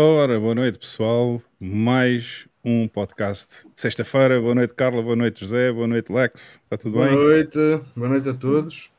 [0.00, 1.42] Ora, boa noite pessoal.
[1.58, 4.40] Mais um podcast de sexta-feira.
[4.40, 5.02] Boa noite, Carla.
[5.02, 5.72] Boa noite, José.
[5.72, 6.60] Boa noite, Lex.
[6.62, 7.16] Está tudo Boa bem?
[7.16, 7.58] noite,
[7.96, 8.92] boa noite a todos.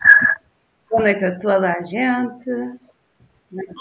[0.92, 2.50] Boa noite a toda a gente.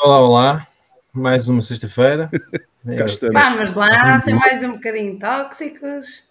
[0.04, 0.66] Olá, olá.
[1.12, 2.30] Mais uma sexta-feira.
[2.84, 6.22] Vamos lá, ser mais um bocadinho tóxicos.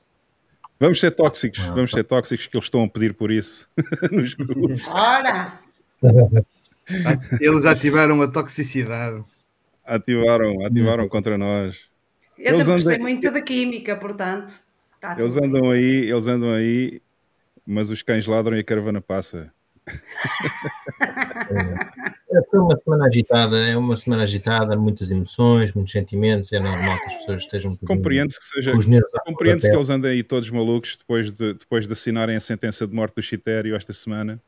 [0.80, 1.60] Vamos ser tóxicos.
[1.68, 3.68] Ah, Vamos ser tóxicos que eles estão a pedir por isso
[4.10, 4.88] nos grupos.
[4.88, 5.60] Ora!
[7.42, 9.22] Eles ativaram a toxicidade.
[9.88, 11.78] Ativaram, ativaram contra nós.
[12.38, 14.54] Eu Eles sempre gostei andam- muito da química, portanto.
[15.02, 15.46] Tá Eles tudo.
[15.46, 17.02] andam aí, eles andam aí,
[17.66, 19.52] mas os cães ladram e a caravana passa.
[22.30, 27.00] É, Foi uma semana agitada, é uma semana agitada, muitas emoções, muitos sentimentos, é normal
[27.00, 28.74] que as pessoas estejam um Compreende-se que seja.
[29.26, 32.94] Compreende-se que eles andem aí todos malucos depois de, depois de assinarem a sentença de
[32.94, 34.42] morte do Chitério esta semana.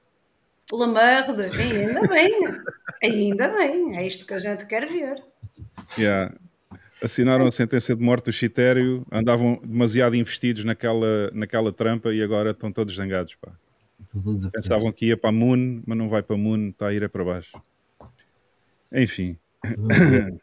[0.71, 2.31] Lamerde, ainda bem.
[3.03, 3.97] Ainda bem.
[3.97, 5.23] É isto que a gente quer ver.
[5.97, 6.35] Yeah.
[7.01, 12.51] Assinaram a sentença de morte do Chitério, andavam demasiado investidos naquela, naquela trampa e agora
[12.51, 13.35] estão todos zangados.
[13.35, 13.51] Pá.
[14.51, 17.03] Pensavam que ia para a Moon, mas não vai para a Moon, está a ir
[17.03, 17.57] é para baixo.
[18.91, 19.37] Enfim.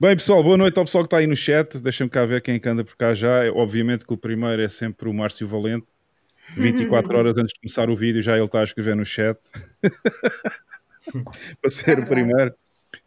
[0.00, 1.80] Bem, pessoal, boa noite ao pessoal que está aí no chat.
[1.80, 3.44] Deixa-me cá ver quem é que anda por cá já.
[3.44, 5.86] É, Obviamente que o primeiro é sempre o Márcio Valente.
[6.56, 9.38] 24 horas antes de começar o vídeo, já ele está a escrever no chat.
[11.60, 12.54] para ser o primeiro.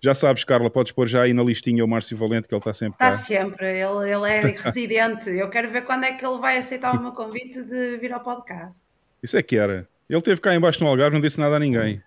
[0.02, 2.74] Já sabes, Carla, podes pôr já aí na listinha o Márcio Valente, que ele está
[2.74, 3.18] sempre Está cá.
[3.18, 3.66] sempre.
[3.66, 5.30] Ele, ele é residente.
[5.30, 8.20] Eu quero ver quando é que ele vai aceitar o meu convite de vir ao
[8.20, 8.82] podcast.
[9.24, 9.88] Isso é que era.
[10.10, 12.02] Ele teve cá embaixo no Algarve, não disse nada a ninguém.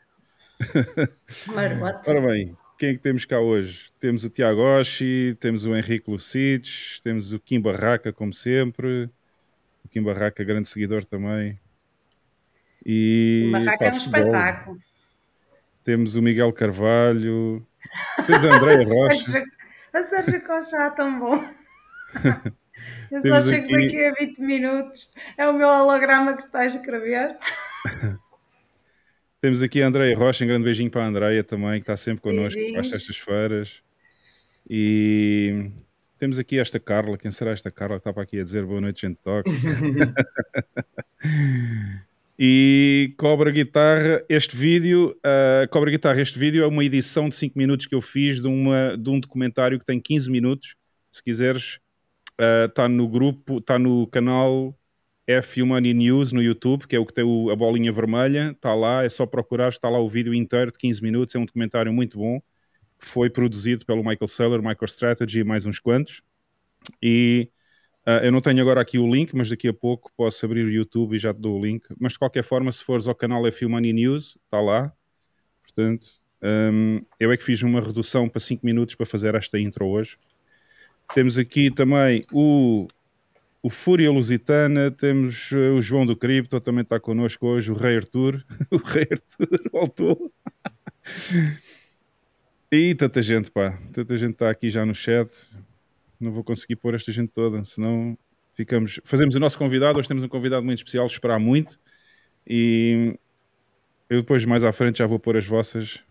[1.54, 2.10] Maroto.
[2.10, 3.90] Ora bem, quem é que temos cá hoje?
[3.98, 9.10] Temos o Tiago Oshi, temos o Henrique Lucides, temos o Kim Barraca, como sempre.
[9.84, 11.58] O Kim Barraca, grande seguidor também.
[12.84, 14.20] E O barraco pá, é um futebol.
[14.20, 14.78] espetáculo.
[15.84, 17.66] Temos o Miguel Carvalho,
[18.26, 19.24] temos a Andréia Rocha.
[19.32, 19.52] Sérgio-
[19.92, 21.44] A Sérgio Conchá, tão bom.
[23.10, 25.12] Eu só chego aqui- daqui a 20 minutos.
[25.36, 27.36] É o meu holograma que estás a escrever.
[29.40, 32.20] Temos aqui a Andréia Rocha, um grande beijinho para a Andréia também, que está sempre
[32.22, 33.82] connosco às sextas-feiras.
[34.68, 35.70] E
[36.20, 38.80] temos aqui esta Carla, quem será esta Carla que está para aqui a dizer boa
[38.80, 39.58] noite, gente tóxica?
[42.42, 47.58] E Cobra Guitarra, este vídeo, uh, Cobra Guitarra, este vídeo é uma edição de 5
[47.58, 50.74] minutos que eu fiz de, uma, de um documentário que tem 15 minutos.
[51.12, 51.78] Se quiseres,
[52.66, 54.74] está no grupo, está no canal
[55.26, 58.74] F Humani News no YouTube, que é o que tem o- a bolinha vermelha, está
[58.74, 61.92] lá, é só procurar, está lá o vídeo inteiro de 15 minutos, é um documentário
[61.92, 62.40] muito bom,
[63.00, 66.22] foi produzido pelo Michael Saylor, MicroStrategy e mais uns quantos.
[67.02, 67.50] E
[68.06, 70.70] ah, eu não tenho agora aqui o link, mas daqui a pouco posso abrir o
[70.70, 71.86] YouTube e já te dou o link.
[71.98, 74.92] Mas de qualquer forma, se fores ao canal F Money News, está lá.
[75.62, 76.08] Portanto,
[76.42, 80.18] hum, eu é que fiz uma redução para 5 minutos para fazer esta intro hoje.
[81.14, 82.88] Temos aqui também o,
[83.62, 87.96] o Fúria Lusitana, temos eh, o João do Cripto, também está connosco hoje, o Rei
[87.96, 88.44] Arthur.
[88.70, 90.32] o Rei Arthur voltou.
[92.72, 93.78] e tanta gente, pá.
[93.92, 95.48] Tanta gente está aqui já no chat
[96.20, 98.16] não vou conseguir pôr esta gente toda, senão
[98.54, 99.00] ficamos.
[99.04, 101.80] Fazemos o nosso convidado, hoje temos um convidado muito especial, esperar muito.
[102.46, 103.18] E
[104.08, 106.04] eu depois, mais à frente, já vou pôr as vossas.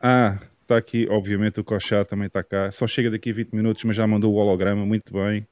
[0.00, 2.70] Ah, está aqui, obviamente, o Cochá também está cá.
[2.70, 5.46] Só chega daqui a 20 minutos, mas já mandou o holograma, muito bem.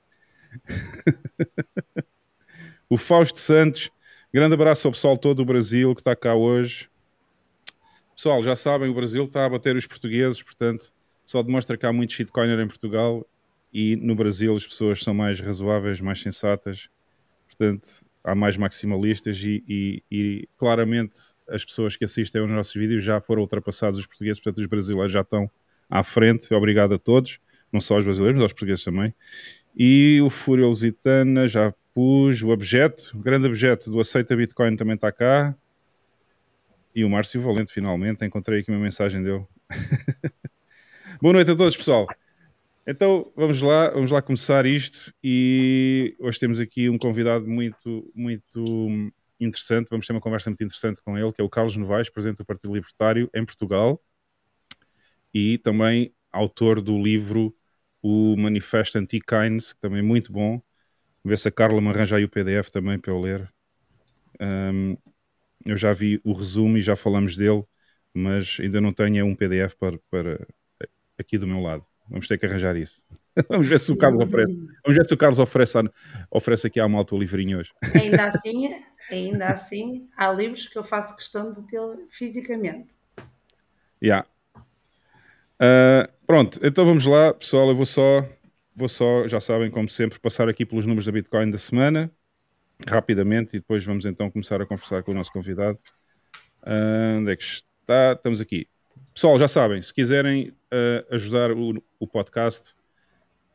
[2.89, 3.91] o Fausto Santos,
[4.33, 6.89] grande abraço ao pessoal todo do Brasil que está cá hoje.
[8.19, 10.91] Pessoal, já sabem, o Brasil está a bater os portugueses, portanto,
[11.25, 13.25] só demonstra que há muito shitcoiner em Portugal
[13.73, 16.89] e no Brasil as pessoas são mais razoáveis, mais sensatas,
[17.47, 17.87] portanto,
[18.25, 21.17] há mais maximalistas e, e- e claramente
[21.49, 25.13] as pessoas que assistem aos nossos vídeos já foram ultrapassados os portugueses, portanto, os brasileiros
[25.13, 25.49] já estão
[25.89, 26.53] à frente.
[26.53, 27.39] Obrigado a todos,
[27.73, 29.15] não só aos brasileiros, mas aos portugueses também.
[29.77, 34.97] E o Fúria Lusitana já pus, o objeto, o grande objeto do Aceita Bitcoin também
[34.97, 35.55] está cá.
[36.99, 39.47] E o Márcio Valente, finalmente, encontrei aqui uma mensagem dele.
[41.23, 42.09] Boa noite a todos, pessoal.
[42.85, 48.91] Então, vamos lá, vamos lá começar isto e hoje temos aqui um convidado muito, muito
[49.39, 52.39] interessante, vamos ter uma conversa muito interessante com ele, que é o Carlos Novaes, presidente
[52.39, 54.03] do Partido Libertário em Portugal
[55.33, 57.55] e também autor do livro
[58.03, 60.61] O Manifesto Anti-Keynes, que também é muito bom.
[61.25, 63.49] Ver se a Carla me arranja aí o PDF também para eu ler.
[64.41, 64.97] Hum,
[65.69, 67.65] eu já vi o resumo e já falamos dele,
[68.15, 70.47] mas ainda não tenho um PDF para, para
[71.19, 71.85] aqui do meu lado.
[72.09, 73.03] Vamos ter que arranjar isso.
[73.49, 74.57] Vamos ver se o Carlos oferece.
[74.57, 75.79] Vamos ver se o Carlos oferece,
[76.31, 77.73] oferece aqui à malta o livrinho hoje.
[77.95, 78.71] Ainda assim,
[79.11, 81.81] ainda assim, há livros que eu faço questão de ter
[82.11, 82.97] fisicamente.
[84.03, 84.27] Yeah.
[85.59, 87.69] Ah, pronto, Pronto, então vamos lá, pessoal.
[87.69, 88.27] Eu vou só,
[88.75, 92.11] vou só, já sabem, como sempre, passar aqui pelos números da Bitcoin da semana,
[92.87, 95.79] rapidamente, e depois vamos então começar a conversar com o nosso convidado.
[96.63, 98.13] Ah, onde é que está?
[98.13, 98.69] Estamos aqui.
[99.15, 102.75] Pessoal, já sabem, se quiserem uh, ajudar o, o podcast,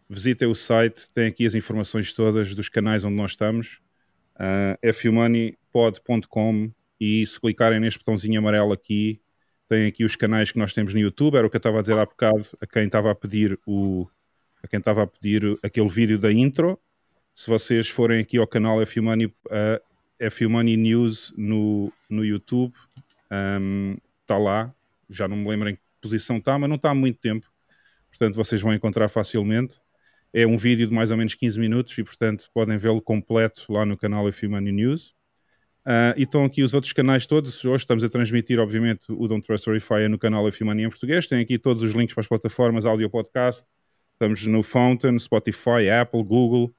[0.09, 3.79] visitem o site, tem aqui as informações todas dos canais onde nós estamos,
[4.35, 9.21] uh, fumoneypod.com e se clicarem neste botãozinho amarelo aqui,
[9.69, 11.81] tem aqui os canais que nós temos no YouTube, era o que eu estava a
[11.81, 14.07] dizer há bocado, a quem estava a pedir o
[14.63, 16.79] a quem estava a pedir aquele vídeo da intro.
[17.33, 19.81] Se vocês forem aqui ao canal F-Money, uh,
[20.19, 22.73] F-Money News no, no YouTube,
[23.31, 24.73] um, está lá.
[25.09, 27.51] Já não me lembro em que posição está, mas não está há muito tempo.
[28.09, 29.81] Portanto, vocês vão encontrar facilmente.
[30.31, 33.85] É um vídeo de mais ou menos 15 minutos e, portanto, podem vê-lo completo lá
[33.85, 35.15] no canal F-Money News.
[35.85, 37.65] Uh, e estão aqui os outros canais todos.
[37.65, 41.27] Hoje estamos a transmitir, obviamente, o Don't Trust Verify no canal F-Money em português.
[41.27, 43.67] Tem aqui todos os links para as plataformas áudio podcast.
[44.13, 46.73] Estamos no Fountain, Spotify, Apple, Google.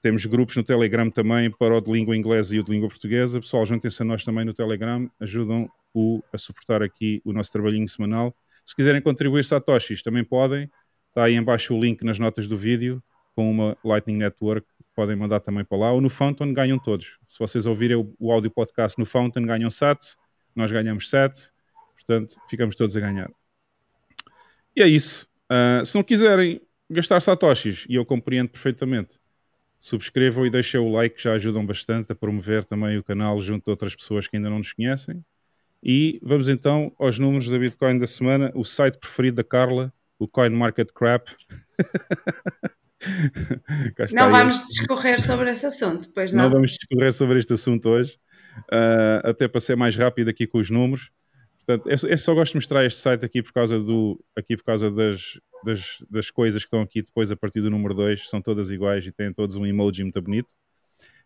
[0.00, 3.40] Temos grupos no Telegram também para o de língua inglesa e o de língua portuguesa.
[3.40, 5.10] Pessoal, juntem-se a nós também no Telegram.
[5.20, 8.34] Ajudam o, a suportar aqui o nosso trabalhinho semanal.
[8.64, 10.70] Se quiserem contribuir satoshis, também podem.
[11.08, 13.02] Está aí embaixo o link nas notas do vídeo
[13.34, 14.66] com uma Lightning Network.
[14.94, 15.92] Podem mandar também para lá.
[15.92, 17.18] Ou no Fountain ganham todos.
[17.26, 20.16] Se vocês ouvirem o, o áudio podcast no Fountain, ganham sats.
[20.54, 21.50] Nós ganhamos 7.
[21.94, 23.30] Portanto, ficamos todos a ganhar.
[24.76, 25.28] E é isso.
[25.50, 26.60] Uh, se não quiserem
[26.90, 29.18] gastar satoshis, e eu compreendo perfeitamente,
[29.78, 33.70] subscrevam e deixem o like, já ajudam bastante a promover também o canal junto de
[33.70, 35.24] outras pessoas que ainda não nos conhecem.
[35.82, 40.26] E vamos então aos números da Bitcoin da semana, o site preferido da Carla, o
[40.26, 41.28] Coin Market Crap.
[44.12, 46.44] não vamos discorrer sobre esse assunto, pois não.
[46.44, 48.18] Não vamos discorrer sobre este assunto hoje,
[48.72, 51.10] uh, até para ser mais rápido aqui com os números.
[51.68, 54.64] Portanto, eu, eu, só gosto de mostrar este site aqui por causa, do, aqui por
[54.64, 58.40] causa das, das, das coisas que estão aqui depois a partir do número 2, são
[58.40, 60.48] todas iguais e têm todos um emoji muito bonito.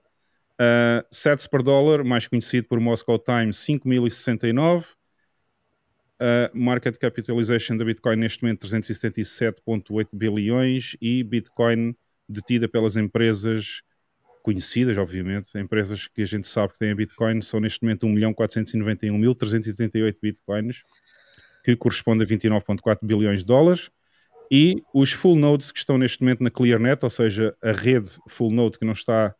[0.60, 4.94] Uh, sets per dólar, mais conhecido por Moscow Times, 5.069.
[6.20, 11.96] Uh, market capitalization da Bitcoin neste momento 377.8 bilhões e Bitcoin
[12.28, 13.82] detida pelas empresas
[14.42, 20.16] conhecidas, obviamente, empresas que a gente sabe que têm a Bitcoin, são neste momento 1.491.338
[20.22, 20.84] Bitcoins,
[21.64, 23.90] que corresponde a 29.4 bilhões de dólares,
[24.50, 28.50] e os full nodes que estão neste momento na ClearNet, ou seja, a rede full
[28.50, 29.34] node que não está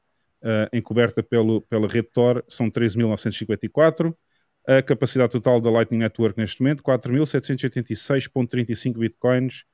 [0.44, 4.14] uh, encoberta pelo, pela rede Tor, são 13.954,
[4.67, 9.64] a capacidade total da Lightning Network neste momento, 4.786.35 Bitcoins,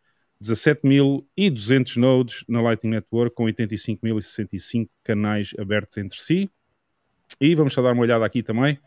[0.43, 6.51] 17.200 nodes na Lightning Network com 85.065 canais abertos entre si.
[7.41, 8.79] E vamos só dar uma olhada aqui também,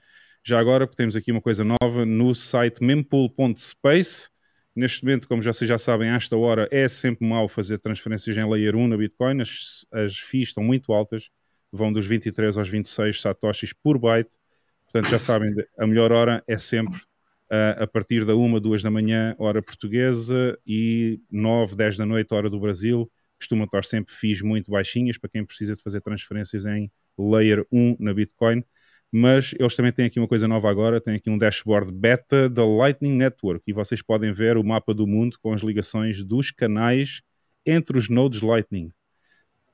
[0.43, 4.29] já agora, porque temos aqui uma coisa nova no site mempool.space.
[4.75, 8.35] Neste momento, como já vocês já sabem, a esta hora é sempre mau fazer transferências
[8.35, 9.41] em Layer 1 na Bitcoin.
[9.41, 11.29] As, as FIIs estão muito altas,
[11.73, 14.37] vão dos 23 aos 26 satoshis por byte.
[14.83, 18.91] Portanto, já sabem, a melhor hora é sempre uh, a partir da 1, 2 da
[18.91, 23.11] manhã, hora portuguesa, e 9, 10 da noite, hora do Brasil.
[23.39, 27.97] Costumam estar sempre FIIs muito baixinhas para quem precisa de fazer transferências em Layer 1
[27.99, 28.63] na Bitcoin.
[29.11, 32.65] Mas eles também têm aqui uma coisa nova agora: têm aqui um dashboard beta da
[32.65, 37.21] Lightning Network e vocês podem ver o mapa do mundo com as ligações dos canais
[37.65, 38.91] entre os nodes Lightning.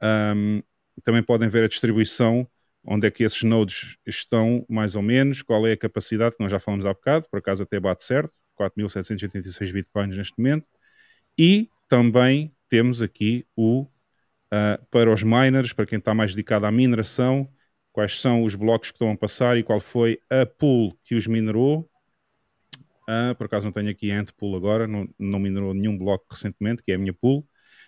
[0.02, 0.62] Um,
[1.02, 2.48] também podem ver a distribuição
[2.84, 6.52] onde é que esses nodes estão, mais ou menos, qual é a capacidade, que nós
[6.52, 10.68] já falamos há bocado, por acaso até bate certo, 4.786 bitcoins neste momento,
[11.38, 16.72] e também temos aqui o, uh, para os miners, para quem está mais dedicado à
[16.72, 17.50] mineração,
[17.92, 21.28] quais são os blocos que estão a passar e qual foi a pool que os
[21.28, 21.90] minerou.
[23.10, 26.84] Uh, por acaso não tenho aqui a pool agora, não, não minerou nenhum bloco recentemente,
[26.84, 27.48] que é a minha pool.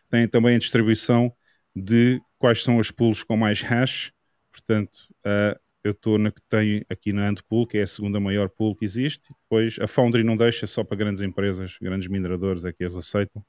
[0.10, 1.32] Tem também a distribuição
[1.75, 4.12] de quais são os pools com mais hash,
[4.51, 8.50] Portanto, uh, eu estou na que tenho aqui na Antpool, que é a segunda maior
[8.50, 9.30] pool que existe.
[9.44, 13.44] Depois a Foundry não deixa só para grandes empresas, grandes mineradores é que eles aceitam.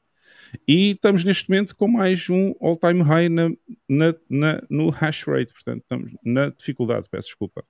[0.67, 3.51] E estamos neste momento com mais um all-time high na,
[3.89, 7.65] na, na, no hash rate, portanto, estamos na dificuldade, peço desculpa.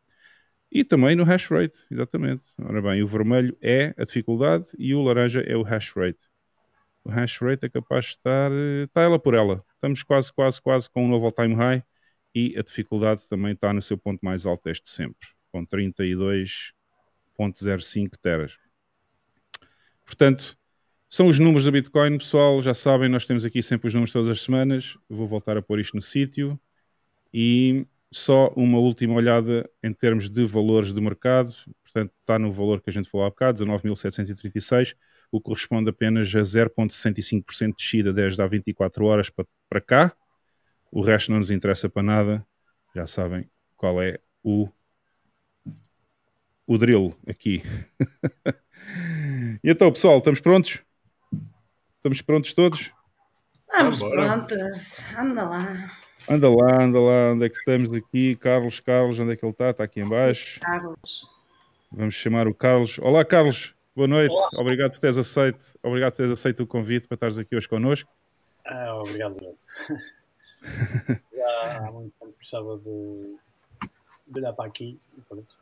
[0.71, 2.47] E também no hash rate, exatamente.
[2.61, 6.32] Ora bem, o vermelho é a dificuldade e o laranja é o hash rate.
[7.05, 8.51] O hash rate é capaz de estar,
[8.85, 9.65] está ela por ela.
[9.75, 11.85] Estamos quase, quase, quase com um novo all-time high
[12.35, 18.59] e a dificuldade também está no seu ponto mais alto desde sempre, com 32.05 teras.
[20.07, 20.57] Portanto,
[21.15, 22.63] São os números da Bitcoin, pessoal.
[22.63, 24.97] Já sabem, nós temos aqui sempre os números todas as semanas.
[25.11, 26.59] Vou voltar a pôr isto no sítio.
[27.35, 31.53] E só uma última olhada em termos de valores de mercado.
[31.83, 34.95] Portanto, está no valor que a gente falou há bocado, 19.736,
[35.33, 40.13] o que corresponde apenas a 0,65% de descida desde há 24 horas para, para cá.
[40.93, 42.47] O resto não nos interessa para nada.
[42.95, 44.69] Já sabem qual é o,
[46.67, 47.63] o drill aqui.
[49.65, 50.83] e então, pessoal, estamos prontos?
[51.97, 52.93] Estamos prontos todos?
[53.67, 55.01] Estamos prontos.
[55.17, 55.97] Anda lá.
[56.29, 58.37] Anda lá, anda lá, onde é que estamos aqui?
[58.37, 59.71] Carlos, Carlos, onde é que ele está?
[59.71, 60.61] Está aqui em baixo.
[60.61, 61.27] Carlos.
[61.91, 62.99] Vamos chamar o Carlos.
[62.99, 63.75] Olá, Carlos.
[63.95, 64.35] Boa noite.
[64.55, 65.79] Obrigado por teres aceito.
[65.83, 68.11] Obrigado por teres aceito o convite para estares aqui hoje connosco.
[68.65, 69.37] Ah, obrigado.
[71.35, 73.37] Já há muito tempo precisava de,
[74.29, 74.99] de olhar para aqui.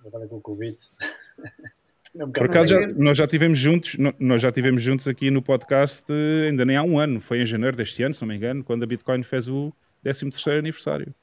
[0.04, 0.90] Agora com o convite.
[2.12, 6.12] Um Por acaso já, nós já tivemos juntos, nós já tivemos juntos aqui no podcast
[6.12, 8.64] eh, ainda nem há um ano, foi em janeiro deste ano, se não me engano,
[8.64, 9.72] quando a Bitcoin fez o
[10.04, 11.14] 13º aniversário.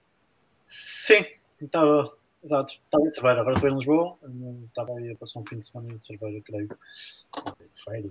[0.63, 1.25] Sim,
[1.61, 2.16] estava.
[2.43, 4.17] Exato, estava em Cerveira, agora estou em Lisboa.
[4.67, 6.69] Estava aí a passar um fim de semana em Cerveira, creio.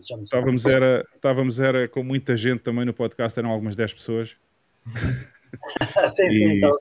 [0.02, 0.38] Já não sei.
[0.38, 4.37] Estávamos era, estávamos era com muita gente também no podcast, eram algumas 10 pessoas
[6.11, 6.76] sim, sim, e- estava-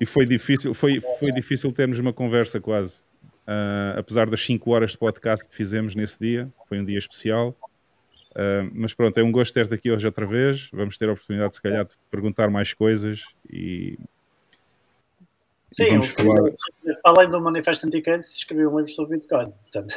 [0.00, 3.02] e foi difícil, foi, foi difícil termos uma conversa quase.
[3.46, 7.54] Ah, apesar das 5 horas de podcast que fizemos nesse dia, foi um dia especial.
[8.34, 10.68] Ah, mas pronto, é um gosto ter-te aqui hoje outra vez.
[10.72, 13.98] Vamos ter a oportunidade, se calhar, de perguntar mais coisas e
[15.74, 16.52] Sim, vamos eu- falar.
[17.04, 19.50] além do Manifesto Anti-Case, escrevi um livro sobre Bitcoin.
[19.62, 19.94] Portanto,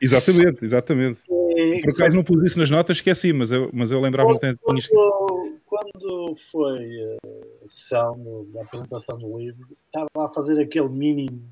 [0.00, 1.20] Exatamente, exatamente.
[1.56, 4.40] e- Por acaso não pus isso nas notas, esqueci, mas eu, mas eu lembrava-me que
[4.40, 5.60] tinha escrito.
[5.66, 7.16] Quando, quando foi eh,
[7.62, 11.42] a sessão da apresentação do livro, estava a fazer aquele mínimo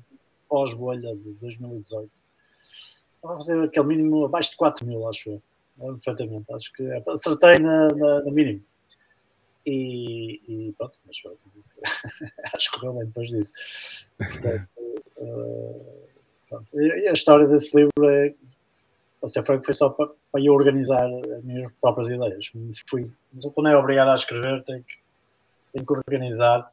[0.47, 2.09] pós-bolha de 2018.
[3.15, 5.41] Estava a fazer aquele mínimo abaixo de 4 mil, acho eu.
[5.79, 6.53] Lembro Perfeitamente.
[6.53, 8.61] Acho que acertei na, na, no mínimo.
[9.65, 11.17] E, e pronto, mas
[12.55, 13.53] acho que correu bem depois disso.
[14.17, 14.69] Portanto.
[16.73, 18.33] E a história desse livro é
[19.23, 22.51] ou seja, foi, foi só para, para eu organizar as minhas próprias ideias.
[22.89, 23.09] Fui,
[23.55, 24.95] quando é obrigado a escrever, tenho que,
[25.71, 26.69] tenho que organizar.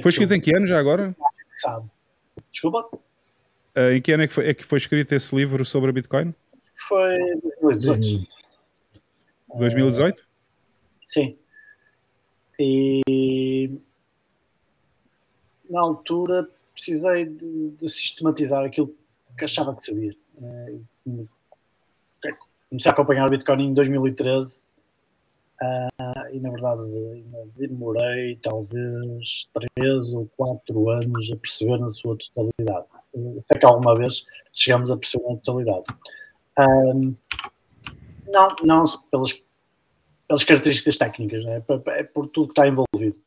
[0.00, 1.14] Foi escrito em que ano já agora?
[1.50, 1.90] Sabe.
[2.52, 2.88] Desculpa?
[3.74, 5.92] Ah, em que ano é que, foi, é que foi escrito esse livro sobre a
[5.92, 6.32] Bitcoin?
[6.76, 7.18] Foi
[7.60, 8.28] 2018.
[9.56, 10.24] 2018?
[11.04, 11.36] Sim.
[12.58, 13.70] E
[15.68, 18.94] na altura precisei de, de sistematizar aquilo
[19.36, 20.14] que achava que sabia.
[20.42, 21.24] Eh,
[22.74, 24.64] Comecei a acompanhar o Bitcoin em 2013
[25.60, 26.82] ah, e na verdade
[27.56, 32.86] demorei talvez 3 ou 4 anos a perceber na sua totalidade.
[33.14, 35.84] Eh, Sei que alguma vez chegamos a perceber na totalidade.
[36.58, 37.14] Ahm,
[38.26, 39.44] não, não pelas
[40.26, 41.62] pelas características técnicas, né?
[41.88, 43.18] é por tudo que está envolvido.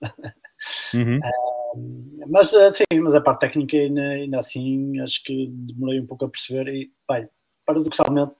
[0.94, 1.20] Uhum.
[2.30, 6.26] Mas eh, sim, mas a parte técnica ainda, ainda assim acho que demorei um pouco
[6.26, 7.30] a perceber e, bem,
[7.66, 8.34] paradoxalmente,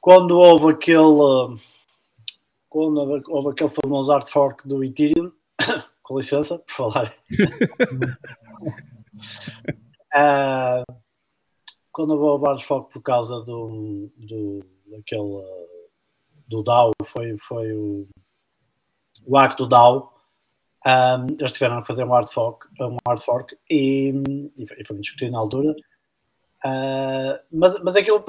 [0.00, 1.56] quando houve aquele
[2.68, 5.32] quando houve, houve aquele famoso hard fork do Ethereum,
[6.02, 7.14] com licença, por falar.
[10.12, 10.82] Ah,
[11.92, 15.44] quando houve o hard fork por causa do, do daquele
[16.50, 18.06] do DAO, foi, foi o,
[19.26, 20.12] o hack do DAO,
[20.86, 24.12] um, eles tiveram a fazer um hard fork, um hard fork e,
[24.56, 25.74] e foi, discutido na altura.
[26.62, 28.22] Uh, mas, mas aquilo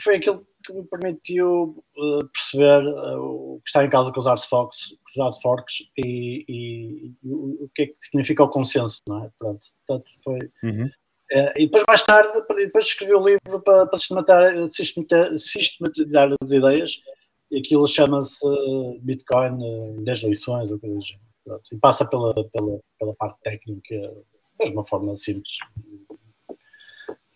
[0.00, 4.26] foi aquilo que me permitiu uh, perceber uh, o que está em causa com os
[4.26, 8.44] hard forks, com os hard forks e, e- e o, o que é que significa
[8.44, 9.30] o consenso, não é?
[9.38, 10.88] Pronto, portanto, foi, Uhum.
[11.32, 17.00] eh, e depois, mais tarde, depois escrevi o livro para, para sistematizar, sistematizar as ideias,
[17.58, 21.24] aquilo chama-se eh, Bitcoin eh, em 10 lições, ou coisa do género.
[21.72, 24.12] E passa pela, pela, pela parte técnica,
[24.64, 25.58] de uma forma simples.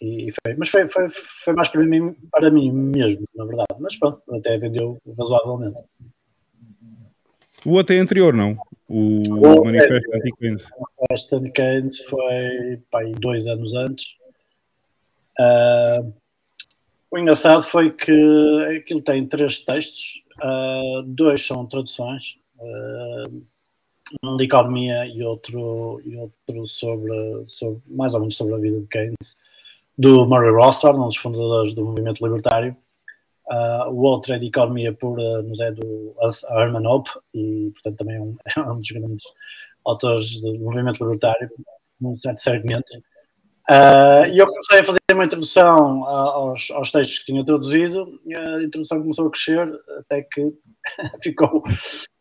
[0.00, 3.74] E, e foi, mas foi, foi, foi mais para mim, para mim mesmo, na verdade.
[3.80, 5.78] Mas pronto, até vendeu razoavelmente.
[7.66, 8.56] O outro é anterior, não?
[8.88, 10.70] O O- Manifesto Anti-Keynes.
[11.10, 14.16] Aston Keynes foi pá, dois anos antes.
[15.38, 15.98] Ah,
[17.10, 18.12] o engraçado foi que
[18.76, 23.30] aquilo tem três textos, ah, dois são traduções, ah,
[24.24, 28.80] um de economia e outro, e outro sobre, sobre, mais ou menos sobre a vida
[28.80, 29.38] de Keynes,
[29.96, 32.76] do Murray Rothbard, um dos fundadores do movimento libertário.
[33.50, 36.14] Ah, o outro é de economia pura, mas é do
[36.50, 39.24] Herman Hope, e portanto também é um, é um dos grandes
[39.84, 41.50] autores do movimento libertário,
[42.00, 42.92] num certo segmento.
[43.70, 48.18] Ah, E eu comecei a fazer uma introdução a- aos, aos textos que tinha traduzido,
[48.24, 50.52] e a introdução começou a crescer até que
[51.22, 51.62] ficou,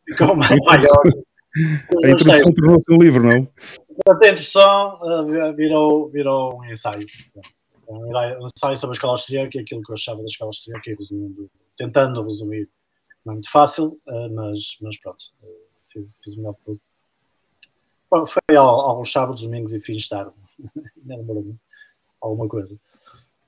[0.06, 1.24] ficou mais maior.
[2.04, 3.46] A introdução tornou-se um livro, não?
[3.46, 7.06] Portanto, a introdução ah, virou, virou um ensaio.
[7.89, 11.50] Um ensaio sobre a escola austríaca e aquilo que eu achava da escola austríaca, resumindo,
[11.77, 12.68] tentando resumir.
[13.25, 15.48] Não é muito fácil, ah, mas, mas pronto, ah,
[15.94, 16.80] fiz, fiz o melhor que pude.
[18.10, 20.32] Foi, aos sábados, domingos e fins de tarde.
[20.97, 21.55] Demorou
[22.21, 22.77] alguma coisa.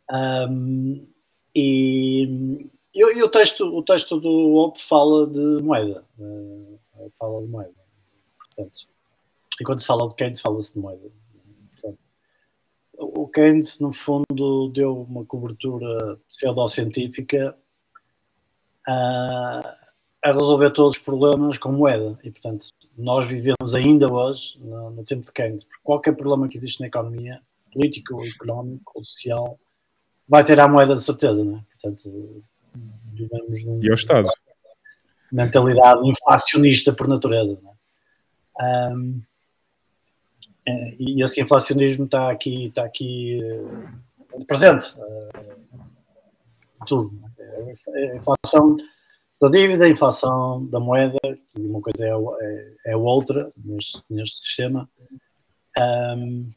[0.10, 1.08] Ahm,
[1.56, 2.24] e,
[2.94, 6.04] e, e o, texto, o texto do OP fala de moeda.
[6.20, 7.74] ah, fala de moeda.
[8.38, 8.88] Portanto,
[9.60, 11.12] e quando se fala de Keynes, fala-se de moeda.
[11.72, 12.00] Portanto,
[12.98, 17.58] o Keynes, no fundo, deu uma cobertura pseudocientífica
[18.88, 19.78] a,
[20.24, 22.18] a resolver todos os problemas com moeda.
[22.24, 26.58] E, portanto, nós vivemos ainda hoje no, no tempo de Keynes, porque qualquer problema que
[26.58, 29.58] existe na economia, político, económico, ou social,
[30.28, 31.64] vai ter a moeda de certeza, não é?
[31.82, 32.44] Portanto,
[33.14, 34.30] vivemos num, E ao Estado.
[35.32, 37.58] mentalidade inflacionista por natureza.
[37.64, 37.76] Não é?
[38.62, 39.22] Ahm,
[40.68, 44.86] é, e esse inflacionismo está aqui, está aqui eh, presente.
[45.00, 45.56] eh,
[46.86, 47.12] tudo.
[47.40, 47.76] é?
[47.90, 48.78] É A inflação
[49.40, 54.46] da dívida, a inflação da moeda, que uma coisa é, é, é outra neste, neste
[54.46, 54.90] sistema.
[55.78, 56.52] Ahm,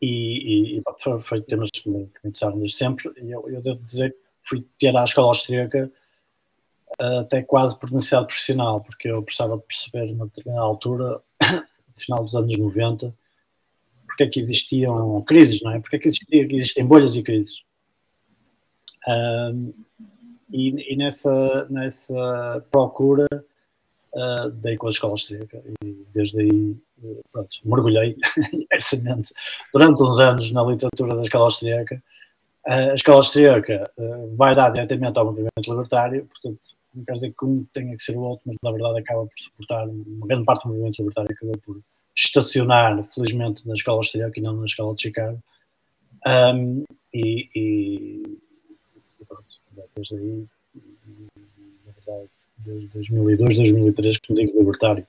[0.00, 0.82] e, e, e
[1.20, 3.12] foi, temas que me interessaram desde sempre.
[3.22, 5.90] E eu, eu devo dizer que fui ter à escola austríaca
[6.98, 11.62] até quase por necessidade profissional, porque eu precisava de perceber numa determinada altura, no
[11.96, 13.14] final dos anos 90,
[14.06, 15.80] porque é que existiam crises, não é?
[15.80, 17.62] Porque é que existem bolhas e crises.
[19.06, 19.72] Ahm,
[20.52, 23.26] e, e nessa, nessa procura
[24.14, 28.14] ah, dei com a escola austríaca e desde aí eh, pronto, mergulhei
[28.52, 29.32] imersamente
[29.72, 32.02] durante uns anos na literatura da escola austríaca.
[32.66, 36.60] A escola austríaca eh, vai dar diretamente ao movimento libertário, portanto,
[36.94, 39.38] não quer dizer que um tenha que ser o outro, mas na verdade acaba por
[39.38, 41.80] suportar uma grande parte do movimento libertário acabou por
[42.14, 45.42] estacionar, felizmente, na escola austríaca e não na escola de Chicago.
[46.26, 48.38] Ahm, e, e-
[49.96, 50.46] desde aí,
[51.86, 55.06] na verdade, desde 2002, 2003, que me digo libertário.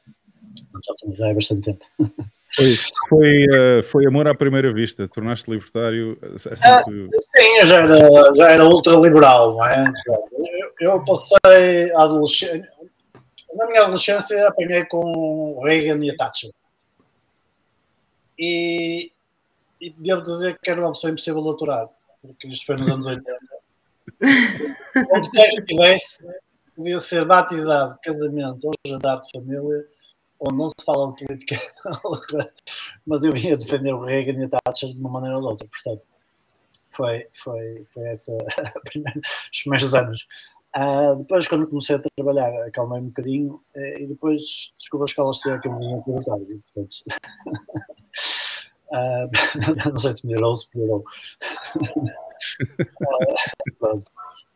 [0.86, 1.86] Já, já é bastante tempo.
[2.56, 2.66] Foi,
[3.10, 5.08] foi, eh, foi amor à primeira vista.
[5.08, 6.84] Tornaste libertário assim Ah.
[6.84, 6.92] que.
[7.20, 9.92] Sim, eu já era, já era ultraliberal, não é?
[10.08, 12.70] Eu, eu passei a adolescência.
[13.56, 16.52] Na minha adolescência apanhei com o Reagan e a Thatcher.
[18.38, 19.12] E,
[19.82, 21.90] e devo dizer que era uma pessoa impossível de aturar,
[22.22, 23.32] porque isto foi nos anos 80.
[25.12, 26.28] Onde quer que estivesse,
[26.76, 29.86] podia ser batizado, casamento ou jantar de família,
[30.40, 31.56] onde não se fala de política,
[33.06, 35.68] mas eu vinha defender o Reagan e a Thatcher de uma maneira ou de outra.
[35.68, 36.02] Portanto,
[36.90, 38.36] foi, foi, foi essa
[38.86, 39.20] primeira-
[39.52, 40.28] os primeiros anos.
[40.76, 45.30] Ah, depois, quando comecei a trabalhar, acalmei um bocadinho eh, e depois descobri a escola
[45.30, 46.52] austríaca no movimento libertário.
[46.52, 46.96] e, Portanto,
[48.92, 49.30] ah,
[49.92, 51.04] não sei se melhorou ou se piorou.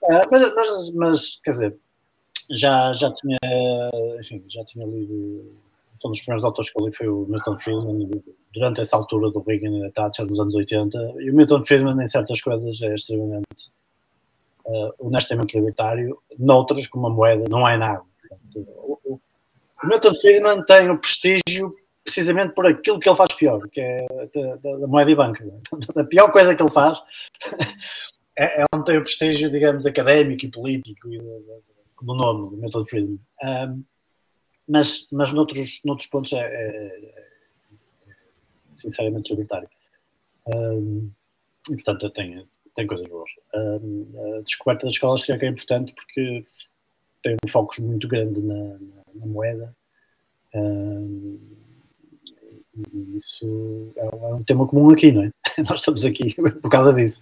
[0.10, 1.78] Ah, mas, mas, mas, quer dizer,
[2.52, 3.38] já, já tinha,
[4.20, 5.54] enfim, já tinha lido,
[6.06, 8.10] um dos primeiros autores que eu li foi o Milton Friedman,
[8.54, 12.02] durante essa altura do Reagan e da Thatcher, nos anos 80, e o Milton Friedman,
[12.04, 13.72] em certas coisas, é extremamente
[14.66, 18.02] uh, honestamente libertário, noutras, como a moeda, não é nada.
[18.30, 19.20] Portanto, o, o-
[19.84, 21.76] o Milton Friedman tem o prestígio
[22.12, 25.44] precisamente por aquilo que ele faz pior, que é da, da- da moeda e banca.
[25.98, 26.98] A pior coisa que ele faz
[28.38, 31.20] é, é onde tem o prestígio, digamos, académico e político, e,
[31.98, 33.20] como nome, do Milton Friedman.
[33.44, 33.84] Um,
[34.70, 37.14] mas, mas noutros, noutros pontos é, é-
[38.08, 38.16] é
[38.78, 39.70] sinceramente libertário.
[40.56, 41.12] Um,
[41.70, 43.32] e portanto tenho, tenho coisas boas.
[43.54, 46.42] Um, a descoberta da escola austríaca é importante porque
[47.22, 49.76] tem um foco muito grande na, na- na moeda.
[50.56, 51.58] Um,
[52.94, 55.32] e isso é um, é um tema comum aqui, não é?
[55.70, 57.22] Nós estamos aqui por causa disso.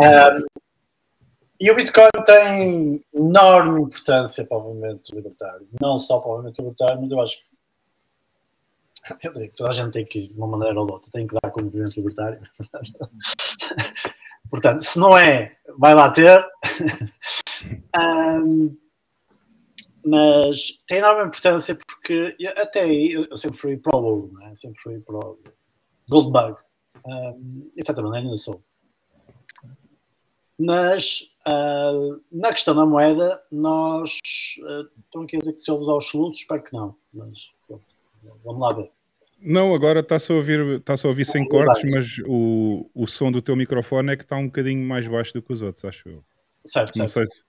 [0.00, 0.46] Um,
[1.58, 5.66] e o Bitcoin tem enorme importância para o movimento libertário.
[5.80, 7.38] Não só para o movimento libertário, mas eu acho
[9.20, 11.10] que eu diria que toda a gente tem que de uma maneira ou de outra,
[11.12, 12.40] tem que dar com o movimento libertário.
[14.50, 16.44] Portanto, se não é, vai lá ter.
[17.94, 18.76] Ahm,
[20.08, 24.46] mas tem enorme importância porque eu- até aí eu eu sempre fui pro ouro, não
[24.46, 24.54] é?
[24.54, 25.38] sempre fui pro
[26.08, 26.56] Goldbug.
[27.04, 28.62] Um, de certa maneira ainda sou.
[30.58, 31.92] Mas ah,
[32.32, 34.18] na questão da moeda, nós
[34.64, 37.84] ah, estão aqui a dizer que se ouve aos soluços, espero que não, mas pronto,
[38.44, 38.90] vamos lá ver.
[39.38, 43.42] Não, agora está-se a ouvir, está a ouvir sem cortes, mas o, o som do
[43.42, 46.24] teu microfone é que está um bocadinho mais baixo do que os outros, acho eu.
[46.64, 47.28] Certo, Não certo.
[47.30, 47.45] sei se.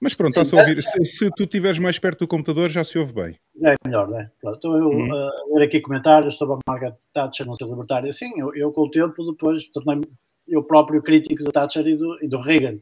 [0.00, 0.82] Mas pronto, está-se a ouvir.
[0.82, 3.38] Se, se tu estiveres mais perto do computador, já se ouve bem.
[3.64, 4.30] É melhor, não é?
[4.40, 5.10] Pronto, Então, eu Uhum.
[5.12, 8.12] uh, ler aqui comentários sobre a Margaret Thatcher não ser libertária.
[8.12, 10.06] Sim, eu, eu com o tempo depois tornei-me
[10.46, 12.78] eu próprio crítico da Thatcher e do, e do Reagan,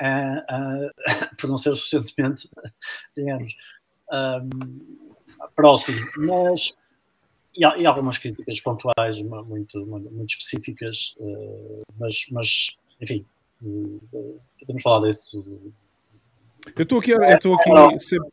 [0.00, 0.90] ah, ah,
[1.38, 2.48] por não ser suficientemente,
[3.16, 3.54] digamos,
[4.12, 4.80] um,
[5.56, 5.98] próximo.
[6.16, 6.78] Mas,
[7.56, 13.26] e, há- e algumas críticas pontuais mu- muito, muito, específicas, uh, mas, mas, enfim,
[13.62, 14.00] uh,
[14.60, 15.44] podemos falar disso
[16.76, 17.98] Eu estou aqui, eu estou aqui Não.
[17.98, 18.30] sempre,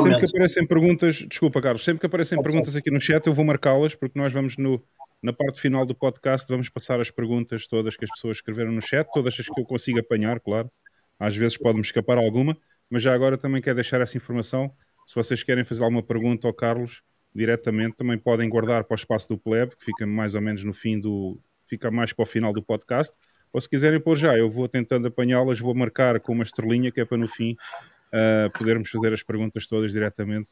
[0.00, 3.44] sempre que aparecem perguntas, desculpa, Carlos, sempre que aparecem perguntas aqui no chat, eu vou
[3.44, 4.82] marcá-las, porque nós vamos no,
[5.22, 8.82] na parte final do podcast, vamos passar as perguntas todas que as pessoas escreveram no
[8.82, 10.70] chat, todas as que eu consigo apanhar, claro.
[11.18, 12.56] Às vezes pode-me escapar alguma,
[12.90, 14.72] mas já agora também quero deixar essa informação.
[15.06, 17.02] Se vocês querem fazer alguma pergunta ao Carlos
[17.34, 20.72] diretamente, também podem guardar para o espaço do plebe, que fica mais ou menos no
[20.74, 21.40] fim do.
[21.64, 23.16] fica mais para o final do podcast.
[23.52, 27.00] Ou se quiserem pôr já, eu vou tentando apanhá-las, vou marcar com uma estrelinha, que
[27.00, 30.50] é para no fim uh, podermos fazer as perguntas todas diretamente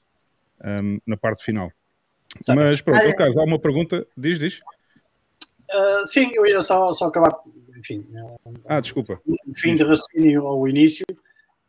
[0.63, 1.73] um, na parte final.
[2.39, 2.59] Certo.
[2.59, 4.07] Mas pronto, Olha- Carlos, há uma pergunta?
[4.17, 4.61] Diz, diz.
[5.71, 7.33] Uh, sim, eu ia só, só acabar,
[7.79, 8.07] enfim,
[8.67, 9.21] Ah, desculpa.
[9.27, 11.07] um fim de raciocínio ao início,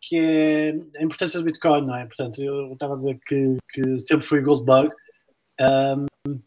[0.02, 2.06] que é a importância do Bitcoin, não é?
[2.06, 4.92] Portanto, eu estava a dizer que, que sempre fui Goldbug.
[5.60, 6.42] Um,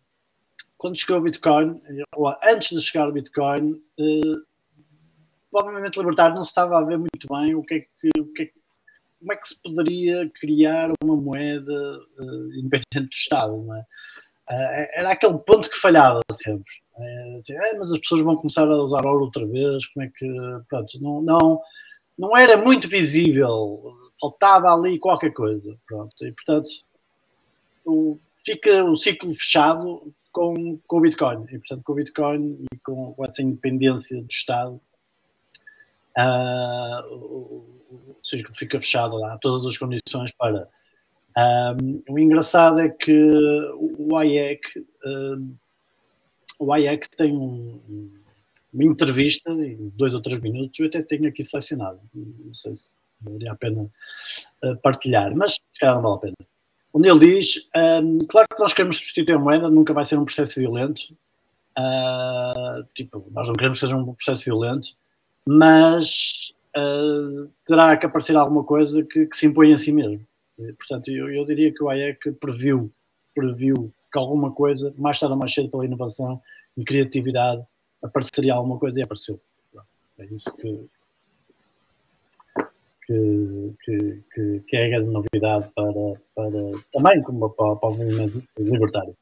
[0.77, 1.81] quando chegou o Bitcoin,
[2.16, 4.42] ou antes de chegar o Bitcoin, uh,
[5.62, 8.43] movimento libertário não se estava a ver muito bem o que é que, o que,
[8.43, 8.64] é que-
[9.21, 13.81] como é que se poderia criar uma moeda uh, independente do Estado, não é?
[14.51, 16.71] Uh, era aquele ponto que falhava sempre.
[16.99, 20.11] É, assim, "Ah, mas as pessoas vão começar a usar ouro outra vez, como é
[20.14, 20.27] que.
[20.69, 21.61] Pronto, não, não,
[22.19, 23.83] não era muito visível,
[24.21, 25.75] faltava ali qualquer coisa.
[25.88, 26.69] Pronto, e portanto
[27.87, 31.45] o, fica o ciclo fechado com, com o Bitcoin.
[31.51, 34.81] E portanto, com o Bitcoin e com, com essa independência do Estado,
[36.16, 40.68] ah, o, o- o ciclo fica fechado lá, todas as condições para.
[41.37, 43.12] Um, o engraçado é que
[43.77, 44.61] o IEC,
[45.05, 45.57] um,
[46.61, 48.14] o IEC tem um- um-
[48.72, 52.92] uma entrevista em dois ou três minutos, eu até tenho aqui selecionado, não sei se
[53.20, 53.83] valeria a pena
[54.64, 56.35] uh, partilhar, mas não vale a pena.
[56.92, 57.68] Onde ele diz,
[58.29, 61.03] claro que nós queremos substituir a moeda, nunca vai ser um processo violento,
[61.77, 64.90] uh, tipo, nós não queremos que seja um processo violento,
[65.46, 70.26] mas uh, terá que aparecer alguma coisa que, que se impõe a si mesmo.
[70.78, 72.90] Portanto, eu, eu diria que o IEC previu,
[73.35, 76.40] previu que alguma coisa, mais tarde ou mais cedo, pela inovação
[76.76, 77.62] e criatividade,
[78.02, 79.40] apareceria alguma coisa e apareceu.
[80.18, 80.88] É isso que,
[83.04, 83.74] que,
[84.33, 86.50] que, que é a grande novidade para, para
[86.92, 89.16] também como para, para o movimento libertário.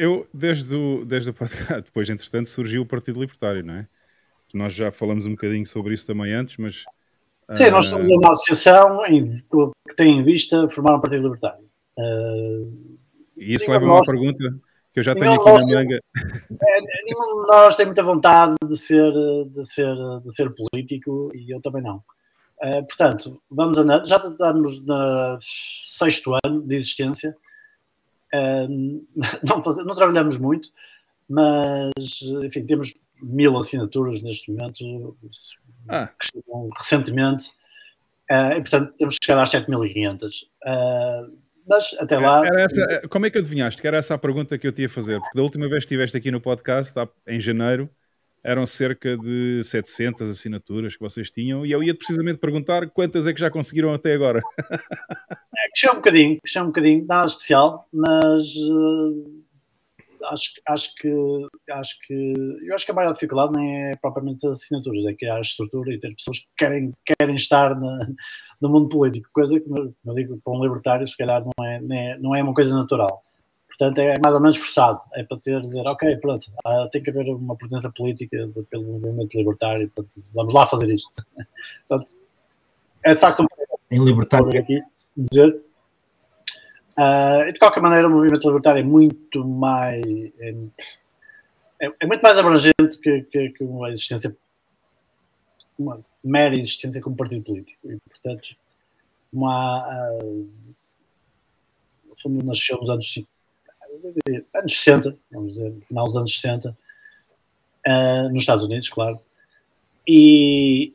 [0.00, 3.86] Eu, desde o, desde o podcast, depois, entretanto, surgiu o Partido Libertário, não é?
[4.54, 6.84] Nós já falamos um bocadinho sobre isso também antes, mas.
[7.50, 11.64] Sim, ah, nós somos uma associação em, que tem em vista formar um partido libertário.
[11.98, 12.98] Uh,
[13.36, 14.56] E isso leva-me à nós- pergunta
[14.92, 16.00] que eu já tenho aqui na manga.
[17.04, 19.12] nenhum de nós tem muita vontade de ser,
[19.50, 21.96] de ser, de ser político e eu também não.
[22.62, 24.06] Uh, portanto, vamos andar.
[24.06, 27.36] Já estamos no sexto ano de existência.
[29.46, 30.68] Não, faz- não trabalhamos muito,
[31.28, 35.16] mas, enfim, temos mil assinaturas neste momento,
[35.88, 37.50] Ah, que chegam recentemente,
[38.30, 40.42] uh, e portanto temos que chegar às 7500.
[40.42, 41.38] Uh,
[41.68, 42.44] mas até lá.
[42.44, 43.80] era essa, como é que adivinhaste?
[43.80, 45.20] Que era essa a pergunta que eu te ia fazer?
[45.20, 46.94] Porque da última vez que estiveste aqui no podcast,
[47.26, 47.88] em janeiro,
[48.42, 53.32] eram cerca de 700 assinaturas que vocês tinham, e eu ia precisamente perguntar quantas é
[53.34, 54.40] que já conseguiram até agora.
[55.74, 62.32] Cresceu um bocadinho, cresceu um bocadinho, nada especial, mas eh, acho, acho que acho que
[62.66, 65.92] eu acho que a maior dificuldade nem é propriamente as assinaturas, é criar a estrutura
[65.92, 68.08] e ter pessoas que querem, querem estar na-
[68.60, 71.80] no mundo político, coisa que, como eu digo, para um libertário, se calhar não é,
[71.80, 73.22] nem é- não é uma coisa natural.
[73.80, 75.00] Portanto, é mais ou menos forçado.
[75.14, 78.84] É para ter, dizer, ok, pronto, ah, tem que haver uma presença política de- pelo
[79.00, 81.10] movimento libertário, portanto, vamos lá fazer isto.
[81.88, 82.18] Portanto,
[83.02, 83.46] é de facto um
[83.90, 84.82] Em libertário, aqui
[85.16, 85.62] dizer.
[87.48, 90.04] E de qualquer maneira, o movimento libertário é muito mais.
[90.38, 90.54] É,
[91.80, 94.36] é- é muito mais abrangente que, que, que uma existência.
[95.78, 97.90] Uma mera existência como partido político.
[97.90, 98.54] E, portanto,
[99.32, 99.88] uma.
[100.22, 103.24] no fundo, nasceu nos anos,
[104.54, 106.74] anos 60, vamos dizer, final dos anos 60,
[107.86, 109.20] ah, nos Estados Unidos, claro.
[110.06, 110.92] E,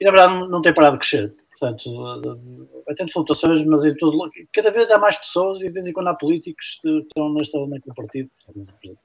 [0.00, 1.34] e na verdade não, tem parado de crescer.
[1.50, 5.86] portanto, vai tendo flutuações, mas em todo, cada vez há mais pessoas e de vez
[5.86, 8.30] em quando há políticos que estão neste elemento do partido,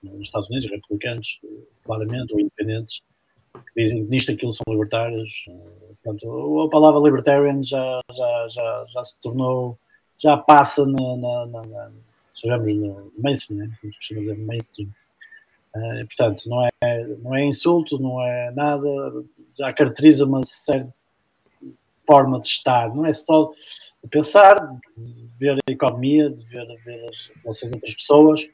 [0.04, 1.40] nos Estados Unidos, republicanos,
[1.84, 3.02] claramente, ou independentes,
[3.74, 5.46] que dizem que nisto aquilo são libertários.
[6.04, 9.78] Portanto, a palavra libertarian já, já, já, já se tornou,
[10.20, 11.92] já passa na, na, na,
[12.36, 13.72] sabemos, no mainstream, né?
[13.84, 14.90] dizer, mainstream.
[15.76, 18.88] Uh, portanto, não é, não é insulto, não é nada,
[19.58, 20.94] já caracteriza uma certa
[22.08, 23.52] forma de estar, não é só
[24.04, 24.56] de pensar,
[24.96, 28.48] de ver a economia, de ver, de ver as relações entre as pessoas,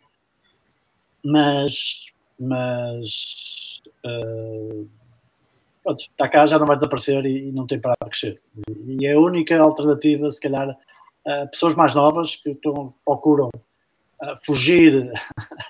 [1.24, 2.08] mas,
[2.40, 4.88] mas uh,
[5.84, 8.42] pronto, está cá, já não vai desaparecer e, e não tem para crescer.
[8.88, 10.76] E, é a única alternativa, se calhar,
[11.26, 12.58] a pessoas mais novas que
[13.06, 13.50] procuram
[14.44, 15.12] fugir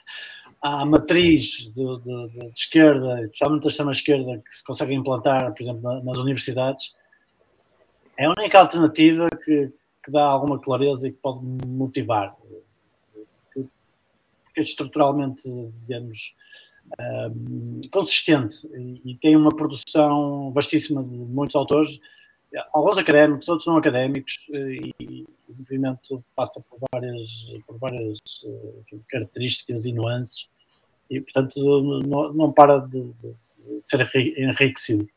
[0.62, 6.04] à matriz de, de, de, esquerda, especialmente da extrema-esquerda, que se consegue implantar, por exemplo,
[6.04, 6.96] nas universidades,
[8.18, 9.72] é a única alternativa que,
[10.04, 12.36] que dá alguma clareza e que pode motivar.
[13.54, 15.44] Porque é estruturalmente,
[15.88, 16.36] digamos,
[17.00, 18.68] um, consistente
[19.06, 22.00] e, tem uma produção vastíssima de muitos autores,
[22.74, 28.20] alguns académicos, outros não académicos, e, e o movimento passa por várias, por várias
[28.82, 30.50] enfim, características e nuances
[31.10, 31.60] e, portanto,
[32.06, 33.36] não, não para de, de
[33.84, 35.08] ser enriquecido.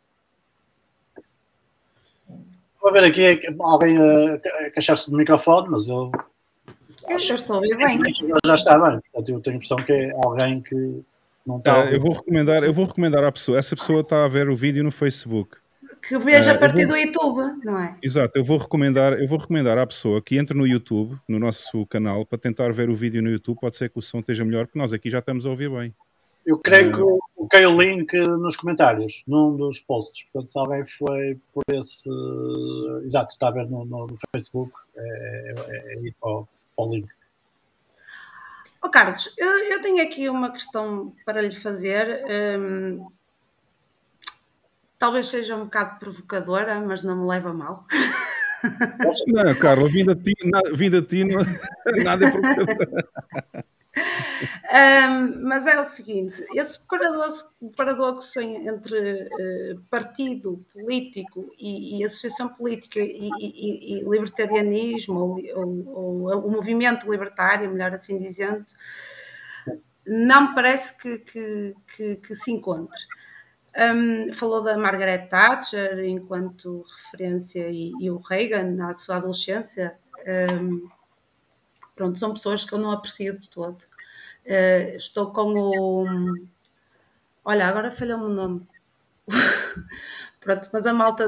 [2.83, 6.11] Vou ver aqui alguém a queixar-se do microfone, mas eu.
[7.09, 8.01] Eu já estou a ouvir bem.
[8.45, 11.03] Já está bem, portanto, eu tenho a impressão que é alguém que
[11.47, 11.91] não está.
[11.91, 14.83] eu, vou recomendar, eu vou recomendar à pessoa, essa pessoa está a ver o vídeo
[14.83, 15.57] no Facebook.
[16.09, 16.95] Que veja uh, a partir vou...
[16.95, 17.97] do YouTube, não é?
[18.03, 21.87] Exato, eu vou recomendar, eu vou recomendar à pessoa que entre no YouTube, no nosso
[21.87, 23.59] canal, para tentar ver o vídeo no YouTube.
[23.61, 25.95] Pode ser que o som esteja melhor, porque nós aqui já estamos a ouvir bem.
[26.45, 27.01] Eu creio que
[27.35, 30.25] coloquei o link nos comentários, num dos posts.
[30.25, 32.11] Portanto, se alguém foi por esse.
[33.05, 36.85] Exato, está a ver no, no, no Facebook, é, é, é ir para o, para
[36.85, 37.09] o link.
[38.83, 42.23] Oh, Carlos, eu, eu, tenho aqui uma questão para lhe fazer.
[42.61, 43.07] Um,
[45.05, 47.87] talvez seja um bocado provocadora, mas não me leva mal.
[49.27, 50.33] Não, Carlos, vindo a ti,
[50.73, 51.25] vindo a ti
[52.03, 52.77] nada é provocador.
[54.73, 62.49] Um, mas é o seguinte: esse paradoxo, paradoxo entre uh, partido político e, e, associação
[62.49, 68.65] política e, e, e libertarianismo, ou, ou, ou, o movimento libertário, melhor assim dizendo,
[70.07, 72.99] não me parece que, que, que, que se encontre.
[73.77, 79.97] Um, falou da Margaret Thatcher enquanto referência e, o Reagan na sua adolescência.
[80.53, 80.89] Um,
[81.97, 83.79] pronto, são pessoas que eu não aprecio de todo.
[84.47, 86.07] Uh, estou com o.
[87.45, 88.69] Olha, agora falhou-me o nome.
[90.45, 91.27] Pronto, mas a malta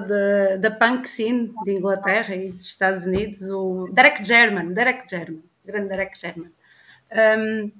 [0.59, 5.89] da punk scene de Inglaterra e dos Estados Unidos, o Derek German, Derek German, grande
[5.89, 6.53] Derek German.
[7.11, 7.73] Um,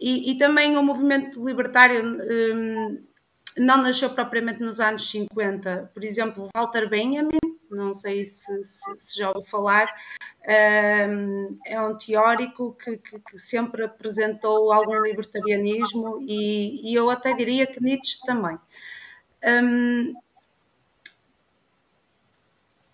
[0.00, 3.02] e, e, também o movimento libertário um,
[3.56, 5.90] não nasceu propriamente nos anos 50.
[5.92, 7.38] Por exemplo, Walter Benjamin,
[7.70, 9.88] não sei se, se, se já ouviu falar,
[11.08, 17.32] um, é um teórico que, que, que, sempre apresentou algum libertarianismo e, e, eu até
[17.32, 18.58] diria que Nietzsche também.
[19.44, 20.14] Um,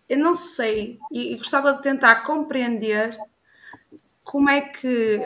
[0.09, 3.16] eu não sei e, e gostava de tentar compreender
[4.25, 5.20] como é que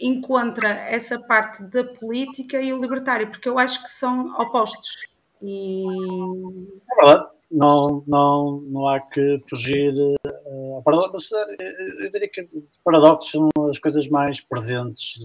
[0.00, 4.96] encontra essa parte da política e o libertário, porque eu acho que são opostos.
[5.42, 5.78] E...
[6.90, 11.34] É verdade não, não, não há que fugir uh, ao paradoxo.
[11.34, 15.18] Eh, eu diria que os paradoxos são as coisas mais presentes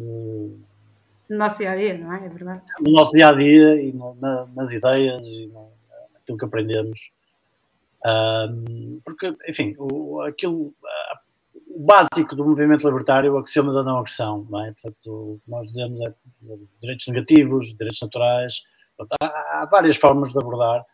[1.29, 2.25] no nosso dia a dia, não é?
[2.25, 2.61] É verdade.
[2.79, 5.51] No nosso dia a dia e no, na, nas ideias e
[6.13, 7.11] naquilo que aprendemos.
[8.05, 11.17] Um, porque, enfim, o, aquilo, uh,
[11.75, 14.71] o básico do movimento libertário é o axioma da não agressão, não é?
[14.71, 16.13] Portanto, o que nós dizemos é
[16.81, 18.63] direitos negativos, direitos naturais.
[18.97, 20.85] Portanto, há, há várias formas de abordar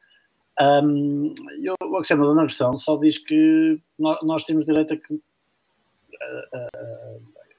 [0.60, 1.34] um,
[1.84, 5.22] o Axioma da Agressão só diz que nós, nós temos direito a que,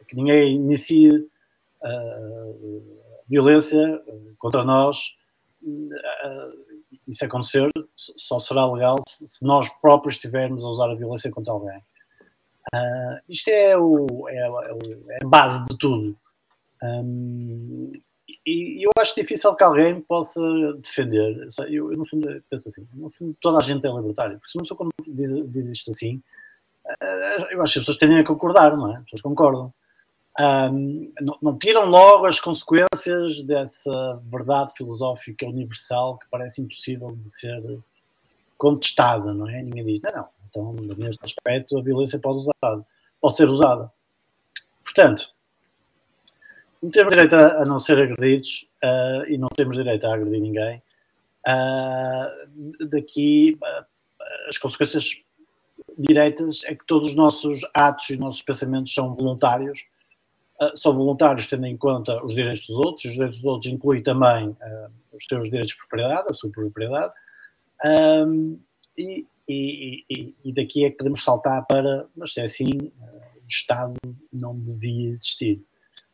[0.09, 1.29] que ninguém inicie
[3.29, 4.03] violência
[4.39, 5.17] contra nós.
[7.09, 11.53] Isso acontecer só será legal se, se, nós próprios estivermos a usar a violência contra
[11.53, 11.81] alguém.
[12.75, 16.17] Uh, isto é, o, é, é, a base de tudo.
[16.83, 17.93] Um,
[18.47, 20.41] e eu acho difícil que alguém possa
[20.75, 21.49] defender.
[21.69, 24.37] Eu, eu, no fundo, penso assim: no fundo, toda a gente é libertária.
[24.37, 26.21] Porque se não sou como diz, diz isto assim,
[27.01, 28.97] eh, eu acho que as pessoas tendem a concordar, não é?
[28.97, 29.73] As pessoas concordam.
[30.41, 37.31] Um, não, não, tiram logo as consequências dessa verdade filosófica universal que parece impossível de
[37.31, 37.63] ser
[38.57, 39.63] contestada, não é?
[39.63, 42.85] Ninguém diz, não, não, Então, neste aspecto, a violência pode, usar,
[43.21, 43.91] pode ser usada.
[44.85, 45.33] Portanto,
[46.83, 50.83] não temos direito a, não ser agredidos uh, e não temos direito a agredir ninguém.
[51.47, 53.87] Uh, daqui, uh,
[54.47, 55.23] as consequências
[55.97, 59.87] diretas é que todos os nossos atos e os nossos pensamentos são voluntários.
[60.77, 64.57] são voluntários tendo em conta os direitos dos outros, os direitos dos outros incluem também
[65.13, 67.13] os seus direitos de propriedade, a sua propriedade.
[67.85, 68.59] Um,
[68.97, 73.49] e, e, e, e, daqui é que podemos saltar para, mas se é assim, o
[73.49, 73.95] Estado
[74.33, 75.61] não devia existir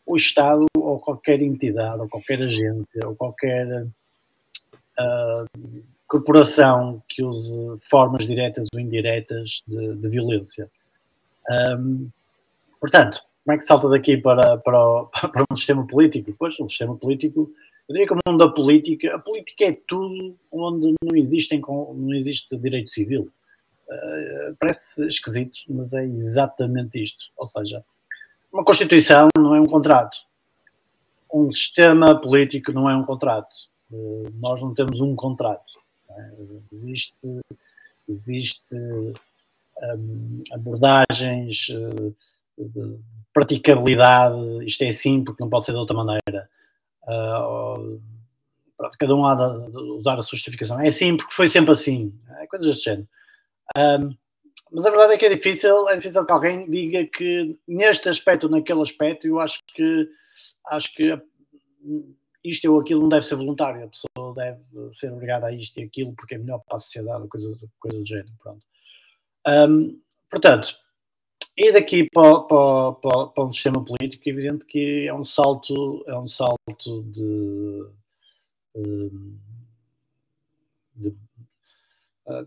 [0.09, 7.61] o Estado ou qualquer entidade ou qualquer agência ou qualquer uh, corporação que use
[7.91, 10.71] formas diretas ou indiretas de, de violência.
[11.51, 12.09] Um,
[12.81, 16.35] portanto, como é que salta daqui para, para, para um sistema político?
[16.39, 17.51] Pois, um sistema político,
[17.89, 22.15] eu diria que o mundo da política, a política é tudo onde não, existem, não
[22.15, 23.33] existe direito civil.
[23.89, 27.25] Uh, parece esquisito, mas é exatamente isto.
[27.37, 27.83] Ou seja,
[28.53, 30.19] uma Constituição não é um contrato.
[31.33, 33.55] Um sistema político não é um contrato.
[33.93, 35.79] Eh, nós não temos um contrato.
[36.11, 36.31] É?
[36.73, 37.17] Existe,
[38.09, 42.13] existe um, abordagens eh,
[42.59, 42.99] de
[43.33, 46.49] praticabilidade, isto é assim porque não pode ser de outra maneira.
[47.09, 48.01] Uh,
[48.99, 50.79] cada um há de usar a sua justificação.
[50.81, 52.13] É assim porque foi sempre assim.
[52.41, 53.09] É coisas deste género.
[53.77, 54.17] Um,
[54.71, 58.45] mas a verdade é que é difícil, é difícil que alguém diga que neste aspecto
[58.45, 60.09] ou naquele aspecto, eu acho que
[60.67, 61.19] acho que
[62.45, 65.85] isto ou aquilo não deve ser voluntário, a pessoa deve ser obrigada a isto e
[65.85, 68.33] aquilo porque é melhor para a sociedade, coisa, coisa do género.
[68.43, 68.63] Pronto.
[69.47, 70.77] Um, portanto,
[71.59, 76.05] ir daqui para, para, para, para, um sistema político, é evidente que é um salto,
[76.07, 77.87] é um salto de,
[78.77, 79.11] de,
[80.95, 81.15] de,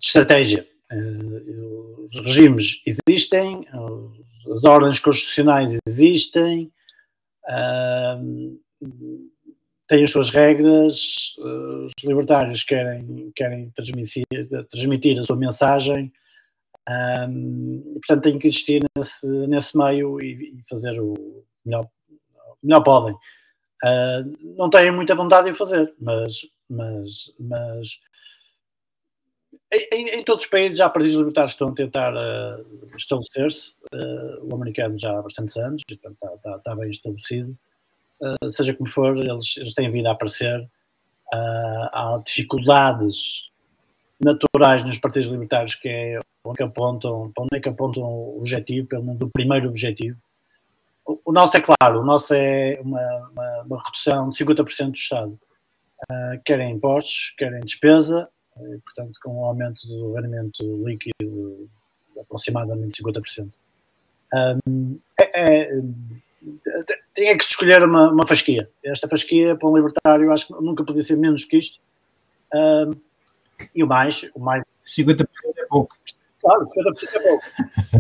[0.02, 0.67] estratégia.
[0.91, 3.65] Uh, os regimes existem,
[4.54, 6.71] as ordens constitucionais existem,
[7.50, 8.60] uh,
[9.88, 14.26] têm as suas regras, uh, os libertários querem, querem transmitir,
[14.69, 16.12] transmitir a sua mensagem,
[16.89, 21.87] um, portanto têm que existir nesse, nesse meio e, e fazer o melhor,
[22.63, 23.15] melhor podem.
[24.57, 27.99] não têm muita vontade de o fazer, mas, mas, mas
[29.73, 33.77] em, em, todos os países já partidos libertários estão a tentar uh, estabelecer-se.
[33.93, 37.57] Uh, o americano já há bastantes anos, portanto está, está, está bem estabelecido.
[38.19, 40.69] Uh, seja como for, eles, eles têm vindo a aparecer.
[41.31, 43.49] há dificuldades
[44.19, 48.88] naturais nos partidos libertários que é onde apontam, para onde é que apontam o objetivo,
[48.88, 50.17] pelo menos o primeiro objetivo.
[51.06, 54.95] O, o nosso é claro, o nosso é uma, uma, uma redução de 50% do
[54.95, 55.39] Estado.
[56.45, 58.27] querem impostos, querem despesa,
[58.86, 61.69] portanto, com um aumento do rendimento líquido
[62.13, 63.49] de aproximadamente 50%.
[64.34, 65.82] Um, é, é,
[67.13, 68.69] tinha que escolher uma, uma fasquia.
[68.84, 71.80] Esta fasquia, para um libertário, acho que nunca podia ser menos que isto.
[72.54, 72.93] Um,
[73.75, 74.63] e o mais, o mais.
[74.86, 75.27] 50%
[75.58, 75.95] é pouco.
[76.41, 77.45] Claro, 50% é pouco.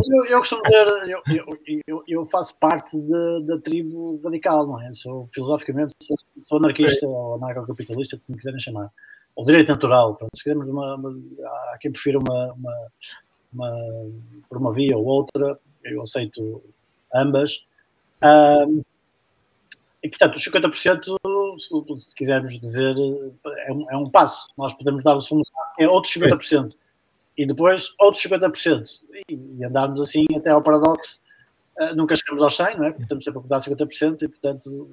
[0.09, 4.81] eu, eu costumo dizer, eu, eu, eu, eu faço parte de, da tribo radical, não
[4.81, 4.91] é?
[4.91, 8.89] Sou, filosoficamente, sou, sou anarquista ou anarcocapitalista, como quiserem chamar
[9.35, 10.15] o direito natural.
[10.15, 11.11] Pronto, se queremos uma, uma,
[11.71, 12.87] há quem prefira uma, uma,
[13.53, 13.71] uma,
[14.49, 16.63] por uma via ou outra, eu aceito
[17.13, 17.65] ambas.
[18.23, 18.83] Um,
[20.03, 22.95] e, portanto, os 50%, se quisermos dizer,
[23.67, 24.47] é um, é um passo.
[24.57, 26.73] Nós podemos dar o segundo passo, que é outros 50%.
[27.37, 29.01] E depois outros 50%.
[29.29, 31.21] E, e andarmos assim até ao paradoxo.
[31.79, 32.89] Uh, nunca chegamos aos 100, não é?
[32.91, 34.89] Porque estamos sempre a dar 50% e, portanto,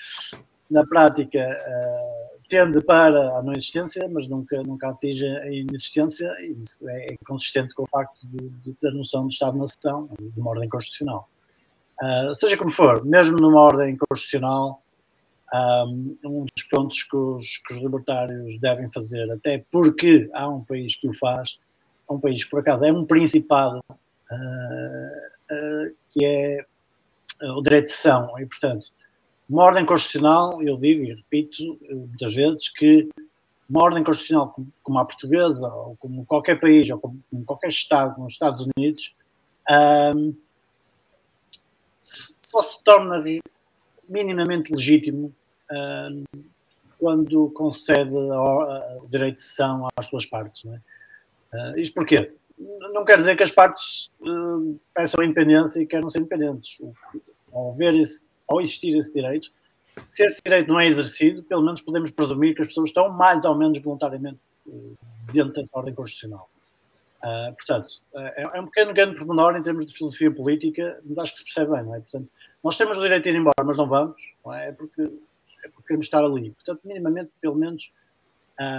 [0.70, 6.62] na prática, uh, tende para a não existência, mas nunca, nunca atinge a inexistência, e
[6.62, 10.50] isso é, é consistente com o facto de, de, da noção de Estado-nação, de uma
[10.50, 11.28] ordem constitucional.
[12.34, 14.82] Seja como for, mesmo numa ordem constitucional,
[15.54, 20.64] um, um dos pontos que os, que os, libertários devem fazer, até porque há um
[20.64, 21.58] país que o faz,
[22.08, 26.64] um país por acaso é um principado, uh, uh, que é
[27.42, 28.88] o direito de sessão, e portanto
[29.52, 33.10] uma ordem constitucional, eu digo e repito eh, muitas vezes que
[33.68, 38.26] uma ordem constitucional como a portuguesa, ou como qualquer país, ou como qualquer Estado, como
[38.26, 39.16] os Estados Unidos,
[40.14, 40.34] um,
[42.00, 43.22] só se torna
[44.08, 45.34] minimamente legítimo
[45.70, 46.24] um,
[46.98, 50.64] quando concede o direito de sessão às suas partes.
[50.64, 50.80] É?
[51.52, 52.32] Uh, isto porquê?
[52.92, 56.82] Não quer dizer que as partes uh, peçam independência e queiram ser independentes.
[57.52, 59.50] Ao ver esse ao existir esse direito,
[60.06, 63.44] se esse direito não é exercido, pelo menos podemos presumir que as pessoas estão mais
[63.44, 66.48] ou menos voluntariamente eh, dentro dessa ordem constitucional.
[67.22, 71.32] Uh, portanto, é, é, um pequeno grande pormenor em termos de filosofia política, mas acho
[71.34, 72.00] que se percebe bem, não é?
[72.00, 72.28] Portanto,
[72.64, 74.70] nós temos o direito de ir embora, mas não vamos, não é?
[74.70, 76.50] é porque, é porque queremos estar ali.
[76.50, 77.92] Portanto, minimamente, pelo menos,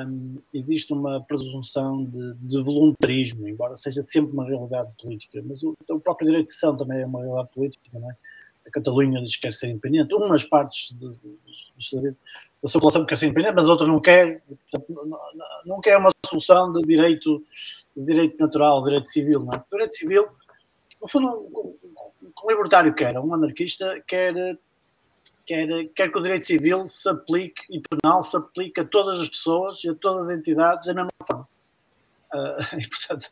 [0.07, 5.75] um, existe uma presunção de, de, voluntarismo, embora seja sempre uma realidade política, mas o,
[5.89, 8.15] o, próprio direito de sessão também é uma realidade política, não é?
[8.65, 13.55] A Catalunha diz que quer ser independente, umas partes da sua população quer ser independente,
[13.55, 15.19] mas outra não quer, portanto, não,
[15.65, 17.43] não, quer uma solução de direito,
[17.95, 19.57] de direito natural, direito civil, não é?
[19.57, 20.27] O direito civil,
[21.01, 21.27] no fundo,
[22.43, 24.57] um libertário quer, um anarquista quer
[25.45, 29.29] quer, quer que o direito civil se aplique e penal se aplique a todas as
[29.29, 31.47] pessoas e a todas as entidades da mesma forma.
[32.33, 33.29] Uh, e, portanto,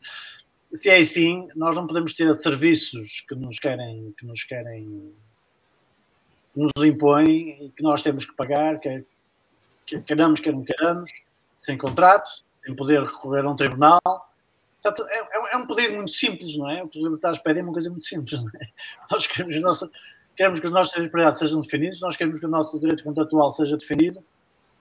[0.73, 5.13] se é assim, nós não podemos ter serviços que nos querem, que nos querem,
[6.53, 9.03] que nos impõem e que nós temos que pagar, quer,
[9.85, 11.23] quer quer não queiramos,
[11.57, 13.99] sem contrato, sem poder recorrer a um tribunal.
[14.81, 16.83] Portanto, é, é, é um pedido muito simples, não é?
[16.83, 18.69] O que os libertários pedem é uma coisa muito simples, não é?
[19.11, 19.91] Nós queremos nossa,
[20.35, 23.51] queremos que os nossos direitos propriedade sejam definidos, nós queremos que o nosso direito contratual
[23.51, 24.23] seja definido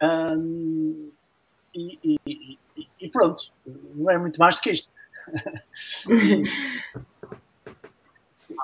[0.03, 1.11] um,
[1.74, 2.59] e, e,
[3.01, 3.44] e, pronto,
[3.94, 4.90] não é muito mais do que isto.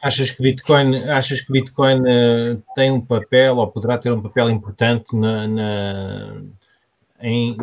[0.03, 4.51] Achas que Bitcoin, achas que Bitcoin uh, tem um papel ou poderá ter um papel
[4.51, 6.43] importante na, na
[7.21, 7.57] em,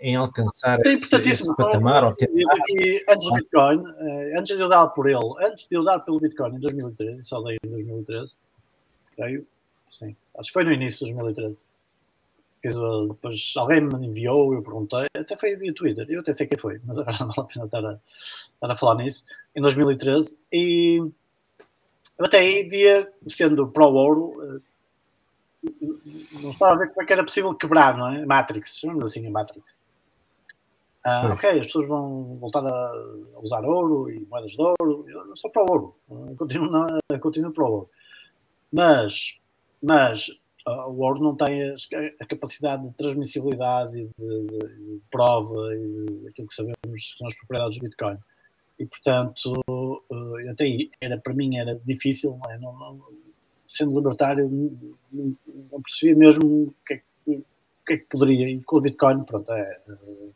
[0.00, 2.04] em alcançar Sim, esse, esse patamar?
[2.04, 5.84] Ou aqui, antes do Bitcoin, uh, antes de eu dar por ele, antes de eu
[5.84, 8.36] dar pelo Bitcoin em 2013, só dei em 2013,
[9.16, 9.46] creio,
[9.90, 11.66] sim, acho que foi no início de 2013.
[13.08, 16.80] Depois alguém me enviou, eu perguntei, até foi via Twitter, eu até sei quem foi,
[16.84, 19.24] mas agora não vale a pena estar a, estar a falar nisso,
[19.54, 20.98] em 2013, e
[22.18, 24.68] eu até aí via, sendo pró-ouro, eh,
[26.42, 28.26] não estava a ver como é que era possível quebrar, não é?
[28.26, 29.78] Matrix, chamamos assim a Matrix.
[31.08, 32.92] Ah, ok, as pessoas vão voltar a
[33.40, 35.06] usar ouro e moedas de ouro.
[35.08, 35.96] Eu sou para o ouro,
[36.36, 37.90] continuo, não, continuo para o ouro.
[38.70, 39.40] Mas,
[39.82, 40.28] mas
[40.66, 41.70] uh, o ouro não tem
[42.20, 47.26] a, capacidade de transmissibilidade e de, de, de prova e aquilo que sabemos que são
[47.26, 48.18] as propriedades do Bitcoin.
[48.78, 50.66] E, portanto, uh, até
[51.00, 52.58] era, para mim era difícil, não é?
[52.58, 53.00] não,
[53.66, 54.48] sendo libertário,
[55.10, 55.36] não,
[55.72, 57.44] não percebia mesmo o que, é que,
[57.86, 58.48] que, é que poderia.
[58.48, 60.34] E com o Bitcoin, pronto, é, uh,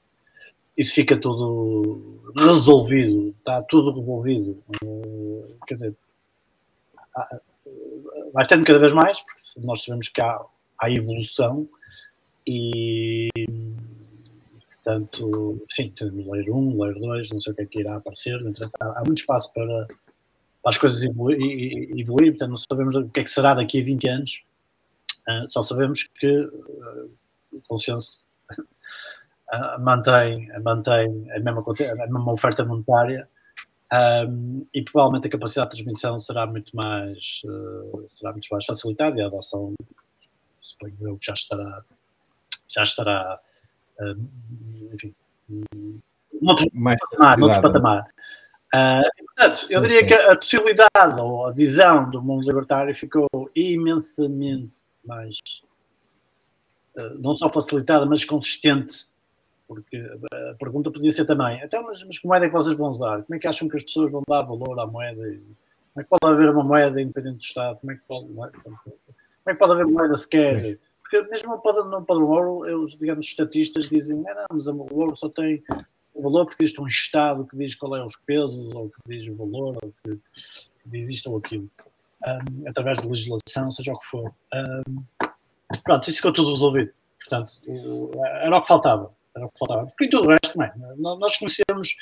[0.76, 4.62] isso fica tudo resolvido, está tudo resolvido.
[4.84, 5.96] Uh, quer dizer,
[8.32, 10.40] vai tendo cada vez mais, porque nós sabemos que há,
[10.78, 11.68] há evolução
[12.46, 13.28] e
[14.82, 18.36] portanto, sim, temos layer 1, layer 2, não sei o que é que irá aparecer,
[18.80, 21.38] há, muito espaço para, para as coisas evoluir,
[21.96, 24.44] evoluir, portanto não sabemos o que é que será daqui a 20 anos,
[25.28, 27.10] uh, só sabemos que uh,
[27.52, 28.24] o consenso
[29.52, 33.28] uh, mantém, mantém a mesma, a mesma oferta monetária
[33.92, 39.18] um, e provavelmente a capacidade de transmissão será muito mais, uh, será muito mais facilitada
[39.18, 39.74] e a adoção,
[40.62, 41.82] suponho eu que já estará,
[42.68, 43.38] já estará,
[44.00, 45.14] uh, enfim,
[46.40, 47.38] noutro mais patamar.
[47.38, 48.06] Noutro patamar.
[48.74, 54.84] Uh, portanto, eu diria que a possibilidade ou a visão do mundo libertário ficou imensamente
[55.04, 55.36] mais,
[56.96, 59.11] uh, não só facilitada, mas consistente
[59.66, 59.96] porque
[60.32, 63.22] a pergunta podia ser também, então, mas, mas que moeda é que vocês vão usar?
[63.22, 65.22] Como é que acham que as pessoas vão dar valor à moeda?
[65.22, 67.80] Como é que pode haver uma moeda independente do Estado?
[67.80, 70.78] Como é que pode, como é que pode haver moeda sequer?
[71.00, 75.28] Porque mesmo no padrão ouro, os, digamos, estatistas dizem, ah, não, mas o ouro só
[75.28, 75.62] tem
[76.14, 79.26] o valor porque existe um Estado que diz qual é os pesos, ou que diz
[79.28, 81.70] o valor, ou que, que diz isto ou aquilo,
[82.26, 84.32] um, através de legislação, seja o que for.
[84.54, 85.28] Um,
[85.84, 86.92] pronto, isso ficou tudo resolvido.
[87.18, 87.60] Portanto,
[88.42, 89.86] era o que faltava era o que faltava.
[89.86, 90.72] Porque tudo o resto, não é?
[90.96, 91.96] Nós conhecemos,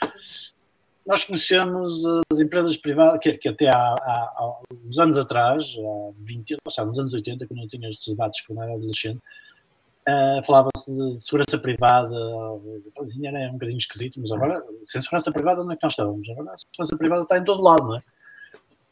[1.06, 6.12] nós conhecemos as empresas privadas, que, que até há, há, há, uns anos atrás, há
[6.18, 9.20] 20, ou seja, nos anos 80, quando eu tinha estes debates quando era adolescente,
[10.08, 15.32] uh, falava-se de segurança privada, o dinheiro é um bocadinho esquisito, mas agora, sem segurança
[15.32, 16.28] privada, onde é que nós estávamos?
[16.28, 18.00] Agora a segurança privada está em todo lado, não é?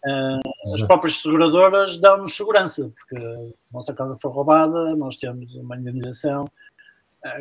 [0.07, 5.53] Uh, as próprias seguradoras dão-nos segurança, porque se a nossa casa for roubada, nós temos
[5.57, 6.47] uma indenização,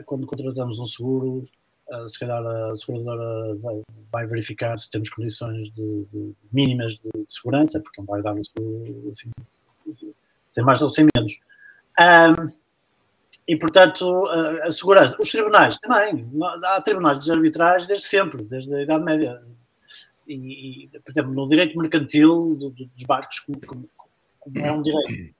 [0.06, 1.48] quando contratamos um seguro,
[1.90, 7.10] eh, se calhar a seguradora vai, vai verificar se temos condições de, de mínimas de,
[7.30, 9.30] segurança, porque não vai dar um seguro assim,
[10.52, 11.40] sem mais ou sem menos.
[12.00, 12.68] Um,
[13.48, 15.16] e, portanto, a, a, segurança.
[15.20, 16.30] Os tribunais também.
[16.66, 19.42] Há tribunais de arbitrais desde sempre, desde a Idade Média.
[20.28, 23.90] E, e por exemplo, no direito mercantil do, do, dos barcos, como, como,
[24.42, 25.34] como é um direito que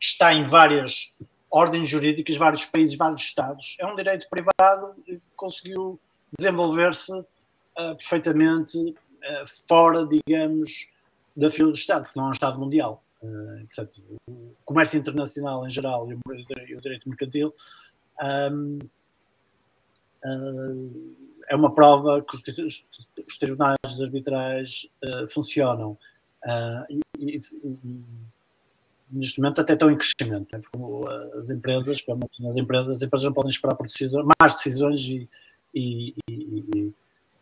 [0.00, 1.14] está em várias
[1.52, 3.76] ordens jurídicas, vários países, vários estados.
[3.78, 6.00] É um direito privado que conseguiu
[6.38, 10.90] desenvolver-se uh, perfeitamente uh, fora, digamos,
[11.36, 13.04] da fila do Estado, que não é um Estado mundial.
[13.22, 17.54] Uh, portanto, o comércio internacional em geral e o, direito mercantil
[18.50, 18.78] um,
[21.48, 22.86] é uma prova que os,
[23.28, 24.88] os tribunais arbitrais
[25.28, 25.98] funcionam.
[26.88, 28.04] E, e, e,
[29.12, 30.60] neste momento até estão em crescimento, né?
[30.72, 32.02] porque as empresas,
[32.40, 35.28] nas empresas, as empresas não podem esperar por decisões, mais decisões e,
[35.74, 36.92] e, e,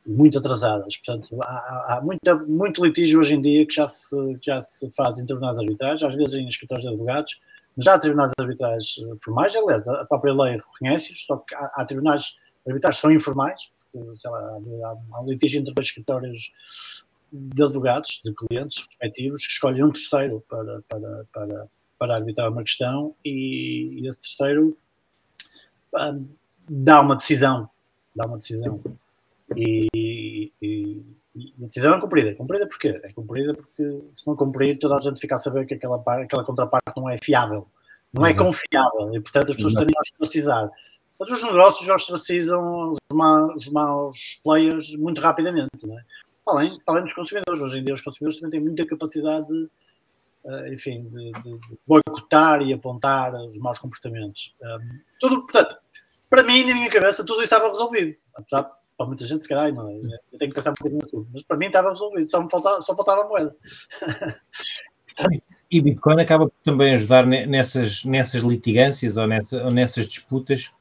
[0.07, 0.97] muito atrasadas.
[0.97, 5.19] Portanto, há, há muita, muito litígio hoje em dia que já se, já se faz
[5.19, 7.41] em tribunais arbitrais, às vezes em escritórios de advogados,
[7.77, 12.37] mas há tribunais arbitrais formais, aliás, a própria lei reconhece-os, só que há, há, tribunais
[12.67, 16.53] arbitrais que são informais, porque, sei lá, há, há litígio entre dois escritórios
[17.33, 21.69] de advogados, de clientes respectivos, que escolhem um terceiro para, para, para,
[21.99, 24.77] para arbitrar uma questão e, e esse terceiro
[25.95, 26.27] um,
[26.69, 27.69] dá uma decisão,
[28.15, 28.81] dá uma decisão.
[29.57, 32.35] E, e, e, a decisão é cumprida.
[32.35, 33.01] Cumprida porquê?
[33.03, 36.45] É cumprida porque se não cumprir, toda a gente fica a saber que aquela, aquela
[36.45, 37.67] contraparte não é fiável,
[38.13, 40.71] não é confiável e, portanto, as pessoas tendem a ostracizar.
[41.19, 46.03] Mas os negócios já ostracizam os maus, os maus players muito rapidamente, não é?
[46.51, 47.61] Além, além dos consumidores.
[47.61, 49.69] Hoje em dia os consumidores também têm muita capacidade de,
[50.45, 54.55] uh, enfim, de, de, de, boicotar e apontar os maus comportamentos.
[54.63, 55.77] Um, tudo, portanto,
[56.29, 58.17] para mim, na minha cabeça, tudo isso estava resolvido.
[58.35, 61.29] Apesar, para muita gente, se calhar, não, eu tenho que pensar um bocadinho tudo.
[61.33, 63.57] Mas para mim estava resolvido, só, me faltava, só faltava a moeda.
[65.71, 70.73] e Bitcoin acaba por também ajudar nessas, nessas litigâncias ou, nessa, ou nessas disputas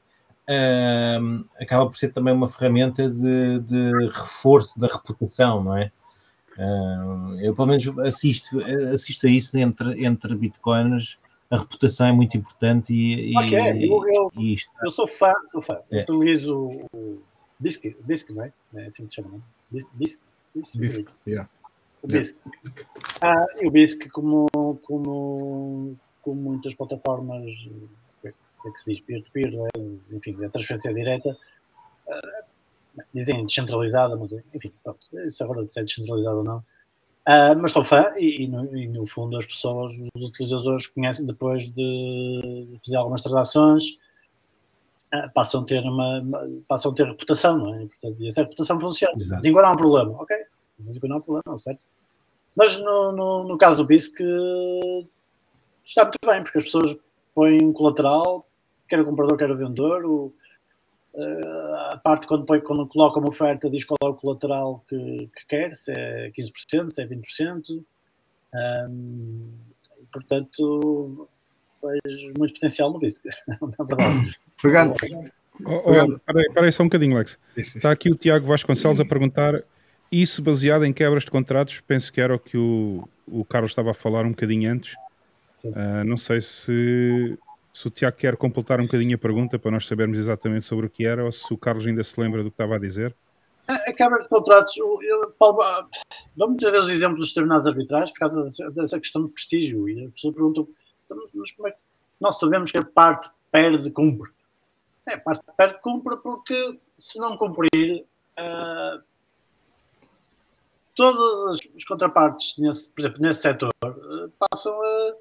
[1.60, 5.92] acaba por ser também uma ferramenta de, de reforço da reputação, não é?
[6.58, 8.60] Uh, eu pelo menos assisto,
[8.92, 11.18] assisto a isso entre, entre bitcoins,
[11.50, 13.58] a reputação é muito importante e, okay.
[13.58, 14.70] e, eu, eu, e isto...
[14.82, 15.78] eu sou fã, sou fã.
[15.90, 16.04] É.
[16.06, 16.56] Eu utilizo
[16.92, 17.22] o
[17.58, 18.52] BISC, BISC, não é?
[18.74, 19.40] É assim que se chama, não é?
[19.70, 20.22] BISC, BISC,
[20.54, 21.48] BISC, BISC, yeah.
[22.02, 22.38] O BISC.
[22.42, 23.02] Yeah.
[23.20, 24.46] Ah, e o BISC, como,
[24.82, 27.44] como, como muitas plataformas
[28.68, 30.14] é que se diz peer-to-peer, -peer, é?
[30.16, 31.36] enfim, a transferência direta,
[32.06, 36.58] uh, dizem descentralizada, mas enfim, pronto, isso agora se é descentralizado ou não.
[36.58, 41.26] Uh, mas estou fã e, e, no, e, no, fundo as pessoas, os utilizadores conhecem
[41.26, 43.98] depois de fazer algumas transações,
[45.14, 46.22] uh, passam, a ter uma,
[46.66, 47.86] passam a ter reputação, não é?
[47.86, 49.14] Portanto, e essa reputação funciona.
[49.14, 50.36] Há um problema, ok?
[50.36, 51.80] Há um problema, certo?
[52.56, 54.18] Mas no, no, no caso do BISC
[55.84, 56.96] está muito bem, porque as pessoas
[57.34, 58.46] põem um colateral,
[58.90, 60.04] quer o comprador, quer o vendedor.
[60.04, 60.34] O,
[61.14, 65.30] uh, a parte quando, põe, quando coloca uma oferta diz qual é o colateral que,
[65.34, 67.82] que quer, se é 15%, se é 20%.
[68.52, 69.52] Um,
[70.12, 71.28] portanto,
[72.04, 74.36] vejo muito potencial no BISC, na verdade.
[74.60, 74.94] Pegando.
[75.64, 77.38] Oh, oh, Espera aí só um bocadinho, Lex.
[77.56, 79.62] Está aqui o Tiago Vasconcelos a perguntar
[80.10, 81.80] isso baseado em quebras de contratos.
[81.80, 84.94] Penso que era o que o, o Carlos estava a falar um bocadinho antes.
[85.64, 87.38] Uh, não sei se
[87.72, 90.90] se o Tiago quer completar um bocadinho a pergunta para nós sabermos exatamente sobre o
[90.90, 93.14] que era ou se o Carlos ainda se lembra do que estava a dizer.
[93.68, 94.74] A Câmara de Contratos,
[95.62, 95.86] ah,
[96.36, 99.88] dou muitas vezes o exemplo dos tribunais arbitrais por causa dessa, dessa questão de prestígio.
[99.88, 100.66] E a pessoa pergunta,
[101.04, 101.78] então, mas como é que
[102.20, 104.30] nós sabemos que a parte perde, cumpre?
[105.08, 108.04] É, a parte perde, cumpre porque se não cumprir,
[108.38, 109.02] uh,
[110.94, 115.14] todas as contrapartes, nesse, por exemplo, nesse setor, uh, passam a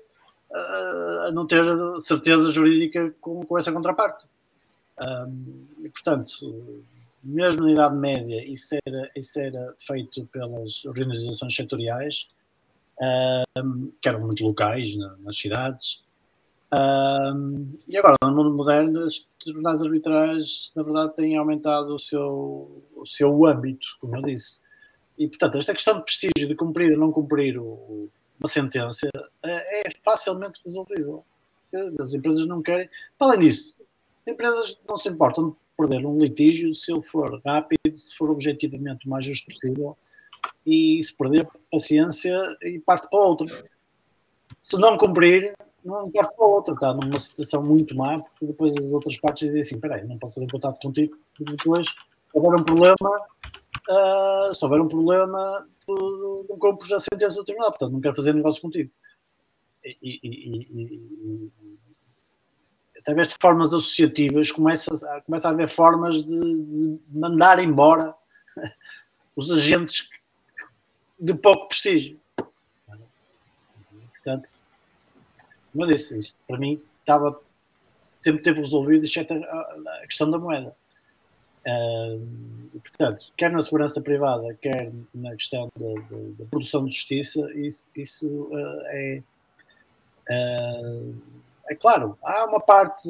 [0.51, 1.63] a não ter
[1.99, 4.25] certeza jurídica com, com essa contraparte.
[4.99, 6.83] Um, e, portanto,
[7.23, 12.27] mesmo na Idade Média, isso era, isso era feito pelas organizações setoriais,
[13.57, 16.03] um, que eram muito locais na, nas cidades.
[16.71, 22.83] Um, e agora, no mundo moderno, os tribunais arbitrais, na verdade, têm aumentado o seu,
[22.95, 24.59] o seu âmbito, como eu disse.
[25.17, 29.09] E, portanto, esta questão de prestígio, de cumprir ou não cumprir o, uma sentença
[29.43, 31.23] é, é facilmente resolvível.
[32.01, 32.89] As empresas não querem.
[33.19, 33.77] Além disso,
[34.25, 38.29] as empresas não se importam de perder um litígio se ele for rápido, se for
[38.29, 39.97] objetivamente o mais justo possível
[40.65, 43.65] e se perder paciência e parte para outra.
[44.59, 46.73] Se não cumprir, não parte para outra.
[46.73, 50.17] Está numa situação muito má, porque depois as outras partes dizem assim: espera aí, não
[50.17, 51.95] posso fazer contato contigo, depois, se
[52.33, 53.21] houver um problema,
[53.89, 58.33] uh, se houver um problema, não compro a sentença do tribunal, portanto não quero fazer
[58.33, 58.91] negócio contigo.
[59.83, 61.51] E, e, e, e
[62.99, 68.13] através de formas associativas começa, começa a haver formas de, de mandar embora
[69.35, 70.09] os agentes
[71.19, 72.19] de pouco prestígio.
[74.13, 74.59] Portanto,
[75.71, 77.39] como eu disse, isto para mim estava,
[78.09, 80.75] sempre teve resolvido, exceto a, a questão da moeda.
[81.67, 87.41] Uh, portanto, quer na segurança privada, quer na questão da, da, da produção de justiça,
[87.53, 89.23] isso, isso uh, é,
[90.29, 91.15] uh,
[91.69, 92.17] é claro.
[92.23, 93.09] Há uma parte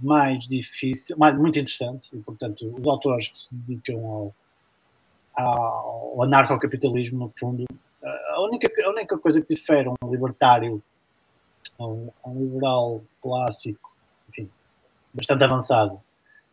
[0.00, 4.34] mais difícil, mais, muito interessante, e portanto, os autores que se dedicam ao,
[5.34, 7.64] ao anarcocapitalismo, no fundo,
[8.02, 10.82] a única, a única coisa que difere um libertário
[11.78, 13.92] um, um liberal clássico,
[14.28, 14.50] enfim,
[15.14, 16.00] bastante avançado,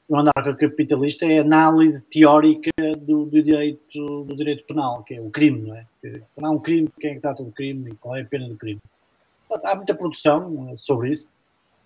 [0.10, 5.30] no anarcocapitalista é a análise teórica do, do, direito, do direito penal, que é o
[5.30, 5.86] crime, não é?
[6.34, 8.48] Quando há um crime, quem é que trata do crime e qual é a pena
[8.48, 8.80] do crime?
[9.64, 11.34] Há muita produção eh, sobre isso.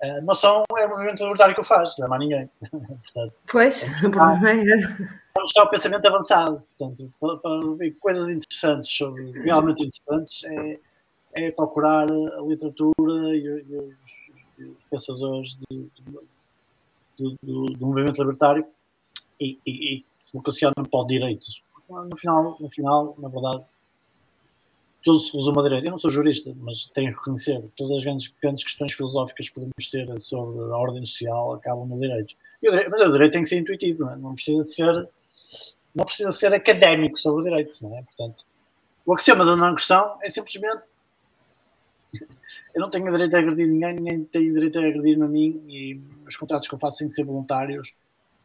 [0.01, 2.49] Uh, mas são, é o movimento libertário que o faz, não há ninguém.
[2.71, 4.63] Portanto, pois, o problema é.
[5.35, 6.63] Vamos o pensamento avançado.
[6.77, 10.79] Portanto, para, para ver coisas interessantes, sobre, realmente interessantes, é,
[11.33, 16.19] é procurar a literatura e, e, os, e os, pensadores de, de
[17.21, 18.65] do, do, do movimento libertário
[19.39, 21.45] e, e, e, se vocacionam para o direito.
[21.89, 23.63] No final, no final, na verdade,
[25.03, 25.85] tudo se resume a direito.
[25.85, 29.55] Eu não sou jurista, mas tenho que reconhecer todas as grandes, grandes questões filosóficas que
[29.55, 32.35] podemos ter sobre a ordem social acabam no direito.
[32.61, 34.15] O direito mas o direito tem que ser intuitivo, não, é?
[34.17, 35.09] não precisa ser
[35.95, 38.03] não precisa ser académico sobre o direito, não é?
[38.03, 38.45] Portanto,
[39.05, 40.91] o axioma da não agressão é simplesmente
[42.73, 46.01] eu não tenho direito a agredir ninguém, ninguém tem direito a agredir-me a mim e
[46.27, 47.93] os contratos que eu faço têm que ser voluntários.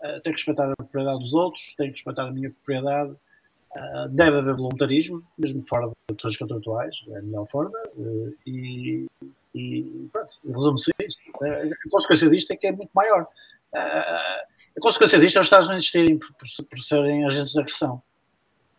[0.00, 3.12] Uh, tenho que respeitar a propriedade dos outros, tenho que respeitar a minha propriedade.
[3.12, 7.78] Uh, deve haver voluntarismo, mesmo fora de questões contratuais, é a melhor forma.
[7.96, 9.06] Uh, e,
[9.54, 11.22] e pronto, resume-se isto.
[11.42, 13.26] a consequência disto é que é muito maior.
[13.74, 18.02] a consequência disto é os Estados não existirem por, por, por serem agentes de agressão.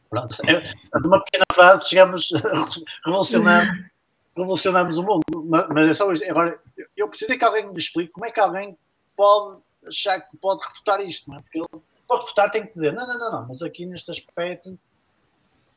[0.10, 0.36] Pronto.
[0.48, 2.66] É, numa pequena frase chegamos a
[3.06, 3.92] revolucionar
[4.36, 5.24] revolucionamos o mundo.
[5.74, 6.30] Mas é só isto.
[6.30, 6.60] Agora,
[6.96, 8.78] eu preciso é que alguém me explique como é que alguém
[9.16, 11.42] pode achar que pode refutar isto, não é?
[11.42, 14.78] Porque ele pode refutar, tem que dizer: não, não, não, não, mas aqui neste aspecto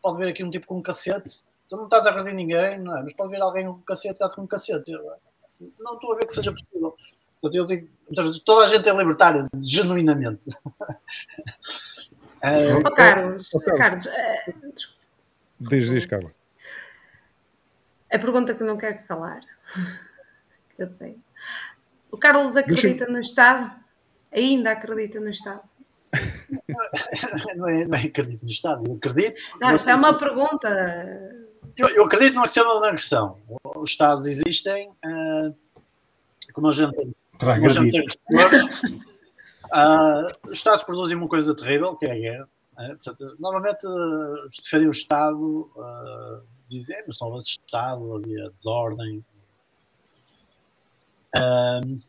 [0.03, 1.43] pode haver aqui um tipo com um cacete.
[1.69, 3.03] Tu não estás a agredir ninguém, não é?
[3.03, 4.91] Mas pode haver alguém com um cacete, está com um cacete.
[4.91, 5.03] Eu,
[5.79, 6.97] não estou a ver que seja possível.
[7.43, 7.89] Eu digo,
[8.45, 10.49] toda a gente é libertária, genuinamente.
[12.43, 14.07] é, oh, Carlos, oh, Carlos, Carlos.
[14.07, 14.55] É...
[15.61, 16.33] Diz, diz, Carlos.
[18.11, 19.41] A pergunta que não quero calar.
[20.79, 21.23] Eu tenho.
[22.11, 23.75] O Carlos acredita no Estado?
[24.33, 25.61] Ainda acredita no Estado?
[27.57, 29.59] não, é, não é acredito no Estado, eu acredito.
[29.61, 30.69] Não, isto é uma pergunta.
[31.77, 33.39] Eu, eu acredito no acção da agressão.
[33.77, 35.55] Os Estados existem, uh,
[36.53, 36.97] como a gente,
[37.39, 38.01] como a gente
[39.73, 42.49] uh, os Estados produzem uma coisa terrível, que é a guerra.
[42.73, 45.71] Uh, portanto, normalmente, uh, defendem o Estado
[46.69, 49.25] dizemos, não houve Estado, havia desordem.
[51.35, 52.01] Um,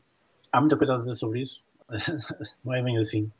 [0.52, 1.62] há muita coisa a dizer sobre isso,
[2.64, 3.32] não é bem assim,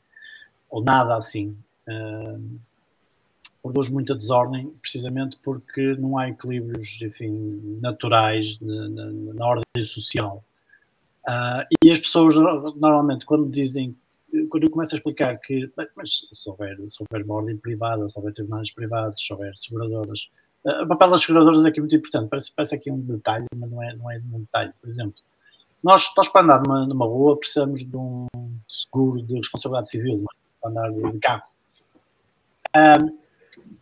[0.68, 1.56] ou nada assim.
[1.88, 2.58] Um,
[3.62, 10.42] produz muita desordem, precisamente porque não há equilíbrios, enfim, naturais na, na, na ordem social.
[11.28, 13.94] Uh, e as pessoas, normalmente, quando dizem,
[14.48, 18.18] quando eu começo a explicar que, mas se houver, se houver uma ordem privada, se
[18.18, 20.30] houver tribunais privados, se houver seguradoras,
[20.64, 22.28] o papel das seguradoras é aqui muito importante.
[22.28, 24.72] Parece, parece aqui um detalhe, mas não é, não é um detalhe.
[24.80, 25.14] Por exemplo,
[25.82, 28.26] nós, nós para andar numa, numa rua precisamos de um
[28.68, 30.60] seguro de responsabilidade civil, é?
[30.60, 31.50] para andar de carro.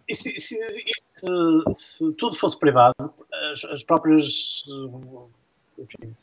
[0.08, 0.56] E se, se,
[1.04, 1.26] se,
[1.72, 2.94] se, tudo fosse privado,
[3.52, 4.64] as, as próprias
[5.76, 6.16] enfim,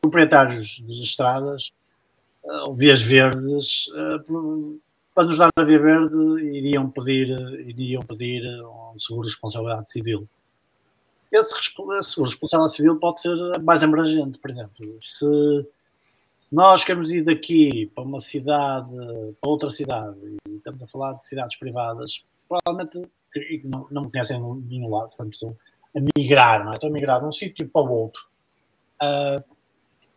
[0.00, 1.72] proprietários de estradas
[2.42, 3.88] ou vias verdes
[5.18, 6.14] para nos dar a via verde,
[6.46, 7.28] iriam pedir,
[7.66, 10.28] iriam pedir um seguro de responsabilidade civil.
[11.32, 14.76] Esse, esse seguro de responsabilidade civil pode ser mais abrangente, por exemplo.
[15.00, 15.66] Se,
[16.36, 18.94] se nós queremos ir daqui para uma cidade,
[19.40, 20.16] para outra cidade,
[20.48, 23.02] e estamos a falar de cidades privadas, provavelmente
[23.64, 25.56] não, não me conhecem de nenhum lado, portanto, estão
[25.96, 26.74] a migrar, não é?
[26.74, 28.22] Estão a migrar de um sítio para o outro.
[29.02, 29.42] Uh,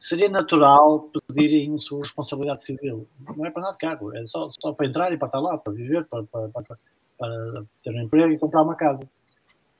[0.01, 3.07] seria natural pedirem de responsabilidade civil.
[3.37, 5.71] Não é para nada caro, é só, só para entrar e para estar lá, para
[5.71, 6.79] viver, para, para, para,
[7.19, 9.07] para ter um emprego e comprar uma casa.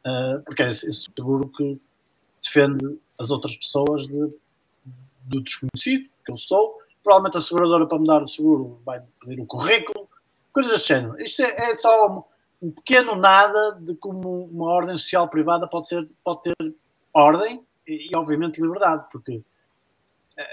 [0.06, 1.82] Uh, porque é esse seguro que
[2.40, 4.32] defende as outras pessoas de,
[5.24, 6.78] do desconhecido, que eu sou.
[7.04, 10.08] Provavelmente a seguradora, para me dar o seguro, vai pedir o currículo,
[10.54, 11.20] coisas desse género.
[11.20, 12.08] Isto é, é só
[12.62, 16.76] um, um pequeno nada de como uma ordem social privada pode, ser, pode ter
[17.12, 19.42] ordem e, e obviamente, liberdade, porque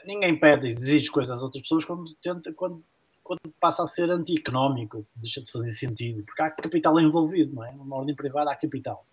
[0.05, 2.82] ninguém pede e exige coisas às outras pessoas quando, tenta, quando,
[3.22, 7.72] quando passa a ser anti-económico, deixa de fazer sentido, porque há capital envolvido, não é?
[7.72, 9.05] Numa ordem privada há capital.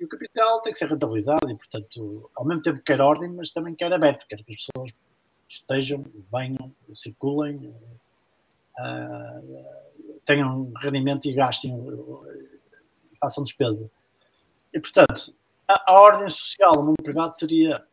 [0.00, 3.50] E o capital tem que ser rentabilizado e, portanto, ao mesmo tempo quer ordem, mas
[3.50, 4.92] também quer aberto, quer que as pessoas
[5.48, 7.72] estejam, venham, circulem.
[8.78, 9.82] uh,
[10.24, 11.72] tenham rendimento e gastem,
[13.20, 13.90] façam despesa.
[14.72, 15.34] E, portanto,
[15.68, 17.84] a, a, ordem social no mundo privado seria,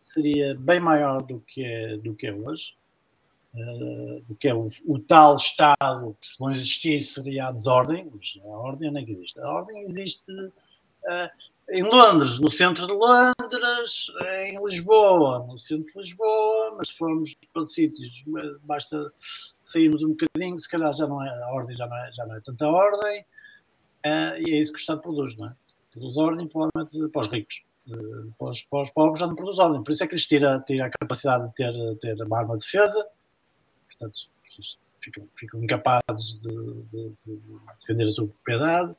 [0.00, 2.74] seria bem maior do que é, do que é hoje.
[3.52, 8.08] Uh, do que é o, o, tal Estado que se não existir seria a desordem,
[8.14, 9.40] mas a ordem não é existe.
[9.40, 11.30] A ordem existe uh,
[11.72, 14.12] em Londres, no centro de Londres,
[14.44, 18.24] em Lisboa, no centro de Lisboa, mas se formos para sítios,
[18.62, 19.12] basta
[19.62, 22.36] sairmos um bocadinho, se calhar já não é, a ordem já não é, já não
[22.36, 25.54] é tanta ordem, uh, e é isso que o Estado produz, não é?
[25.92, 27.62] Produz ordem provavelmente para os ricos.
[27.88, 30.26] Uh, para, os, para os pobres já não produz ordem, por isso é que lhes
[30.26, 33.06] tira, tira a capacidade de ter, ter uma arma de defesa,
[33.88, 34.28] portanto,
[35.00, 37.40] ficam, ficam incapazes de, de, de
[37.78, 38.94] defender a sua propriedade.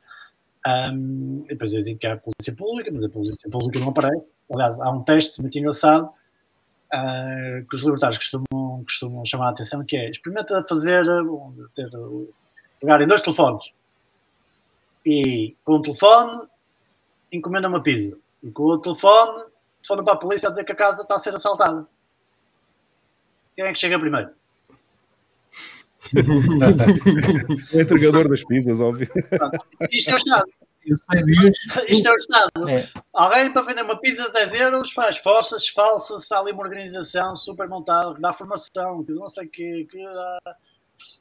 [0.64, 4.36] Um, e depois dizem que há polícia pública, mas a polícia pública não aparece.
[4.52, 9.84] Aliás, há um teste muito engraçado uh, que os libertários costumam, costumam chamar a atenção,
[9.84, 11.04] que é experimenta fazer,
[11.74, 11.90] ter,
[12.80, 13.72] pegar em dois telefones
[15.04, 16.46] e com um telefone
[17.32, 20.76] encomenda uma pizza e com o telefone telefona para a polícia a dizer que a
[20.76, 21.86] casa está a ser assaltada.
[23.54, 24.30] Quem é que chega primeiro?
[27.74, 29.08] o entregador das pizzas, óbvio.
[29.90, 30.50] Isto é o Estado.
[31.88, 32.68] Isto é o Estado.
[32.68, 32.88] É.
[33.12, 37.36] Alguém para vender uma pizza de 10 euros faz forças falsas, está ali uma organização
[37.36, 40.56] super montada, que dá formação, que não sei o quê, que, dá,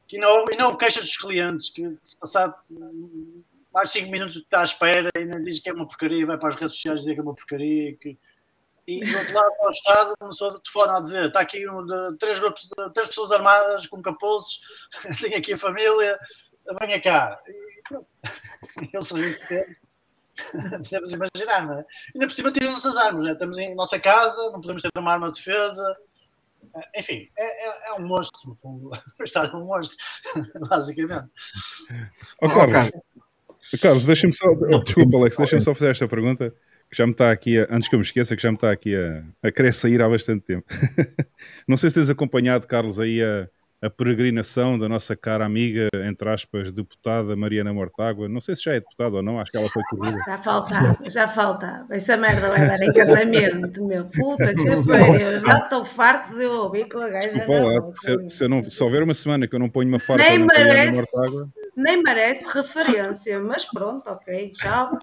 [0.08, 2.56] que não, e não houve queixas dos clientes, que se passar
[3.74, 6.50] mais 5 minutos está à espera e ainda diz que é uma porcaria, vai para
[6.50, 8.18] as redes sociais dizer que é uma porcaria, que
[8.88, 11.86] e do outro lado, para o Estado, começou a telefone a dizer: está aqui um
[11.86, 14.60] de, três, grupos, de, três pessoas armadas com capuzes,
[15.22, 16.20] tenho aqui a família,
[16.80, 17.40] venha cá.
[17.48, 18.08] E pronto,
[18.94, 19.78] é o serviço que temos.
[20.90, 21.86] Podemos imaginar, não é?
[22.16, 23.34] Ainda por cima tiram nossas armas, né?
[23.34, 25.98] estamos em nossa casa, não podemos ter uma arma de defesa.
[26.96, 28.58] Enfim, é, é, é um monstro.
[28.64, 29.98] O Estado é um monstro,
[30.70, 31.30] basicamente.
[32.42, 32.92] Oh, Carlos,
[33.78, 34.52] Carlos deixa-me só.
[34.84, 36.54] Desculpa, Alex, deixa-me só fazer esta pergunta
[36.90, 38.70] que já me está aqui, a, antes que eu me esqueça, que já me está
[38.70, 40.66] aqui a, a querer sair há bastante tempo.
[41.66, 43.48] Não sei se tens acompanhado, Carlos, aí a,
[43.82, 48.28] a peregrinação da nossa cara amiga, entre aspas, deputada Mariana Mortágua.
[48.28, 50.20] Não sei se já é deputada ou não, acho que ela foi corrida.
[50.28, 51.88] Já faltava, já faltava.
[51.90, 54.06] Essa merda vai dar em casamento, meu.
[54.06, 55.40] Puta que pariu.
[55.40, 57.30] Já estou farto de eu ouvir com a gaja.
[57.30, 60.24] Desculpa lá, se, se, não, se houver uma semana que eu não ponho uma farpa
[60.24, 64.98] na Mariana Mortágua nem merece referência, mas pronto, ok, tchau.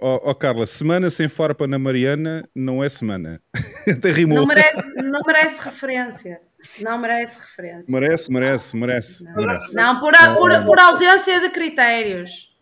[0.00, 3.40] Ó oh, oh, Carla, semana sem farpa na Mariana não é semana.
[3.88, 4.38] Até rimou.
[4.38, 6.40] Não merece, não merece referência.
[6.80, 7.92] Não merece referência.
[7.92, 9.24] Merece, merece, merece.
[9.24, 9.74] Não, merece.
[9.74, 12.52] não por, a, por, por, ausência de critérios.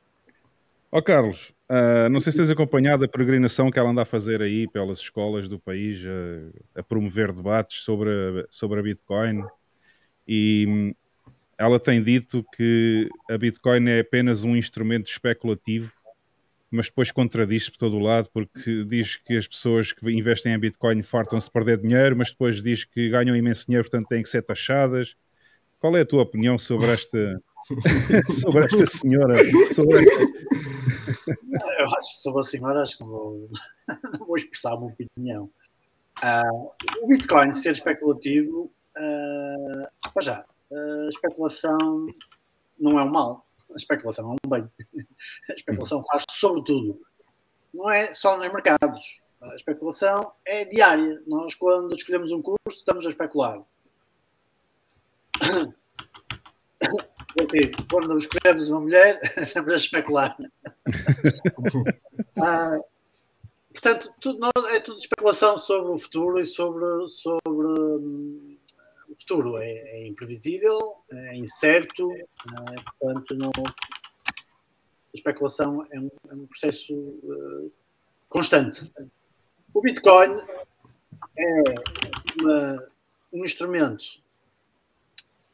[0.93, 4.07] Ó oh, Carlos, uh, não sei se tens acompanhado a peregrinação que ela anda a
[4.07, 9.43] fazer aí pelas escolas do país, a, a promover debates sobre a, sobre a Bitcoin.
[10.27, 10.95] E
[11.59, 15.93] ela tem dito que a Bitcoin é apenas um instrumento especulativo,
[16.71, 20.59] mas depois contradiz-se por todo o lado, porque diz que as pessoas que investem em
[20.59, 24.29] Bitcoin fartam-se de perder dinheiro, mas depois diz que ganham imenso dinheiro, portanto têm que
[24.29, 25.17] ser taxadas.
[25.79, 27.41] Qual é a tua opinião sobre esta,
[28.31, 29.37] sobre esta senhora?
[29.73, 30.25] Sobre esta...
[31.79, 33.51] Eu acho que sobre a senhora, acho que não vou,
[34.27, 35.51] vou expressar uma opinião.
[36.23, 36.71] Uh,
[37.03, 42.07] o Bitcoin ser especulativo, uh, já, a especulação
[42.79, 44.69] não é um mal, a especulação é um bem.
[45.51, 47.01] A especulação faz sobretudo.
[47.73, 49.21] Não é só nos mercados.
[49.41, 51.23] A especulação é diária.
[51.27, 53.61] Nós, quando escolhemos um curso, estamos a especular.
[57.91, 60.37] Quando escolhemos uma mulher, estamos a especular.
[62.41, 62.79] ah,
[63.73, 68.44] portanto, tudo, é tudo especulação sobre o futuro e sobre, sobre hum,
[69.15, 72.25] o futuro é, é imprevisível, é incerto, é?
[72.99, 73.71] portanto, não, a
[75.15, 77.73] especulação é um, é um processo uh,
[78.29, 78.93] constante.
[79.73, 80.37] O Bitcoin
[81.39, 81.75] é
[82.41, 82.89] uma,
[83.33, 84.05] um instrumento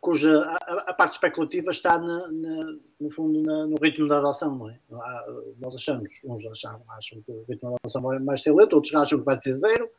[0.00, 4.56] cuja a, a, parte especulativa está na, na, no fundo na, no ritmo da adoção,
[4.56, 4.78] não é?
[5.58, 8.94] Nós achamos, uns acham, acham que o ritmo da adoção vai mais ser lento, outros
[8.94, 9.90] acham que vai ser zero,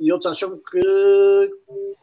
[0.00, 1.50] e outros acham que,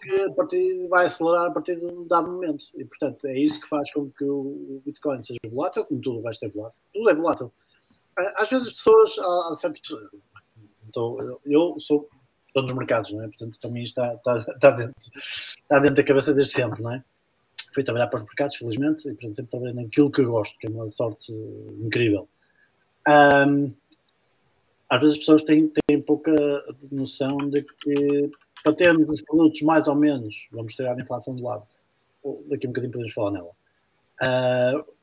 [0.01, 2.67] que a partir, vai acelerar a partir de um dado momento.
[2.75, 6.23] E, portanto, é isso que faz com que o Bitcoin seja volátil, como tudo o
[6.23, 6.79] resto é volátil.
[6.93, 7.51] Tudo é volátil.
[8.35, 9.81] Às vezes as pessoas, há, há sempre,
[10.87, 12.07] então, eu sou
[12.53, 13.27] dono dos mercados, não é?
[13.27, 17.03] Portanto, também está, está, está, dentro, está dentro da cabeça desde sempre, não é?
[17.73, 20.67] Fui trabalhar para os mercados, felizmente, e portanto sempre trabalhei naquilo que eu gosto, que
[20.67, 21.31] é uma sorte
[21.81, 22.27] incrível.
[23.07, 23.73] Um,
[24.89, 26.33] às vezes as pessoas têm, têm pouca
[26.91, 28.31] noção de que
[28.63, 31.65] para termos os produtos mais ou menos, vamos ter a inflação de lado,
[32.49, 33.51] daqui a um bocadinho podemos falar nela.
[34.21, 34.97] Uh,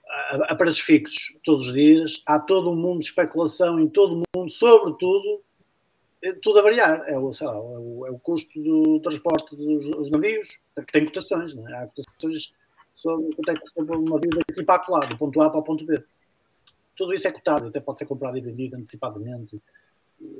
[0.49, 4.39] a preços fixos todos os dias, há todo um mundo de especulação em todo o
[4.39, 5.43] mundo, sobretudo,
[6.43, 7.03] tudo a variar.
[7.07, 11.57] É o, lá, é o, é o custo do transporte dos navios, que tem cotações,
[11.57, 11.74] é?
[11.74, 12.53] há cotações
[12.93, 15.64] sobre quanto é que custa um navio daqui para lá, do ponto A para o
[15.64, 16.03] ponto B.
[16.97, 19.61] Tudo isso é cotado, até pode ser comprado e vendido antecipadamente.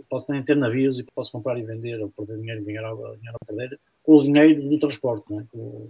[0.09, 3.47] Posso nem ter navios e posso comprar e vender, ou perder dinheiro ganhar, ganhar ou
[3.47, 5.45] perder, com o dinheiro do transporte, é?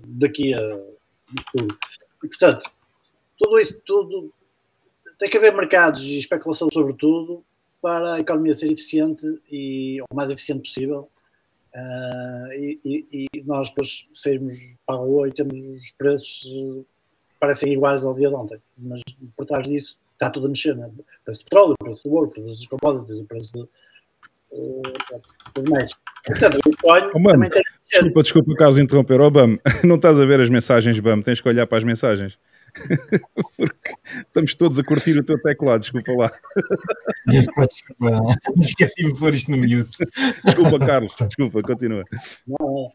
[0.07, 0.59] daqui a
[1.53, 1.77] tudo.
[2.23, 2.71] E, portanto,
[3.39, 4.33] tudo isso, tudo,
[5.19, 7.45] tem que haver mercados e especulação sobre tudo
[7.81, 11.09] para a economia ser eficiente e o mais eficiente possível.
[11.75, 12.81] Uh, e,
[13.13, 14.55] e, e, nós depois sairmos
[14.87, 16.47] para a rua e temos os preços
[17.41, 19.03] parecem iguais ao dia de ontem, mas
[19.37, 20.87] por trás disso está tudo a mexer, né?
[20.87, 23.61] o preço do petróleo, o preço do ouro, o preço dos commodities, o preço de
[23.61, 24.83] uh,
[25.53, 25.93] tudo mais.
[26.25, 27.51] Portanto, o Bitcoin oh, mano,
[27.91, 29.21] Desculpa, desculpa, Carlos, interromper.
[29.21, 32.39] Oh, BAM, não estás a ver as mensagens BAM, tens que olhar para as mensagens.
[33.57, 36.31] Porque estamos todos a curtir o teu teclado, desculpa lá.
[38.59, 39.97] Esqueci-me de pôr isto no mute.
[40.45, 42.05] Desculpa, Carlos, desculpa, continua.
[42.47, 42.91] Não,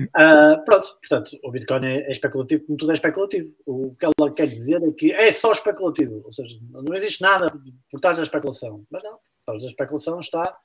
[0.00, 3.54] Uh, pronto, portanto, o Bitcoin é, é, especulativo, como tudo é especulativo.
[3.64, 7.52] O que ela quer dizer é que é só especulativo, ou seja, não existe nada
[7.90, 8.84] por trás da especulação.
[8.90, 10.56] Mas não, por trás da especulação está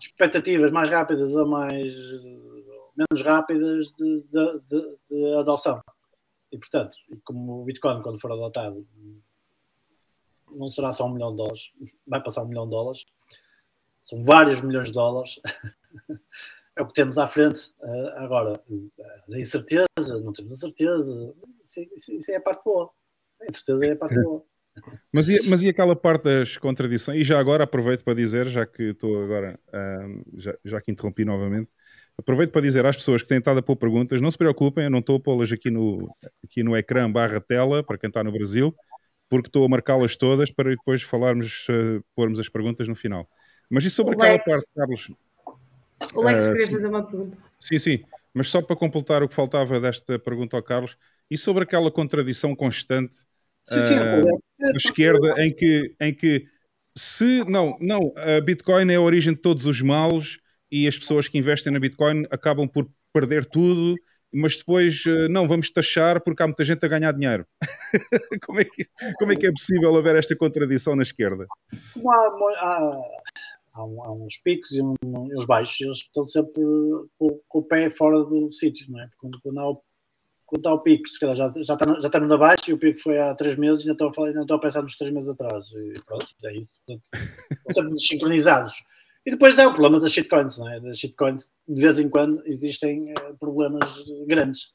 [0.00, 1.94] expectativas mais rápidas ou mais
[2.96, 5.80] menos rápidas de, de, de, de adoção.
[6.50, 8.86] E, portanto, como o Bitcoin, quando for adotado,
[10.50, 11.72] não será só um milhão de dólares,
[12.06, 13.04] vai passar um milhão de dólares,
[14.02, 15.40] são vários milhões de dólares.
[16.76, 17.72] é o que temos à frente.
[17.80, 18.60] Uh, agora,
[19.32, 19.86] a incerteza,
[20.22, 22.90] não temos a certeza, isso, isso, isso, é a parte boa.
[23.40, 24.42] A incerteza é a parte boa.
[25.10, 27.18] Mas e, mas e aquela parte das contradições?
[27.18, 31.24] E já agora aproveito para dizer, já que estou agora, uh, já, já que interrompi
[31.24, 31.72] novamente,
[32.18, 34.90] Aproveito para dizer às pessoas que têm estado a pôr perguntas, não se preocupem, eu
[34.90, 36.08] não estou a pô-las aqui no,
[36.42, 38.74] aqui no ecrã barra tela, para quem está no Brasil,
[39.28, 43.28] porque estou a marcá-las todas para depois falarmos, uh, pormos as perguntas no final.
[43.70, 45.10] Mas e sobre o aquela Lex, parte, Carlos?
[46.14, 47.38] O Lex uh, queria fazer uma pergunta.
[47.58, 50.96] Sim, sim, mas só para completar o que faltava desta pergunta ao Carlos,
[51.30, 53.16] e sobre aquela contradição constante
[53.66, 56.46] sim, sim, uh, da esquerda em que, em que
[56.96, 60.38] se, não, não, a Bitcoin é a origem de todos os males
[60.70, 63.94] e as pessoas que investem na Bitcoin acabam por perder tudo,
[64.32, 67.46] mas depois eh, não, vamos taxar porque há muita gente a ganhar dinheiro.
[68.44, 68.84] como, é que,
[69.18, 71.46] como é que é possível haver esta contradição na esquerda?
[71.72, 73.02] Há, há,
[73.76, 76.62] há, há uns picos e, um, e, uns baixos, eles estão sempre
[77.18, 79.10] com, com o pé fora do sítio, não é?
[79.18, 79.82] Quando, quando, há o,
[80.46, 82.78] quando está o pico, se calhar já, já, está, já está no abaixo e o
[82.78, 85.66] pico foi há três meses e ainda estou estou a pensar nos três meses atrás.
[85.70, 86.80] E pronto, é isso.
[86.88, 88.84] estão sempre sincronizados.
[89.24, 90.78] E depois é o problema das shitcoins, não é?
[90.78, 94.66] Das shitcoins, de vez em quando, existem uh, problemas grandes,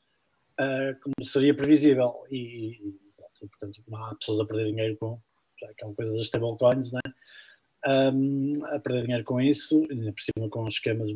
[0.59, 2.23] uh, como seria previsível.
[2.29, 2.99] E, e,
[3.41, 5.17] e, portanto, há pessoas a perder dinheiro com,
[5.57, 7.13] que é uma coisa das stablecoins, não é?
[7.88, 11.11] Um, a perder dinheiro com isso, ainda por cima com os esquemas,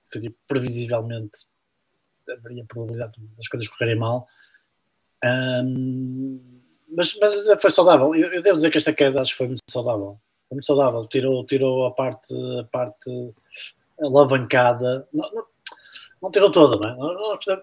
[0.00, 1.46] seria previsivelmente,
[2.30, 4.28] haveria probabilidade das coisas correrem mal.
[5.24, 8.14] Um, mas, mas foi saudável.
[8.14, 10.20] Eu, eu, devo dizer que esta queda acho que foi muito saudável
[10.50, 13.34] muito saudável, tirou, tirou a parte, a parte
[14.00, 15.44] alavancada, não, não,
[16.22, 17.62] não tirou toda, não é?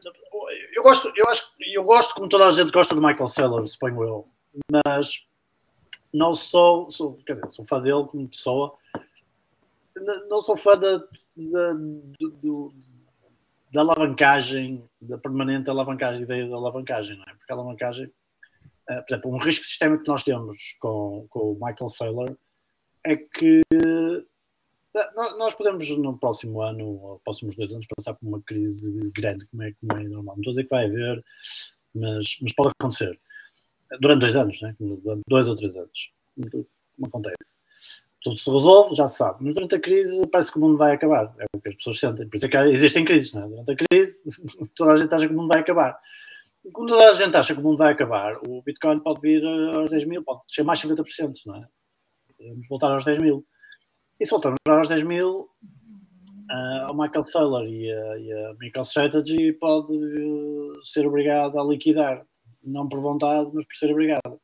[0.76, 4.04] Eu gosto, eu acho, eu gosto como toda a gente gosta do Michael Sellers, suponho
[4.04, 4.30] eu,
[4.72, 5.26] mas
[6.16, 8.78] não sou, sou, quer dizer, sou fã dele como pessoa,
[10.30, 11.74] não sou fã da, da,
[12.42, 12.74] do,
[13.74, 17.36] da alavancagem, da permanente alavancagem, ideia da alavancagem, não é?
[17.36, 21.54] Porque a alavancagem, uh, por exemplo, um risco sistémico que nós temos com, com o
[21.56, 22.38] Michael Saylor
[23.04, 24.24] é que eh,
[25.38, 29.62] nós podemos no próximo ano ou próximos dois anos passar por uma crise grande, como
[29.62, 30.36] é, como é normal.
[30.36, 31.24] Não estou a dizer que vai haver,
[31.94, 33.20] mas, mas pode acontecer.
[34.00, 34.76] Durante dois anos, né?
[34.80, 36.12] durante dois ou três anos.
[36.52, 37.62] Como acontece.
[38.22, 39.44] Tudo se resolve, já se sabe.
[39.44, 41.34] Mas durante a crise parece que o mundo vai acabar.
[41.40, 42.28] É o que as pessoas sentem.
[42.28, 43.34] Por isso é que existem crises.
[43.34, 43.48] Né?
[43.48, 44.24] Durante a crise,
[44.76, 46.00] toda a gente acha que o mundo vai acabar.
[46.74, 49.92] Quando toda a gente acha que o mundo vai acabar, o Bitcoin pode vir aos
[49.92, 51.68] 10 mil, pode ser mais 50%, não é?
[52.40, 53.46] vamos voltar aos 10 mil.
[54.20, 55.50] E se voltarmos aos 10 mil,
[56.52, 62.26] uh, o Michael Saylor e a, e a MicroStrategy pode uh, ser obrigado a liquidar,
[62.66, 64.40] não por vontade, mas por ser obrigado.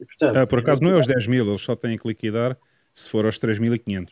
[0.00, 2.58] E, portanto, ah, por acaso não é aos 10 mil, eles só têm que liquidar
[2.94, 4.10] se for aos 3.500.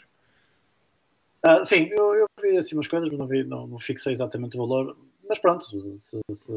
[1.44, 4.56] Uh, sim, eu, eu, vi assim umas coisas, mas não, vi, não, não fixei exatamente
[4.56, 4.96] o valor.
[5.28, 5.64] Mas pronto,
[5.98, 6.52] se, se,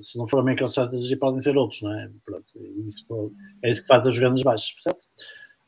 [0.00, 2.10] se não for a MicroStrategy, podem ser outros, não é?
[2.24, 2.46] Pronto,
[2.86, 5.06] isso, é isso que faz as grandes baixas, certo?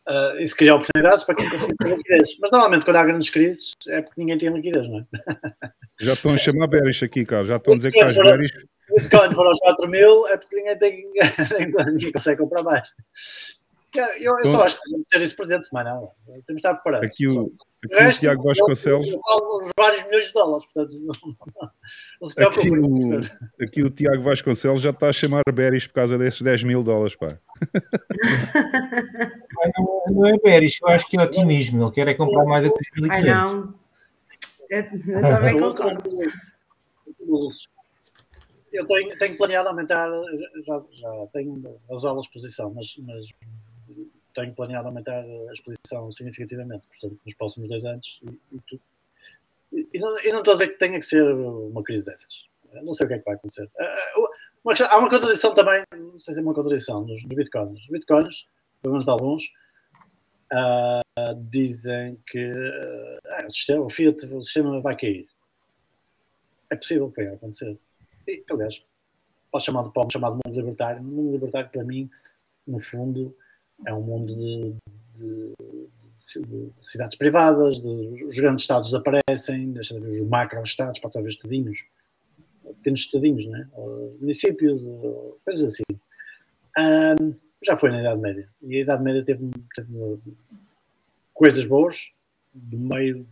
[0.06, 2.36] Uh, isso cria oportunidades para quem consegue ter liquidez.
[2.40, 5.04] Mas normalmente quando há grandes crises é porque ninguém tem liquidez, não é?
[6.00, 7.44] Já estão a chamar bearish aqui, cara.
[7.46, 8.52] Já estão a dizer que estás bearish.
[8.90, 11.04] O Bitcoin for aos 4 mil é porque ninguém, tem,
[11.92, 12.86] ninguém consegue comprar mais.
[13.96, 16.06] Eu, eu Então- só acho que temos de ter isso presente, mais nada.
[16.26, 17.06] Temos de estar preparados.
[17.06, 17.52] Aqui o,
[17.84, 19.06] aqui O resto, Tiago Vasconcelos.
[19.78, 21.14] vários milhões de dólares, portanto, não,
[22.20, 23.30] não, se Aqui o, portanto.
[23.62, 27.14] aqui o Tiago Vasconcelos já está a chamar bearish por causa desses 10 mil dólares,
[27.14, 27.38] pá.
[29.78, 31.84] Não, não é bearish, eu acho que é otimismo.
[31.84, 33.24] Ele quer é comprar mais a Ai 3.500.
[33.24, 33.74] não.
[34.70, 36.10] Eu, eu também concordo.
[38.72, 40.10] Eu tenho, tenho planeado aumentar,
[40.64, 43.30] já, já tenho razoável exposição, mas, mas
[44.34, 48.20] tenho planeado aumentar a exposição significativamente, portanto, nos próximos dois anos.
[48.52, 48.60] E,
[49.72, 52.46] e, e- não, e não estou a dizer que tenha que ser uma crise dessas.
[52.72, 53.70] Eu Não sei o que é que vai acontecer.
[54.64, 57.80] Uma há uma contradição também, não sei se é uma contradição, nos, nos bitcoins.
[57.84, 58.46] Os bitcoins,
[58.82, 59.52] pelo menos alguns,
[60.52, 61.02] ah,
[61.50, 62.50] dizem que
[63.28, 65.26] ah, o, sistema, o Fiat, o sistema vai cair.
[66.70, 67.78] É possível que venha a acontecer.
[68.26, 68.82] E, aliás,
[69.52, 69.82] pode chamar,
[70.30, 71.00] de mundo libertário.
[71.02, 72.10] O mundo libertário, para mim,
[72.66, 73.36] no fundo,
[73.86, 74.74] é um mundo de,
[75.12, 75.54] de-
[76.16, 81.84] de- de cidades privadas, os grandes estados desaparecem, deixa de os macro-estados, pode haver estadinhos,
[82.74, 83.68] pequenos estadinhos, né?
[83.72, 84.82] Ou municípios,
[85.44, 85.98] coisas assim.
[86.76, 88.48] Ahm, já foi na Idade Média.
[88.62, 90.18] E a Idade Média teve, teve
[91.32, 92.12] coisas boas,
[92.52, 93.26] do meio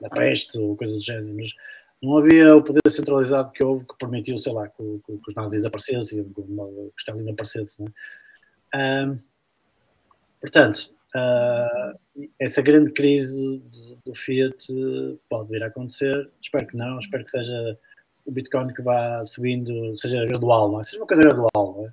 [0.00, 1.54] da peste ou coisa do género, mas
[2.02, 5.34] não havia o poder centralizado que houve que permitiu, sei lá, que, o- que os
[5.34, 6.44] nazis aparecessem, que o
[6.90, 7.82] que Stalin aparecesse.
[7.82, 7.88] Né?
[8.74, 9.18] Ahm,
[10.40, 11.94] portanto, ah,
[12.38, 14.56] essa grande crise do, do Fiat
[15.28, 16.30] pode vir a acontecer.
[16.42, 17.78] Espero que não, espero que seja
[18.26, 20.84] o Bitcoin que vá subindo, seja gradual, não é?
[20.84, 21.92] Seja uma coisa gradual, não é?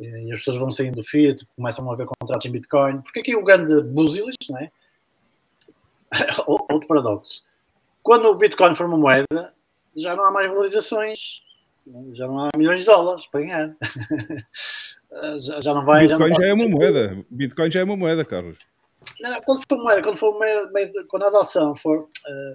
[0.00, 3.00] E as pessoas vão saindo do Fiat, começam a haver contratos em Bitcoin.
[3.02, 4.70] Porque aqui o grande busilis, não é?
[6.46, 7.42] Outro paradoxo.
[8.02, 9.52] Quando o Bitcoin for uma moeda,
[9.96, 11.42] já não há mais valorizações,
[12.12, 13.76] já não há milhões de dólares para ganhar.
[15.40, 16.06] já, já não vai.
[16.06, 17.24] Bitcoin não já é uma moeda.
[17.30, 18.58] Bitcoin já é uma moeda, Carlos.
[19.20, 22.08] Não, não, quando for moeda, quando for meio- quando a adoção for.
[22.26, 22.54] eh,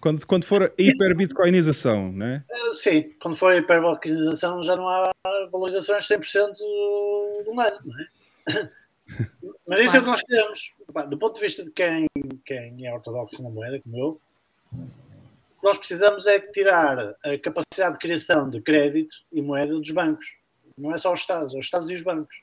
[0.00, 2.44] Quando, quando for hiperbitcoinização, né?
[2.50, 5.12] eh, sim, quando for a hiperbalcanização já não há
[5.52, 6.54] valorizações 100%
[7.44, 8.06] do ano, não é?
[9.66, 10.74] Mas isso é o que nós queremos.
[11.08, 12.06] Do ponto de vista de quem,
[12.46, 14.20] quem é ortodoxo na moeda, como eu,
[14.72, 19.90] o que nós precisamos é tirar a capacidade de criação de crédito e moeda dos
[19.90, 20.34] bancos.
[20.78, 22.42] Não é só os Estados, é os Estados e os bancos.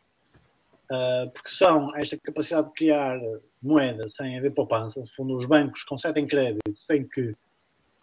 [0.90, 3.20] Ah, porque são esta capacidade de criar
[3.62, 5.02] moeda sem haver poupança.
[5.02, 7.36] No fundo, os bancos concedem crédito sem que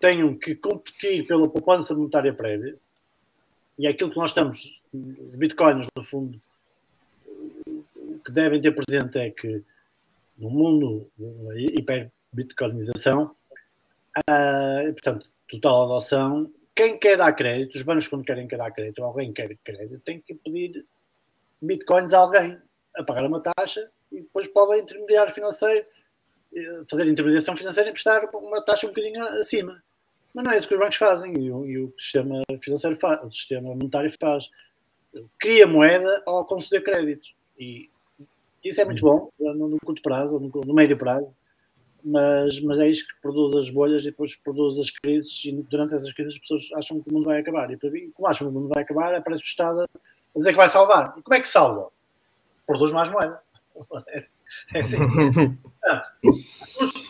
[0.05, 2.77] tenham que competir pela poupança monetária prévia.
[3.79, 6.39] E é aquilo que nós estamos, os bitcoins, no fundo,
[7.67, 9.65] o que devem ter presente é que
[10.37, 13.35] no mundo da hiper-bitcoinização,
[14.29, 18.99] ah, portanto, total adoção, quem quer dar crédito, os bancos quando querem que dar crédito,
[18.99, 20.85] ou alguém quer crédito, tem que pedir
[21.63, 22.59] bitcoins a alguém
[22.95, 25.87] a pagar uma taxa e depois pode intermediário financeiro
[26.55, 29.83] eh, fazer intermediação financeira e emprestar com uma taxa um bocadinho acima.
[30.35, 33.23] Mas não é isso que os bancos fazem e o, e o sistema financeiro faz,
[33.23, 34.51] o sistema monetário faz.
[35.39, 37.29] Cria moeda ao conceder crédito.
[37.57, 37.89] E
[38.65, 41.33] isso é muito bom no, no curto prazo, no, no médio prazo,
[42.05, 45.95] mas, mas é isso que produz as bolhas e depois produz as crises e durante
[45.95, 47.71] essas crises as pessoas acham que o mundo vai acabar.
[47.71, 47.79] E
[48.13, 49.89] como acham que o mundo vai acabar, aparece o Estado a
[50.39, 51.15] dizer que vai salvar.
[51.17, 51.91] E como é que salva?
[52.67, 53.41] Produz mais moeda.
[54.75, 54.97] É assim.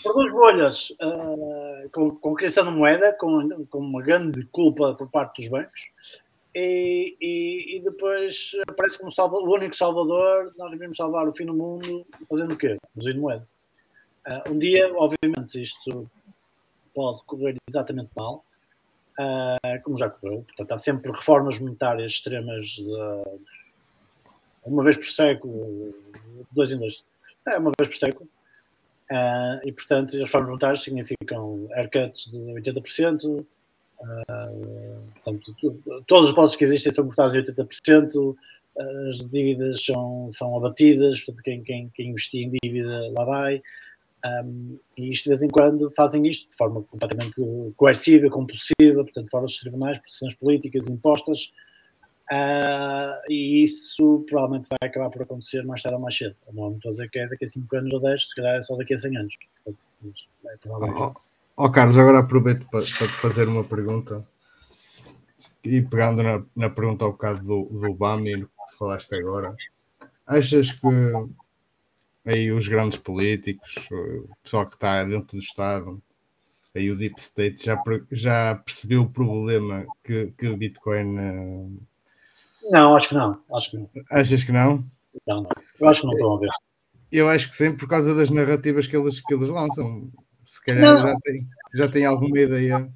[0.02, 5.42] Produz, bolhas ah, com, com criação de moeda, com, com uma grande culpa por parte
[5.42, 5.92] dos bancos,
[6.54, 11.46] e, e, e depois aparece como salva, o único salvador, nós devemos salvar o fim
[11.46, 12.76] do mundo, fazendo o quê?
[12.94, 13.48] Produzindo moeda.
[14.24, 16.08] Ah, um dia, obviamente, isto
[16.94, 18.44] pode correr exatamente mal,
[19.18, 23.30] ah, como já correu, portanto, há sempre reformas monetárias extremas, ah,
[24.64, 25.94] uma vez por século,
[26.52, 27.04] dois em dois,
[27.48, 28.28] é uma vez por século,
[29.10, 33.44] ah, e portanto, as reformas monetárias significam haircuts de 80%,
[34.28, 34.50] ah,
[35.22, 35.54] portanto,
[36.06, 38.36] todos os postos que existem são cortados em 80%,
[39.10, 43.62] as dívidas são, são abatidas, portanto, quem, quem, quem investir em dívida lá vai.
[44.24, 47.34] Um, e isto de vez em quando fazem isto de forma completamente
[47.76, 51.52] coerciva, compulsiva, portanto, fora dos tribunais, pressões políticas impostas,
[52.30, 56.36] ah, e isso provavelmente vai acabar por acontecer mais tarde ou mais cedo.
[56.52, 58.62] Não estou a dizer que é daqui a 5 anos ou 10, se calhar é
[58.62, 59.36] só daqui a 100 anos.
[59.64, 60.68] Portanto, mas é.
[60.68, 61.12] Ó
[61.56, 64.26] ó, Carlos, agora aproveito para, para te fazer uma pergunta.
[65.62, 69.54] E pegando na, na pergunta ao bocado do, do no que falaste agora,
[70.26, 70.86] achas que
[72.26, 76.02] aí os grandes políticos, o pessoal que está dentro do Estado,
[76.74, 81.78] aí o Deep State já, já percebeu o problema que, que o Bitcoin.
[82.70, 83.40] Não, acho que não.
[83.52, 83.90] Acho que não.
[84.10, 84.84] Achas que não?
[85.26, 85.50] Não, não.
[85.80, 86.50] Eu acho que não estão a ver.
[87.12, 90.10] Eu acho que sim, por causa das narrativas que eles, que eles lançam.
[90.44, 92.90] Se calhar já tem, já tem alguma ideia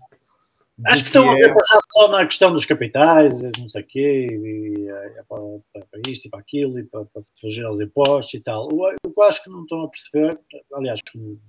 [0.86, 1.52] Acho que estão a ver
[1.90, 6.30] só na questão dos capitais, não sei o quê, e, é, para, para, isto e
[6.30, 8.68] para aquilo, e para, para, fugir aos impostos e tal.
[8.72, 10.38] O, o que eu acho que não estão a perceber,
[10.72, 11.00] aliás,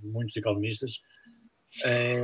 [0.02, 1.00] muitos economistas,
[1.86, 2.20] é,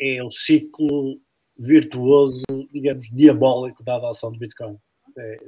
[0.00, 1.20] é o ciclo
[1.58, 2.42] virtuoso,
[2.72, 4.78] digamos, diabólico da adoção do Bitcoin.
[5.18, 5.38] É,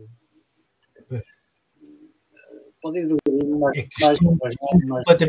[2.81, 3.09] pode ir
[3.59, 4.57] mais, é mais, mais,
[4.87, 5.25] mais, pode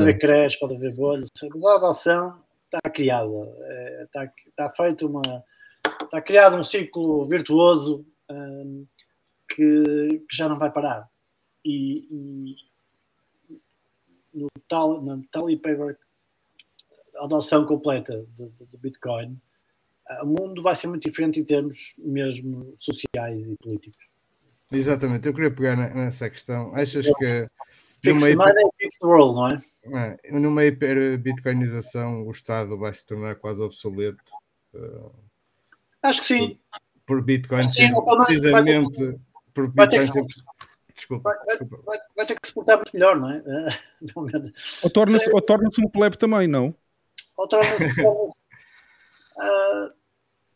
[0.00, 3.28] haver creche, pode haver bolhas, a adoção está criada,
[4.04, 5.22] está, é, está feito uma,
[6.02, 8.86] está criado um ciclo virtuoso um,
[9.48, 9.82] que,
[10.28, 11.08] que, já não vai parar.
[11.64, 12.56] E, e
[14.32, 15.98] no tal, na tal paper,
[17.16, 19.38] a adoção completa do Bitcoin,
[20.22, 24.04] o mundo vai ser muito diferente em termos mesmo sociais e políticos.
[24.72, 26.74] Exatamente, eu queria pegar nessa questão.
[26.74, 27.48] Achas que
[28.02, 30.16] Fix numa money, fix the world, não é?
[30.24, 30.32] é?
[30.32, 34.18] Numa hiper-bitcoinização, o Estado vai se tornar quase obsoleto.
[34.72, 35.12] Uh,
[36.02, 36.58] Acho que sim.
[37.06, 37.90] Por, por Bitcoin, sim,
[38.24, 39.16] precisamente vai,
[39.52, 40.02] por Bitcoin.
[40.02, 40.34] Sempre,
[40.94, 41.82] desculpa, vai, desculpa.
[41.84, 43.42] Vai, vai, ter que se portar muito melhor, não é?
[44.82, 46.74] ou torna-se torna um plebe também, não?
[47.36, 47.94] Ou torna-se.
[47.96, 48.20] Torna
[49.90, 49.99] uh,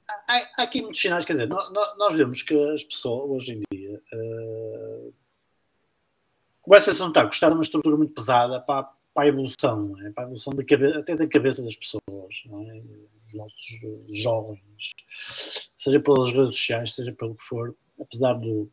[0.09, 3.63] há, há, aqui muitos sinais, quer dizer, nós, nós vemos que as pessoas hoje em
[3.77, 4.03] dia.
[4.13, 5.13] Uh,
[6.63, 10.11] começa-se a notar Estado é uma estrutura muito pesada para, para a evolução, é?
[10.11, 12.81] para a evolução da cabeça, até da cabeça das pessoas, é?
[13.25, 14.93] dos nossos jovens,
[15.77, 18.71] seja pelas redes sociais, seja pelo que for, apesar do,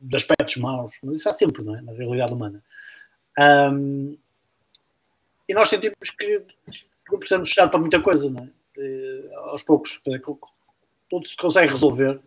[0.00, 1.80] de aspectos maus, mas isso há sempre, não é?
[1.80, 2.62] na realidade humana.
[3.38, 4.18] Um,
[5.48, 6.42] e nós sentimos que,
[7.06, 8.50] precisamos Estado para muita coisa, não é?
[8.76, 9.98] E, aos poucos,
[11.08, 12.20] tudo se consegue resolver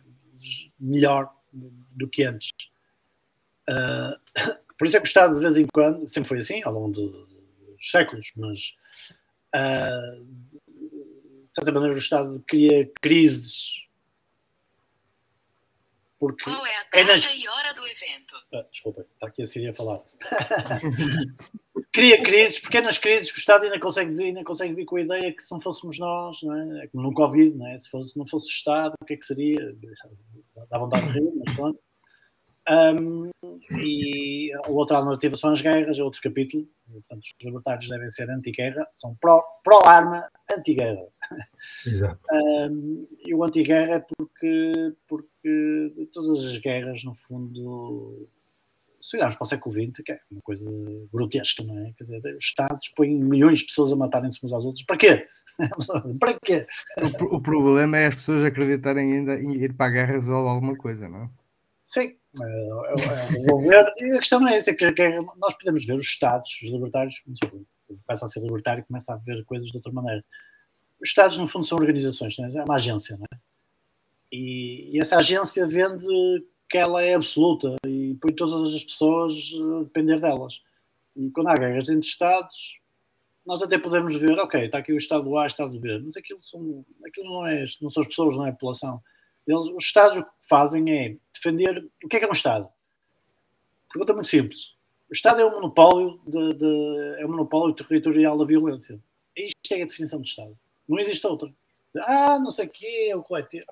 [0.79, 2.49] melhor do que antes.
[3.69, 4.17] Uh,
[4.77, 6.91] por isso é que o Estado, de vez em quando, sempre foi assim, ao longo
[6.91, 8.75] dos séculos, mas
[9.55, 10.25] uh,
[11.45, 13.85] de certa maneira o Estado cria crises.
[16.21, 17.35] Porque Qual é a data é nas...
[17.35, 18.35] e hora do evento?
[18.53, 20.01] Ah, desculpa, está aqui a Síria a falar.
[21.91, 25.01] cria crises, pequenas crises que o Estado ainda consegue dizer, ainda consegue vir com a
[25.01, 26.83] ideia que se não fôssemos nós, não é?
[26.83, 27.79] é como no Covid, não é?
[27.79, 29.75] se fosse, não fosse o Estado, o que é que seria?
[30.69, 31.79] Dá vontade de rir, mas pronto.
[32.69, 33.31] Um,
[33.71, 36.67] e a outra alternativa são as guerras, é outro capítulo.
[36.91, 41.07] Portanto, os libertários devem ser anti-guerra, são pró-arma, pró anti-guerra.
[41.85, 42.19] Exato.
[42.33, 48.27] Um, e o anti-guerra é porque, porque todas as guerras, no fundo,
[49.01, 50.69] se olharmos para o século XX, que é uma coisa
[51.11, 51.93] grotesca, não é?
[51.97, 54.85] Quer dizer, os Estados põem milhões de pessoas a matarem-se uns aos outros.
[54.85, 55.27] Para quê?
[56.19, 56.67] para quê?
[57.19, 60.77] O, o, problema é as pessoas acreditarem ainda em ir para a guerra resolver alguma
[60.77, 61.29] coisa, não é?
[61.81, 63.91] Sim, é, é, é, vou ver.
[63.99, 64.85] E a questão não é essa, que,
[65.37, 67.23] nós podemos ver os Estados, os libertários,
[68.05, 70.23] começa a ser libertário e começa a ver coisas de outra maneira.
[71.01, 72.43] Os Estados, no fundo, são organizações, é?
[72.43, 73.37] é uma agência, não é?
[74.31, 76.05] E, e, essa agência vende
[76.69, 79.33] que ela é absoluta e põe todas as pessoas
[79.79, 80.61] a depender delas.
[81.17, 82.79] E quando há guerras entre Estados,
[83.45, 86.41] nós até podemos ver, ok, está aqui o Estado A, o Estado B, mas aquilo,
[86.41, 89.01] são, aquilo não, é, não são as pessoas, não é a população.
[89.47, 91.89] Eles, os Estados o que fazem é defender.
[92.03, 92.69] O que é que é um Estado?
[93.91, 94.73] Pergunta muito simples.
[95.09, 98.99] O Estado é um monopólio, de, de, é um monopólio territorial da violência.
[99.35, 100.57] Isto é a definição de Estado.
[100.87, 101.53] Não existe outra.
[101.97, 103.65] Ah, não sei o quê, é o coletivo.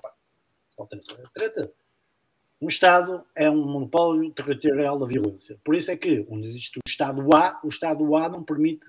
[2.60, 5.58] Um Estado é um monopólio territorial da violência.
[5.64, 8.86] Por isso é que, onde existe o Estado A, o Estado A não permite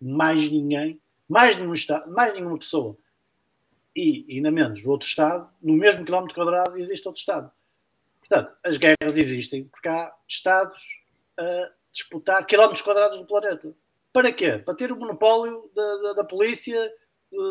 [0.00, 2.96] mais ninguém, mais nenhum Estado, mais nenhuma pessoa
[3.98, 7.50] e, ainda menos, o outro Estado, no mesmo quilómetro quadrado existe outro Estado.
[8.20, 11.02] Portanto, as guerras existem porque há Estados
[11.36, 13.74] a disputar quilómetros quadrados do planeta.
[14.12, 14.58] Para quê?
[14.58, 16.78] Para ter o monopólio da, da, da polícia,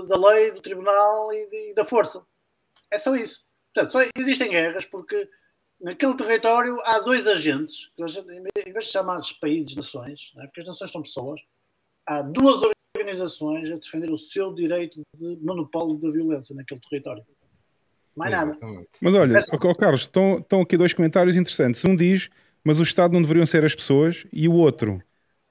[0.07, 2.25] da lei, do tribunal e, de, da força.
[2.89, 3.45] É só isso.
[3.73, 5.29] Portanto, só existem guerras porque
[5.81, 10.45] naquele território há dois agentes, em vez de chamar países, nações, é?
[10.45, 11.41] porque as nações são pessoas,
[12.05, 12.59] há duas
[13.07, 17.23] organizações a defender o seu direito de monopólio da violência naquele território.
[18.15, 18.55] Mais nada.
[19.01, 21.83] Mas olha, oh, Carlos, estão, estão aqui dois comentários interessantes.
[21.85, 22.29] Um diz,
[22.63, 25.01] mas o Estado não deveriam ser as pessoas, e o outro,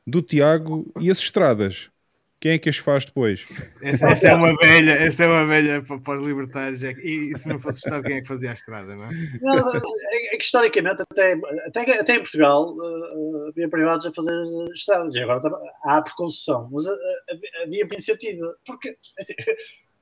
[0.07, 1.91] do Tiago, e as estradas?
[2.39, 3.47] Quem é que as faz depois?
[3.83, 6.83] Essa, essa é uma velha, essa é uma velha para, para os libertários.
[6.83, 9.05] é E, e se não fosse o Estado, quem é que fazia a estrada, não
[9.05, 9.11] é?
[9.41, 11.33] Não, é é que historicamente, até,
[11.67, 14.33] até, até em Portugal, eh, havia privados a fazer
[14.75, 15.41] estradas, e agora
[15.85, 18.55] há por concessão, mas eh, havia- por iniciativa.
[18.67, 19.35] Porque, assim,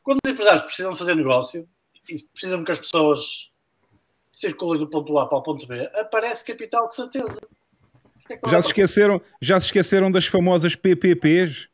[0.03, 1.69] quando os empresários precisam fazer negócio
[2.09, 3.53] e precisam que as pessoas
[4.33, 7.39] circulem do ponto A para o ponto B, aparece capital de certeza.
[8.29, 11.69] É Já se esqueceram, já se esqueceram das famosas PPPs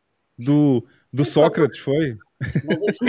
[0.44, 2.16] do, do Sócrates, foi?
[2.64, 3.04] Mas isso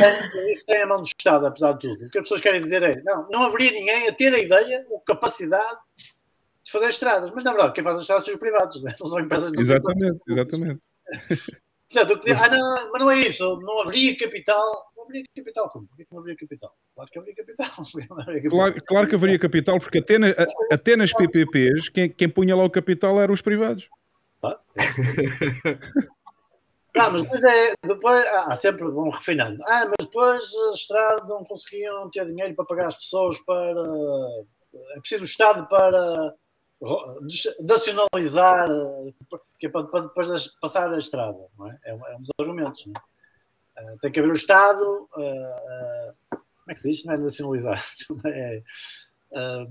[0.52, 2.06] isso tem a mão do Estado, apesar de tudo.
[2.06, 4.86] O que as pessoas querem dizer é: não, não haveria ninguém a ter a ideia
[4.90, 5.80] ou capacidade
[6.64, 7.32] de fazer estradas.
[7.32, 8.94] Mas na verdade, quem faz as estradas são os privados, né?
[9.00, 10.82] não são empresas de Exatamente, exatamente.
[11.92, 14.92] Portanto, que ah, não, mas não é isso, não haveria capital.
[14.96, 15.88] Não haveria capital como?
[15.88, 16.76] Porquê que não haveria capital?
[16.96, 17.68] Claro que haveria capital.
[18.10, 18.50] Não haveria capital.
[18.60, 22.56] Claro, claro que haveria capital, porque até, na- a- até nas PPPs, quem, quem punha
[22.56, 23.90] lá o capital eram os privados.
[24.44, 24.60] Ah,
[26.96, 27.74] mas depois é.
[27.86, 29.62] Depois, ah, sempre vão refinando.
[29.64, 33.82] Ah, mas depois as estradas não conseguiam ter dinheiro para pagar as pessoas para.
[34.96, 36.34] É preciso o Estado para
[37.62, 39.14] nacionalizar, eh,
[39.60, 41.80] que é para, depois passar a estrada, não é?
[41.86, 42.86] É, um- é dos argumentos.
[42.88, 42.92] É?
[43.78, 45.08] Ah, tem que haver o Estado.
[45.16, 47.06] ah, ah, como é que se diz?
[47.06, 47.82] Não é nacionalizar.
[48.26, 48.64] É,
[49.36, 49.66] ah,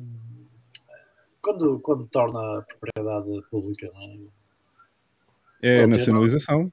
[1.43, 4.19] quando, quando torna a propriedade pública, não é?
[5.63, 6.73] É a nacionalização.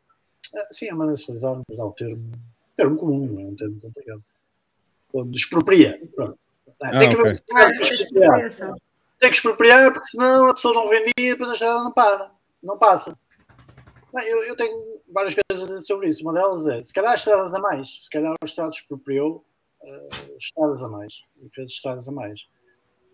[0.55, 2.31] Ah, Sim, é uma nacionalizar, mas dá um termo,
[2.75, 4.23] termo comum, não é um termo complicado.
[5.11, 5.99] Quando expropria.
[6.15, 6.37] Pronto.
[6.81, 7.31] Ah, tem, que Ah, a para
[7.81, 8.75] expropriar.
[9.19, 12.31] tem que expropriar porque senão a pessoa não vendia e depois a estrada não para,
[12.61, 13.17] não passa.
[14.13, 16.21] Bem, eu, eu tenho várias coisas a dizer sobre isso.
[16.21, 19.43] Uma delas é, se calhar estradas a mais, se calhar o Estado expropriou
[19.83, 20.07] eh,
[20.37, 22.45] estradas a mais e fez estradas a mais.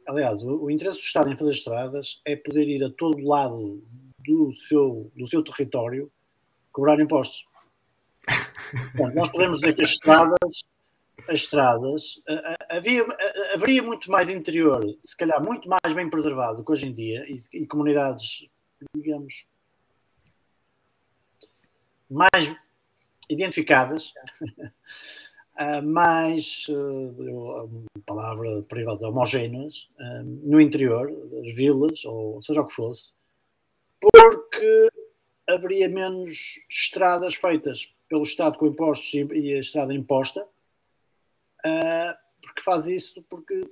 [0.08, 3.82] Aliás, o, o interesse do Estado em fazer estradas é poder ir a todo lado
[4.20, 6.12] do seu, do seu território
[6.74, 7.46] cobrar impostos.
[9.16, 10.64] Nós podemos dizer que as estradas,
[11.30, 12.22] as estradas,
[12.70, 13.06] havia,
[13.54, 17.24] haveria muito mais interior, se calhar muito mais bem preservado do que hoje em dia,
[17.30, 18.48] e, e comunidades,
[18.96, 19.48] digamos,
[22.10, 22.54] mais
[23.30, 24.12] identificadas,
[25.56, 32.62] ah, mais, ah, eu- a palavra perigosa, homogéneas, ah, no interior, das vilas, ou seja
[32.62, 33.14] o que fosse,
[34.00, 34.88] porque
[35.48, 40.48] haveria menos estradas feitas pelo Estado com impostos e, a estrada imposta,
[41.66, 43.70] ah, porque faz isso porque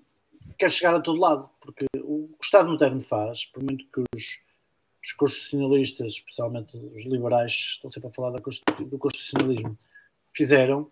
[0.57, 4.39] quer chegar a todo lado, porque o, o Estado moderno faz, por muito que os,
[5.03, 9.77] os constitucionalistas, especialmente os liberais, estão sempre a falar do constitucionalismo,
[10.33, 10.89] fizeram,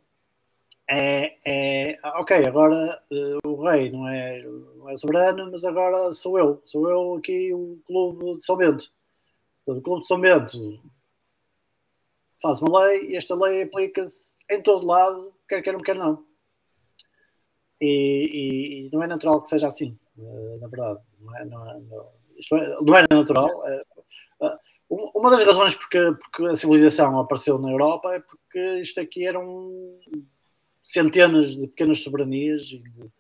[0.90, 6.40] é, é ok, agora eh, o rei não é, não é soberano, mas agora sou
[6.40, 8.92] eu, sou eu aqui o clube de São Bento.
[9.78, 10.82] O clube de São Bento
[12.42, 16.26] faz uma lei e esta lei aplica-se em todo lado, quer queiram, quer não.
[17.82, 21.00] E, e- e não é natural que seja assim, eh, na verdade.
[21.22, 23.68] Não é, não é- não- é- era natural.
[23.68, 23.84] eh,
[24.44, 24.58] eh,
[24.90, 29.26] um- uma das razões porque, porque a civilização apareceu na Europa é porque isto aqui
[29.26, 29.98] eram
[30.84, 33.12] centenas de pequenas soberanias e de,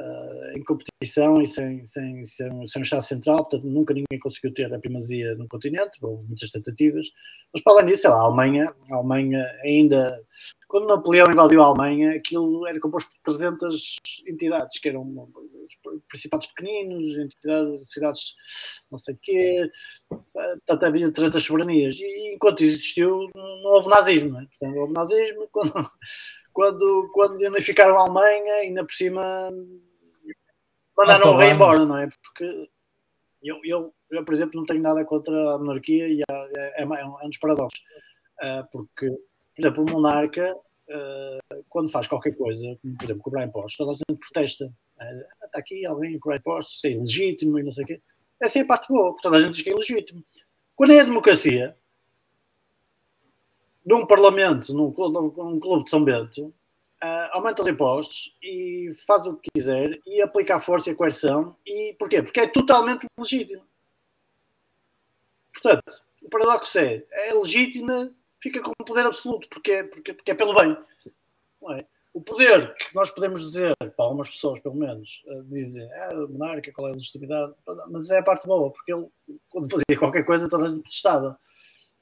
[0.00, 4.54] eh, em competição e sem, sem, sem, sem um Estado central, portanto nunca ninguém conseguiu
[4.54, 7.08] ter a primazia no continente, houve muitas tentativas,
[7.52, 10.22] mas para além disso, lá, a Alemanha, a Alemanha ainda,
[10.68, 13.96] quando Napoleão invadiu a Alemanha, aquilo era composto por 300
[14.28, 18.34] entidades, que eram os principados pequeninos, entidades, cidades
[18.90, 19.70] não sei o quê,
[20.08, 24.78] portanto havia 300 soberanias, e enquanto isso existiu, não houve nazismo, não é?
[24.78, 25.48] Houve nazismo.
[25.52, 25.90] Quando,
[26.52, 29.48] quando, quando unificaram a Alemanha, ainda por cima
[30.98, 32.08] mandaram o rei embora, não é?
[32.22, 32.68] Porque
[33.42, 36.86] eu, eu, eu, por exemplo, não tenho nada contra a monarquia e é, é, é
[36.86, 37.80] um é um dos paradoxos.
[38.40, 40.56] Ah, porque, por exemplo, o monarca,
[40.90, 41.38] ah,
[41.68, 44.72] quando faz qualquer coisa, como, por exemplo, cobrar impostos, toda a gente protesta.
[44.98, 45.12] Ah,
[45.44, 48.02] está aqui alguém a cobrar impostos, isso é ilegítimo e não sei o quê.
[48.40, 50.24] Essa é a parte boa, porque toda a gente diz que é ilegítimo.
[50.74, 51.76] Quando é a democracia,
[53.84, 56.52] num parlamento, num, num, num clube de São Bento,
[57.00, 60.96] ah, aumenta os impostos e faz o que quiser e aplica a força e a
[60.96, 61.56] coerção.
[61.66, 62.22] E porquê?
[62.22, 63.64] Porque é totalmente legítimo.
[65.52, 70.54] Portanto, o paradoxo é, é legítima, fica com poder absoluto, porque, porque, porque é pelo
[70.54, 70.76] bem.
[71.76, 71.84] É?
[72.14, 76.72] O poder que nós podemos dizer, para algumas pessoas pelo menos, dizem, ah, o monarca,
[76.72, 77.52] qual é a legitimidade?
[77.90, 79.06] Mas é a parte boa, porque ele,
[79.48, 81.38] quando fazia qualquer coisa, toda a gente protestava.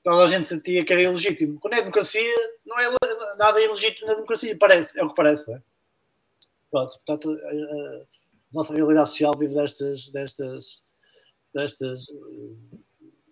[0.07, 1.59] Toda a gente sentia que era ilegítimo.
[1.59, 2.33] Quando é democracia,
[2.65, 2.95] não é
[3.37, 5.63] nada ilegítimo na democracia, parece, é o que parece, não é?
[6.71, 8.03] Pronto, portanto, a, a-
[8.53, 10.81] nossa realidade social vive destas, destas,
[11.53, 12.77] destas, eh,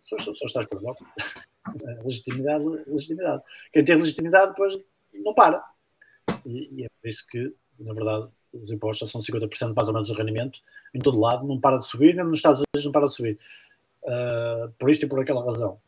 [0.03, 1.05] só, estás por volta.
[1.85, 3.43] É legitimidade, legitimidade.
[3.73, 4.77] Quem tem legitimidade depois
[5.13, 5.65] não para.
[6.45, 10.09] E, e é por isso que, na verdade, os impostos são 50% mais ou menos
[10.09, 10.59] do rendimento,
[10.93, 13.39] em todo lado, não para de subir, mesmo nos Estados Unidos não para de subir.
[14.03, 15.81] Uh, por isto e por aquela razão.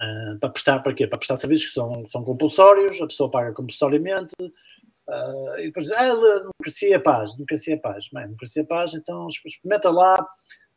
[0.00, 1.06] Uh, para prestar para quê?
[1.06, 6.14] Para prestar serviços que são, são compulsórios, a pessoa paga compulsoriamente, uh, e depois ah,
[6.14, 8.08] democracia é paz, democracia é paz.
[8.12, 10.24] Bem, democracia é paz, então experimenta lá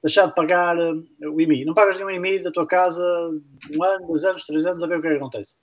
[0.01, 1.65] deixar de pagar o IMI.
[1.65, 3.03] Não pagas nenhum IMI da tua casa
[3.77, 5.55] um ano, dois anos, três anos, a ver o que é que acontece.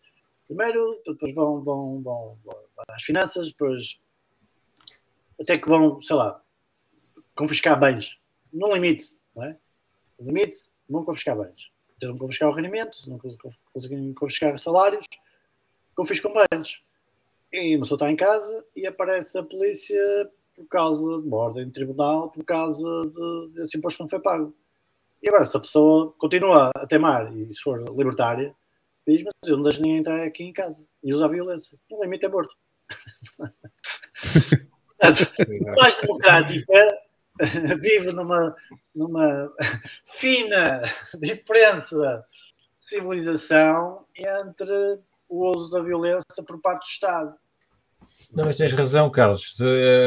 [0.46, 2.56] Primeiro, depois vão, vão, vão, vão
[2.88, 4.00] às finanças, depois
[5.40, 6.40] até que vão, sei lá,
[7.34, 8.18] confiscar bens.
[8.52, 9.56] Num limite, não é?
[10.18, 10.56] No limite,
[10.88, 11.70] vão confiscar bens.
[11.98, 13.18] Tentam confiscar o rendimento, não
[14.14, 15.06] confiscar salários,
[15.94, 16.82] confiscam bens.
[17.52, 21.66] E uma pessoa está em casa e aparece a polícia por causa de uma ordem
[21.66, 24.54] de tribunal, por causa de, desse imposto que não foi pago.
[25.22, 28.54] E agora, se a pessoa continua a temar e se for libertária,
[29.06, 31.78] diz, mas eu não deixo ninguém entrar aqui em casa e usa a violência.
[31.90, 32.54] No limite é morto.
[35.78, 37.07] mais democrática
[37.80, 38.54] vive numa,
[38.94, 39.50] numa
[40.06, 40.82] fina
[41.20, 42.24] diferença de
[42.78, 47.34] civilização entre o uso da violência por parte do Estado.
[48.32, 49.58] Não, mas tens razão, Carlos.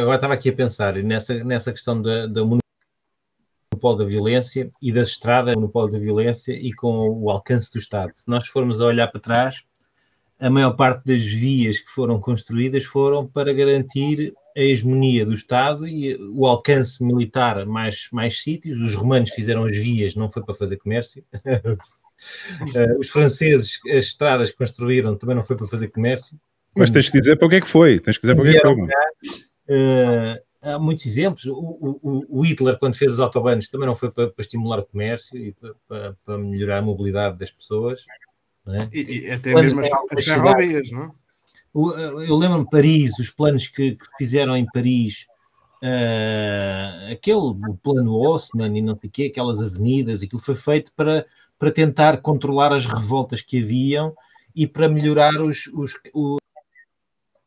[0.01, 5.09] Agora estava aqui a pensar nessa, nessa questão da, da monopólio da violência e das
[5.09, 8.11] estradas, monopólio da violência e com o alcance do Estado.
[8.15, 9.63] Se nós formos a olhar para trás,
[10.39, 15.87] a maior parte das vias que foram construídas foram para garantir a hegemonia do Estado
[15.87, 18.79] e o alcance militar mais, mais sítios.
[18.79, 21.23] Os romanos fizeram as vias, não foi para fazer comércio.
[22.75, 26.39] Eh, os franceses, as estradas que construíram, também não foi para fazer comércio.
[26.75, 27.99] Mas tens que dizer para o que é que foi.
[27.99, 29.41] Tens que dizer para o que é que foi.
[29.71, 31.45] Uh, há muitos exemplos.
[31.45, 34.85] O, o, o, Hitler, quando fez os autobanos, também não foi para, para estimular o
[34.85, 35.53] comércio e
[35.87, 38.05] para, para, melhorar a mobilidade das pessoas.
[38.67, 38.87] É?
[38.93, 41.11] E, e, até quando mesmo as, ferrovias, não é?
[41.73, 45.25] Eu lembro-me Paris, os planos que, que fizeram em Paris,
[45.81, 51.25] uh, aquele plano Haussmann e não sei o quê, aquelas avenidas, aquilo foi feito para,
[51.57, 54.13] para tentar controlar as revoltas que haviam
[54.53, 56.37] e para melhorar os, os, o,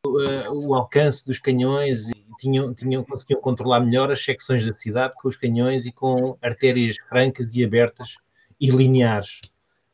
[0.06, 5.14] o, o alcance dos canhões e tinham, tinham, conseguiam controlar melhor as secções da cidade
[5.20, 8.16] com os canhões e com artérias francas e abertas
[8.60, 9.40] e lineares,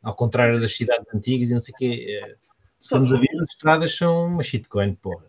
[0.02, 2.06] ao contrário das cidades antigas e não sei o quê.
[2.08, 2.36] Eh,
[2.80, 5.26] se formos a ver, as estradas são uma shitcoin, porra.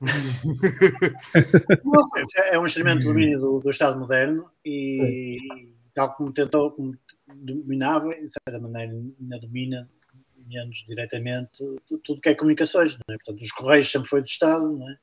[2.50, 5.38] é um instrumento de domínio do, do Estado moderno e
[5.94, 6.96] tal como tentou, como
[7.26, 9.90] dominava, de certa maneira ainda domina
[10.46, 11.64] menos diretamente
[12.04, 12.98] tudo que é comunicações.
[13.08, 13.14] É?
[13.14, 14.96] Portanto, os Correios sempre foi do Estado, não é?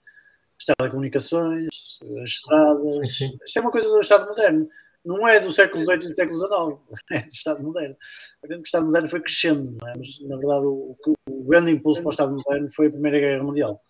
[0.60, 1.68] as telecomunicações,
[2.22, 3.10] as estradas.
[3.10, 3.38] Sim, sim.
[3.46, 4.68] Isto é uma coisa do Estado moderno
[5.08, 7.96] não é do século XVIII e do século XIX, é do Estado moderno.
[8.44, 9.94] O Estado moderno foi crescendo, é?
[9.98, 10.98] mas na verdade o,
[11.30, 13.82] o, grande impulso para o Estado moderno foi a Primeira Guerra Mundial.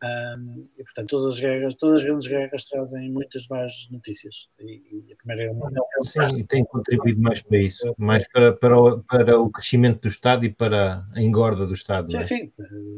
[0.00, 4.48] Um, e portanto, todas as guerras, todas as grandes guerras trazem muitas mais notícias.
[4.60, 8.78] E, e a Primeira Guerra Mundial Sim, tem contribuído mais para isso, mais para, para,
[8.78, 12.10] o, para o crescimento do Estado e para a engorda do Estado.
[12.10, 12.24] Sim, é?
[12.24, 12.52] sim.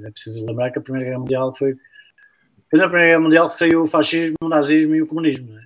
[0.06, 1.74] É preciso lembrar que a Primeira Guerra Mundial foi.
[2.72, 5.52] Na Primeira Guerra Mundial saiu o fascismo, o nazismo e o comunismo.
[5.52, 5.64] Não, é?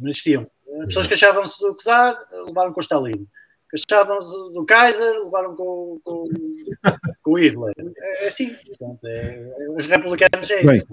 [0.00, 0.50] não existiam.
[0.80, 3.26] As pessoas queixavam-se do Czar, levaram com o Stalin.
[3.70, 6.28] Queixavam-se do Kaiser, levaram com, com,
[7.22, 7.74] com o Hitler.
[7.78, 8.54] É, é assim.
[8.54, 10.86] Portanto, é, os republicanos é Bem, isso.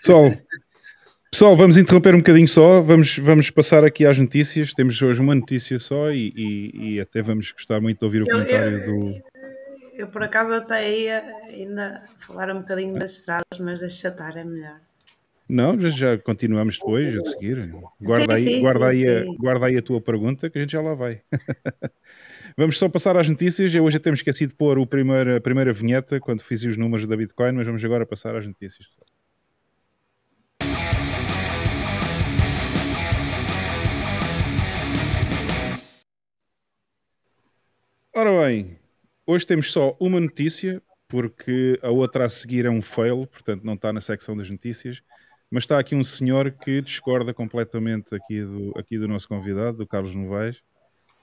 [0.00, 0.32] Pessoal,
[1.30, 2.80] pessoal, vamos interromper um bocadinho só.
[2.80, 4.72] Vamos, vamos passar aqui às notícias.
[4.72, 8.26] Temos hoje uma notícia só e, e, e até vamos gostar muito de ouvir o
[8.26, 9.22] eu, comentário eu, do.
[9.94, 14.44] Eu, por acaso, até ia ainda falar um bocadinho das estradas, mas deixa estar, é
[14.44, 14.80] melhor.
[15.50, 17.70] Não, já continuamos depois a seguir.
[18.00, 20.60] Guarda, sim, aí, sim, guarda, sim, aí a, guarda aí a tua pergunta que a
[20.60, 21.22] gente já lá vai.
[22.54, 23.74] Vamos só passar às notícias.
[23.74, 26.76] Eu hoje já temos esquecido de pôr o primeiro, a primeira vinheta quando fiz os
[26.76, 28.88] números da Bitcoin, mas vamos agora passar às notícias.
[38.14, 38.76] Ora bem,
[39.24, 43.74] hoje temos só uma notícia, porque a outra a seguir é um fail, portanto não
[43.74, 45.00] está na secção das notícias.
[45.50, 49.86] Mas está aqui um senhor que discorda completamente aqui do, aqui do nosso convidado, do
[49.86, 50.62] Carlos Novaes,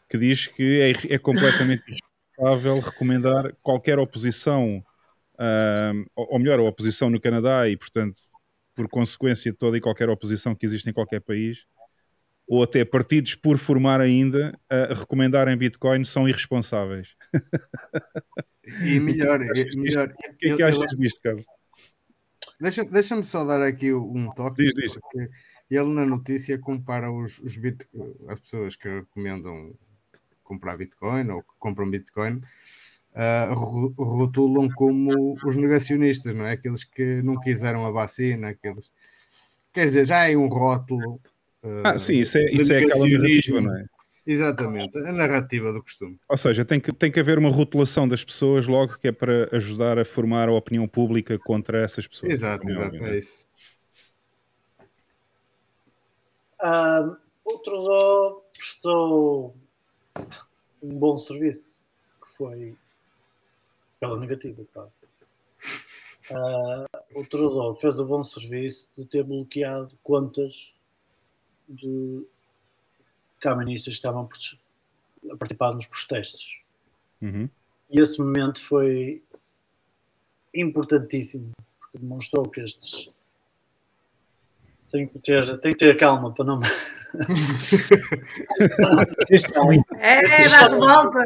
[0.09, 1.83] que diz que é, é completamente
[2.37, 4.83] irresponsável recomendar qualquer oposição,
[5.35, 8.21] uh, ou melhor, a oposição no Canadá e, portanto,
[8.75, 11.65] por consequência, toda e qualquer oposição que existe em qualquer país,
[12.47, 17.15] ou até partidos por formar ainda, a recomendarem Bitcoin são irresponsáveis.
[18.83, 21.45] E melhor, o que é que achas disto, Carlos?
[22.59, 24.63] Deixa-me deixa só dar aqui um toque.
[24.63, 24.97] Diz, diz.
[25.69, 27.87] Ele na notícia compara os, os bit,
[28.27, 29.73] as pessoas que recomendam
[30.43, 32.41] comprar Bitcoin ou que compram Bitcoin
[33.15, 33.53] uh,
[33.97, 36.53] rotulam como os negacionistas, não é?
[36.53, 38.91] Aqueles que não quiseram a vacina, aqueles.
[39.73, 41.19] Quer dizer, já é um rótulo.
[41.63, 43.85] Uh, ah, sim, isso é, isso é aquela narrativa, não é?
[44.25, 46.19] Exatamente, a narrativa do costume.
[46.27, 49.49] Ou seja, tem que, tem que haver uma rotulação das pessoas logo que é para
[49.55, 52.33] ajudar a formar a opinião pública contra essas pessoas.
[52.33, 53.09] Exato, exato, é?
[53.09, 53.47] é isso.
[56.59, 59.55] Uh, outro dó prestou
[60.81, 61.79] um bom serviço,
[62.21, 62.75] que foi
[63.99, 64.91] pela negativa, claro.
[66.31, 70.73] Uh, o Trudeau fez o bom serviço de ter bloqueado contas
[71.69, 72.25] de
[73.41, 74.27] caministas que estavam
[75.31, 76.61] a participar nos protestos.
[77.21, 77.49] Uhum.
[77.89, 79.23] E esse momento foi
[80.53, 83.11] importantíssimo, porque demonstrou que estes.
[84.91, 86.59] Tenho que ter, tenho que ter calma para não.
[89.99, 91.19] é, dá volta.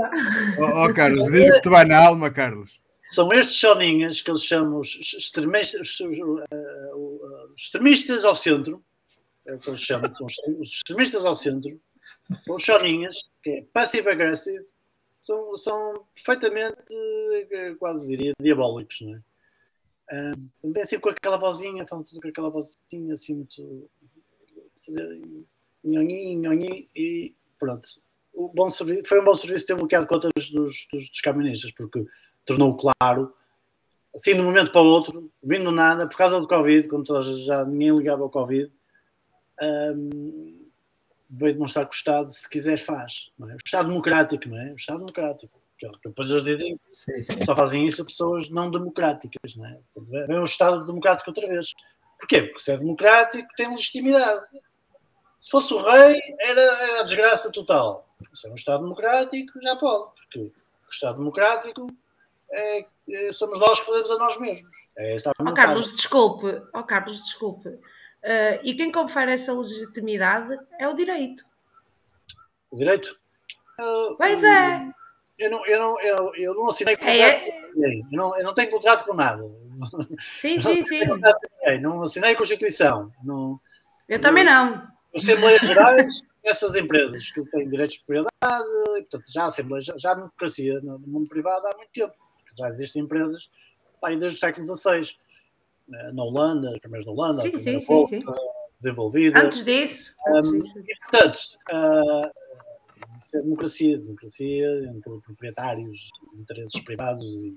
[0.60, 2.80] Ó oh, oh, Carlos, diz que te vai na alma, Carlos.
[3.10, 8.84] São estes soninhas que eles chamam os extremistas, os extremistas ao centro,
[9.46, 10.28] é o que eles chamam, são
[10.60, 11.80] os extremistas ao centro,
[12.48, 14.66] os choninhas, que é passive aggressive,
[15.22, 16.94] são, são perfeitamente,
[17.52, 19.22] eh, quase diria, diabólicos, não é?
[20.12, 23.90] Um, também assim com aquela vozinha, falam tudo com aquela vozinha assim muito.
[24.86, 25.22] fazer
[25.84, 27.88] nhonhi, nhonhi e pronto.
[28.34, 32.04] O bom serviço, foi um bom serviço ter bloqueado contas dos, dos, dos caministas, porque
[32.46, 33.34] tornou claro,
[34.16, 37.64] assim de um momento para o outro, vindo nada, por causa do Covid, quando já
[37.66, 38.72] ninguém ligava ao Covid,
[39.62, 40.59] um,
[41.30, 43.30] veio demonstrar que o Estado, se quiser, faz.
[43.42, 43.44] É?
[43.44, 44.72] O Estado democrático, não é?
[44.72, 45.60] O Estado democrático.
[46.04, 47.46] Depois eles dizem sim, sim.
[47.46, 49.80] só fazem isso a pessoas não democráticas, não é?
[50.28, 51.74] Vem o Estado democrático outra vez.
[52.20, 52.42] Porquê?
[52.42, 54.46] Porque se é democrático tem legitimidade.
[55.40, 58.10] Se fosse o rei, era, era a desgraça total.
[58.34, 60.12] Se é um Estado democrático, já pode.
[60.16, 60.52] Porque o
[60.92, 61.88] Estado democrático
[62.52, 64.76] é, é somos nós que fazemos a nós mesmos.
[64.98, 66.62] É esta a oh, Carlos, desculpe.
[66.74, 67.70] Oh, Carlos, desculpe.
[68.24, 71.46] Uh, e quem confere essa legitimidade é o direito.
[72.70, 73.18] O direito?
[73.80, 74.92] Uh, pois é.
[75.38, 77.62] Eu não, eu não, eu, eu não assinei contrato é, é.
[77.62, 78.08] com ninguém.
[78.12, 79.42] Eu não, eu não tenho contrato com nada.
[80.20, 81.02] Sim, sim, sim.
[81.82, 83.10] Não assinei a Constituição.
[83.24, 83.60] Não,
[84.10, 84.86] eu também não.
[85.16, 90.16] Assembleias Gerais, essas empresas que têm direitos de propriedade, portanto, já, Assembleia, já, já a
[90.16, 92.14] democracia no mundo privado há muito tempo.
[92.58, 93.50] Já existem empresas
[94.04, 95.16] aí desde o século XVI
[96.14, 98.26] na Holanda, as primeiras na Holanda, sim, sim, volta sim,
[98.80, 99.40] desenvolvida.
[99.40, 100.14] Antes disso.
[100.28, 100.80] Antes disso.
[100.80, 101.40] e, portanto,
[101.72, 107.54] uh, isso é democracia, democracia entre proprietários, interesses privados e,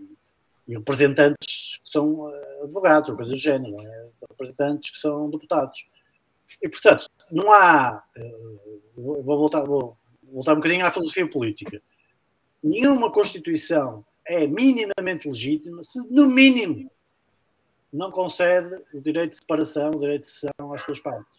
[0.69, 4.09] e representantes que são uh, advogados, ou coisas do género, é?
[4.31, 5.89] representantes que são deputados.
[6.61, 8.03] E, portanto, não há.
[8.17, 11.81] Uh, vou, voltar, vou voltar um bocadinho à filosofia política.
[12.63, 16.91] Nenhuma Constituição é minimamente legítima se, no mínimo,
[17.93, 21.31] não concede o direito de separação, o direito de sessão às suas partes.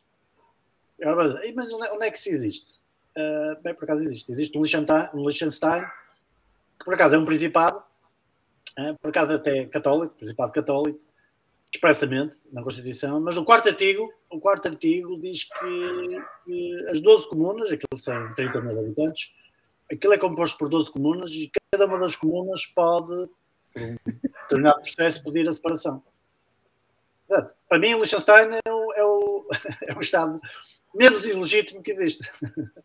[1.56, 2.82] Mas onde é que se existe?
[3.18, 4.32] Uh, bem, por acaso existe.
[4.32, 5.84] Existe um Liechtenstein, um Liechtenstein
[6.80, 7.78] que por acaso é um principado,
[8.80, 11.00] uh, por acaso até católico, principado católico,
[11.74, 17.30] expressamente na Constituição, mas o quarto artigo, o quarto artigo diz que, que as 12
[17.30, 19.36] comunas, aquilo são 30 mil habitantes,
[19.92, 23.28] aquilo é composto por 12 comunas e cada uma das comunas pode,
[23.74, 23.98] por um
[24.44, 26.04] determinado processo, pedir a separação.
[27.70, 29.48] Para mim, o Liechtenstein é o, é o,
[29.88, 30.40] é o Estado
[30.94, 32.30] menos ilegítimo que existe.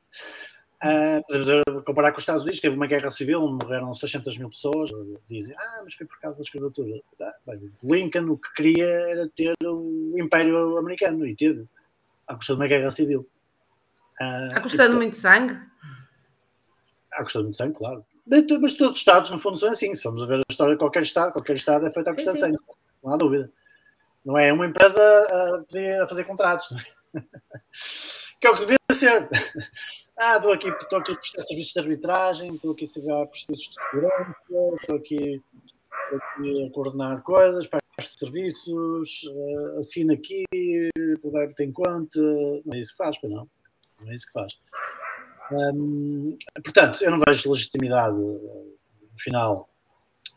[0.78, 4.48] Uh, podemos comparar com os Estados Unidos, teve uma guerra civil onde morreram 600 mil
[4.48, 4.90] pessoas.
[5.28, 7.00] Dizem, ah, mas foi por causa da escravatura.
[7.20, 11.66] Ah, bem, Lincoln o que queria era ter o Império Americano e teve,
[12.28, 13.28] à custa de uma guerra civil.
[14.20, 15.58] Uh, à custa de muito sangue?
[17.10, 18.06] À custa de muito sangue, claro.
[18.24, 19.92] Mas, mas, todos os Estados, no fundo, são assim.
[19.96, 22.34] Se formos a ver a história de qualquer Estado, qualquer Estado é feito à custa
[22.34, 22.58] de sangue,
[23.02, 23.50] não há dúvida.
[24.24, 26.68] Não é uma empresa a, a fazer contratos.
[27.14, 27.20] É?
[28.40, 29.28] que é o que devia ser.
[30.20, 33.70] Ah, estou aqui, estou aqui a prestar serviços de arbitragem, estou aqui a prestar serviços
[33.70, 34.36] de segurança,
[34.80, 35.42] estou aqui,
[36.02, 40.44] estou aqui a coordenar coisas, de serviços, uh, assina aqui,
[41.22, 42.18] puder ter em conta.
[42.18, 43.48] Não é isso que faz, não.
[44.00, 44.58] Não é isso que faz.
[46.64, 49.67] Portanto, eu não vejo legitimidade, no final,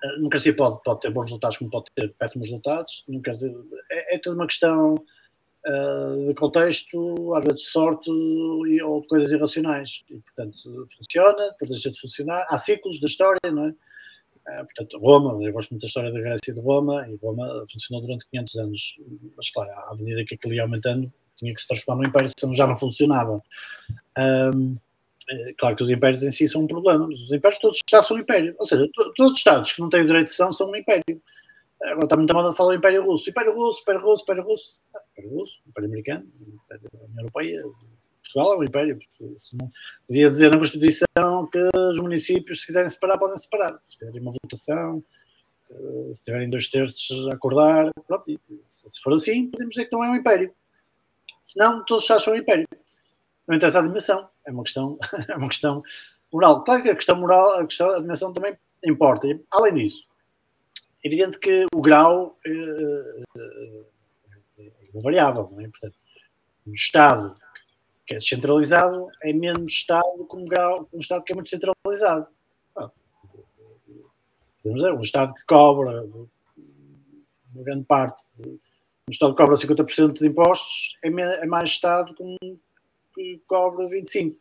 [0.03, 3.55] a democracia pode, pode ter bons resultados como pode ter péssimos resultados, dizer,
[3.91, 9.07] é, é toda uma questão uh, de contexto, às vezes de sorte e, ou de
[9.07, 10.03] coisas irracionais.
[10.09, 12.45] E, portanto, funciona, depois deixa de funcionar.
[12.49, 13.69] Há ciclos da história, não é?
[13.69, 17.65] Uh, portanto, Roma, eu gosto muito da história da Grécia e de Roma, e Roma
[17.71, 18.99] funcionou durante 500 anos,
[19.37, 22.55] mas claro, à medida que aquilo ia aumentando, tinha que se transformar num império, senão
[22.55, 23.41] já não funcionava.
[24.17, 24.77] Um,
[25.57, 27.05] claro que os impérios em si são um problema.
[27.05, 28.55] Os impérios, todos os Estados são um império.
[28.59, 31.21] Ou seja, todos os Estados que não têm direito de são, são um império.
[31.83, 33.29] Agora está muito moda de falar Império Russo.
[33.29, 34.77] Império Russo, Império Russo, Império Russo.
[34.95, 36.31] Ah, Império Russo, Império Americano,
[36.63, 37.63] Império União Europeia.
[38.21, 38.99] Portugal é um império.
[39.19, 39.71] Não,
[40.07, 43.79] devia dizer na Constituição que os municípios, se quiserem separar, podem separar.
[43.83, 45.03] Se tiverem uma votação,
[45.71, 48.39] eh, se tiverem dois terços a acordar, pronto.
[48.67, 50.53] Se for assim, podemos dizer que não é um império.
[51.41, 52.67] Se não, todos os Estados são um império.
[53.51, 54.29] Não interessa a dimensão.
[54.47, 54.97] É uma questão,
[55.27, 55.83] é uma questão
[56.31, 56.63] moral.
[56.63, 59.27] Claro que a questão moral, a questão da dimensão também importa.
[59.51, 60.07] Além disso,
[61.03, 62.49] é evidente que o grau é,
[64.57, 65.67] é, é variável, não é?
[65.67, 65.97] Portanto,
[66.65, 67.35] um Estado
[68.07, 72.27] que é descentralizado é menos Estado que um, grau, um Estado que é muito centralizado.
[74.63, 76.05] podemos dizer, um Estado que cobra
[77.53, 78.57] uma grande parte, um
[79.09, 82.57] Estado que cobra 50% de impostos é, é mais Estado que um
[83.21, 84.37] que cobra 25%.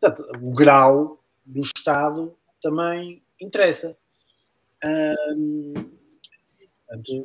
[0.00, 3.96] Portanto, o grau do Estado também interessa.
[4.84, 5.74] Um,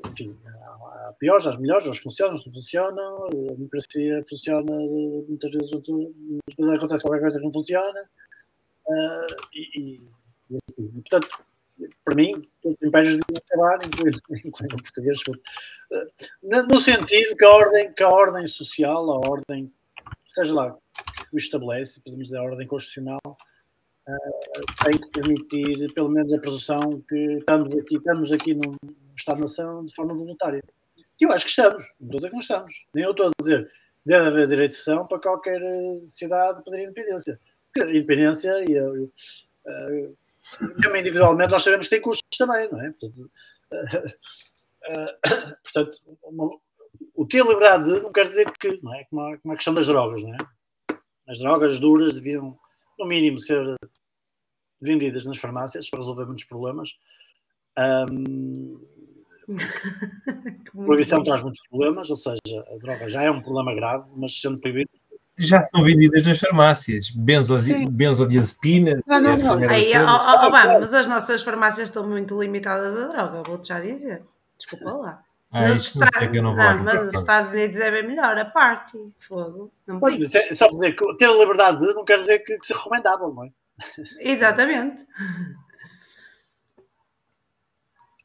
[0.06, 4.72] enfim, há piores, há melhores, eles funcionam, não funcionam, a democracia funciona
[5.28, 8.10] muitas vezes, vezes acontece qualquer coisa que não funciona,
[8.88, 9.98] uh, e,
[10.50, 11.28] e, assim, portanto,
[12.06, 17.50] para mim, os impérios deviam acabar, incluindo, incluindo o português, uh, no sentido que a
[17.50, 19.72] ordem, que a ordem social, a ordem,
[20.38, 20.76] seja lá,
[21.32, 27.02] o estabelece, podemos dizer, a ordem constitucional, uh, tem que permitir, pelo menos, a produção
[27.08, 28.76] que estamos aqui, estamos aqui num
[29.16, 30.62] Estado-nação de forma voluntária.
[31.20, 32.86] E eu acho que estamos, não estou a dizer que não estamos.
[32.94, 33.72] Nem eu estou a dizer
[34.08, 37.40] deve haver direito de sessão para qualquer eh, cidade pedir independência.
[37.66, 40.18] Porque a independência e a, uh,
[40.82, 42.92] mesmo individualmente nós sabemos que tem custos também, não é?
[42.92, 43.32] Portanto,
[43.74, 44.08] uh,
[44.88, 46.58] uh, portanto uma,
[47.16, 49.04] o ter liberdade de não quer dizer que, não é?
[49.06, 50.38] Como a, como a questão das drogas, não é?
[51.28, 52.58] As drogas duras deviam,
[52.98, 53.76] no mínimo, ser
[54.80, 56.92] vendidas nas farmácias para resolver muitos problemas.
[57.78, 58.80] Um,
[59.48, 62.38] a proibição traz muitos problemas, ou seja,
[62.74, 64.90] a droga já é um problema grave, mas sendo proibido.
[65.40, 69.04] Já são vendidas nas farmácias, Benzodi benzodiazepinas.
[69.06, 69.70] Não, não, não.
[69.70, 74.24] Aí, oh, oh, mas as nossas farmácias estão muito limitadas a droga, vou-te já dizer.
[74.58, 75.27] Desculpa lá.
[75.50, 78.38] Ah, nos Estados, não, que eu não, não mas nos Estados Unidos é bem melhor,
[78.38, 78.98] a parte.
[79.20, 79.72] Fogo.
[79.88, 82.74] Não é, só dizer que ter a liberdade de não quer dizer que, que se
[82.74, 83.52] recomendável, não é?
[84.20, 85.06] Exatamente.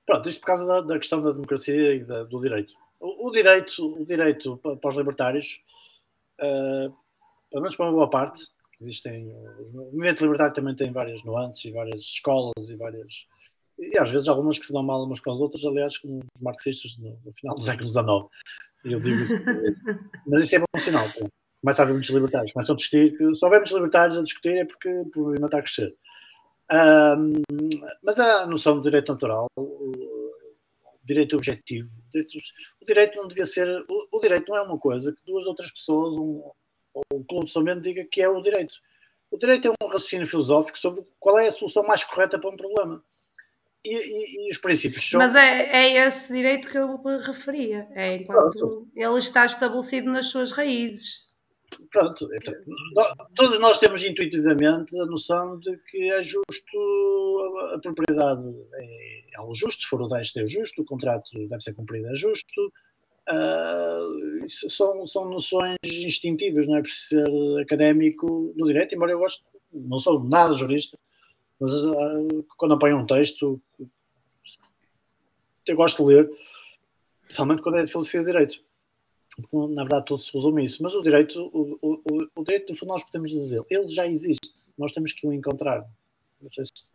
[0.05, 2.75] Pronto, isto por causa da, da questão da democracia e da, do direito.
[2.99, 5.65] O, o, direito, o direito para os libertários,
[6.41, 6.93] uh,
[7.51, 8.49] pelo menos para uma boa parte,
[8.81, 9.33] existem.
[9.73, 13.27] O movimento libertário também tem várias nuances e várias escolas e várias.
[13.91, 16.43] E às vezes algumas que se dão mal umas com as outras, aliás, como os
[16.43, 18.07] marxistas no, no final do século XIX.
[18.85, 19.35] Eu digo isso.
[20.27, 21.07] Mas isso é bom sinal.
[21.61, 24.65] Começa a haver muitos libertários, começam a discutir se houver muitos libertários a discutir é
[24.65, 25.95] porque o problema está a crescer.
[26.73, 27.43] Um,
[28.03, 29.93] mas a noção do direito natural, o
[31.05, 32.39] direito objetivo, o direito,
[32.81, 33.69] o direito não devia ser.
[33.89, 36.51] O, o, direito não é uma coisa que duas outras pessoas, um,
[36.95, 38.75] ou um clube somente, diga que é o direito.
[39.31, 42.57] O direito é um raciocínio filosófico sobre qual é a solução mais correta para um
[42.57, 43.03] problema.
[43.85, 45.19] E, e, e os princípios são.
[45.19, 47.89] Mas é, é esse direito que eu me referia.
[47.95, 48.89] É enquanto Pronto.
[48.95, 51.23] ele está estabelecido nas suas raízes.
[51.91, 52.29] Pronto,
[53.35, 56.79] todos nós temos intuitivamente a noção de que é justo
[57.75, 58.43] a propriedade
[58.75, 62.15] é algo justo, se for o deste é justo, o contrato deve ser cumprido é
[62.15, 62.73] justo.
[63.29, 69.45] Uh, são, são noções instintivas, não é preciso ser académico no direito, embora eu goste,
[69.73, 70.99] não sou nada jurista,
[71.63, 73.61] mas uh, quando apanho um texto
[75.67, 76.31] eu gosto de ler,
[77.23, 78.63] especialmente quando é de filosofia de direito
[79.53, 82.77] na verdade tudo se resume a isso, mas o direito, o, o, o direito no
[82.77, 85.89] fundo nós podemos dizer, ele já existe, nós temos que o encontrar.
[86.41, 86.87] Não sei se,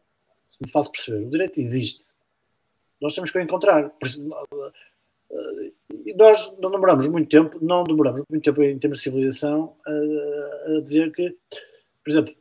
[0.45, 1.26] se me faço perceber.
[1.26, 2.03] O direito existe.
[3.02, 3.91] Nós temos que o encontrar.
[6.06, 10.77] E nós não demoramos muito tempo, não demoramos muito tempo em termos de civilização a,
[10.77, 11.35] a dizer que,
[12.03, 12.35] por exemplo,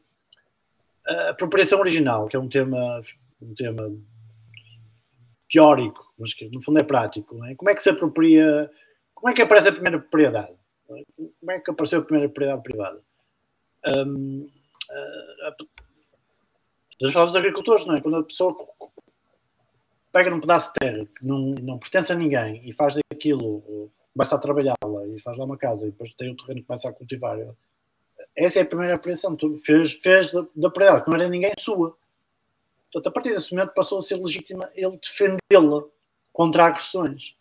[1.08, 3.02] a apropriação original, que é um tema,
[3.40, 3.92] um tema
[5.50, 7.54] teórico, mas que no fundo é prático, é?
[7.54, 8.70] como é que se apropria
[9.16, 10.54] como é que aparece a primeira propriedade?
[10.86, 13.02] Como é que apareceu a primeira propriedade privada?
[13.86, 14.46] Um,
[14.90, 15.66] uh,
[17.00, 18.00] nós falamos dos agricultores, não é?
[18.00, 18.54] Quando a pessoa
[20.12, 24.36] pega num pedaço de terra que não, não pertence a ninguém e faz daquilo, começa
[24.36, 26.92] a trabalhá-la e faz lá uma casa e depois tem o terreno que começa a
[26.92, 27.38] cultivar.
[28.36, 29.34] Essa é a primeira apreensão.
[29.34, 31.96] Tu fez, fez da, da propriedade que não era ninguém sua.
[32.92, 35.84] Portanto, a partir desse momento passou a ser legítima ele defendê-la
[36.32, 37.36] contra agressões.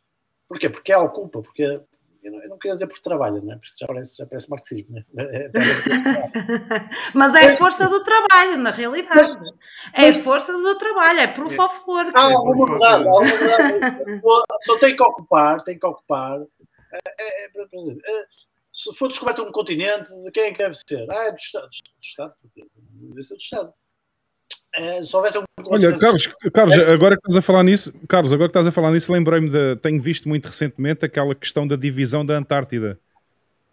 [0.48, 0.70] Porquê?
[0.70, 1.82] Porque ela ocupa, porque
[2.26, 3.56] eu não, eu não queria dizer por trabalho, né?
[3.56, 4.96] porque já parece, já parece marxismo.
[4.96, 5.06] Né?
[5.18, 5.52] É,
[7.14, 9.38] Mas é a força do trabalho, na realidade.
[9.94, 12.12] É a força do trabalho, é proof of work.
[12.16, 14.22] há alguma verdade, há alguma verdade.
[14.50, 16.42] A pessoa tem que ocupar, tem que ocupar.
[16.92, 18.26] É, é, é, é,
[18.76, 21.10] se for descoberto um continente, de quem é que deve ser?
[21.10, 21.70] Ah, é do Estado.
[21.70, 22.34] Do Estado?
[22.54, 23.74] Deve ser do Estado.
[24.76, 28.50] É, se houvesse um Olha, Carlos, Carlos, agora que estás a falar nisso, Carlos, agora
[28.50, 29.78] que estás a falar nisso, lembrei-me de.
[29.78, 33.00] Tenho visto muito recentemente aquela questão da divisão da Antártida,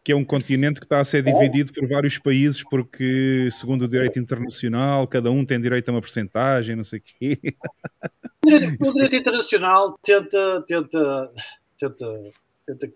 [0.04, 3.88] que é um continente que está a ser dividido por vários países, porque, segundo o
[3.88, 7.38] direito internacional, cada um tem direito a uma porcentagem, não sei o quê.
[8.44, 11.32] O direito internacional tenta, tenta,
[11.78, 12.30] tenta,
[12.66, 12.92] tenta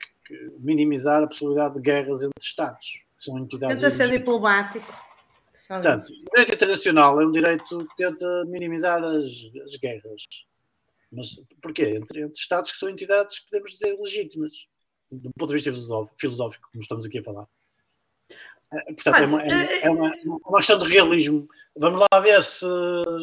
[0.58, 2.86] minimizar a possibilidade de guerras entre Estados,
[3.18, 3.80] que são entidades.
[3.80, 5.06] Tenta ser diplomático.
[5.68, 9.26] Portanto, o direito internacional é um direito que tenta minimizar as,
[9.64, 10.22] as guerras.
[11.10, 11.96] Mas porquê?
[11.96, 14.68] Entre, entre Estados que são entidades que podemos dizer legítimas,
[15.10, 15.72] do ponto de vista
[16.18, 17.46] filosófico, como estamos aqui a falar.
[18.72, 21.48] Eh, portanto, é uma, é, é uma, uma, questão de realismo.
[21.76, 22.66] Vamos lá ver se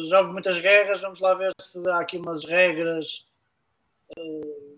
[0.08, 3.33] já houve muitas guerras, vamos lá ver se há aqui umas regras, eh,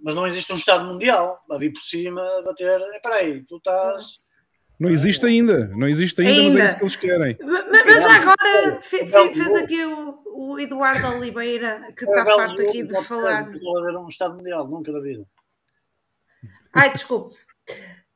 [0.03, 2.81] mas não existe um Estado mundial a vir por cima a bater.
[2.81, 4.21] Espera aí, tu estás
[4.79, 6.53] não existe ainda, não existe ainda, ainda.
[6.53, 7.39] mas é isso que eles querem.
[7.41, 13.51] Mas, já agora fez aqui o, o, Eduardo Oliveira, que está farto aqui de falar.
[13.51, 15.27] Não haver um Estado Mundial, nunca na vida.
[16.75, 17.35] Ai, desculpe.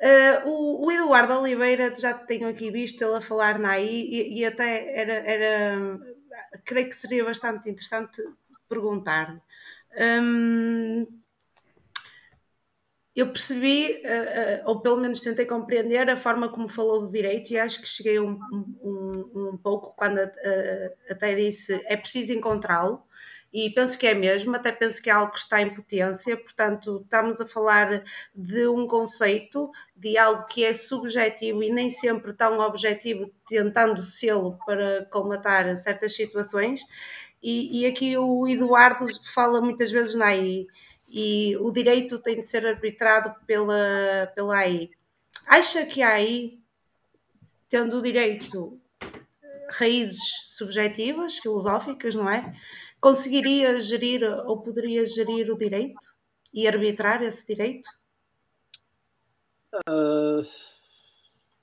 [0.03, 4.41] Uh, o, o, Eduardo Oliveira, já tenho aqui visto ele a falar na AI e,
[4.41, 5.99] e até era, era,
[6.65, 8.23] creio que seria bastante interessante
[8.69, 9.41] perguntar-lhe.
[9.99, 11.07] Um,
[13.15, 17.51] eu percebi, uh, uh, ou pelo menos tentei compreender a forma como falou do direito
[17.51, 23.03] e acho que cheguei um, um, um pouco quando uh, até disse é preciso encontrá-lo.
[23.53, 27.01] E penso que é mesmo, até penso que é algo que está em potência, portanto
[27.03, 32.61] estamos a falar de um conceito, de algo que é subjetivo e nem sempre tão
[32.61, 36.81] objetivo, tentando sê-lo para colmatar certas situações
[37.43, 40.67] e, e aqui o Eduardo fala muitas vezes na AI
[41.09, 44.91] e o direito tem de ser arbitrado pela, pela AI.
[45.47, 46.59] Acha que a AI,
[47.69, 48.81] tendo o direito
[49.71, 52.55] raízes subjetivas, filosóficas, não é?
[53.01, 56.15] Conseguiria gerir ou poderia gerir o direito
[56.53, 57.89] e arbitrar esse direito?
[59.89, 60.43] Uh,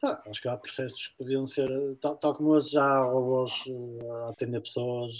[0.03, 1.69] acho que há processos que podiam ser,
[2.01, 3.63] tal, tal como hoje já há robôs
[4.25, 5.13] a atender pessoas,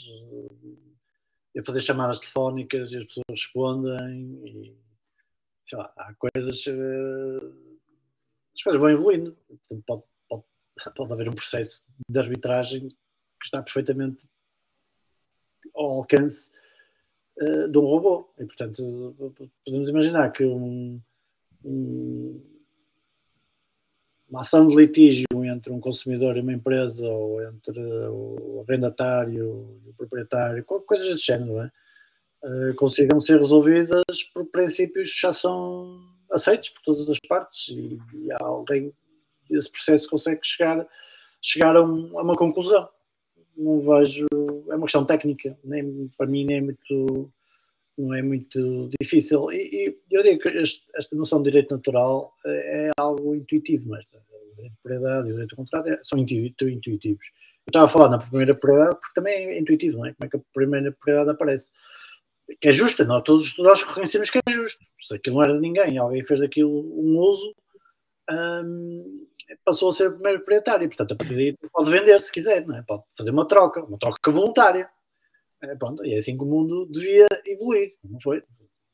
[1.57, 4.77] a fazer chamadas telefónicas e as pessoas respondem e
[5.67, 7.67] sei lá, há coisas uh,
[8.55, 9.37] as coisas vão evoluindo.
[9.85, 10.43] Pode, pode,
[10.95, 14.27] pode haver um processo de arbitragem que está perfeitamente
[15.75, 16.51] ao alcance
[17.69, 18.33] de um robô.
[18.39, 19.15] E portanto
[19.63, 20.99] podemos imaginar que um,
[21.63, 22.56] um,
[24.29, 30.63] uma ação de litígio entre um consumidor e uma empresa ou entre o arrendatário proprietário,
[30.63, 31.71] coisas desse género, não é?
[32.43, 35.99] Uh, consigam ser resolvidas por princípios que já são
[36.31, 38.93] aceitos por todas as partes e, e alguém
[39.49, 40.85] esse processo consegue chegar,
[41.41, 42.87] chegar a, um, a, uma conclusão.
[43.55, 44.27] Não vejo,
[44.69, 47.31] é uma questão técnica, nem, para mim nem é muito,
[47.98, 49.52] não é muito difícil.
[49.52, 53.90] E, e eu diria que este, esta noção de direito natural é, é algo intuitivo,
[53.90, 57.32] mas o direito de propriedade e o direito de contrato é, são intuitivos.
[57.65, 60.14] Eu estava a falar na primeira propriedade porque também é intuitivo, não é?
[60.14, 61.69] Como é que a primeira propriedade aparece?
[62.61, 63.22] Que é justa, não?
[63.22, 64.86] Todos nós reconhecemos que é justo.
[65.02, 67.53] Se aquilo não era de ninguém, alguém fez daquilo um uso,
[68.32, 69.28] hum,
[69.65, 70.88] passou a ser o primeiro proprietário.
[70.88, 72.84] Portanto, a partir daí pode vender se quiser, não é?
[72.84, 74.90] Pode fazer uma troca, uma troca voluntária.
[75.63, 78.43] É, pronto, e é assim que o mundo devia evoluir, não foi?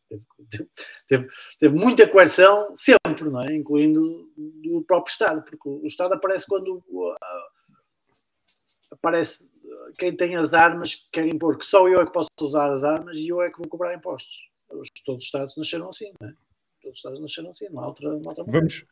[0.10, 0.69] Teve,
[1.07, 1.27] teve,
[1.60, 3.53] teve, muita coerção sempre, não é?
[3.53, 6.84] incluindo do próprio Estado, porque o Estado aparece quando
[9.02, 9.49] parece
[9.98, 13.18] quem tem as armas quer impor que só eu é que posso usar as armas
[13.18, 14.49] e eu é que vou cobrar impostos.
[15.06, 16.34] Todos os Estados nasceram assim, não é?
[16.81, 18.85] Todos os Estados nasceram assim, não há outra, não há outra vamos,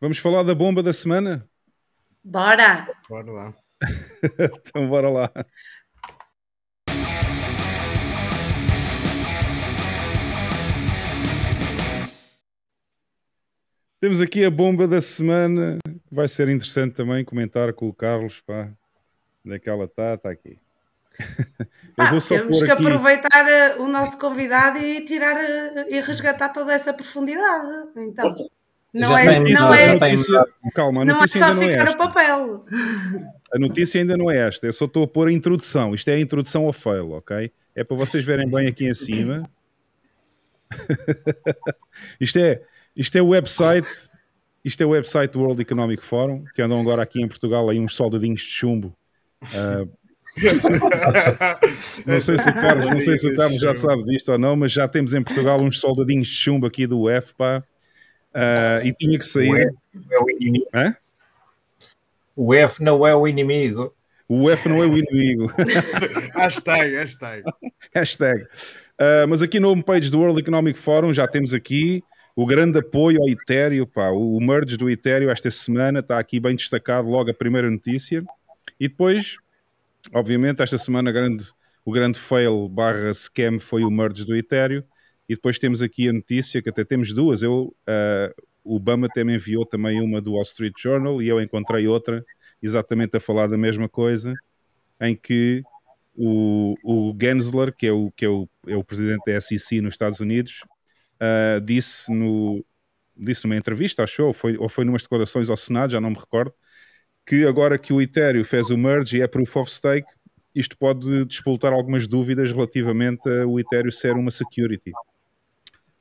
[0.00, 1.48] vamos falar da bomba da semana?
[2.22, 2.88] Bora!
[3.08, 3.54] Bora lá.
[4.68, 5.32] então bora lá.
[14.02, 15.78] Temos aqui a bomba da semana,
[16.10, 18.68] vai ser interessante também comentar com o Carlos, pá.
[19.46, 20.14] Onde é que ela está?
[20.14, 20.58] Está aqui.
[21.94, 22.86] Ah, temos que aqui...
[22.86, 27.68] aproveitar eh, o nosso convidado e tirar eh, e resgatar toda essa profundidade.
[27.98, 28.26] Então,
[28.94, 31.98] não é, não é, notícia, calma, a notícia não é ainda não é esta.
[31.98, 32.64] papel.
[33.54, 34.66] A notícia ainda não é esta.
[34.66, 35.94] Eu só estou a pôr a introdução.
[35.94, 37.52] Isto é a introdução ao fail, ok?
[37.74, 39.42] É para vocês verem bem aqui em cima.
[42.18, 42.62] isto é
[42.96, 44.10] isto é o website
[44.64, 47.80] isto é o website do World Economic Forum, que andam agora aqui em Portugal aí
[47.80, 48.96] uns soldadinhos de chumbo.
[49.42, 49.90] Uh,
[52.06, 54.54] não sei se o Carlos, não sei se o Carlos já sabe disto ou não,
[54.54, 57.62] mas já temos em Portugal uns soldadinhos de chumbo aqui do UF, pá.
[58.32, 59.74] Uh, e tinha que sair.
[60.10, 60.66] É o inimigo.
[60.72, 60.96] Hã?
[62.36, 63.92] O F não é o inimigo.
[64.28, 65.52] O F não é o inimigo.
[66.34, 67.42] hashtag, hashtag.
[67.92, 68.42] hashtag.
[68.42, 72.02] Uh, mas aqui no homepage do World Economic Forum já temos aqui
[72.34, 76.56] o grande apoio ao Ethereum, pá, o merge do Ethereum esta semana está aqui bem
[76.56, 78.24] destacado, logo a primeira notícia.
[78.80, 79.36] E depois,
[80.12, 81.44] obviamente, esta semana grande,
[81.84, 84.82] o grande fail barra scam foi o merge do Ethereum.
[85.28, 87.42] E depois temos aqui a notícia, que até temos duas.
[87.42, 91.40] Eu, uh, o Obama até me enviou também uma do Wall Street Journal e eu
[91.40, 92.24] encontrei outra
[92.62, 94.34] exatamente a falar da mesma coisa,
[95.00, 95.62] em que
[96.14, 99.94] o, o Gensler, que, é o, que é, o, é o presidente da SEC nos
[99.94, 100.62] Estados Unidos,
[101.22, 102.64] uh, disse, no,
[103.16, 106.18] disse numa entrevista, acho ou foi, ou foi numas declarações ao Senado, já não me
[106.18, 106.52] recordo,
[107.24, 110.10] que agora que o Ethereum fez o merge e é proof of stake,
[110.54, 114.92] isto pode despoltar algumas dúvidas relativamente ao Ethereum ser uma security.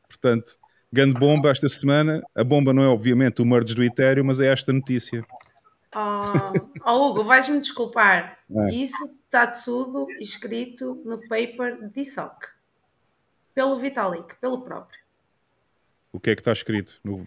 [0.07, 0.57] Portanto,
[0.91, 2.21] grande bomba esta semana.
[2.35, 5.25] A bomba não é, obviamente, o merge do Ethereum, mas é esta notícia.
[5.95, 6.53] Oh,
[6.85, 8.37] oh Hugo, vais-me desculpar.
[8.49, 8.73] É.
[8.73, 12.47] Isso está tudo escrito no paper de ISOC.
[13.53, 15.00] Pelo Vitalik, pelo próprio.
[16.13, 16.99] O que é que está escrito?
[17.03, 17.25] No...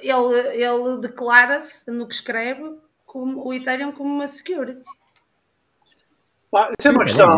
[0.00, 4.82] Ele, ele declara-se no que escreve como o Ethereum como uma security.
[6.54, 7.28] Ah, isso é uma questão.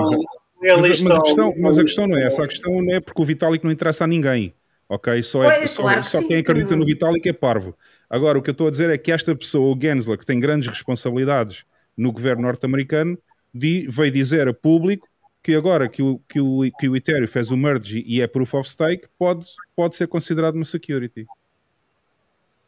[0.62, 3.22] Mas, mas, a questão, mas a questão não é essa, a questão não é porque
[3.22, 4.54] o Vitalik não interessa a ninguém,
[4.88, 5.22] ok?
[5.22, 7.74] Só, é, só, claro só quem acredita no Vitalik é parvo.
[8.10, 10.38] Agora, o que eu estou a dizer é que esta pessoa, o Gensler, que tem
[10.38, 11.64] grandes responsabilidades
[11.96, 13.18] no governo norte-americano,
[13.54, 15.08] veio dizer a público
[15.42, 18.54] que agora que o, que o, que o Ethereum fez o merge e é proof
[18.54, 21.26] of stake, pode, pode ser considerado uma security.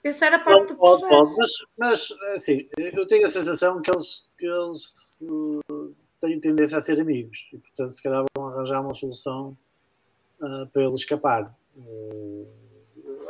[0.02, 4.28] Isso era parte do pode, pode, mas, mas assim, eu tenho a sensação que eles,
[4.36, 8.94] que eles uh, têm tendência a ser amigos e, portanto, se calhar vão arranjar uma
[8.94, 9.56] solução
[10.40, 11.56] uh, para ele escapar.
[11.76, 12.48] Uh,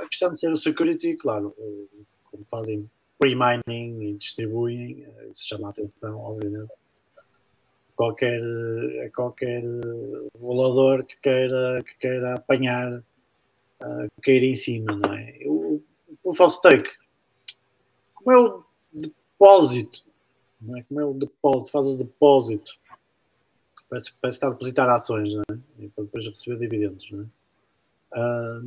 [0.00, 2.88] a questão de ser o security, claro, uh, como fazem
[3.18, 6.72] pre-mining e distribuem, isso chama a atenção, obviamente
[7.96, 8.40] qualquer,
[9.04, 9.62] a qualquer
[10.34, 13.02] volador que queira, que queira apanhar,
[13.82, 15.38] uh, em cima, não é?
[15.46, 15.82] O,
[16.24, 16.90] o false take,
[18.14, 20.04] como é o depósito,
[20.60, 20.82] não é?
[20.84, 22.72] como é o depósito, faz o depósito,
[23.88, 25.58] parece, parece que está a depositar ações, não é?
[25.78, 27.26] E para depois receber dividendos, não é?
[28.14, 28.62] Uh,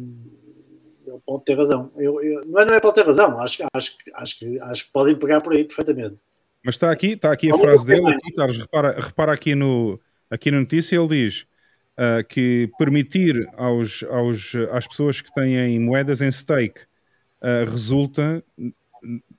[1.08, 1.92] ele pode ter razão.
[1.96, 4.92] Eu, eu, não, é, não é pode ter razão, acho, acho, acho, que, acho que
[4.92, 6.24] podem pegar por aí perfeitamente.
[6.66, 10.00] Mas está aqui, está aqui a frase dele, aqui, Carlos, repara, repara aqui, no,
[10.32, 11.46] aqui na notícia, ele diz
[11.92, 18.44] uh, que permitir aos, aos, às pessoas que têm moedas em stake uh, resulta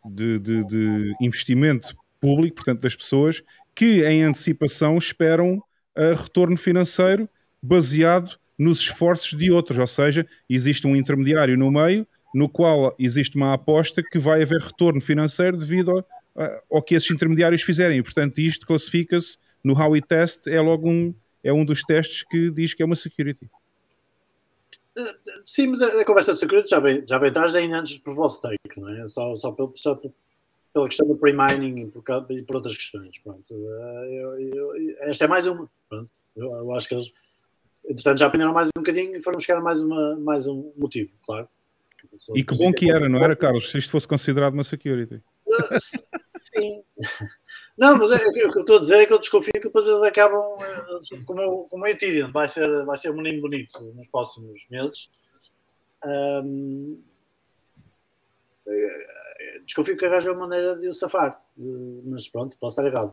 [0.04, 3.42] de, de, de, investimento público, portanto, das pessoas
[3.74, 7.28] que em antecipação esperam uh, retorno financeiro
[7.60, 13.34] baseado nos esforços de outros, ou seja, existe um intermediário no meio no qual existe
[13.34, 16.04] uma aposta que vai haver retorno financeiro devido
[16.36, 17.98] ao, ao que esses intermediários fizerem.
[17.98, 22.50] E, portanto, isto classifica-se no Howey Test, é logo um, é um dos testes que
[22.50, 23.50] diz que é uma security.
[25.44, 28.40] Sim, mas a, conversa de security já vem, já vem atrás ainda antes do vosso
[28.40, 29.06] take, não é?
[29.08, 30.00] Só, só, pelo, só
[30.72, 33.18] pela questão do pre-mining e por, e por outras questões.
[33.18, 33.52] Pronto.
[33.52, 35.68] Eu, eu, esta é mais uma.
[35.88, 36.10] Pronto.
[36.34, 37.12] Eu, eu, acho que eles,
[37.84, 41.48] entretanto, já apanharam mais um bocadinho e foram buscar mais, uma, mais um motivo, claro.
[42.34, 43.70] E que bom que era, não era, Carlos?
[43.70, 45.22] Se isto fosse considerado uma security.
[45.80, 46.82] Sim.
[47.76, 49.86] Não, mas é, o que eu estou a dizer é que eu desconfio que depois
[49.86, 54.66] eles acabam eh, como, como Ethereum, vai ser, vai ser um menino bonito nos próximos
[54.70, 55.10] meses.
[56.04, 57.02] Um,
[58.66, 59.06] eh,
[59.64, 61.40] desconfio que arranjam uma maneira de o safar,
[62.04, 63.12] mas pronto, posso estar errado.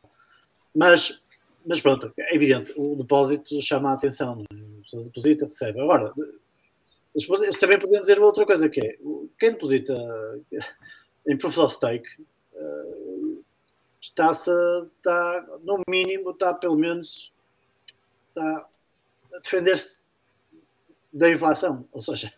[0.73, 1.25] Mas,
[1.65, 4.97] mas pronto, é evidente, o depósito chama a atenção, é?
[4.97, 5.81] o deposita, recebe.
[5.81, 6.13] Agora,
[7.13, 8.97] eles também podiam dizer outra coisa que é,
[9.37, 9.93] quem deposita
[11.27, 12.07] em proof of stake
[14.01, 14.51] está-se,
[14.97, 17.33] está, no mínimo, está pelo menos
[18.29, 18.67] está
[19.33, 20.03] a defender-se
[21.11, 22.33] da inflação, ou seja,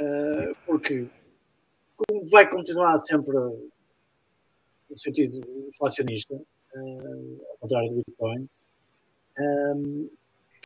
[0.00, 1.08] uh, porque
[1.96, 8.48] como vai continuar sempre no sentido inflacionista, uh, ao contrário do Bitcoin,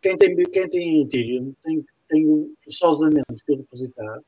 [0.01, 4.21] quem tem, quem tem Ethereum tem, tem forçosamente que depositar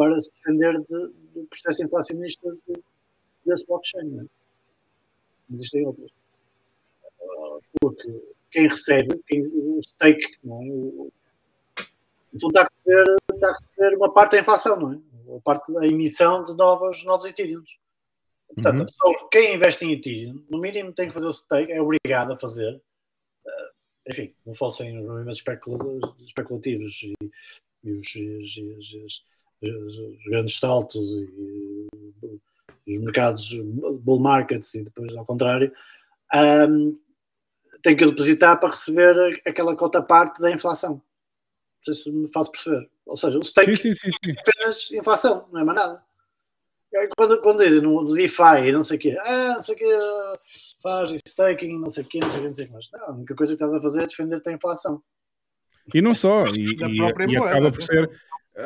[0.00, 2.82] para se defender de, do processo inflacionista de,
[3.44, 4.04] desse blockchain.
[4.08, 4.26] Não é?
[5.52, 6.10] Existem outras.
[7.78, 10.66] Porque quem recebe, quem, o stake, não é?
[10.66, 11.12] o,
[12.32, 15.36] está a, receber, está a receber uma parte da inflação, não é?
[15.36, 17.62] A parte da emissão de novos, novos Ethereum.
[18.54, 18.82] Portanto, Uhum.
[18.82, 22.32] a pessoa, quem investe em Ethereum, no mínimo tem que fazer o stake, é obrigado
[22.32, 22.80] a fazer.
[23.46, 23.70] Eh,
[24.08, 27.14] Enfim, não fossem os movimentos especula- especulativos e,
[27.84, 29.24] e os, os- os-
[29.62, 31.86] os- grandes saltos e,
[32.86, 33.50] os mercados
[34.00, 35.72] bull markets e depois ao contrário,
[36.32, 36.92] ahm,
[37.82, 40.94] tem que depositar para receber aquela cota parte da inflação.
[40.94, 41.02] Não
[41.84, 42.90] sei se me faço perceber.
[43.06, 46.02] Ou seja, o stake Sim, sim, sim, é apenas inflação, não é mais nada.
[47.16, 49.86] Quando, quando dizem no, DeFi e não sei o quê, ah, não sei o quê,
[50.82, 52.90] faz staking, não sei o quê, não sei o quê, não sei o quê mais.
[52.92, 55.02] Não, a única coisa que estás a fazer é defender-te a inflação.
[55.94, 58.10] E não só, e, e- e acaba, por ser,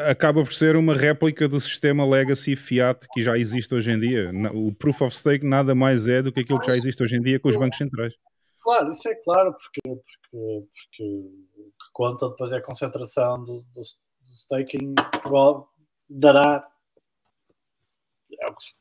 [0.08, 4.30] acaba por ser uma réplica do sistema legacy fiat que já existe hoje em dia.
[4.52, 7.20] O proof of stake nada mais é do que aquilo que já existe hoje em
[7.20, 8.14] dia com os bancos centrais.
[8.60, 11.04] Claro, isso é claro, porque, porque, porque
[11.56, 14.94] o que conta depois é a concentração do, do, do staking,
[16.08, 16.66] dará,
[18.40, 18.74] é o que se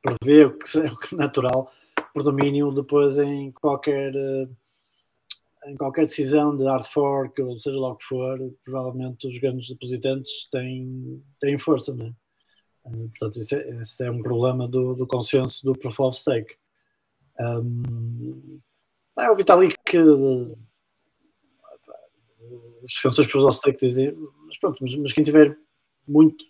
[0.00, 1.70] prevê, o que é é natural,
[2.12, 4.48] predomínio depois em qualquer, eh,
[5.66, 9.68] em qualquer decisão de hard fork, ou seja lá o que for, provavelmente os grandes
[9.68, 12.12] depositantes têm, têm força, não é?
[12.86, 16.54] Eh, Portanto, é, esse é um problema do, do consenso do Proof of Stake.
[17.40, 18.60] Um,
[19.16, 20.56] ah, o Vitalik, que os
[22.94, 24.14] defensores Proof of Stake dizem,
[24.46, 25.56] mas pronto, mas, mas quem tiver
[26.06, 26.44] muito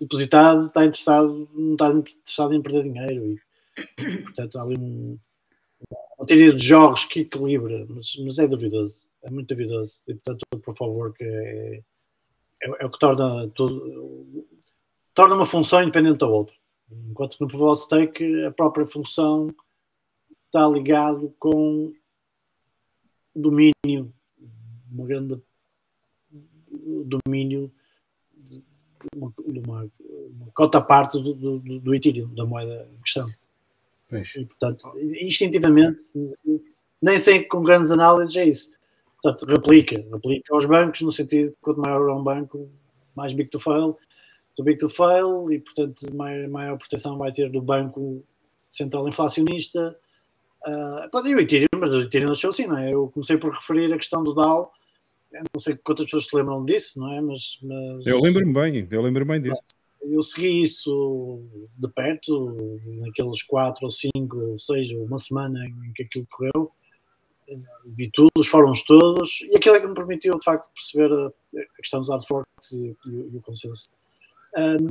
[0.00, 3.38] depositado está interessado, não está interessado em perder dinheiro e,
[4.22, 5.18] portanto, há ali um,
[6.20, 10.02] uma teoria de jogos que equilibra, mas, mas é duvidoso, é muito duvidoso.
[10.06, 11.82] E, portanto, por favor, que é,
[12.62, 14.46] é, é o que torna tudo,
[15.14, 16.54] torna uma função independente da outra.
[17.08, 19.48] Enquanto que no Proof of Stake a própria função
[20.44, 21.90] está ligado com
[23.34, 24.12] domínio,
[24.92, 25.40] uma grande
[26.70, 27.72] domínio
[28.34, 28.62] de
[29.16, 29.90] uma, uma,
[30.36, 33.32] uma cota parte do, do, do Ethereum, da moeda em questão.
[34.10, 34.34] Pois.
[34.34, 36.04] E, portanto, instintivamente,
[37.00, 38.72] nem sei com grandes análises é isso.
[39.22, 42.68] Portanto, replica, replica aos bancos, no sentido que quanto maior é um banco,
[43.14, 43.96] mais big to fail,
[44.56, 48.24] do big to fail, e portanto, maior, maior proteção vai ter do banco
[48.68, 49.96] central inflacionista.
[50.66, 52.92] Uh, pode ir o Ethereum, mas o Ethereum nasceu assim, não é?
[52.92, 54.72] Eu comecei por referir a questão do DAO,
[55.54, 57.20] não sei quantas pessoas se lembram disso, não é?
[57.20, 59.62] Mas, mas Eu lembro-me bem, eu lembro-me bem disso.
[60.02, 61.42] Eu segui isso
[61.76, 62.56] de perto,
[63.00, 66.70] naqueles quatro ou cinco, ou seis, uma semana em que aquilo correu.
[67.84, 71.76] Vi tudo, os fóruns todos, e aquilo é que me permitiu, de facto, perceber a,
[71.76, 73.90] questão dos hard forks e, e, o- e o consenso.
[74.56, 74.90] Um,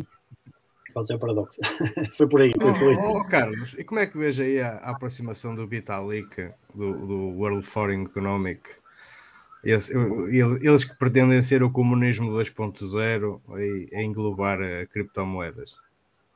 [0.93, 1.61] pronto, é o paradoxo.
[2.17, 2.97] foi por aí, foi por aí.
[2.97, 7.07] Oh, oh, Carlos, e como é que vejo aí a, a aproximação do Vitalik do,
[7.07, 8.61] do World Forum Economic?
[9.63, 15.77] Eles que pretendem ser o comunismo 2.0 e a englobar eh, criptomoedas.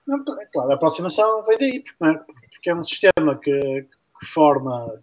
[0.05, 2.13] Não, é claro, a aproximação vem daí, é?
[2.15, 3.87] Porque é um sistema que,
[4.19, 5.01] que forma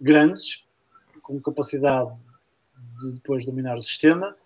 [0.00, 0.64] grandes,
[1.22, 2.10] com capacidade
[3.00, 4.36] de depois dominar o sistema,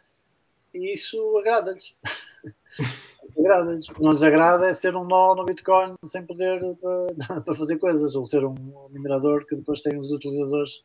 [0.75, 1.97] e isso agrada-lhes.
[3.39, 3.89] agrada-lhes.
[3.99, 8.15] Não lhes agrada é ser um nó no Bitcoin sem poder para, para fazer coisas,
[8.15, 8.55] ou ser um
[8.91, 10.83] minerador que depois tem os utilizadores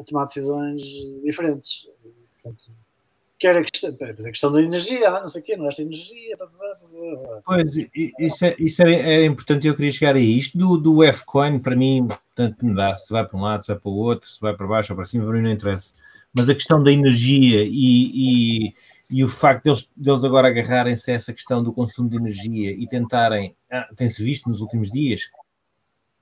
[0.00, 0.82] a tomar decisões
[1.24, 1.88] diferentes.
[2.34, 2.70] Portanto,
[3.38, 5.82] quer a questão, a questão da energia, ah, não sei o quê, não é esta
[5.82, 6.36] energia.
[6.36, 7.40] blá, blá, blá.
[7.44, 7.74] Pois,
[8.18, 10.36] isso, é, isso era, era importante e eu queria chegar aí.
[10.36, 12.94] Isto do, do F-Coin, para mim, tanto me dá.
[12.94, 14.96] Se vai para um lado, se vai para o outro, se vai para baixo ou
[14.96, 15.92] para cima, para mim não interessa.
[16.36, 18.72] Mas a questão da energia e, e,
[19.10, 22.86] e o facto deles, deles agora agarrarem-se a essa questão do consumo de energia e
[22.86, 25.22] tentarem, ah, tem-se visto nos últimos dias,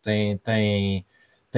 [0.02, 1.04] tem, tem,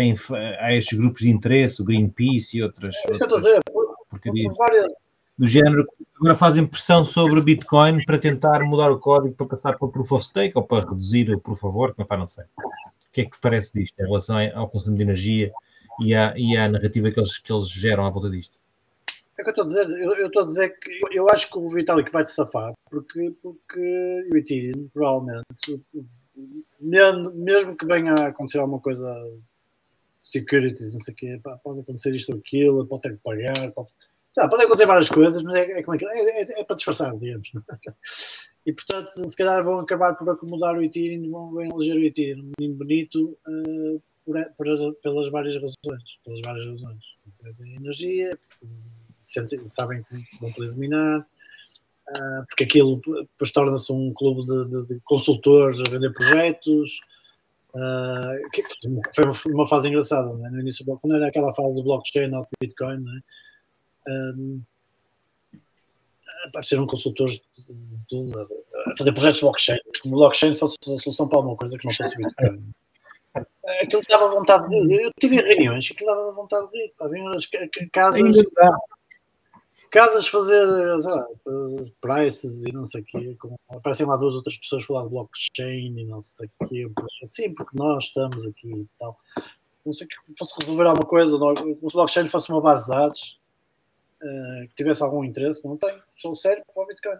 [0.00, 0.14] tem,
[0.58, 3.60] há estes grupos de interesse, o Greenpeace e outras, É que outras dizer.
[3.70, 4.90] Por, porcarias por várias,
[5.36, 5.86] do género,
[6.16, 9.90] agora fazem pressão sobre o Bitcoin para tentar mudar o código para passar para o
[9.90, 12.44] Proof of Stake ou para reduzir o Proof of Work, não, não sei.
[12.44, 15.50] O que é que te parece disto em relação ao consumo de energia
[16.00, 18.58] e à, e à narrativa que eles, que eles geram à volta disto?
[19.38, 19.90] É o que eu estou a dizer.
[19.90, 22.72] Eu, eu estou a dizer que eu, eu acho que o Vitalik vai se safar,
[22.90, 25.82] porque, porque o Ethereum, provavelmente,
[26.78, 29.06] mesmo, mesmo que venha a acontecer alguma coisa,
[30.22, 33.72] securities, não sei o quê, pá, pode acontecer isto ou aquilo, pode ter que pagar,
[33.72, 33.88] pode,
[34.36, 36.76] lá, pode acontecer várias coisas, mas é, é, como é, que- é, é- é para
[36.76, 37.50] disfarçar, digamos.
[38.66, 42.42] E portanto, se calhar vão acabar por acomodar o Ethereum, vão, vão eleger o Ethereum
[42.44, 46.18] um menino bonito eh, por, por- pelas várias razões.
[46.22, 47.02] Pelas várias razões.
[47.78, 48.38] Energia,
[49.66, 51.26] sabem que vão poder dominar,
[52.10, 57.00] ah, porque aquilo depois torna-se um clube de, de- de consultores a vender projetos.
[57.74, 58.62] Ah, que
[59.14, 60.50] foi uma fase engraçada, não é?
[60.50, 63.20] no início do bloco, quando era aquela fase do blockchain ou Bitcoin, não é?
[64.08, 64.60] Ahm,
[66.46, 68.38] apareceram consultores de, de,
[68.86, 71.92] a fazer projetos de blockchain, como blockchain fosse a solução para alguma coisa que não
[71.94, 72.72] fosse Bitcoin.
[73.82, 75.02] Aquilo dava vontade de rir.
[75.02, 76.92] Eu tive reuniões aquilo dava vontade de rir.
[76.98, 78.10] Pá, vinham as ca- ca-
[79.90, 81.26] casas, fazer lá,
[82.00, 83.36] prices e não sei o quê.
[83.38, 86.90] Com, aparecem lá duas outras pessoas falar de blockchain e não sei o quê.
[87.28, 89.18] Sim, porque nós estamos aqui e tal.
[89.84, 92.90] Não sei que fosse resolver alguma coisa, não, se o blockchain fosse uma base de
[92.90, 93.40] dados
[94.22, 95.94] eh, que tivesse algum interesse, não tem.
[96.16, 97.16] Sou sério para o Bitcoin.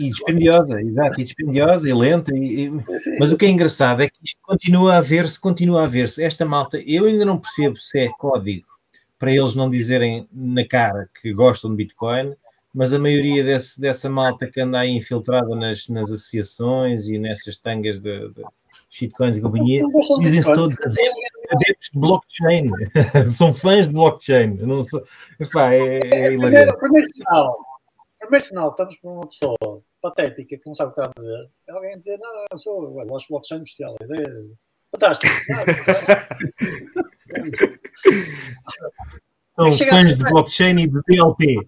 [0.00, 2.34] E dispendiosa, exato, e dispendiosa e lenta.
[2.34, 2.70] E, e-.
[3.18, 6.22] Mas o que é engraçado é que isto continua a ver-se, continua a ver-se.
[6.22, 8.77] Esta malta, eu ainda não percebo se é código
[9.18, 12.34] para eles não dizerem na cara que gostam de Bitcoin,
[12.72, 17.56] mas a maioria desse- dessa malta que anda aí infiltrada nas, nas associações e nessas
[17.56, 18.44] tangas de, de
[18.90, 22.70] shitcoins e companhia, de dizem-se todos adeptos, de blockchain.
[23.28, 24.54] São fãs de blockchain.
[24.58, 25.02] Não sou,
[25.40, 27.58] epá, é, é Primeiro, primeiro sinal,
[28.20, 29.56] primeiro sinal, estamos com uma pessoa
[30.00, 31.50] patética que não sabe o que está a dizer.
[31.68, 34.44] É alguém a dizer, não, eu sou, eu acho blockchain bestial, a ideia é
[34.92, 35.32] fantástica.
[39.50, 41.66] São fãs de blockchain e de DLT.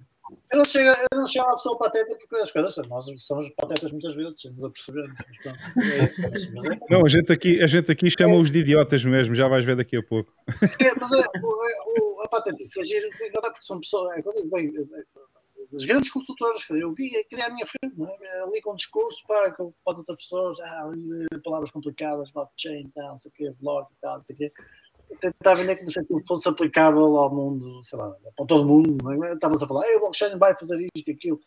[0.52, 3.92] Eu não chego, eu não chego à pessoa pateta porque as coisas, nós somos patetas
[3.92, 5.58] muitas vezes, nos apercebemos, mas pronto,
[5.92, 6.28] é isso.
[6.30, 9.46] Mas, mas é, Não, a gente aqui, a gente aqui chama-os de idiotas mesmo, já
[9.48, 10.32] vais ver daqui a pouco.
[10.80, 14.22] é, mas é, o- o- a patetice é giro, não é porque são pessoas, é,
[14.22, 18.42] bem, é, as grandes consultoras, que eu vi aquilo é à minha frente, não é?
[18.42, 19.54] ali com um discurso para,
[19.84, 20.90] outras pessoas, ah,
[21.44, 24.52] palavras complicadas, blockchain, tal, não sei o quê, blog tal, não sei o quê.
[25.16, 28.96] Tentar vender como se aquilo fosse aplicável ao mundo, sei lá, para todo mundo.
[29.24, 29.34] É?
[29.34, 31.40] Estavas a falar, "Ei, o blockchain vai fazer isto e aquilo.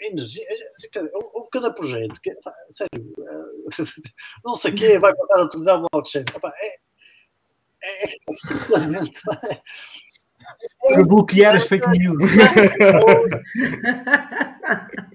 [0.00, 0.46] Energia,
[0.92, 3.66] cara, houve cada projeto, que, pá, sério, eh,
[4.44, 6.24] não sei o quê, vai passar a utilizar o blockchain.
[6.40, 6.76] Pá, é,
[7.82, 8.16] é, é
[9.24, 9.40] pá,
[10.82, 12.22] Para bloquear as fake news.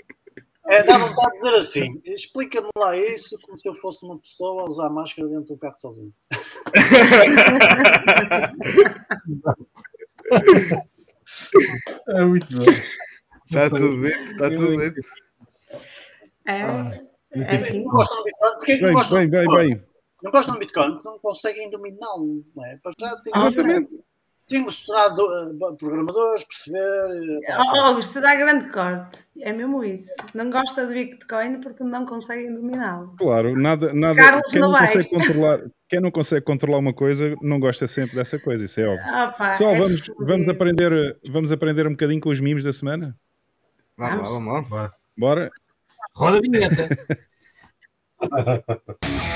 [0.69, 4.63] É, dá vontade de dizer assim: explica-me lá isso como se eu fosse uma pessoa
[4.63, 6.13] a usar máscara dentro do carro sozinho.
[12.07, 12.65] É muito bom.
[13.45, 14.99] Está tudo dito, está tudo dito.
[16.45, 16.91] É, Ah,
[17.31, 17.83] é assim.
[17.83, 18.51] Não gostam de Bitcoin?
[18.53, 19.67] Porquê que não Bem, gostam bem, de bem, Bitcoin?
[19.67, 19.83] bem.
[20.21, 22.43] Não gostam de Bitcoin porque não conseguem dominá-lo.
[22.55, 22.79] Não é?
[23.23, 24.03] Têm Exatamente.
[24.49, 27.39] Têm que se tornar do- programadores, perceber.
[27.45, 29.19] eh, Oh, Augusto, dá grande corte.
[29.39, 30.11] É mesmo isso.
[30.33, 33.15] Não gosta de Bitcoin porque não conseguem dominá-lo.
[33.17, 34.15] Claro, nada, nada.
[34.15, 38.37] Carlos quem não consegue controlar, quem não consegue controlar uma coisa, não gosta sempre dessa
[38.37, 39.05] coisa, isso é óbvio.
[39.07, 43.15] Ah, Pessoal, é vamos, vamos, aprender, vamos aprender um bocadinho com os mimos da semana?
[43.95, 44.91] Vamos lá, vamos lá.
[45.17, 45.49] Bora?
[46.15, 46.89] Roda a vinheta.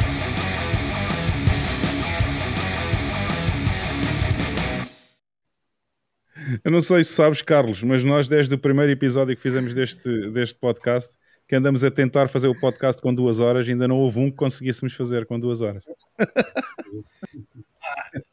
[6.64, 10.30] Eu não sei se sabes, Carlos, mas nós, desde o primeiro episódio que fizemos deste,
[10.32, 11.16] deste podcast,
[11.48, 14.38] que andamos a tentar fazer o podcast com duas horas, ainda não houve um que
[14.38, 15.84] conseguíssemos fazer com duas horas.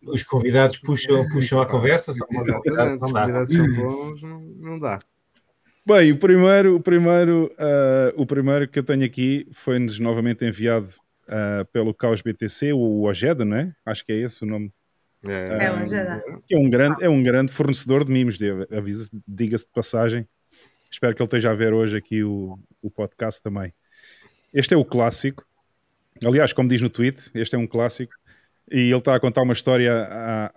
[0.02, 2.12] Os convidados puxam, puxam a conversa.
[2.12, 2.62] São os convidados,
[3.02, 3.20] os dá.
[3.20, 4.98] convidados são bons, não, não dá.
[5.86, 10.86] Bem, o primeiro, o primeiro, ah, o primeiro que eu tenho aqui foi-nos novamente enviado
[11.26, 13.72] ah, pelo Caos BTC, o Ojeda, não é?
[13.84, 14.72] Acho que é esse o nome.
[15.26, 15.48] É,
[16.50, 18.38] É, é um grande, é um grande fornecedor de mimos,
[19.26, 20.26] diga-se de passagem.
[20.90, 23.72] Espero que ele esteja a ver hoje aqui o, o podcast também.
[24.52, 25.44] Este é o clássico.
[26.24, 28.12] Aliás, como diz no tweet, este é um clássico.
[28.70, 30.52] E ele está a contar uma história à,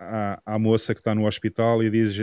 [0.46, 2.16] à, à moça que está no hospital e diz.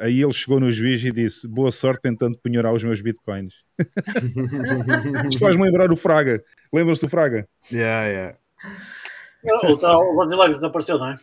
[0.00, 3.54] Aí ele chegou no juiz e disse: Boa sorte tentando penhorar os meus bitcoins.
[5.28, 6.42] Isto faz-me lembrar o Fraga.
[6.72, 7.48] Lembram-se do Fraga?
[7.72, 8.38] Yeah, yeah.
[9.68, 11.14] O, tal- o brasileiro desapareceu, não é?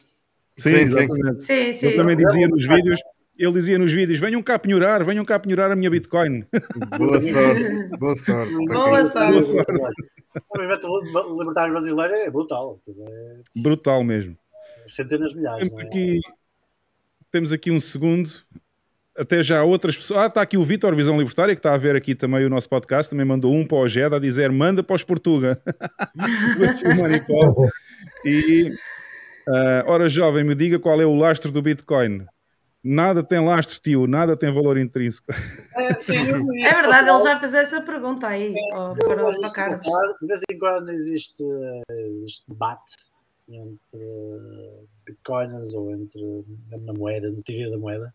[0.62, 0.76] Sim, sim.
[0.82, 1.42] exatamente.
[1.42, 1.86] Sim, sim.
[1.88, 3.00] Ele também dizia nos vídeos.
[3.38, 6.44] Ele dizia nos vídeos: venham cá penhorar, venham cá penhorar a minha Bitcoin.
[6.98, 8.54] Boa sorte, boa sorte.
[8.54, 9.44] Boa Boa sorte.
[9.78, 10.04] sorte.
[10.36, 12.80] O movimento libertário brasileiro é brutal.
[12.88, 14.38] É Brutal mesmo.
[14.88, 15.64] centenas de milhares.
[15.70, 15.88] Temos não é?
[15.88, 16.20] aqui,
[17.32, 18.30] temos aqui um segundo.
[19.18, 20.20] Até já há outras pessoas.
[20.22, 22.70] Ah, está aqui o Vitor Visão Libertária, que está a ver aqui também o nosso
[22.70, 23.10] podcast.
[23.10, 25.58] Também mandou um para o Ojeda a dizer: manda para os Portuga.
[28.26, 28.74] E,
[29.50, 32.26] ah, ora, jovem, me diga qual é o lastro do Bitcoin.
[32.82, 35.28] Nada tem lastro, tio, nada tem valor intrínseco.
[35.76, 39.82] É, É verdade, ele já fez essa pergunta aí ó, Eu para, para isso Carlos.
[40.22, 41.44] De vez em quando existe
[42.24, 42.96] este debate
[43.50, 46.46] entre bitcoins ou entre
[46.86, 48.14] na moeda, na teoria da moeda,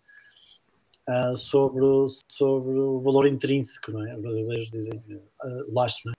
[1.08, 4.16] ah, sobre, o- sobre o valor intrínseco, não é?
[4.16, 5.02] Os brasileiros dizem
[5.42, 6.10] ah, lastro,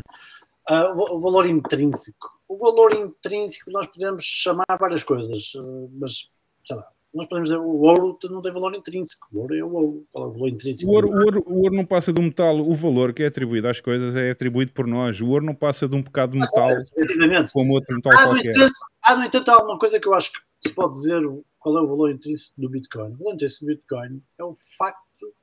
[0.70, 0.92] não é?
[0.94, 2.35] O valor intrínseco.
[2.48, 6.30] O valor intrínseco nós podemos chamar várias coisas, ah, mas
[6.64, 9.26] sei lá, nós podemos dizer o ouro não tem valor intrínseco.
[9.32, 10.08] O ouro é o ouro.
[10.12, 10.92] Qual é o valor intrínseco?
[10.92, 12.60] O ouro, o, ouro, o ouro não passa do metal.
[12.60, 15.22] O valor que é atribuído às coisas é atribuído por nós.
[15.22, 17.54] O ouro não passa de um bocado de metal Efetivamente.
[17.54, 18.52] como outro metal Há, no qualquer.
[18.52, 21.22] entanto, há, no entanto, há uma coisa que eu acho que se pode dizer
[21.58, 23.14] qual é o valor intrínseco do Bitcoin.
[23.14, 25.34] O valor intrínseco do Bitcoin é o facto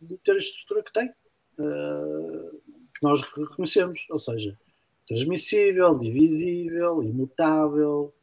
[0.00, 2.50] de ter a estrutura que tem, eh,
[2.98, 4.58] que nós reconhecemos, ou seja,
[5.06, 8.14] transmissível, divisível, imutável.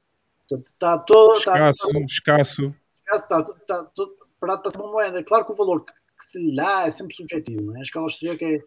[0.47, 1.37] Portanto, está todo.
[1.37, 2.75] Está, Escasso, escasso.
[3.13, 5.23] está, está, está todo preparado para ser uma moeda.
[5.23, 7.61] Claro que o valor que, que se lhe dá é sempre subjetivo.
[7.61, 7.79] Não é?
[7.79, 8.61] A escola austríaca é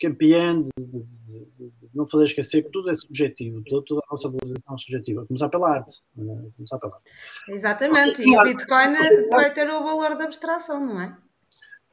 [0.00, 4.00] campeã de, de- de- de- de não fazer esquecer que tudo é subjetivo, toda, toda
[4.06, 5.24] a nossa valorização é subjetiva.
[5.26, 6.02] Começar pela arte.
[6.18, 6.22] é?
[6.22, 7.04] A Começar pela arte.
[7.48, 8.94] Exatamente, e o Bitcoin
[9.30, 11.16] vai ter o valor de abstração, não é?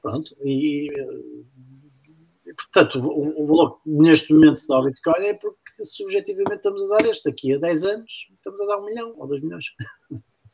[0.02, 0.35] Pronto.
[0.44, 1.45] E, eh, e,
[2.55, 6.81] portanto, o, o valor que neste momento se dá ao Bitcoin é porque subjetivamente estamos
[6.84, 7.30] a dar este.
[7.30, 9.65] Daqui a 10 anos estamos a dar um milhão ou 2 milhões.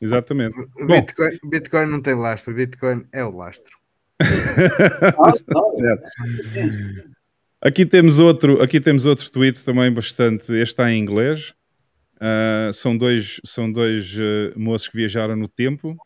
[0.00, 0.58] Exatamente.
[0.58, 1.00] O Bom.
[1.00, 3.78] Bitcoin, Bitcoin não tem lastro, Bitcoin é o lastro.
[5.18, 5.32] Ah,
[7.62, 10.44] Aqui temos outro, aqui temos outro tweet também bastante.
[10.44, 11.54] Este está em inglês.
[12.18, 15.96] Ah, são dois, são dois ah, moços que viajaram no tempo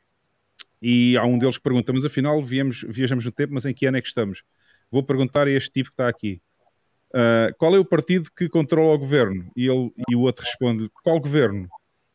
[0.82, 3.86] e há um deles que pergunta: Mas afinal viemos, viajamos no tempo, mas em que
[3.86, 4.42] ano é que estamos?
[4.90, 6.40] Vou perguntar a este tipo que está aqui:
[7.14, 9.50] ah, Qual é o partido que controla o governo?
[9.56, 11.68] E, ele, e o outro responde: Qual governo?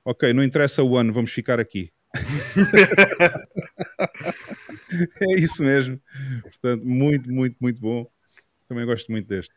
[0.03, 1.91] Ok, não interessa o ano, vamos ficar aqui.
[5.21, 6.01] é isso mesmo.
[6.41, 8.07] Portanto, muito, muito, muito bom.
[8.67, 9.53] Também gosto muito deste.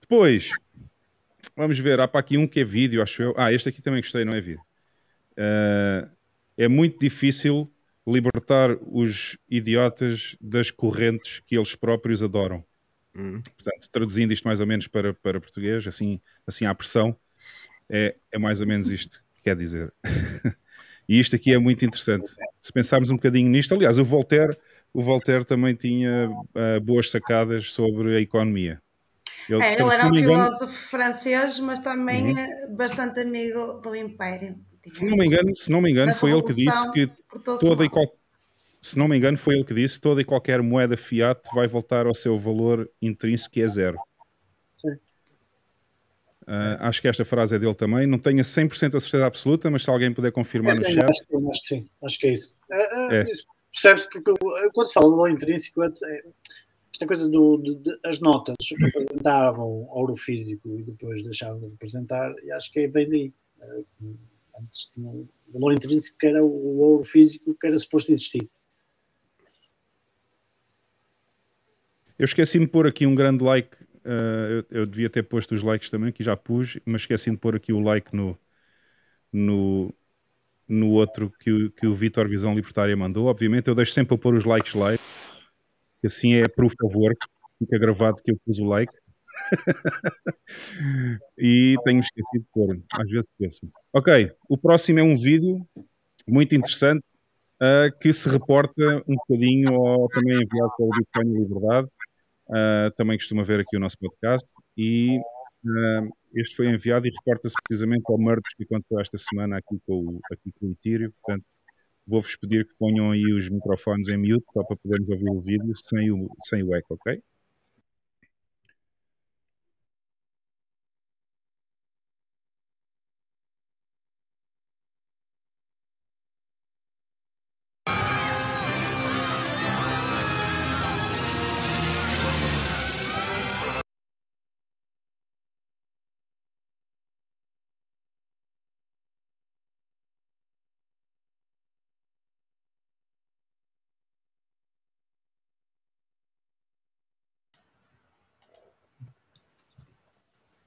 [0.00, 0.52] Depois,
[1.56, 2.00] vamos ver.
[2.00, 3.34] Há para aqui um que é vídeo, acho eu.
[3.36, 4.62] Ah, este aqui também gostei, não é vídeo.
[5.36, 6.08] Ah,
[6.56, 7.68] é muito difícil
[8.06, 12.64] libertar os idiotas das correntes que eles próprios adoram.
[13.14, 13.42] Hum.
[13.42, 17.16] Portanto, traduzindo isto mais ou menos para, para português, assim, assim à pressão,
[17.88, 19.92] é, é mais ou menos isto que quer dizer.
[21.08, 22.30] e isto aqui é muito interessante.
[22.60, 24.56] Se pensarmos um bocadinho nisto, aliás, o Voltaire,
[24.92, 28.80] o Voltaire também tinha ah, boas sacadas sobre a economia.
[29.48, 34.56] Ele, É, ele era um engano, filósofo francês, mas também eh, bastante amigo do Império.
[34.86, 37.10] Se não me engano, se não me engano foi ele que disse que
[37.60, 38.06] toda e qual...
[38.80, 42.06] se não me engano, foi ele que disse toda e qualquer moeda fiat vai voltar
[42.06, 43.98] ao seu valor intrínseco que é zero.
[44.80, 44.96] Sim.
[46.46, 48.06] Ah, acho que esta frase é dele também.
[48.06, 51.04] Não tenho a 100% a certeza absoluta, mas se alguém puder confirmar no Sim, chat,
[51.08, 52.58] acho, que, acho que sim, acho que é isso.
[52.70, 53.30] É, é, É.
[53.30, 56.22] isso Percebe-se porque eu- quando se fala do valor intrínseco, é, é-
[56.92, 62.34] esta coisa do, de, de- as notas representavam ouro físico e depois deixavam de representar,
[62.44, 63.32] e acho que é bem daí.
[64.62, 68.48] Antes tinha o valor intrínseco que era o ouro físico que era suposto existir.
[72.22, 73.76] eu esqueci-me de pôr aqui um grande like.
[74.04, 77.40] ah, eu, eu devia ter posto os likes também, que já pus, mas esqueci-me de
[77.40, 78.38] pôr aqui o like no,
[79.32, 79.92] no,
[80.68, 83.26] no outro que o, que o Vitor Visão Libertária mandou.
[83.26, 84.90] Obviamente, eu deixo sempre a pôr os likes lá,
[86.04, 87.12] assim é por favor,
[87.58, 88.92] fica gravado que eu pus o like.
[91.36, 93.72] e tenho esquecido de pôr, às vezes esqueço-me.
[93.94, 95.66] Ok, o próximo é um vídeo
[96.26, 97.04] muito interessante
[97.60, 101.88] ah, que se reporta um bocadinho ao também enviado pelo Bitcoin Liberdade.
[102.50, 104.48] Ah, também costuma ver aqui o nosso podcast
[104.78, 105.20] e
[105.66, 110.18] ah, este foi enviado e reporta-se precisamente ao merge que aconteceu esta semana aqui com
[110.32, 111.10] aqui com o Ethereum.
[111.10, 111.44] Portanto,
[112.06, 115.72] vou-vos pedir que ponham aí os microfones em mute só para podermos ouvir o vídeo
[115.76, 117.22] sem o, sem o eco, ok?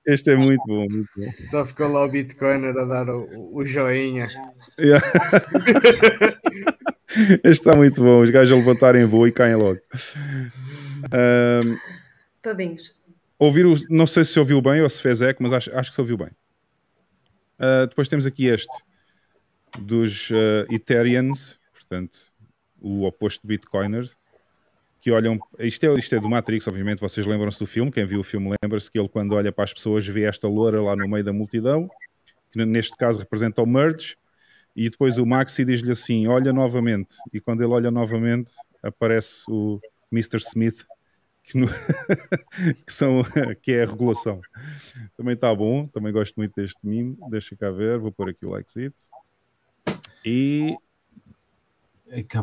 [0.06, 1.26] Este é muito bom, muito bom.
[1.44, 4.30] Só ficou lá o Bitcoiner a dar o, o joinha.
[4.80, 5.04] Yeah.
[7.10, 8.22] este está muito bom.
[8.22, 9.80] Os gajos a levantarem voo e caem logo.
[11.12, 11.78] Ahm,
[12.42, 12.96] Tadinhos.
[13.40, 15.96] ouvir o, não sei se ouviu bem ou se fez eco, mas acho, acho que
[15.96, 16.30] se ouviu bem.
[17.58, 18.84] Ah, depois temos aqui este
[19.80, 22.18] dos ah, Ethereans, portanto,
[22.80, 24.18] o oposto de Bitcoiners,
[25.06, 25.38] que olham.
[25.60, 27.00] Isto é, isto é do Matrix, obviamente.
[27.00, 27.92] Vocês lembram-se do filme.
[27.92, 30.82] Quem viu o filme lembra-se que ele, quando olha para as pessoas, vê esta loura
[30.82, 31.88] lá no meio da multidão,
[32.50, 34.18] que neste caso representa o Merge.
[34.76, 37.18] E depois o Maxi diz-lhe assim: Olha novamente.
[37.32, 38.52] E quando ele olha novamente,
[38.82, 39.80] aparece o
[40.12, 40.38] Mr.
[40.38, 40.88] Smith,
[41.44, 41.68] que, no-
[42.84, 43.22] que são,
[43.62, 44.42] que é a regulação.
[45.16, 47.16] Também está bom, também gosto muito deste meme.
[47.30, 49.04] Deixa cá ver, vou pôr aqui o likezito.
[50.26, 50.76] E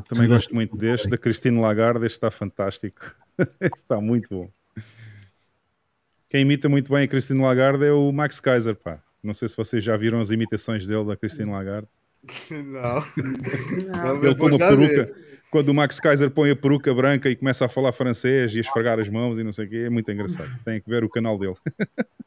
[0.08, 2.04] Também gosto muito deste, da Cristina Lagarde.
[2.04, 3.00] Este está fantástico.
[3.60, 4.50] Este está muito bom.
[6.28, 9.02] Quem imita muito bem a Cristina Lagarde é o Max Kaiser, pá.
[9.22, 11.88] Não sei se vocês já viram as imitações dele da Cristina Lagarde.
[12.50, 13.04] Não.
[13.86, 14.24] Não.
[14.24, 15.14] Ele com já peruca, ver.
[15.50, 18.60] quando o Max Kaiser põe a peruca branca e começa a falar francês e a
[18.60, 20.50] esfregar as mãos e não sei o quê, é muito engraçado.
[20.64, 21.54] Tem que ver o canal dele.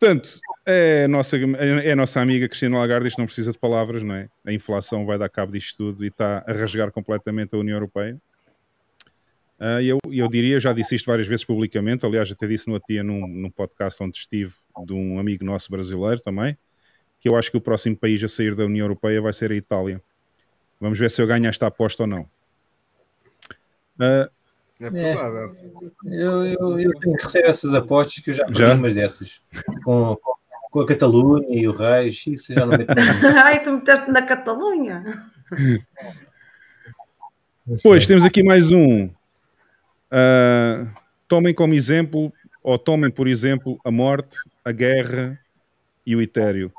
[0.00, 4.02] Portanto, é a, nossa, é a nossa amiga Cristina Lagarde, isto não precisa de palavras,
[4.02, 4.30] não é?
[4.46, 8.18] A inflação vai dar cabo disto tudo e está a rasgar completamente a União Europeia.
[9.82, 12.86] E eu, eu diria, já disse isto várias vezes publicamente, aliás, até disse no outro
[12.88, 14.54] dia num, num podcast onde estive,
[14.86, 16.56] de um amigo nosso brasileiro também,
[17.18, 19.54] que eu acho que o próximo país a sair da União Europeia vai ser a
[19.54, 20.02] Itália.
[20.80, 22.26] Vamos ver se eu ganho esta aposta ou não.
[23.98, 24.30] Ah,
[24.80, 25.56] É provável.
[26.06, 28.74] Eu, eu, eu tenho que receber essas apostas que eu já perdi Já?
[28.74, 29.40] umas dessas.
[29.84, 30.16] Com,
[30.70, 32.86] com, a Catalunha e o Reis, isso já não me
[33.44, 35.22] Ai, tu meteste na Catalunha.
[37.82, 39.10] Pois, temos aqui mais um.
[40.10, 40.86] Ah,
[41.28, 42.32] tomem como exemplo,
[42.62, 45.38] ou tomem por exemplo, a morte, a guerra
[46.06, 46.72] e o etéreo.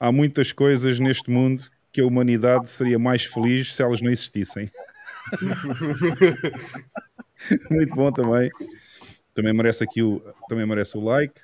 [0.00, 4.70] Há muitas coisas neste mundo que a humanidade seria mais feliz se elas não existissem.
[7.70, 8.50] Muito bom também.
[9.34, 11.40] Também merece aqui o, também merece o like.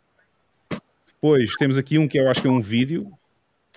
[1.06, 3.10] Depois temos aqui um que eu acho que é um vídeo.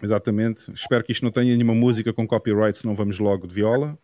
[0.01, 0.71] Exatamente.
[0.71, 3.97] Espero que isto não tenha nenhuma música com copyright, senão vamos logo de viola.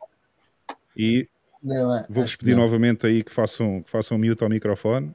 [0.96, 1.28] E
[1.70, 5.14] é- Vou-vos pedir novamente aí que façam, que façam mute ao microfone.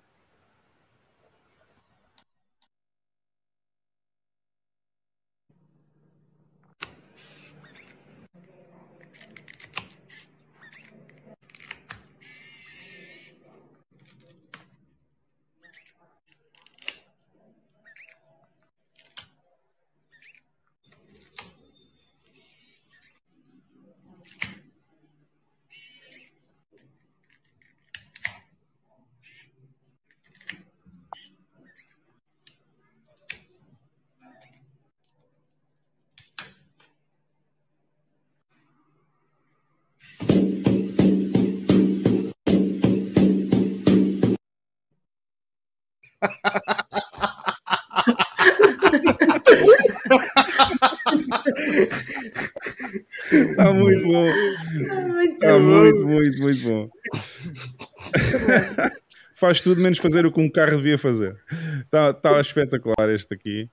[59.55, 61.37] Faz tudo menos fazer o que um carro devia fazer.
[61.83, 63.71] Está está espetacular este aqui.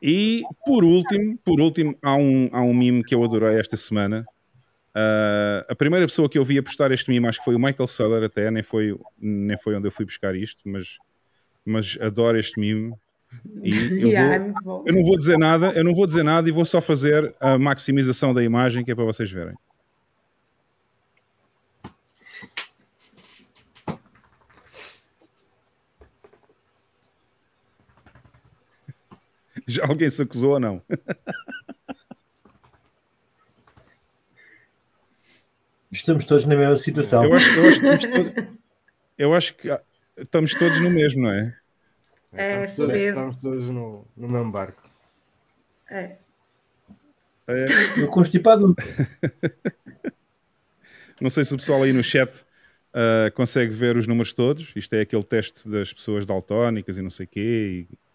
[0.00, 4.24] E por último, por último, há um, há um mime que eu adorei esta semana.
[4.94, 7.58] Ah, a primeira pessoa que eu vi a postar este mime, acho que foi o
[7.58, 10.96] Michael Suller, até nem foi, nem foi onde eu fui buscar isto, mas,
[11.62, 12.94] mas adoro este mime.
[13.62, 14.84] E eu, Yeah, é vou, bom.
[14.86, 17.58] eu não vou dizer nada, eu não vou dizer nada e vou só fazer a
[17.58, 19.54] maximização da imagem que é para vocês verem.
[29.66, 30.82] Já alguém se acusou ou não?
[35.90, 37.24] Estamos todos na mesma situação.
[37.24, 38.56] Eu acho, eu acho que estamos todos,
[39.18, 39.82] eu acho que ah,
[40.16, 41.56] estamos todos no mesmo, não é?
[42.32, 44.82] É, estamos, todos, estamos todos no, no mesmo barco.
[45.90, 46.16] É.
[47.96, 48.74] Eu constipado
[51.20, 52.44] Não sei se o pessoal aí no chat
[52.92, 54.72] ah, consegue ver os números todos.
[54.76, 58.05] Isto é aquele teste das pessoas daltónicas e não sei o quê, e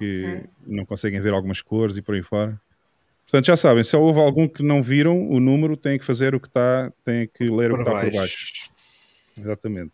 [0.00, 2.60] que não conseguem ver algumas cores e por aí fora.
[3.24, 6.40] Portanto, já sabem, se houve algum que não viram o número, tem que fazer o
[6.40, 8.70] que está, tem que ler o que Por está por baixo.
[9.38, 9.92] Exatamente.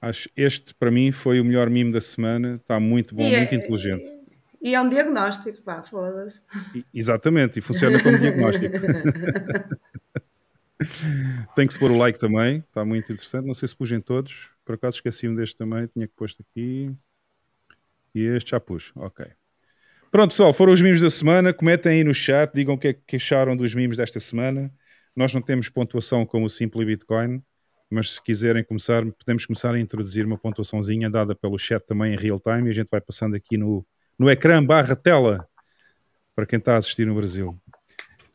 [0.00, 2.54] Acho este, para mim, foi o melhor mimo da semana.
[2.56, 4.08] Está muito bom, E é- muito inteligente.
[4.60, 6.40] E é um diagnóstico, pá, foda-se.
[6.74, 8.74] E- Exatamente, e funciona como diagnóstico.
[11.56, 13.46] Tem que se pôr o like também, está muito interessante.
[13.46, 16.90] Não sei se pus em todos, por acaso esqueci-me deste também, tinha que posto aqui.
[18.18, 19.26] E este já pus, ok.
[20.10, 21.52] Pronto, pessoal, foram os mimos da semana.
[21.52, 24.72] Comentem aí no chat, digam o que é que acharam dos mimos desta semana.
[25.14, 27.42] Nós não temos pontuação como o Simply Bitcoin,
[27.90, 32.16] mas se quiserem começar, podemos começar a introduzir uma pontuaçãozinha dada pelo chat também em
[32.16, 33.84] real time e a gente vai passando aqui no,
[34.18, 35.46] no ecrã barra tela
[36.34, 37.58] para quem está a assistir no Brasil.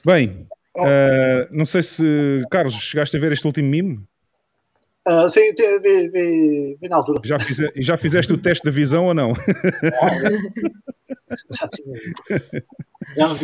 [0.06, 0.86] Bem, Oh.
[0.88, 2.04] eh, não sei se,
[2.50, 4.08] Carlos, chegaste a ver este último mimo?
[5.06, 7.22] Ah, sim, vi, vi, vi na altura.
[7.26, 9.34] Já, fize- já fizeste o teste de visão ou não?
[11.52, 11.70] Já.
[13.18, 13.36] Já não.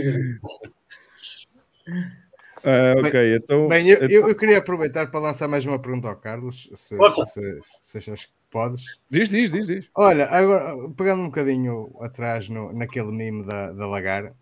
[2.63, 3.67] Ah, ok, então.
[3.67, 6.95] Bem, eu, eu, eu queria aproveitar para lançar mais uma pergunta ao Carlos, se,
[7.25, 8.99] se, se achas que podes.
[9.09, 9.89] Diz, diz, diz, diz.
[9.95, 14.33] Olha, agora, pegando um bocadinho atrás no, naquele meme da, da Lagar,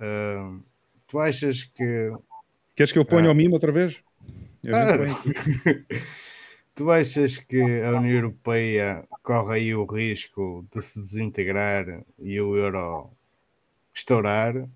[0.00, 0.60] hum,
[1.08, 2.12] tu achas que.
[2.76, 3.32] Queres que eu ponha Ah.
[3.32, 4.00] o mimo outra vez?
[4.62, 4.86] Eu Ah.
[6.74, 12.56] tu achas que a União Europeia corre aí o risco de se desintegrar e o
[12.56, 13.10] euro
[13.94, 14.68] estourar?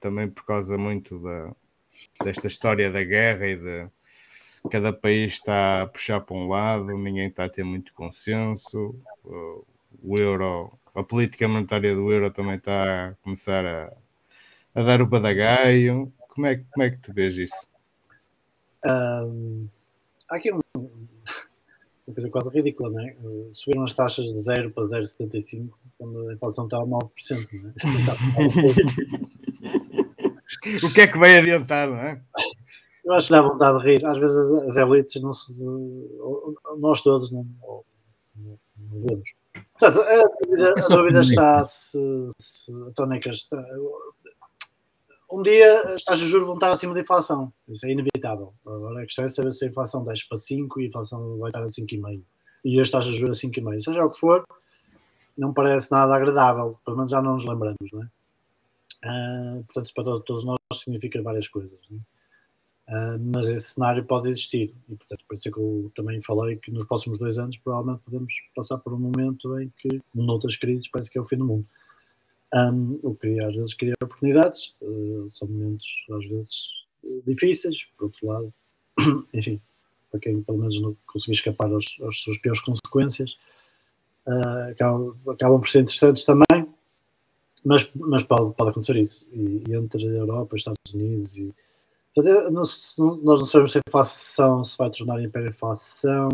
[0.00, 1.54] Também por causa muito da,
[2.24, 3.90] desta história da guerra e de
[4.70, 8.94] cada país está a puxar para um lado, ninguém está a ter muito consenso,
[10.02, 13.92] o, euro, a política monetária do euro também está a começar a,
[14.74, 16.12] a dar o badagaio.
[16.28, 17.66] Como é, como é que tu vês isso?
[18.84, 19.68] Ahm,
[20.28, 20.60] há aqui um-
[22.10, 23.16] uma coisa quase ridícula, não é?
[23.22, 25.68] Uh, Subiram as taxas de 0 para 0,75
[25.98, 27.72] quando a inflação está a 9%, não é?
[28.00, 28.16] Está-
[30.86, 32.20] O que é que vai adiantar, não é?
[33.04, 34.04] Eu acho que dá vontade de rir.
[34.04, 35.54] Às vezes as- elites não se.
[36.78, 37.46] Nós todos não,
[38.36, 38.58] não- não
[39.06, 39.32] vemos.
[39.78, 41.98] Portanto, a dúvida, a dúvida está se,
[42.38, 43.56] se a tónica está.
[45.32, 47.52] Um dia as taxas de juros vão estar acima da inflação.
[47.68, 48.52] Isso é inevitável.
[48.66, 51.50] Agora a questão é saber se a inflação desce para 5 e a inflação vai
[51.50, 52.22] estar a 5,5.
[52.64, 53.80] E as taxas de juros a 5,5.
[53.80, 54.44] Seja o que for,
[55.38, 56.78] não parece nada agradável.
[56.84, 58.08] Pelo menos já não nos lembramos, não é?
[59.04, 61.72] Ah, portanto, isso para to- todos nós significa várias coisas.
[61.92, 61.96] É?
[62.88, 66.56] Ah, mas esse cenário pode existir e portanto por isso é que eu também falei
[66.56, 70.56] que nos próximos dois anos provavelmente podemos passar por um momento em que, como noutras
[70.56, 71.64] crises, parece que é o fim do mundo.
[72.52, 76.80] Um, o que às vezes cria oportunidades, eh, são momentos às vezes
[77.24, 78.54] difíceis, por outro lado,
[79.32, 79.60] enfim,
[80.10, 83.38] para quem pelo menos não conseguir escapar aos, às suas piores consequências,
[84.26, 86.66] ah, acabam, acabam por ser interessantes também,
[87.64, 89.26] mas, mas pode, pode acontecer isso.
[89.32, 91.54] E, e entre a Europa, os Estados Unidos e
[92.14, 92.62] Portanto, eu não
[93.22, 96.28] nós não sabemos se a inflação se vai tornar hiperinflação.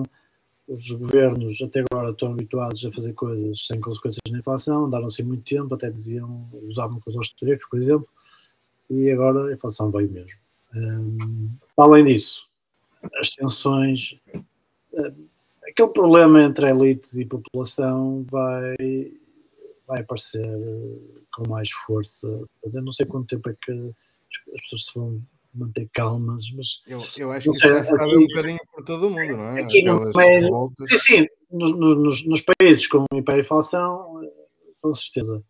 [0.69, 5.45] Os governos até agora estão habituados a fazer coisas sem consequências na inflação, andaram-se muito
[5.45, 8.09] tempo, até diziam, usavam com os austríacos, por exemplo,
[8.91, 10.41] e agora a inflação veio mesmo.
[10.75, 12.49] Hum, além disso,
[13.15, 14.19] as tensões,
[14.93, 15.27] hum,
[15.69, 19.15] aquele problema entre elites e população vai,
[19.87, 22.27] vai aparecer eh, com mais força.
[22.65, 25.23] Eu não sei quanto tempo é que as pessoas se vão
[25.57, 28.85] manter calmas, mas Eu, eu acho Não que sei, isso já aqui- um bocadinho por
[28.85, 29.63] todo o mundo, não é?
[29.63, 30.89] aqui meio- revoltas.
[30.91, 34.33] sim, sim, nos, nos- nos- países com hiperinflação, eh,
[34.81, 35.43] com certeza.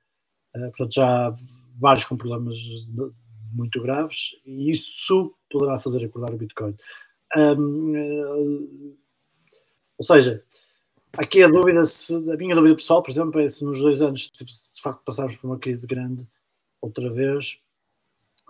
[0.54, 1.36] Eh, Portanto, já há
[1.76, 2.56] vários com problemas
[3.52, 6.74] muito graves e isso poderá fazer acordar o Bitcoin.
[7.36, 8.94] Hum, eh,
[9.98, 10.42] ou seja,
[11.14, 14.30] aqui a dúvida, se, a minha dúvida pessoal, por exemplo, é se nos dois anos,
[14.34, 16.26] se de facto passarmos por uma crise grande
[16.80, 17.58] outra vez,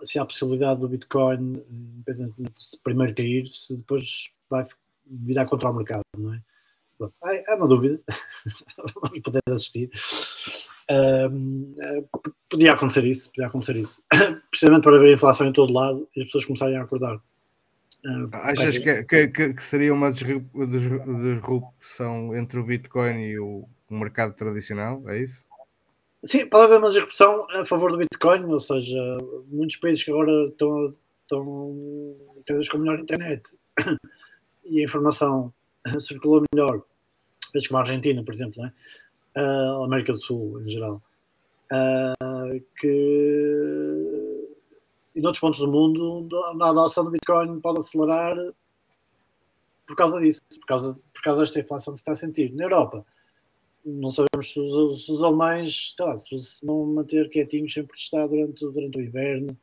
[0.03, 4.65] se há a possibilidade do Bitcoin, independentemente de primeiro cair, se depois vai
[5.05, 6.41] virar contra o mercado, não é?
[6.97, 7.99] Pronto, É é uma dúvida,
[9.01, 9.89] vamos poder assistir.
[10.89, 12.03] Ahm, eh,
[12.49, 14.01] podia acontecer isso, podia acontecer isso,
[14.49, 17.19] precisamente para haver inflação em todo lado e as pessoas começarem a acordar.
[18.31, 23.67] Ah, Achas que, que, que- seria uma disru- disru- disrupção entre o Bitcoin e o
[23.89, 25.01] mercado tradicional?
[25.09, 25.45] É isso?
[26.23, 28.99] Sim, pode haver uma disrupção a favor do Bitcoin, ou seja,
[29.49, 32.15] muitos países que agora estão, estão
[32.45, 33.57] cada vez com melhor internet
[34.65, 35.53] e a informação
[35.99, 36.81] circula melhor,
[37.53, 38.73] países como a Argentina, por exemplo, né?
[39.35, 41.01] a América do Sul em geral,
[41.71, 42.15] ah,
[42.79, 44.47] que
[45.15, 48.35] em outros pontos do mundo a adoção do Bitcoin pode acelerar
[49.85, 52.53] por causa disso, por causa, por causa desta inflação que se está a sentir.
[52.53, 53.05] Na Europa,
[53.87, 58.59] não sabemos se os, se os alemães lá, se vão manter quietinhos sem protestar durante,
[58.65, 59.57] durante o inverno,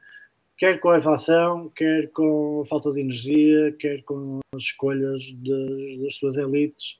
[0.57, 5.99] quer com a inflação, quer com a falta de energia, quer com as escolhas das,
[6.03, 6.99] das suas elites,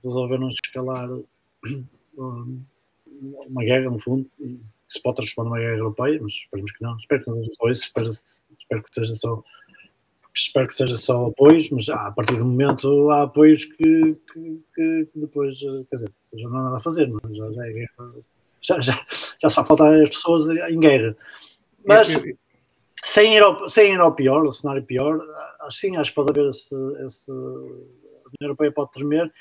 [0.00, 1.08] que resolveram escalar
[2.18, 2.60] um,
[3.48, 4.58] uma guerra, no fundo, que
[4.88, 6.96] se pode transformar numa guerra europeia, mas esperemos que não.
[6.96, 9.44] Espero que não seja só isso, espero, espero que seja só
[10.40, 14.62] espero que seja só apoios, mas ah, a partir do momento há apoios que, que,
[14.74, 17.34] que depois, eh, quer dizer, já não há nada a fazer, não é?
[17.34, 18.14] já, já é guerra,
[18.60, 19.06] já, já,
[19.42, 21.16] já só faltam as pessoas em guerra.
[21.86, 22.20] Mas
[23.04, 25.20] sem ir, ao, sem ir ao pior, ao cenário pior,
[25.60, 26.74] ah, sim, acho que pode haver esse,
[27.06, 27.32] esse.
[27.32, 29.32] A União Europeia pode tremer,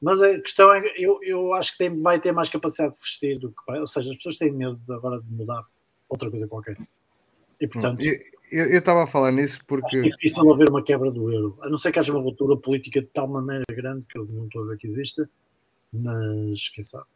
[0.00, 3.38] mas a questão é eu, eu acho que tem, vai ter mais capacidade de resistir
[3.38, 3.72] do que.
[3.72, 5.64] Ou seja, as pessoas têm medo agora de mudar
[6.08, 6.76] outra coisa qualquer.
[7.64, 8.02] E portanto.
[8.02, 11.92] eu- estava a falar nisso porque difícil haver uma quebra do euro, a não ser
[11.92, 14.78] que haja uma ruptura política de tal maneira grande que eu não estou a ver
[14.78, 15.28] que exista,
[15.92, 17.06] mas quem sabe.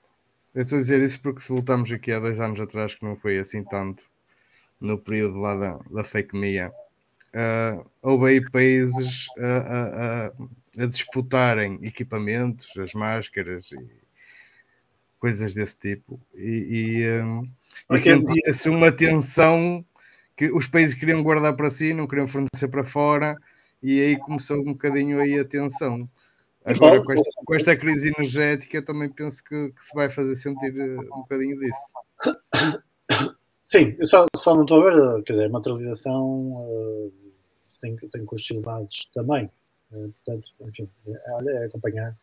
[0.55, 3.16] eu estou a dizer isso porque se voltarmos aqui há dois anos atrás, que não
[3.16, 4.02] foi assim tanto
[4.81, 6.73] no período lá da, da fake media,
[7.35, 10.32] ah, houve aí países a, a-
[10.82, 14.06] a- disputarem equipamentos, as máscaras e
[15.18, 17.43] coisas desse tipo, e, e, ah,
[17.90, 18.01] e Ok.
[18.01, 19.85] sentia-se uma tensão
[20.36, 23.36] que os países queriam guardar para si, não queriam fornecer para fora,
[23.82, 26.08] e aí começou um bocadinho aí a tensão.
[26.64, 30.76] Agora, com esta, com esta crise energética, também penso que, que se vai fazer sentir
[30.76, 33.36] eh, um bocadinho disso.
[33.62, 37.12] Sim, eu só, só não estou a ver, quer dizer, materialização uh,
[37.80, 39.50] tem, tem custos elevados também.
[39.92, 42.16] Uh, portanto, enfim, é, olha, é acompanhar.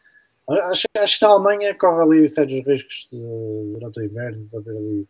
[0.49, 4.76] Acho, acho que na Alemanha corre ali sérios riscos de, durante o inverno, de haver
[4.76, 5.07] ali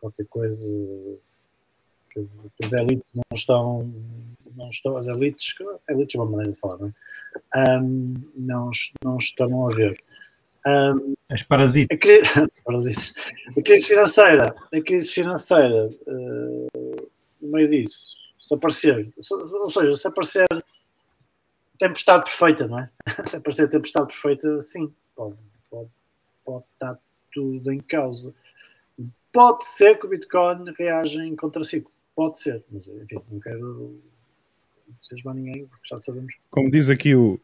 [0.00, 0.64] qualquer coisa
[2.10, 2.26] que,
[2.56, 3.94] que as elites não estão,
[4.56, 5.54] não estão, as elites,
[5.88, 7.80] elites é uma maneira de falar, não é?
[7.80, 8.70] Um, não,
[9.04, 10.02] não estão a ver.
[10.66, 11.96] Um, As parasitas.
[12.36, 12.42] a,
[13.58, 17.08] a crise financeira, a crise financeira, uh,
[17.40, 20.46] no meio disso, se aparecer, ou seja, se aparecer
[21.78, 22.90] tempestade perfeita, não é?
[23.24, 25.36] Se aparecer tempestade perfeita, sim, pode,
[25.70, 25.88] pode,
[26.44, 26.98] pode estar
[27.32, 28.34] tudo em causa.
[29.32, 31.90] Pode ser que o Bitcoin reaja em contraciclo,
[32.20, 33.98] pode ser, mas enfim, não quero
[34.86, 36.34] entusiasmar ninguém, porque já sabemos.
[36.50, 37.40] Como diz aqui o,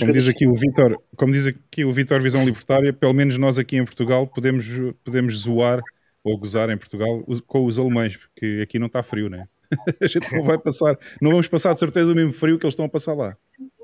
[0.00, 3.56] como diz aqui o Vitor, como diz aqui o Vitor Visão Libertária, pelo menos nós
[3.56, 4.66] aqui em Portugal podemos,
[5.04, 5.80] podemos zoar
[6.24, 9.46] ou gozar em Portugal com os alemães, porque aqui não está frio, né?
[10.02, 12.72] A gente não vai passar, não vamos passar de certeza o mesmo frio que eles
[12.72, 13.36] estão a passar lá.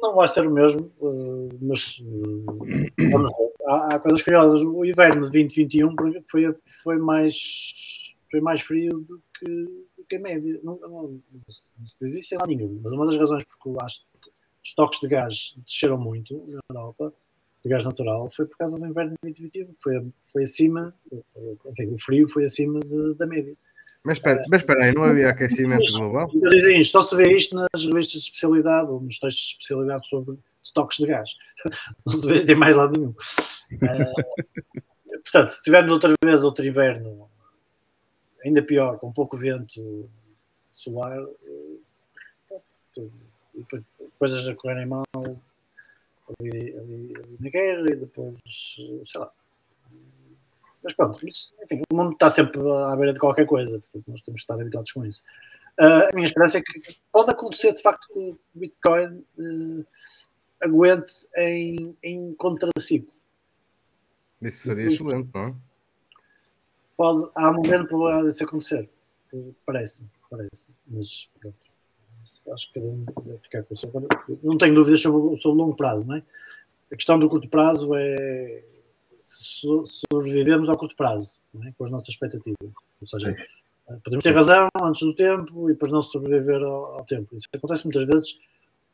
[0.03, 3.53] não vai ser o mesmo, eh, mas eh, vamos ver.
[3.69, 4.61] Há, há coisas curiosas.
[4.61, 10.17] O inverno de 2021 por exemplo, foi, foi, mais, foi mais frio do que, que
[10.17, 10.61] a média.
[10.63, 11.73] Não, não, não se
[12.05, 14.07] diz isso em lado nenhum, mas uma das razões porque os
[14.63, 17.13] estoques de gás desceram muito na Europa,
[17.65, 20.95] de gás natural, foi por causa do inverno de 2021, que foi, foi acima,
[21.67, 23.55] enfim, o frio foi acima de- da média.
[24.05, 26.29] Mas espera, mas espera aí, não havia aquecimento global?
[26.51, 30.39] Dizem só se vê isto nas revistas de especialidade ou nos textos de especialidade sobre
[30.61, 31.31] estoques de gás.
[32.05, 33.15] Não se vê em mais lado nenhum.
[33.81, 34.13] Eh,
[35.23, 37.29] portanto, se tivermos outra vez outro inverno,
[38.45, 40.09] ainda pior, com pouco vento
[40.73, 43.03] solar, eh,
[43.55, 43.65] e
[44.19, 45.05] coisas a correrem mal
[46.41, 48.37] ali, ali- ali na guerra e depois,
[48.79, 49.33] eh, sei lá.
[50.83, 54.23] Mas pronto, mas, enfim, o mundo está sempre à beira de qualquer coisa, portanto nós
[54.23, 55.23] temos que estar habituados com isso.
[55.79, 59.85] Ah, a minha esperança é que pode acontecer de facto que o Bitcoin eh,
[60.61, 63.13] aguente em, em contraciclo.
[64.41, 65.55] Isso seria excelente, não é?
[67.03, 68.89] Pode, há um grande probabilidade disso acontecer.
[69.67, 70.67] Parece, parece.
[70.87, 71.57] Mas pronto.
[72.53, 73.91] Acho que cada um deve ficar com o seu.
[74.41, 76.23] Não tenho dúvidas sobre, o- sobre o longo prazo, não é?
[76.93, 78.63] A questão do curto prazo é
[79.21, 81.73] se so- sobrevivemos ao curto prazo, é?
[81.77, 82.57] com as nossas expectativas.
[83.01, 83.35] Ou seja,
[84.05, 87.35] podemos ter razão antes do tempo e depois não sobreviver ao, ao tempo.
[87.35, 88.39] Isso acontece muitas vezes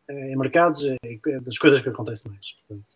[0.08, 0.96] eh, em mercados, é
[1.44, 2.56] das coisas que acontecem mais.
[2.66, 2.86] Portanto,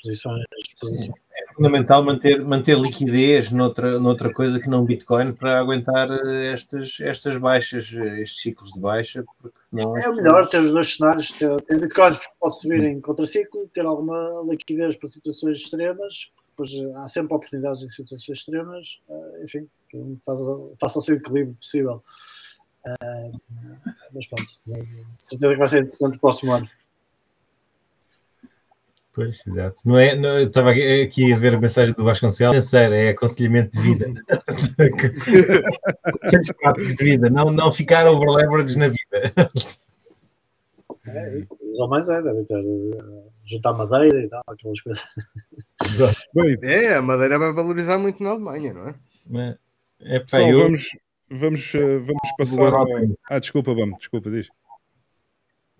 [0.00, 0.44] posições,
[0.80, 1.10] posições.
[1.58, 7.00] É fundamental manter, manter liquidez noutra, noutra coisa que não Bitcoin para aguentar eh, estas,
[7.00, 11.32] estas baixas, eh, estes ciclos de baixa, porque não É melhor ter os dois cenários,
[11.32, 16.72] ter, ter bitcoins que pode subir em contraciclo, ter alguma liquidez para situações extremas, pois
[16.72, 19.00] eh, há sempre oportunidades em situações extremas,
[19.42, 19.68] enfim,
[20.24, 20.44] faça,
[20.80, 22.02] faça o seu equilíbrio possível.
[24.14, 24.44] Mas pronto,
[25.16, 26.68] certeza que vai ser interessante o próximo ano.
[29.18, 29.80] Pois, exato.
[29.84, 32.54] Não é, não, eu estava aqui, a ver a mensagem do Vasconcelos.
[32.54, 34.14] Financeiro, é aconselhamento de vida.
[36.22, 37.28] Conselhos práticos de vida.
[37.28, 39.32] Não, não ficar over-leverage na vida.
[41.08, 45.04] É isso, ou mais é, deve ter eh, juntar madeira e tal, aquelas coisas.
[45.84, 46.20] Exato.
[46.62, 48.94] É, a madeira vai valorizar muito na Alemanha, não é?
[49.28, 49.56] Mas,
[50.00, 50.88] epá, pessoal, eu- vamos,
[51.28, 52.84] vamos, eh, vamos passar.
[53.00, 53.16] mim.
[53.28, 54.48] Ah, desculpa, vamos, desculpa, diz.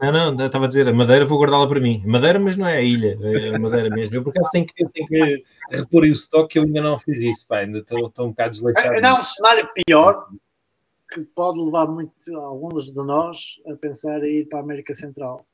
[0.01, 2.03] Não, não, eu estava a dizer, a madeira vou guardá-la para mim.
[2.07, 4.15] Madeira, mas não é a ilha, é a madeira mesmo.
[4.15, 7.47] Eu por acaso tenho que, tenho que repor o estoque, eu ainda não fiz isso,
[7.47, 8.95] pá, ainda estou, estou um bocado desleixado.
[8.95, 10.29] É, não, um cenário pior
[11.11, 15.45] que pode levar muito alguns de nós a pensar em ir para a América Central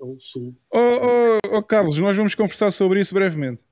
[0.00, 0.54] ou Sul.
[0.72, 3.62] Oh, oh, oh, Carlos, nós vamos conversar sobre isso brevemente.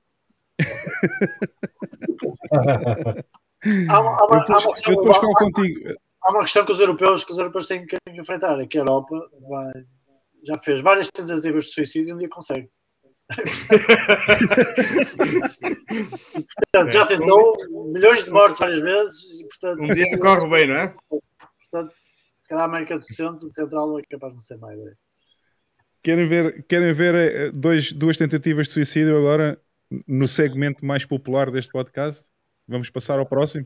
[3.89, 5.95] Há, uma- há uma- Eu depois, há uma eu questão, depois há- falo contigo.
[6.21, 8.81] há uma questão que os europeus, que os europeus têm que enfrentar, é que a
[8.81, 9.15] Europa
[9.49, 9.85] vai-
[10.45, 12.69] já fez várias tentativas de suicídio e um dia consegue.
[16.73, 17.55] Portanto, já tentou
[17.93, 20.93] milhões de mortes várias vezes e, portanto, Um dia corre bem, não é?
[21.71, 24.77] portanto se calhar a América do Centro, de Central, é capaz de não ser mais.
[24.79, 24.93] é.
[26.03, 29.59] Querem ver, querem ver eh, dois, duas tentativas de suicídio agora
[30.07, 32.29] no segmento mais popular deste podcast?
[32.67, 33.65] Vamos passar ao próximo?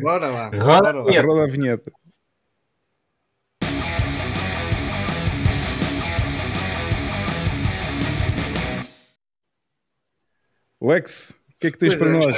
[0.00, 0.48] Bora lá.
[0.48, 1.04] Roda Bora a lá.
[1.04, 1.26] vinheta.
[1.26, 1.92] Roda a vinheta.
[10.84, 12.12] Lex, o que é que tens para é.
[12.12, 12.36] nós?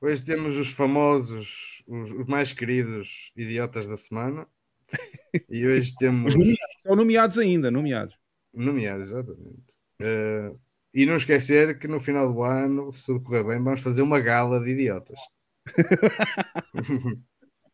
[0.00, 4.46] Hoje temos os famosos os, os mais queridos idiotas da semana.
[5.50, 6.32] E hoje temos.
[6.32, 8.16] Os nomeados, estão nomeados ainda, nomeados.
[8.54, 9.74] Nomeados, exatamente.
[10.00, 10.58] Uh,
[10.94, 14.18] e não esquecer que no final do ano, se tudo correr bem, vamos fazer uma
[14.18, 15.18] gala de idiotas.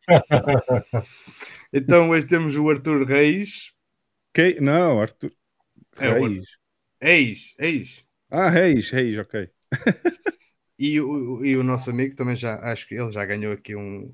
[1.71, 3.73] então hoje temos o Arthur Reis.
[4.33, 4.59] Que?
[4.59, 5.31] Não, Arthur.
[5.97, 6.57] É Reis.
[6.99, 8.05] Eis, eis.
[8.29, 9.49] Ah, Reis, Reis, ok.
[10.79, 14.11] E o, e o nosso amigo também já, acho que ele já ganhou aqui um,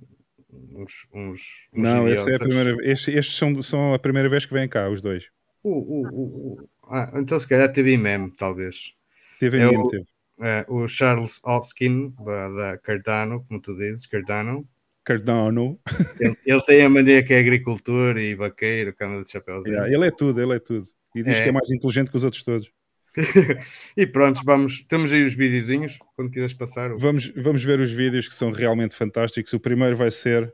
[0.76, 2.76] uns, uns, uns Não, essa é a primeira.
[2.86, 5.30] Estes, estes são, são a primeira vez que vêm cá, os dois.
[5.64, 8.94] O, o, o, ah, então se calhar teve meme, talvez.
[9.40, 10.06] Teve É mesmo, o- teve.
[10.42, 14.68] É, o Charles Hoskin, da, da Cardano, como tu dizes, Cardano.
[15.04, 15.80] Cardano.
[16.20, 19.76] Ele, ele tem a mania que é agricultor e vaqueiro, que anda de chapéuzinho.
[19.76, 20.88] Yeah, ele é tudo, ele é tudo.
[21.16, 21.44] E diz É.
[21.44, 22.72] que é mais inteligente que os outros todos.
[23.98, 26.92] e pronto, vamos, temos aí os videozinhos, quando quiseres passar.
[26.92, 29.52] o- Vamos, vamos ver os vídeos que são realmente fantásticos.
[29.54, 30.54] O primeiro vai ser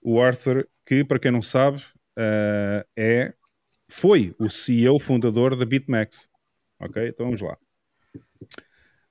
[0.00, 1.82] o Arthur, que, para quem não sabe,
[2.18, 3.34] eh, é,
[3.88, 6.28] foi o CEO fundador da BitMEX.
[6.80, 7.08] Ok?
[7.08, 7.56] Então vamos lá.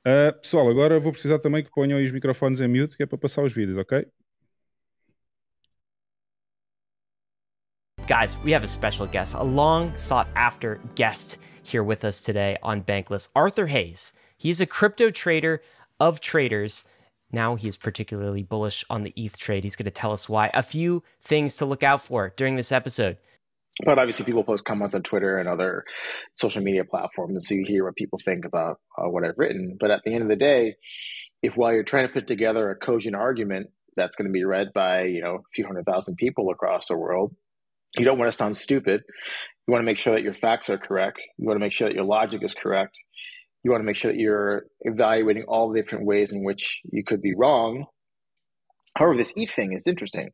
[0.05, 3.05] Eh, pessoal, agora vou precisar também que ponham aí os microfones em mute, que é
[3.05, 4.05] para passar os vídeos, ok?
[8.07, 11.37] Guys, we have a special guest, a long sought after guest
[11.67, 14.13] here with us today on Bankless, Arthur Hayes.
[14.37, 15.61] He's a crypto trader
[15.99, 16.83] of traders.
[17.31, 19.63] Now he is particularly bullish on the ETH trade.
[19.63, 20.49] He's going to tell us why.
[20.53, 23.17] A few things to look out for during this episode.
[23.85, 25.85] but obviously people post comments on twitter and other
[26.35, 29.89] social media platforms so you hear what people think about uh, what i've written but
[29.89, 30.75] at the end of the day
[31.41, 34.73] if while you're trying to put together a cogent argument that's going to be read
[34.73, 37.33] by you know a few hundred thousand people across the world
[37.97, 39.01] you don't want to sound stupid
[39.67, 41.87] you want to make sure that your facts are correct you want to make sure
[41.87, 42.99] that your logic is correct
[43.63, 47.03] you want to make sure that you're evaluating all the different ways in which you
[47.03, 47.85] could be wrong
[48.95, 50.31] however this eth thing is interesting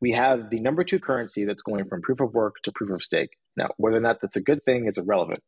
[0.00, 3.02] we have the number two currency that's going from proof of work to proof of
[3.02, 3.30] stake.
[3.56, 5.42] Now, whether or not that's a good thing is irrelevant.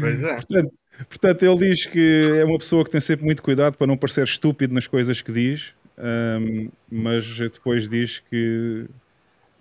[0.00, 0.34] Pois é.
[0.36, 0.74] Portanto,
[1.08, 4.24] portanto, ele diz que é uma pessoa que tem sempre muito cuidado para não parecer
[4.24, 8.86] estúpido nas coisas que diz, ahm, mas depois diz que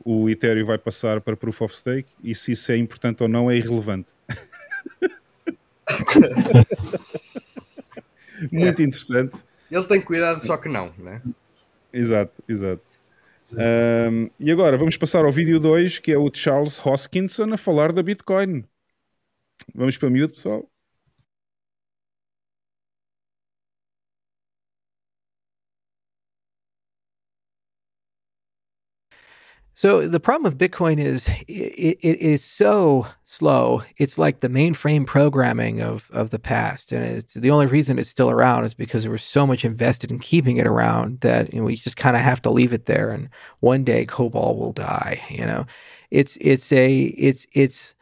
[0.03, 3.49] o Ethereum vai passar para Proof of Stake e se isso é importante ou não
[3.49, 4.13] é irrelevante.
[8.51, 9.43] muito interessante.
[9.71, 11.21] Ele tem cuidado, só que não, né?
[11.91, 12.81] Exato, exato.
[13.53, 17.91] Ahm, e agora vamos passar ao vídeo 2, que é o Charles Hoskinson a falar
[17.91, 18.65] da Bitcoin.
[19.73, 20.67] Vamos para miúdo, pessoal.
[29.77, 33.84] So the problem with Bitcoin is it, it is so slow.
[33.97, 38.10] It's like the mainframe programming of of the past, and it's the only reason it's
[38.10, 41.60] still around is because there was so much invested in keeping it around that you
[41.60, 43.11] know, we just kind of have to leave it there.
[43.11, 43.27] And
[43.60, 45.22] one day, COBOL will die.
[45.30, 45.65] You know,
[46.10, 47.95] it's it's a it's it's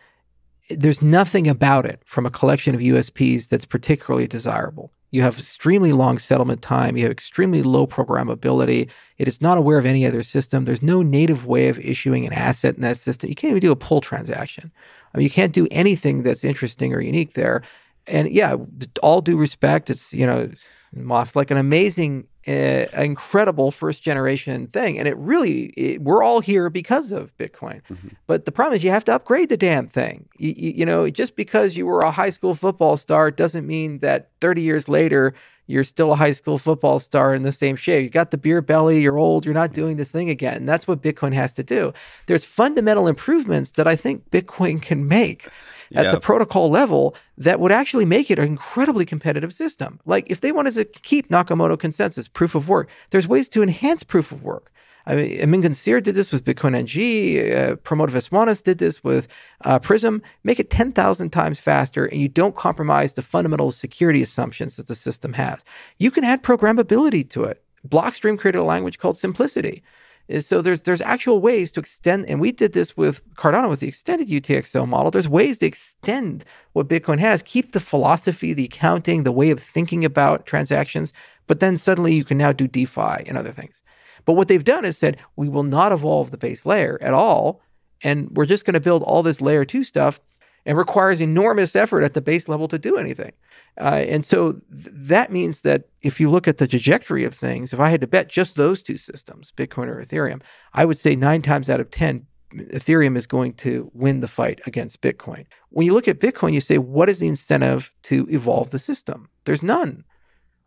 [0.70, 4.92] there's nothing about it from a collection of USPs that's particularly desirable.
[5.14, 6.98] You have extremely long settlement time.
[6.98, 8.90] You have extremely low programmability.
[9.20, 10.66] It is not aware of any other system.
[10.66, 13.30] There's no native way of issuing an asset in that system.
[13.30, 14.72] You can't even do a pull transaction.
[15.14, 17.62] I mean, you can't do anything that's interesting or unique there.
[18.08, 18.56] And yeah,
[19.04, 20.50] all due respect, it's you know,
[20.94, 26.40] Moth like an amazing, uh, incredible first generation thing, and it really it, we're all
[26.40, 27.82] here because of Bitcoin.
[28.28, 30.28] But the problem is you have to upgrade the damn thing.
[30.38, 34.00] You, you, you know, just because you were a high school football star doesn't mean
[34.00, 35.34] that 30 years later
[35.66, 38.04] you're still a high school football star in the same shape.
[38.04, 40.58] You got the beer belly, you're old, you're not doing this thing again.
[40.58, 41.94] And that's what Bitcoin has to do.
[42.28, 45.48] There's fundamental improvements that I think Bitcoin can make
[45.96, 46.12] at Yeah.
[46.12, 50.00] the protocol level that would actually make it an incredibly competitive system.
[50.06, 54.04] Like if they wanted to keep Nakamoto consensus, proof of work, there's ways to enhance
[54.04, 54.72] proof of work.
[55.06, 56.96] I mean, Amin Gansir did this with Bitcoin NG.
[57.38, 59.28] Uh, Pramod Viswanas did this with
[59.66, 60.22] uh, Prism.
[60.46, 64.96] Make it 10,000 times faster, and you don't compromise the fundamental security assumptions that the
[64.96, 65.60] system has.
[65.98, 67.62] You can add programmability to it.
[67.86, 69.84] Blockstream created a language called Simplicity.
[70.32, 73.80] Uh, So there's there's actual ways to extend, and we did this with Cardano with
[73.80, 75.12] the extended UTXO model.
[75.12, 79.60] There's ways to extend what Bitcoin has, keep the philosophy, the accounting, the way of
[79.60, 81.14] thinking about transactions,
[81.48, 83.82] but then suddenly you can now do DeFi and other things.
[84.26, 87.62] But what they've done is said, we will not evolve the base layer at all.
[88.06, 90.20] And we're just going to build all this layer two stuff
[90.66, 93.34] and requires enormous effort at the base level to do anything.
[93.80, 94.62] Uh, and so th-
[94.94, 98.08] that means that if you look at the trajectory of things, if I had to
[98.08, 100.42] bet just those two systems, Bitcoin or Ethereum,
[100.74, 104.62] I would say nine times out of 10, Ethereum is going to win the fight
[104.68, 105.46] against Bitcoin.
[105.70, 109.30] When you look at Bitcoin, you say, what is the incentive to evolve the system?
[109.46, 110.04] There's none.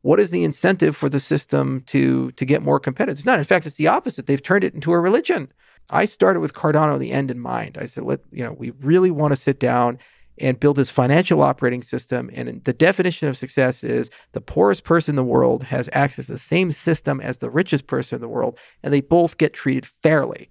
[0.03, 3.19] what is the incentive for the system to to get more competitive?
[3.19, 3.39] It's not.
[3.41, 4.27] In fact, it's the opposite.
[4.27, 5.53] They've turned it into a religion.
[5.91, 7.79] I started with Cardano the end in mind.
[7.81, 9.99] I said, let you know, we really want to sit down
[10.39, 12.31] and build this financial operating system.
[12.33, 16.33] And the definition of success is the poorest person in the world has access to
[16.33, 19.87] the same system as the richest person in the world, and they both get treated
[19.87, 20.51] fairly.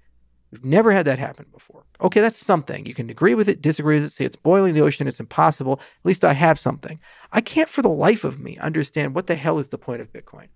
[0.52, 1.86] We've never had that happen before.
[2.02, 2.86] Okay, that's something.
[2.86, 5.74] You can agree with it, disagree with it, say it's boiling the ocean, it's impossible.
[5.74, 7.00] At least I have something.
[7.32, 10.14] I can't for the life of me understand what the hell is the point of
[10.14, 10.48] Bitcoin.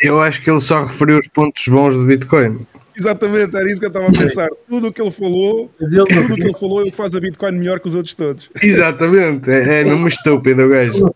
[0.00, 2.66] Eu acho que ele só referiu os pontos bons do Bitcoin.
[2.96, 4.48] Exatamente, era isso que eu estava a pensar.
[4.68, 7.20] Tudo o que ele falou, tudo o que ele falou é o que faz a
[7.20, 8.50] Bitcoin melhor que os outros todos.
[8.60, 11.14] Exatamente, é, é mesmo estúpido o gajo.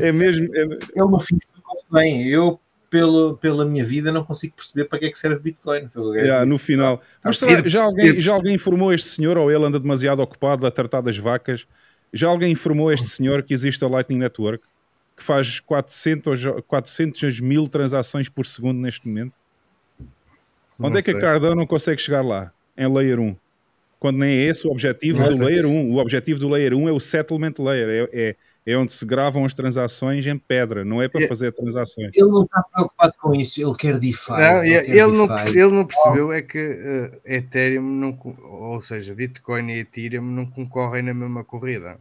[0.00, 0.48] É mesmo.
[0.54, 0.62] É...
[0.62, 2.28] Ele no fim explicou-se bem.
[2.28, 2.58] Eu,
[2.90, 5.88] pelo, pela minha vida, não consigo perceber para que é que serve Bitcoin.
[6.14, 7.00] Yeah, no final.
[7.24, 10.70] Mas será, já, alguém, já alguém informou este senhor, ou ele anda demasiado ocupado a
[10.70, 11.66] tratar das vacas?
[12.12, 14.64] Já alguém informou este senhor que existe a Lightning Network?
[15.22, 19.32] Que faz 400, 400 mil transações por segundo neste momento?
[20.80, 21.16] Onde Não é que sei.
[21.16, 22.52] a Cardano não consegue chegar lá?
[22.76, 23.36] Em Layer 1.
[24.00, 25.44] Quando nem é esse o objetivo Não do sei.
[25.46, 25.92] Layer 1.
[25.92, 28.08] O objetivo do Layer 1 é o Settlement Layer.
[28.12, 28.36] É, é,
[28.66, 30.84] é onde se gravam as transações em pedra.
[30.84, 32.10] Não é para É- fazer transações.
[32.14, 34.30] Ele não está preocupado com isso, ele quer DeFi.
[34.32, 35.48] Não, ele ele, quer ele não, DeFi.
[35.50, 41.02] ele não percebeu é que eh, Ethereum, não, ou seja, Bitcoin e Ethereum não concorrem
[41.04, 41.96] na mesma corrida.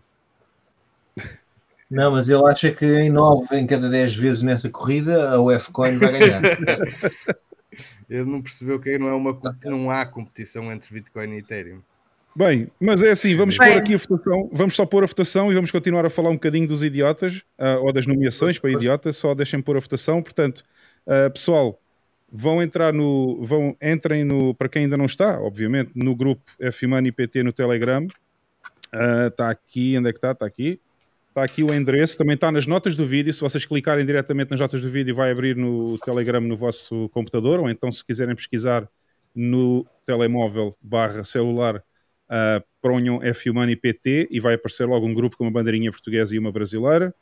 [1.91, 5.97] Não, mas ele acha que em 9 em cada 10 vezes nessa corrida a UFCoin
[5.97, 6.41] vai ganhar.
[8.09, 11.81] Ele não percebeu que não, é uma, não há competição entre Bitcoin e Ethereum.
[12.35, 13.69] Bem, mas é assim, vamos Bem.
[13.71, 16.33] pôr aqui a votação, vamos só pôr a votação e vamos continuar a falar um
[16.33, 20.21] bocadinho dos idiotas, ah, ou das nomeações para idiotas, só deixem pôr a votação.
[20.21, 20.63] Portanto,
[21.07, 21.79] ah, pessoal,
[22.31, 27.11] vão entrar no, vão, entrem no, para quem ainda não está, obviamente, no grupo F-Money
[27.11, 28.07] PT no Telegram.
[29.27, 30.31] Está aqui, onde é que está?
[30.31, 30.79] Está aqui.
[31.31, 33.31] Está aqui o endereço, também está nas notas do vídeo.
[33.31, 37.61] Se vocês clicarem diretamente nas notas do vídeo, vai abrir no Telegram no vosso computador,
[37.61, 38.85] ou então, se quiserem pesquisar
[39.33, 45.45] no telemóvel barra celular, uh, ponham F-Money PT e vai aparecer logo um grupo com
[45.45, 47.15] uma bandeirinha portuguesa e uma brasileira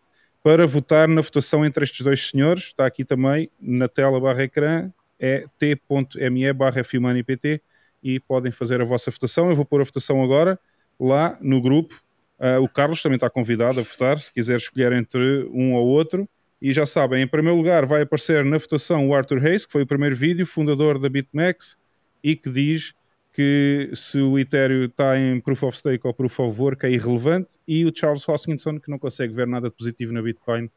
[0.43, 2.63] para votar na votação entre estes dois senhores.
[2.63, 7.61] Está aqui também na tela barra ecrã, é t.me barra F-Money PT
[8.01, 9.51] e podem fazer a vossa votação.
[9.51, 10.59] Eu vou pôr a votação agora
[10.99, 12.08] lá no grupo.
[12.39, 16.27] Uh, o Carlos também está convidado a votar, se quiser escolher entre um ou outro.
[16.61, 19.83] E já sabem, em primeiro lugar vai aparecer na votação o Arthur Hayes, que foi
[19.83, 21.77] o primeiro vídeo, fundador da BitMEX,
[22.23, 22.93] e que diz
[23.31, 27.57] que se o Ethereum está em Proof of Stake ou Proof of Work é irrelevante,
[27.67, 30.69] e o Charles Hoskinson, que não consegue ver nada de positivo na Bitcoin,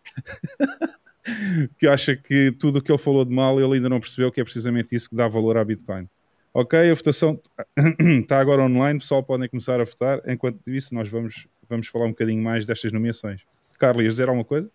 [1.78, 4.41] que acha que tudo o que ele falou de mal ele ainda não percebeu que
[4.41, 6.09] é precisamente isso que dá valor à Bitcoin.
[6.55, 7.41] Ok, a votação
[8.20, 10.20] está agora online, pessoal, podem começar a votar.
[10.27, 13.41] Enquanto isso, nós vamos, vamos falar um bocadinho mais destas nomeações.
[13.78, 14.70] Carlos, ias dizer alguma coisa?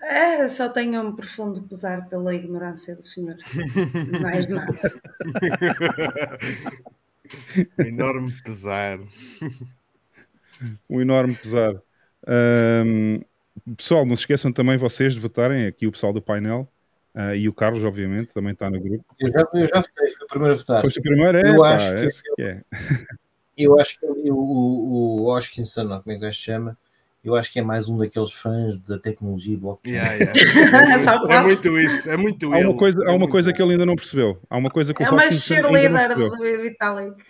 [0.00, 3.36] É, só tenho um profundo pesar pela ignorância do senhor.
[4.22, 4.72] Mais nada.
[7.78, 8.98] Enorme pesar.
[10.88, 11.74] um enorme pesar.
[12.26, 13.20] Ahm,
[13.76, 16.68] pessoal, não se esqueçam também vocês de votarem, aqui o pessoal do painel
[17.14, 19.04] ah, e o Carlos, obviamente, também está no grupo.
[19.18, 20.82] Eu já, eu já votei, fui o primeiro a votar.
[20.82, 21.38] Foste o primeiro?
[21.38, 22.62] É, Eu pá, acho que- esse que é.
[23.56, 26.76] Eu acho que o, o, o Hoskinson, como é que ele se chama,
[27.24, 29.94] eu acho que é mais um daqueles fãs da tecnologia blockchain.
[29.94, 30.94] Yeah, yeah.
[31.00, 31.42] É, pode.
[31.42, 32.68] muito isso, é muito Há ele.
[32.68, 34.38] uma coisa, há É uma muito coisa que ele ainda não percebeu.
[34.50, 36.30] Há uma coisa que o É uma não cheerleader percebeu.
[36.30, 37.24] do Vitalik.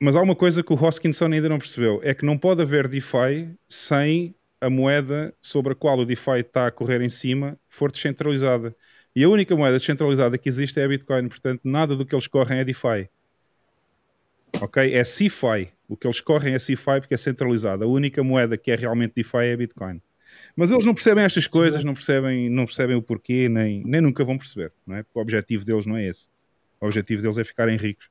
[0.00, 2.88] Mas há uma coisa que o Hoskinson ainda não percebeu: é que não pode haver
[2.88, 7.92] DeFi sem a moeda sobre a qual o DeFi está a correr em cima for
[7.92, 8.74] descentralizada.
[9.14, 12.26] E a única moeda descentralizada que existe é a Bitcoin, portanto, nada do que eles
[12.26, 13.08] correm é DeFi.
[14.60, 14.94] Ok?
[14.94, 15.68] É CeFi.
[15.88, 17.82] O que eles correm é CeFi porque é centralizado.
[17.84, 20.00] A única moeda que é realmente DeFi é Bitcoin.
[20.54, 24.24] Mas eles não percebem estas coisas, não percebem, não percebem o porquê, nem, nem nunca
[24.24, 25.02] vão perceber, não é?
[25.02, 26.28] Porque o objetivo deles não é esse.
[26.80, 28.08] O objetivo deles é ficarem ricos.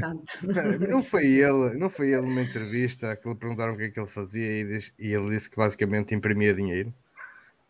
[0.00, 0.88] Tanto.
[0.88, 3.98] Não foi ele, não foi ele numa entrevista que lhe perguntaram o que é que
[3.98, 6.92] ele fazia e, diz- e ele disse que basicamente imprimia dinheiro.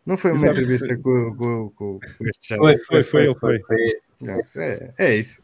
[0.05, 0.53] Não foi uma Exato.
[0.61, 2.59] entrevista com, com, com, com este chão.
[2.59, 3.61] Foi, Foi, foi, ele foi.
[4.57, 5.43] É, é isso.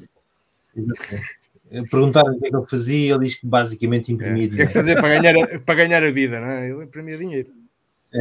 [1.90, 4.14] Perguntaram o que é que ele fazia e ele diz que basicamente É.
[4.14, 4.72] imprimia O que é que dinheiro.
[4.72, 6.70] fazer para ganhar, a, para ganhar a vida, não é?
[6.70, 7.52] Ele imprimia dinheiro.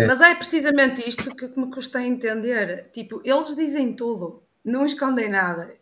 [0.06, 2.90] Mas é precisamente isto que me custa entender.
[2.92, 5.74] Tipo, eles dizem tudo, não escondem nada.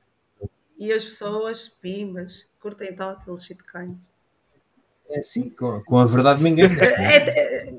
[0.78, 2.96] E as pessoas, pimbas, curtem
[3.28, 4.08] eles shitcoins.
[5.10, 6.76] É assim, com, com a verdade me engano.
[6.82, 7.74] É, é,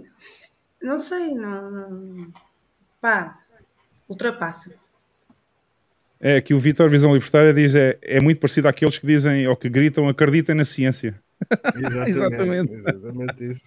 [0.83, 2.33] não sei, não, não.
[3.01, 3.39] Pá,
[4.09, 4.75] ultrapassa.
[6.29, 9.55] É que o Vitor Visão Libertária diz é, é muito parecido àqueles que dizem ou
[9.57, 11.15] que gritam acreditem na ciência.
[12.09, 12.75] Exatamente, Exatamente.
[12.75, 13.65] exatamente isso.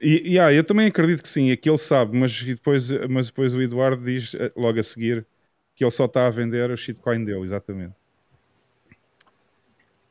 [0.00, 3.54] E yeah, eu também acredito que sim, é que ele sabe, mas depois, mas depois
[3.54, 5.24] o Eduardo diz eh, logo a seguir
[5.76, 7.94] que ele só está a vender o shitcoin dele, exatamente.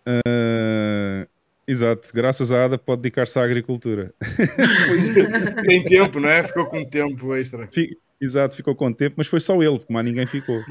[0.05, 1.27] Ah,
[1.67, 4.13] exato, graças à ADA pode dedicar-se à agricultura.
[5.13, 6.43] Que- Tem tempo, não é?
[6.43, 7.67] Ficou com tempo extra.
[7.67, 10.61] Fi- Exato, ficou com tempo, mas foi só ele, porque mais ninguém ficou.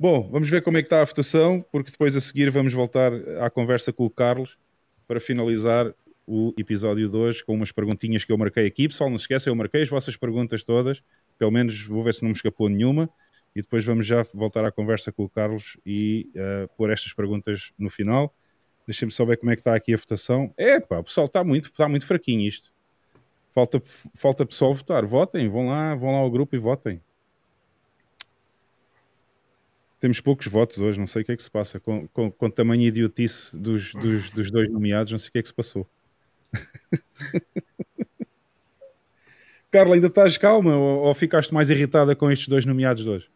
[0.00, 3.12] Bom, vamos ver como é que está a votação, porque depois a seguir vamos voltar
[3.40, 4.58] à conversa com o Carlos
[5.06, 5.94] para finalizar
[6.26, 8.88] o episódio de hoje com umas perguntinhas que eu marquei aqui.
[8.88, 11.02] Pessoal, não se esqueçam, eu marquei as vossas perguntas todas,
[11.38, 13.08] pelo menos vou ver se não me escapou nenhuma,
[13.54, 17.72] e depois vamos já voltar à conversa com o Carlos e uh, pôr estas perguntas
[17.78, 18.34] no final.
[18.86, 20.52] Deixem-me só ver como é que está aqui a votação.
[20.56, 22.73] É pá, o pessoal está muito, está muito fraquinho isto.
[23.54, 23.80] Falta,
[24.14, 25.06] falta pessoal votar.
[25.06, 27.00] Votem, vão lá, vão lá ao grupo e votem.
[30.00, 31.78] Temos poucos votos hoje, não sei o que é que se passa.
[31.78, 35.42] Com, com, com tamanho idiotice dos, dos, dos dois nomeados, não sei o que é
[35.42, 35.86] que se passou.
[39.70, 43.30] Carla, ainda estás calma ou, ou, ficaste mais irritada com estes dois nomeados de hoje?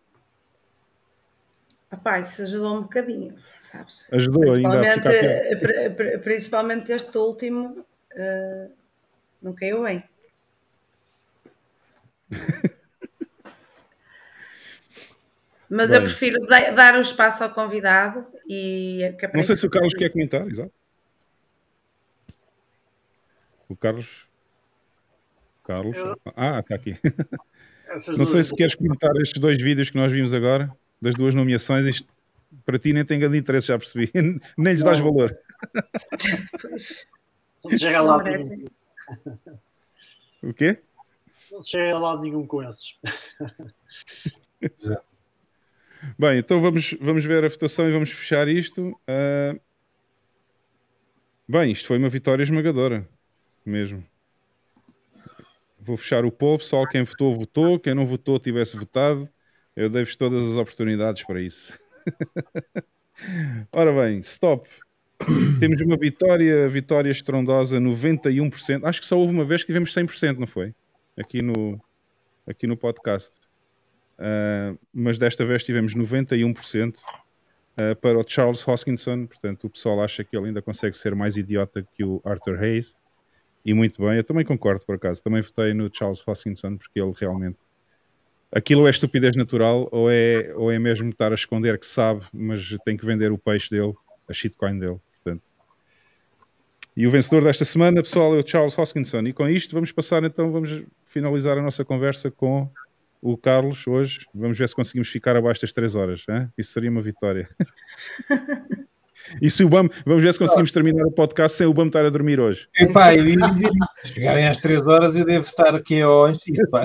[1.90, 4.06] Rapaz, isso ajudou um bocadinho, sabes?
[4.12, 6.20] Ajudou ainda a ficar pior.
[6.22, 8.77] Principalmente este último, uh,
[9.42, 10.02] não caiu bem.
[15.70, 15.98] Mas bem.
[15.98, 19.00] eu prefiro dar o espaço ao convidado e.
[19.34, 20.72] Não sei se o Carlos quer comentar, exato.
[23.68, 24.26] O Carlos.
[25.62, 25.98] Carlos.
[25.98, 26.18] Eu...
[26.34, 26.96] Ah, está aqui.
[28.16, 31.86] Não sei se queres comentar estes dois vídeos que nós vimos agora, das duas nomeações.
[31.86, 32.06] Isto
[32.64, 34.10] para ti nem tem grande interesse, já percebi.
[34.56, 35.34] Nem lhes dás valor.
[37.64, 38.66] Não chega lá nenhum.
[40.42, 40.82] O quê?
[41.50, 42.98] Não chega a lado nenhum com esses.
[44.60, 45.06] Exato.
[46.18, 48.90] Bem, então vamos, vamos ver a votação e vamos fechar isto.
[49.08, 49.60] Uh...
[51.48, 53.08] Bem, isto foi uma vitória esmagadora,
[53.64, 54.04] mesmo.
[55.80, 56.86] Vou fechar o poll, pessoal.
[56.86, 57.80] Quem votou, votou.
[57.80, 59.28] Quem não votou, tivesse votado.
[59.74, 61.78] Eu dei-vos todas as oportunidades para isso.
[63.72, 64.68] Ora bem, stop.
[65.60, 68.84] Temos uma vitória, vitória estrondosa, 91%.
[68.84, 70.74] Acho que só houve uma vez que tivemos 100%, não foi?
[71.16, 71.80] Aqui no,
[72.46, 73.38] aqui no podcast.
[74.18, 79.26] Uh, mas desta vez tivemos 91% uh, para o Charles Hoskinson.
[79.26, 82.96] Portanto, o pessoal acha que ele ainda consegue ser mais idiota que o Arthur Hayes.
[83.64, 85.22] E muito bem, eu também concordo por acaso.
[85.22, 87.58] Também votei no Charles Hoskinson porque ele realmente.
[88.50, 92.74] Aquilo é estupidez natural ou é, ou é mesmo estar a esconder que sabe, mas
[92.82, 93.92] tem que vender o peixe dele,
[94.26, 94.98] a shitcoin dele.
[95.28, 95.50] Portanto.
[96.96, 99.20] E o vencedor desta semana, pessoal, é o Charles Hoskinson.
[99.20, 102.68] E com isto vamos passar então, vamos finalizar a nossa conversa com
[103.22, 104.26] o Carlos hoje.
[104.34, 106.24] Vamos ver se conseguimos ficar abaixo das 3 horas.
[106.28, 106.48] Hein?
[106.58, 107.48] Isso seria uma vitória.
[109.40, 112.04] e se o BAM, vamos ver se conseguimos terminar o podcast sem o BAM estar
[112.04, 112.68] a dormir hoje.
[112.76, 113.70] Epá, eu ia dizer
[114.02, 116.82] se chegarem às 3 horas eu devo estar aqui ao antes disso, pá.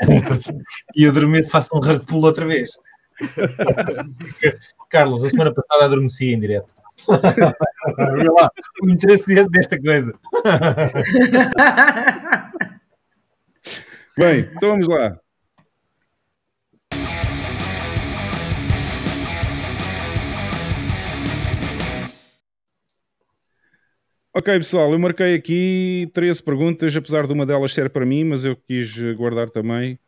[0.96, 2.70] e eu dormir se faço um rug pull outra vez.
[4.88, 6.81] Carlos, a semana passada adormeci em direto.
[7.08, 8.50] Lá,
[8.82, 10.12] o interesse desta coisa.
[14.16, 15.18] Bem, então vamos lá.
[24.34, 28.44] Ok, pessoal, eu marquei aqui 13 perguntas, apesar de uma delas ser para mim, mas
[28.44, 29.98] eu quis guardar também.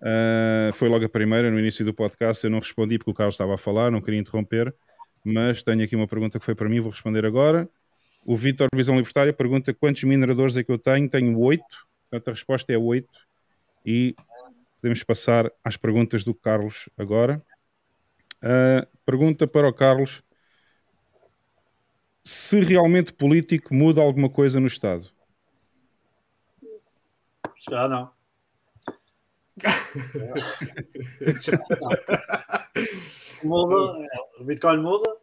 [0.00, 2.44] Uh, foi logo a primeira, no início do podcast.
[2.44, 4.74] Eu não respondi porque o Carlos estava a falar, não queria interromper,
[5.24, 7.68] mas tenho aqui uma pergunta que foi para mim, vou responder agora.
[8.26, 11.08] O Vitor Visão Libertária pergunta quantos mineradores é que eu tenho?
[11.08, 11.62] Tenho 8,
[12.10, 13.08] portanto a resposta é 8.
[13.86, 14.14] E
[14.76, 17.42] podemos passar às perguntas do Carlos agora.
[18.36, 20.22] Uh, pergunta para o Carlos:
[22.22, 25.10] se realmente político muda alguma coisa no Estado?
[27.70, 28.10] Já não.
[33.44, 34.08] muda,
[34.40, 35.16] o Bitcoin muda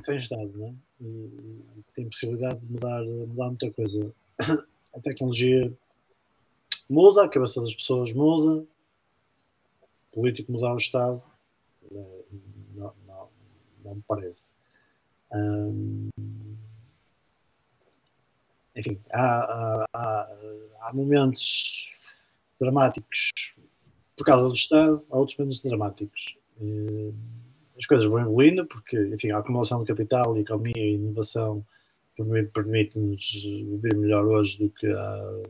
[0.00, 0.74] sem Estado, não é?
[1.00, 4.12] E tem possibilidade de mudar, mudar muita coisa.
[4.94, 5.72] A tecnologia
[6.88, 11.22] muda, a cabeça das pessoas muda, o político mudar o Estado,
[12.74, 13.28] não, não,
[13.84, 14.48] não me parece.
[15.32, 16.10] Hum,
[18.76, 20.28] enfim, há, há,
[20.80, 21.92] há, momentos
[22.60, 23.32] dramáticos
[24.16, 26.36] por causa do Estado, há outros momentos dramáticos.
[27.78, 31.64] As coisas vão evoluindo porque, enfim, a acumulação de capital, economia e inovação
[32.52, 35.42] permite-nos viver melhor hoje do que há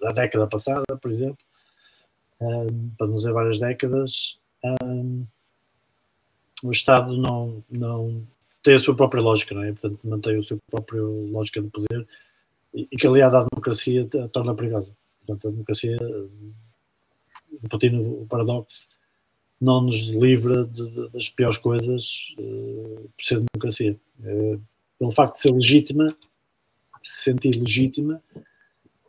[0.00, 1.38] da década passada, por exemplo,
[2.40, 4.38] um, para não dizer várias décadas.
[4.82, 5.24] Um,
[6.62, 8.26] o Estado não, não
[8.62, 9.72] tem a sua própria lógica, não é?
[9.72, 12.06] Portanto, mantém a sua própria lógica de poder
[12.74, 14.92] e, e que, aliado à democracia, a torna perigosa.
[15.18, 15.96] Portanto, a democracia,
[17.62, 18.88] repetindo o paradoxo,
[19.60, 23.96] não nos livra de, de, das piores coisas uh, por ser democracia.
[24.20, 24.60] Uh,
[24.98, 28.22] pelo facto de ser legítima, de se sentir legítima,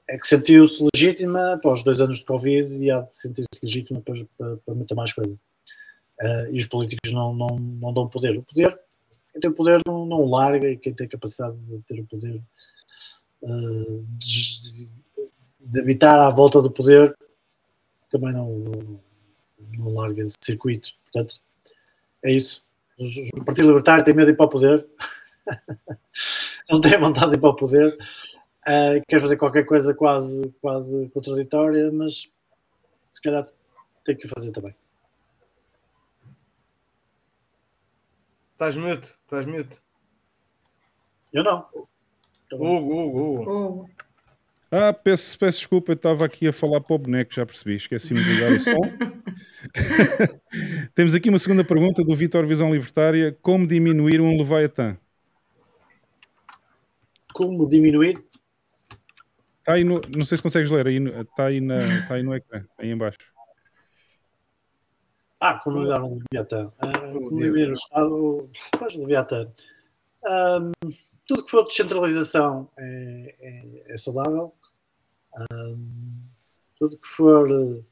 [0.07, 4.25] é que sentiu-se legítima após dois anos de Covid e há de sentir-se legítima para,
[4.37, 5.33] para, para muita mais coisa.
[6.21, 8.37] Uh, e os políticos não, não, não dão poder.
[8.37, 8.79] O poder,
[9.31, 12.41] quem tem poder não, não larga e quem tem capacidade de ter o poder
[13.41, 14.87] uh, de,
[15.59, 17.15] de, habitar à volta do poder
[18.09, 18.99] também não, não,
[19.77, 20.89] não larga esse circuito.
[21.03, 21.41] Portanto,
[22.23, 22.63] é isso.
[23.37, 24.87] O Partido Libertário tem medo de ir para o poder.
[26.69, 27.97] não tem vontade de ir para o poder
[28.65, 32.27] Uh, quer fazer qualquer coisa quase, quase contraditória, mas
[33.11, 33.47] se calhar
[34.03, 34.75] tem que fazer também.
[38.53, 39.79] Estás mute, estás mute.
[41.31, 41.69] Eu não.
[42.51, 43.89] Hugo, Hugo, Hugo.
[44.77, 48.21] Ah, peço, peço desculpa, eu estava aqui a falar para o boneco, já percebi, esqueci-me
[48.21, 48.81] de ligar o som.
[50.93, 54.97] Temos aqui uma segunda pergunta do Vitor Visão Libertária: Como diminuir um Leviatã?
[57.33, 58.21] Como diminuir?
[59.59, 62.35] Está aí no, não sei se consegues ler, aí, está, aí na, está aí no
[62.35, 63.31] ecrã, aí embaixo.
[65.39, 66.69] Ah, como lidar um Leviatã.
[66.83, 69.49] Uh, como viver no Estado, pois Leviatã.
[70.25, 70.71] Um,
[71.25, 74.53] tudo que for descentralização é, é, é saudável.
[75.51, 76.21] Um,
[76.77, 77.85] tudo que for uh,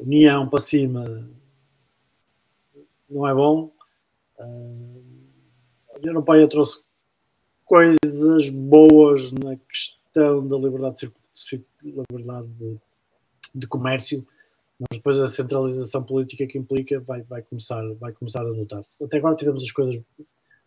[0.00, 1.28] união para cima
[3.08, 3.72] não é bom.
[4.38, 5.02] Uh,
[5.92, 6.82] a União Europeia trouxe
[7.64, 12.78] coisas boas na questão da liberdade de, liberdade de,
[13.54, 14.26] de comércio,
[14.78, 19.02] mas depois a centralização política que implica vai, vai, começar, vai começar a notar-se.
[19.02, 20.00] Até agora tivemos as coisas,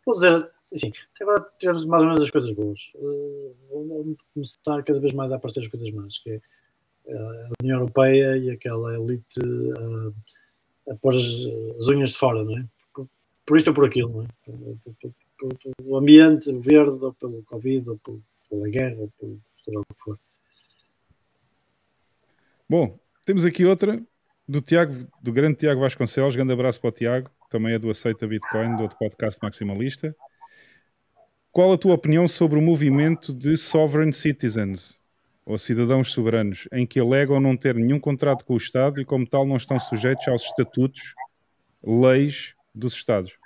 [0.05, 2.91] vou dizer assim, agora tivemos mais ou menos as coisas boas.
[2.95, 6.41] Uh, começar cada vez mais a aparecer as coisas más, que é
[7.07, 10.13] eh, a União Europeia e aquela elite uh,
[10.89, 11.23] a pôr as,
[11.79, 12.65] as, unhas de fora, não é?
[12.93, 13.07] Por,
[13.45, 14.27] por isto ou por aquilo, não é?
[15.77, 17.99] pelo ambiente verde, ou pelo Covid, ou
[18.49, 19.39] pela guerra, ou pelo
[19.81, 20.19] o que for.
[22.69, 24.01] Bom, temos aqui outra
[24.47, 26.35] do Tiago, do grande Tiago Vasconcelos.
[26.35, 30.15] Grande abraço para o Tiago, também é do Aceita Bitcoin, do outro podcast maximalista.
[31.57, 35.01] Qual a tua opinião sobre o movimento de sovereign citizens,
[35.43, 39.27] ou cidadãos soberanos, em que alegam não ter nenhum contrato com o Estado e, como
[39.27, 41.15] tal, não estão sujeitos aos estatutos,
[41.83, 43.39] leis dos Estados?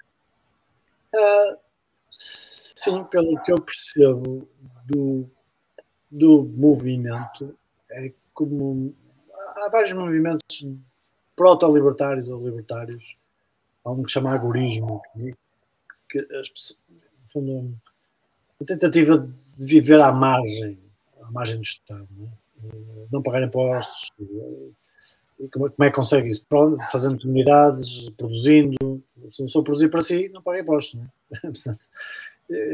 [1.16, 1.58] Uh,
[2.10, 4.46] Sim, pelo que eu percebo
[4.88, 5.26] do,
[6.12, 7.58] do movimento,
[7.90, 8.94] é como
[9.56, 10.68] há vários movimentos
[11.34, 13.16] proto-libertários ou libertários,
[13.86, 15.02] há um que chama agorismo,
[16.10, 16.78] que as pessoas,
[17.32, 17.80] fundo,
[18.62, 20.78] a tentativa de viver à margem,
[21.22, 23.08] à margem do Estado, não, é?
[23.12, 24.12] não pagar impostos,
[25.52, 26.46] como, como é que consegue isso?
[26.92, 31.40] Fazendo comunidades, produzindo, se não sou produzir para si, não paga impostos, não é?
[31.42, 31.88] Portanto,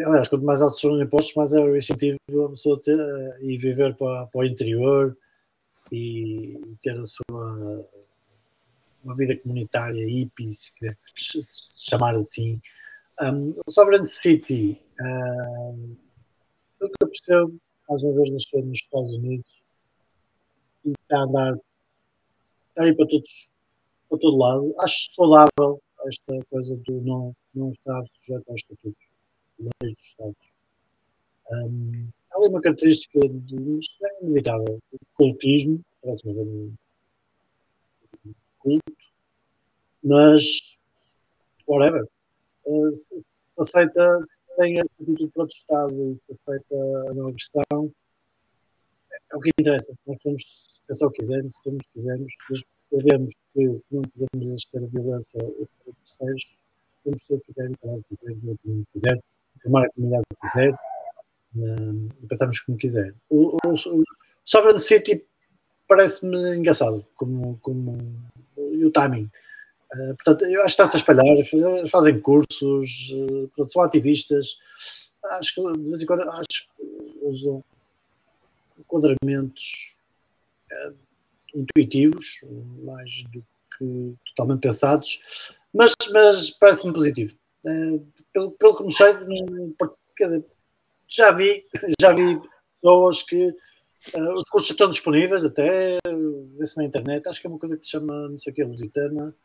[0.06, 3.00] aliás, quanto mais altos são os impostos, mais é o incentivo a pessoa ter,
[3.42, 5.18] e viver para, para o interior
[5.92, 7.86] e ter a sua
[9.04, 10.98] uma vida comunitária, hippie, se quiser
[11.90, 12.62] chamar assim.
[13.22, 15.98] Um, o Sovereign City, um,
[16.80, 17.58] eu percebo,
[17.90, 19.64] mais uma vez nasceu nos Estados Unidos
[20.86, 21.54] e está a andar
[22.70, 23.50] está aí para todos
[24.10, 24.76] para todo lado.
[24.80, 29.08] Acho saudável esta coisa do não, não estar sujeito aos estatutos
[29.60, 30.54] leis dos Estados.
[31.52, 36.74] Um, há ali uma característica de, é inevitável, o cultismo, parece-me um
[38.60, 38.94] culto,
[40.04, 40.78] mas,
[41.68, 42.06] whatever,
[42.66, 44.28] uh, se, se, aceita,
[44.58, 47.94] se tem atitude para outro Estado e se aceita a agressão,
[49.32, 49.94] é o que interessa.
[50.06, 54.48] Nós podemos pensar o que quisermos, temos o que quisermos, mas sabemos que não podemos
[54.48, 56.58] exercer a violência entre terceiros,
[57.04, 60.48] que ser o que quisermos, falar o que quisermos, o que tomar a comunidade que
[60.48, 63.14] quiser, uh, pensamos como quiser.
[63.30, 64.04] O, o, o
[64.44, 65.26] Sovereign City
[65.88, 67.98] parece-me engraçado, como, como
[68.58, 69.30] e o timing.
[69.98, 71.26] Uh, portanto, eu acho que está-se a espalhar,
[71.90, 74.58] fazem cursos, uh, pronto, são ativistas.
[75.24, 77.64] Acho que de vez em quando acho que usam
[78.80, 79.96] enquadramentos
[80.72, 80.94] uh,
[81.56, 82.26] intuitivos,
[82.84, 83.44] mais do
[83.78, 87.36] que totalmente pensados, mas, mas parece-me positivo.
[87.66, 89.14] Uh, pelo, pelo que me sei,
[91.08, 91.66] já vi,
[92.00, 92.40] já vi
[92.72, 93.56] pessoas que
[94.16, 95.98] Uh, os cursos estão disponíveis até,
[96.58, 98.64] vê-se na internet, acho que é uma coisa que se chama, não sei o que,
[98.64, 99.36] Lusitana,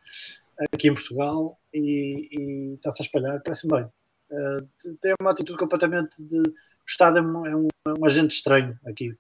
[0.73, 3.85] aqui em Portugal, e, e está-se a espalhar, parece-me bem.
[4.31, 6.39] Uh, tem uma atitude completamente de.
[6.39, 9.17] O Estado é um, é um, é um agente estranho aqui.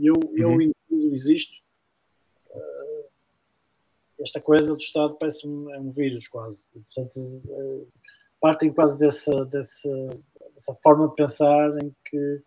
[0.00, 0.72] Eu, eu uhum.
[1.12, 1.54] existo.
[2.48, 3.04] Uh,
[4.20, 6.60] esta coisa do Estado parece-me é um vírus quase.
[6.72, 7.88] Portanto, uh,
[8.40, 9.90] partem quase dessa, dessa,
[10.54, 12.42] dessa forma de pensar em que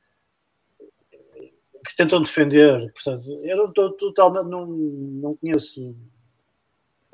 [1.86, 2.92] que se tentam defender.
[2.94, 5.96] Portanto, eu não estou totalmente, não, não conheço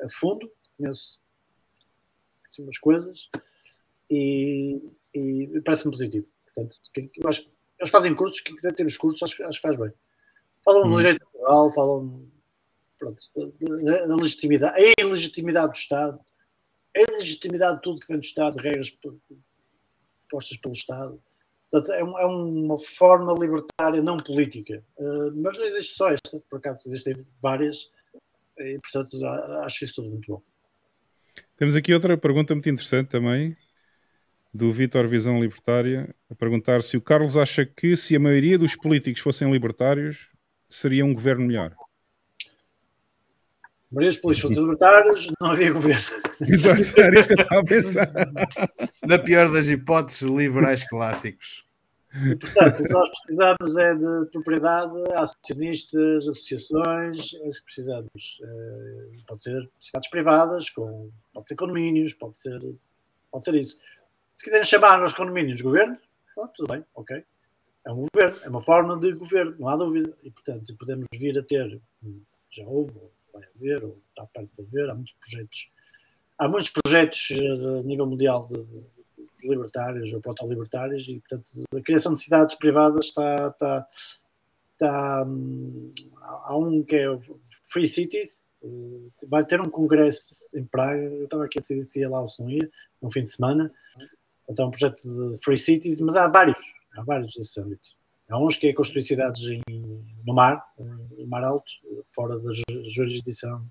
[0.02, 1.20] a fundo, conheço
[2.52, 3.30] assim, umas coisas
[4.10, 4.82] e,
[5.14, 6.28] e parece-me positivo.
[6.54, 9.68] Portanto, eu acho que eles fazem cursos, quem quiser ter os cursos, acho, acho que
[9.68, 9.92] faz bem.
[10.64, 10.92] Falam hum.
[10.92, 12.32] do direito natural, falam
[13.00, 13.24] pronto,
[13.84, 16.20] da, da legitimidade, a ilegitimidade do Estado,
[16.96, 18.96] a ilegitimidade de tudo que vem do Estado, regras
[20.30, 21.22] postas pelo Estado
[21.72, 24.84] Portanto, é, é, uma forma libertária não política.
[24.98, 27.90] Uh, mas não existe só esta, por acaso existem várias,
[28.60, 29.26] e portanto
[29.64, 30.42] acho isso tudo muito bom.
[31.58, 33.56] Temos aqui outra pergunta muito interessante também,
[34.54, 38.76] do Vitor Visão Libertária, a perguntar se o Carlos acha que se a maioria dos
[38.76, 40.30] políticos fossem libertários,
[40.70, 41.76] seria um governo melhor.
[43.92, 46.02] Maria dos políticos libertários, não havia governo.
[46.48, 48.12] Exato, era isso que eu estava a pensar.
[49.06, 51.66] Na pior das hipóteses, liberais clássicos.
[52.12, 58.42] Portanto, o que nós precisamos é de propriedade, acionistas, associações, é isso que precisamos.
[58.44, 62.60] Eh, pode ser cidades privadas, com, pode ser condomínios, pode ser,
[63.32, 63.80] pode ser isso.
[64.32, 65.98] Se quiserem chamar os condomínios governo,
[66.56, 67.24] tudo bem, ok.
[67.86, 70.14] É um governo, é uma forma de governo, não há dúvida.
[70.22, 71.80] E, portanto, podemos vir a ter,
[72.50, 72.94] já houve,
[73.34, 75.72] vai haver, ou está perto de haver, há muitos projetos,
[76.38, 78.84] há muitos projetos eh, a nível mundial de, de,
[79.42, 83.88] de libertários ou proto-libertários e, portanto, a criação de cidades privadas está, está,
[84.74, 87.08] está hum, há um que é
[87.66, 92.00] Free Cities, eh, vai ter um congresso em Praga, eu estava aqui a decidir se
[92.00, 92.70] ia lá ou se não ia,
[93.02, 93.72] no fim de semana,
[94.50, 96.62] então é um projeto de Free Cities, mas há vários,
[96.96, 97.96] há vários desses âmbitos.
[98.30, 99.62] Há uns que é construir cidades em,
[100.26, 101.70] no mar, no mar alto,
[102.14, 102.52] fora da
[102.90, 103.66] jurisdição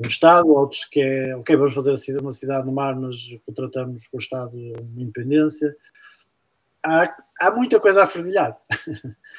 [0.00, 4.16] do Estado, outros que é, ok, vamos fazer uma cidade no mar, mas contratamos com
[4.16, 5.76] o Estado uma independência.
[6.82, 8.58] Há, há muita coisa a fervilhar.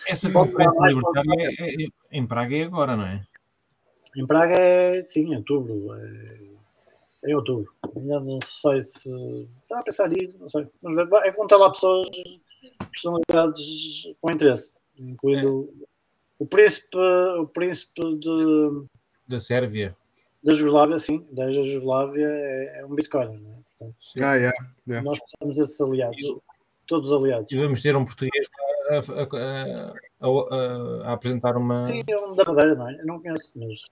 [0.07, 3.25] Essa conferência libertária é, é, em Praga é agora, não é?
[4.15, 5.95] Em Praga é, sim, em outubro.
[5.95, 6.37] É,
[7.29, 7.73] em outubro.
[7.95, 9.09] Ainda não sei se.
[9.63, 10.67] Está a pensar nisso, não sei.
[10.81, 12.07] Mas é contar lá pessoas
[12.91, 15.85] personalidades com interesse, incluindo é.
[16.37, 18.85] o príncipe, o príncipe de,
[19.27, 19.95] da Sérvia.
[20.43, 23.55] Da Jugoslávia, sim, da Jugoslávia é, é um Bitcoin, não é?
[23.77, 25.07] Portanto, ah, yeah, yeah.
[25.07, 26.35] Nós precisamos desses aliados,
[26.87, 27.51] todos aliados.
[27.51, 28.47] E vamos ter um português
[28.89, 31.85] a, a, a, a, apresentar uma.
[31.85, 32.99] Sim, é um da Madeira, não é?
[32.99, 33.85] Eu não conheço, mas.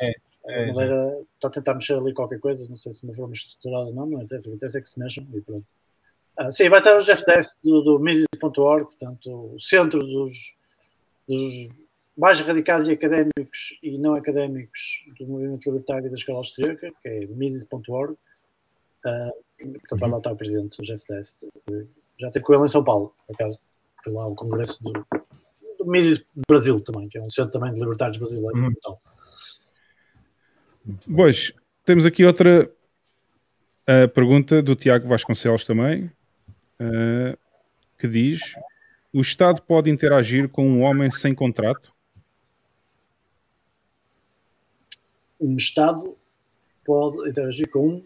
[0.00, 0.12] É,
[0.46, 3.32] é, a Madeira está a tentar mexer ali qualquer coisa, não sei se uma forma
[3.32, 5.66] estruturada ou não, não interessa, o que interessa é que se mexam e pronto.
[6.36, 10.56] Ah, sim, vai estar o Jeff Dess do, do Mises.org, portanto, o centro dos,
[11.28, 11.68] dos,
[12.16, 17.26] mais radicais e académicos e não académicos do movimento libertário da escola austríaca, que é
[17.26, 18.12] Mises.org.
[18.12, 21.36] Uh, portanto, vai lá estar o presidente, o Jeff Dess.
[22.18, 23.58] Já tem com ele em São Paulo, por acaso.
[24.04, 24.92] Foi lá o congresso do,
[25.78, 28.58] do Mises Brasil também, que é um centro também de libertários brasileiros.
[28.58, 28.70] Uhum.
[28.70, 28.98] Então.
[31.14, 31.52] Pois,
[31.84, 32.70] temos aqui outra
[33.88, 36.10] uh, pergunta do Tiago Vasconcelos também
[36.80, 37.38] uh,
[37.98, 38.54] que diz:
[39.12, 41.92] o Estado pode interagir com um homem sem contrato?
[45.40, 46.16] Um Estado
[46.84, 48.04] pode interagir com um.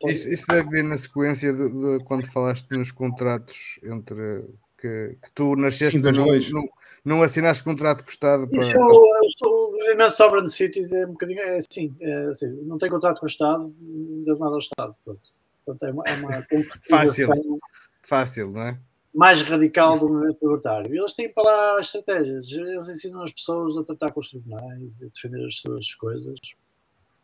[0.00, 0.12] Pode...
[0.12, 4.44] Isso, isso, deve vir na sequência de, de, quando falaste nos contratos entre
[4.78, 6.68] que, que tu nasceste Sim, não, não,
[7.04, 8.60] não, assinaste contrato com o Estado para.
[8.60, 12.88] Isso, o, o movimento Sovereign Cities é um bocadinho é assim, é assim, não tem
[12.88, 14.96] contrato com o Estado, não deve nada ao Estado.
[15.04, 15.20] Pronto.
[15.66, 16.46] Portanto, é uma, é uma
[16.88, 17.28] Fácil
[18.04, 18.78] fácil, não é?
[19.14, 20.94] Mais radical do movimento libertário.
[20.94, 22.50] Eles têm para lá estratégias.
[22.50, 26.38] Eles ensinam as pessoas a tratar com os tribunais, a defender as suas coisas.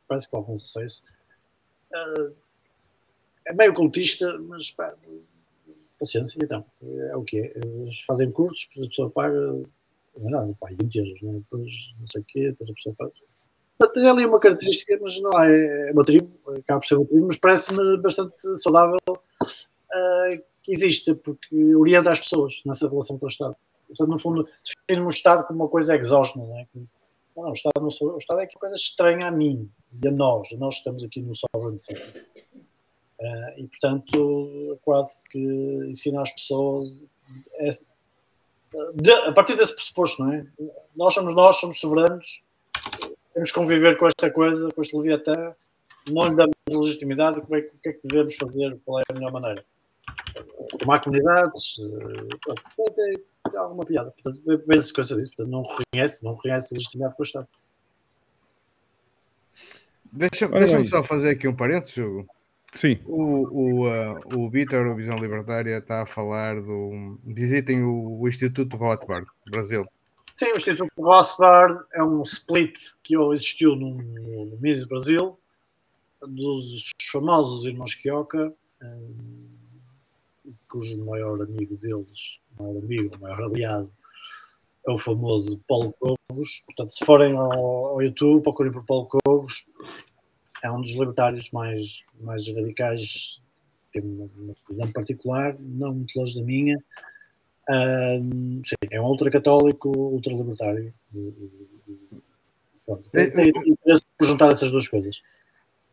[0.07, 1.03] Parece que com algum sucesso.
[1.93, 2.33] Uh,
[3.47, 4.95] é meio cultista, mas pá,
[5.99, 6.65] paciência, então.
[7.11, 7.53] É o que é.
[7.57, 9.41] Eles fazem cursos, depois a pessoa paga,
[10.17, 11.35] não é nada, pá, 20 euros, não é?
[11.35, 13.13] depois não sei o quê, depois a pessoa faz.
[13.95, 17.27] Tem ali uma característica, mas não é, é uma tribo, acaba por ser uma tribo,
[17.27, 23.57] mas parece-me bastante saudável uh, existe, porque orienta as pessoas nessa relação com o Estado.
[23.89, 26.67] Portanto, no fundo, definir o Estado como uma coisa exógena, não é?
[27.37, 29.71] Não, o, Estado não, o Estado é é coisa estranha a mim
[30.03, 30.53] e a nós.
[30.53, 32.25] Nós estamos aqui no Sovereign City.
[33.21, 35.39] Uh, e, portanto, quase que
[35.89, 37.07] ensina às pessoas
[37.59, 37.71] é,
[38.95, 40.47] de, a partir desse pressuposto, não é?
[40.97, 42.43] Nós somos nós, somos soberanos,
[43.35, 45.55] temos que conviver com esta coisa, com este Leviatã,
[46.09, 49.15] não lhe damos legitimidade, como é, o que é que devemos fazer, qual é a
[49.15, 49.65] melhor maneira?
[50.71, 52.63] Formar comunidades, eh, pronto,
[52.95, 53.19] tem,
[53.51, 54.11] tem alguma piada.
[54.11, 57.49] Portanto, vem a sequência disso, portanto, não reconhece, não reconhece a legitimidade com o Estado.
[60.13, 62.29] Deixa-me deixa só fazer aqui um parênteses, Hugo.
[62.75, 67.19] Sim, O, o, uh, o Vitor, o Visão Libertária, está a falar do.
[67.25, 69.85] Visitem o, o Instituto Rothbard, Brasil.
[70.33, 74.57] Sim, o Instituto Rothbard é um split que existiu no, no,
[74.89, 75.39] Brasil,
[76.23, 79.40] dos famosos irmãos Quioca, hum,
[80.71, 83.91] cujo maior amigo deles, maior amigo, maior aliado,
[84.87, 86.63] é o famoso Paulo Cobos.
[86.67, 89.67] Portanto, se forem ao, ao YouTube, procurem por Paulo Cobos,
[90.63, 93.41] é um dos libertários mais, mais radicais,
[93.93, 96.79] tem uma, uma visão particular, não muito longe da minha.
[98.65, 100.93] Sim, é um ultracatólico, ultralibertário.
[102.85, 105.21] Pronto, É, tem tem interesse por juntar essas duas coisas.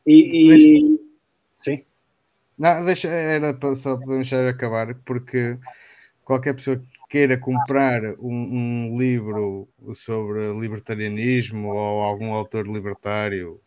[0.06, 1.00] E, e-
[1.56, 1.84] sim,
[2.58, 5.58] Não, deixa, era só para deixar acabar, porque
[6.26, 13.62] qualquer pessoa que queira comprar um, um livro sobre libertarianismo ou algum autor libertário,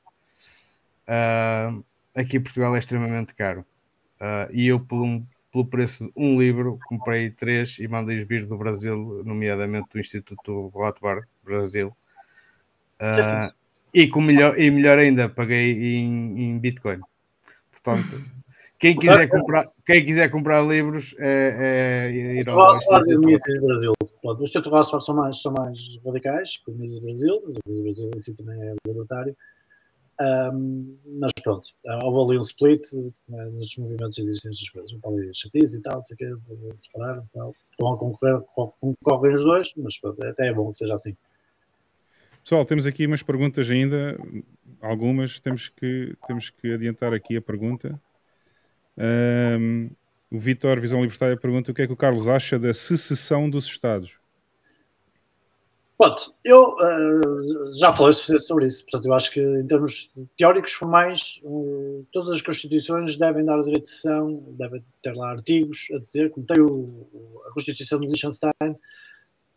[1.07, 1.73] ah,
[2.17, 3.65] aqui em Portugal é extremamente caro.
[4.21, 8.47] Ah, e eu, por um- pelo preço de um livro, comprei três e mandei-os vir
[8.47, 11.95] do Brasil, nomeadamente do Instituto Rothbard, Brasil.
[13.01, 13.53] Ah,
[13.93, 17.03] e, com melhor, e melhor ainda, paguei em, em Bitcoin.
[17.73, 18.23] Portanto,
[18.81, 22.75] quem quiser comprar, quem quiser comprar livros é, é ir ao
[23.07, 23.93] e o Mises Brasil.
[24.23, 27.69] Pronto, os Instituto Rothbard são mais, são mais radicais que o Mises Brasil, mas o
[27.69, 29.37] Mises Brasil em si também é libertário.
[30.19, 31.69] Ahm, mas pronto,
[32.05, 32.83] houve ali um split,
[33.29, 36.73] né, nos movimentos existem essas coisas, um ali chatice e tal, não sei o quê,
[36.79, 37.55] separaram e tal.
[37.71, 38.41] Estão a concorrer,
[38.81, 41.15] concorrem os dois, mas pronto, até é bom que seja assim.
[42.43, 44.19] pessoal, temos aqui umas perguntas ainda,
[44.81, 48.01] algumas, temos que, temos que adiantar aqui a pergunta.
[49.03, 49.89] Ahm,
[50.31, 53.65] o Vitor Visão Libertária pergunta o que é que o Carlos acha da secessão dos
[53.65, 54.19] Estados.
[55.97, 57.21] Pronto, eu eh,
[57.79, 62.43] já falei sobre isso, portanto, eu acho que em termos teóricos formais, eh, todas as
[62.43, 66.61] constituições devem dar o direito de sessão, devem ter lá artigos a dizer, como tem
[66.63, 68.77] o- a Constituição de Liechtenstein,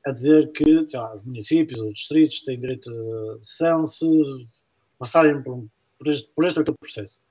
[0.06, 2.90] a dizer que lá, os municípios os distritos têm direito
[3.40, 4.06] de sessão se
[5.00, 7.22] passarem por, um- por este, por este ou aquele processo.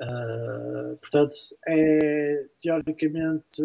[0.00, 1.34] Uh, portanto,
[1.66, 3.62] é teoricamente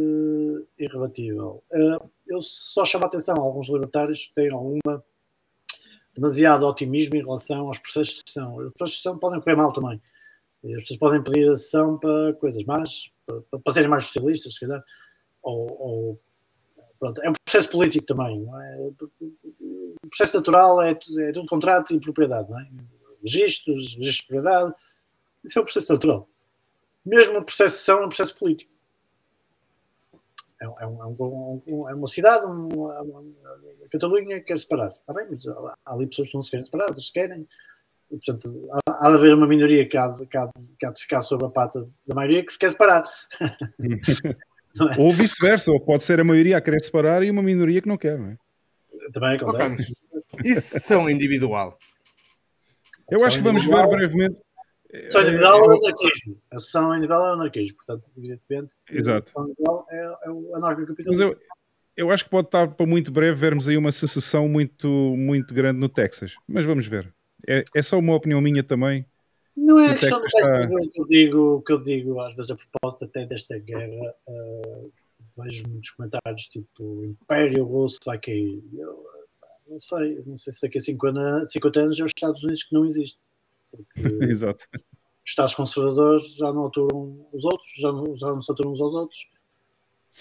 [0.79, 1.63] irrebatível.
[1.71, 5.03] Uh, eu só chamo a atenção a alguns libertários que têm alguma
[6.15, 8.55] demasiado otimismo em relação aos processos de sessão.
[8.55, 10.01] Os processos de sessão podem correr mal também.
[10.63, 14.61] As pessoas podem pedir a sessão para coisas más, para, para serem mais socialistas, se
[14.61, 14.83] calhar.
[15.41, 16.21] Ou, ou-
[16.99, 18.43] pronto, é um processo político também.
[18.43, 18.77] É?
[18.79, 22.49] O processo natural é, é tudo contrato e propriedade.
[22.49, 22.67] Não é?
[23.21, 24.73] Registros, registros de propriedade.
[25.43, 26.27] Isso é um processo natural.
[27.05, 28.71] Mesmo o processo de sessão é um processo político.
[30.61, 33.23] É, um- é um- é um- um- é uma cidade, uma, uma-
[33.85, 35.01] a Catalunha quer separar-se.
[35.01, 37.47] Está bem, mas há, há ali pessoas que não se querem separar, outras querem.
[38.09, 40.85] E, portanto, há, há de haver uma minoria que há, de, que, há de, que
[40.85, 43.03] há de ficar sobre a pata da maioria que se quer separar.
[43.41, 43.43] É?
[44.97, 47.95] Ou vice-versa, ou pode ser a maioria a querer separar e uma minoria que não
[47.97, 48.37] quer, não é?
[49.11, 49.57] Também acontece.
[49.59, 49.93] Carlos,
[50.43, 51.77] Isso são individual.
[53.11, 54.41] Eu acho que vamos ver brevemente.
[54.93, 56.41] A sessão individual é o anarquismo.
[56.51, 57.75] A sessão individual é o anarquismo.
[57.77, 59.19] Portanto, evidentemente, Exato.
[59.19, 61.23] a sessão individual é, é o Mas anarcocapitalismo.
[61.23, 61.37] eu,
[61.97, 65.79] eu acho que pode estar para muito breve vermos aí uma secessão muito, muito grande
[65.79, 66.35] no Texas.
[66.47, 67.13] Mas vamos ver.
[67.47, 69.05] É, é só uma opinião minha também.
[69.55, 71.83] Não é O a questão do Texas está- o que eu digo, o que eu
[71.83, 74.85] digo às vezes a propósito até desta guerra, eh,
[75.37, 78.63] vejo muitos comentários tipo o Império Russo vai cair.
[78.73, 82.43] Eu, eh, não sei, não sei se daqui a 50, 50 anos é os Estados
[82.43, 83.19] Unidos que não existe.
[83.95, 84.65] Porque Exato.
[84.73, 84.81] os
[85.25, 88.93] Estados conservadores já não aturam os outros, já não, já não se aturam uns aos
[88.93, 89.29] outros.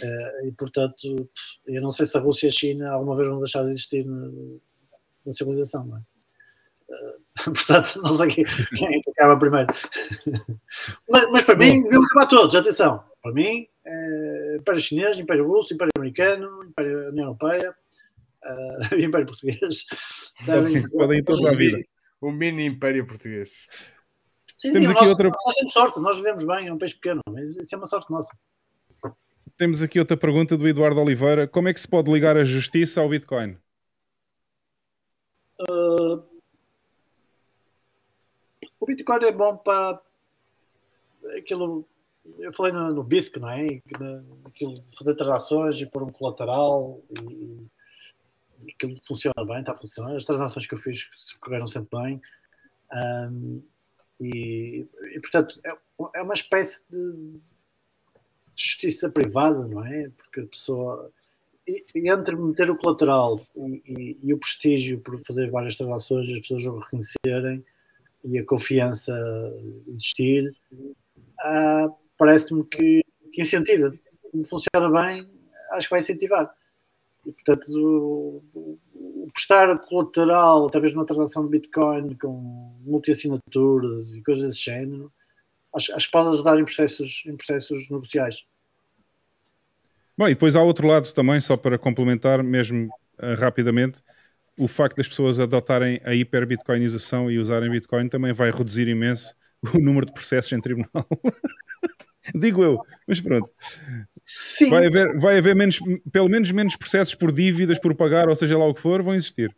[0.03, 1.29] Eh, e portanto,
[1.67, 4.05] eu não sei se a Rússia e a China alguma vez vão deixar de existir
[4.07, 4.27] na,
[5.27, 6.01] na civilização, não é?
[6.91, 9.67] Eh, portanto, não sei quem, quem é que acaba primeiro.
[11.11, 13.05] mas, mas para mim, deviam acabar todos, atenção.
[13.23, 17.75] Para mim, eh, Império Chinês, Império Russo, Império Americano, Império União Europeia
[18.99, 19.87] Império Português.
[20.45, 21.79] Devem- Podem ir todos à vida.
[22.23, 23.67] O mini império português.
[24.47, 26.95] Sim, Temos sim, aqui nós, outra- nós temos sorte, nós vivemos bem, é um país
[26.95, 28.35] pequeno, mas isso é uma sorte nossa.
[29.57, 31.49] Temos aqui outra pergunta do Eduardo Oliveira.
[31.49, 33.59] Como é que se pode ligar a justiça ao Bitcoin?
[35.69, 36.25] Uh,
[38.81, 40.01] o Bitcoin é bom para
[41.37, 41.87] aquilo
[42.39, 43.67] eu falei no, no BISC, não é?
[44.47, 47.67] Aquilo de fazer transações e pôr um colateral e
[48.69, 50.15] aquilo funciona bem, está a funcionar.
[50.15, 51.11] As transações que eu fiz
[51.41, 52.21] correram sempre bem.
[52.93, 53.63] Um,
[54.21, 55.71] e, e, portanto, é,
[56.17, 57.41] é, uma espécie de
[58.55, 60.11] justiça privada, não é?
[60.17, 61.11] Porque a pessoa,
[61.67, 66.67] entre meter o colateral e, e, e, o prestígio por fazer várias transações, as pessoas
[66.67, 67.65] o reconhecerem
[68.25, 69.13] e a confiança
[69.89, 70.55] existir,
[71.41, 73.93] ah, parece-me que, que incentiva.
[74.49, 75.29] Funciona bem,
[75.73, 76.55] acho que vai incentivar.
[77.25, 84.23] E, portanto, o, o, prestar colateral através de uma transação de Bitcoin com multi-assinaturas e
[84.23, 85.13] coisas desse género,
[85.75, 88.45] acho, acho que pode ajudar em processos, em processos negociais.
[90.17, 94.03] Bom, e depois há outro lado também, só para complementar, mesmo uh, rapidamente,
[94.59, 99.35] o facto das pessoas adotarem a hiper-bitcoinização e usarem Bitcoin também vai reduzir imenso
[99.75, 100.91] o número de processos em tribunal.
[102.35, 103.51] Digo eu, mas pronto.
[104.65, 104.71] Sim.
[104.71, 105.79] Vai haver, vai haver menos,
[106.11, 109.15] pelo menos menos processos por dívidas, por pagar, ou seja lá o que for, vão
[109.15, 109.55] existir.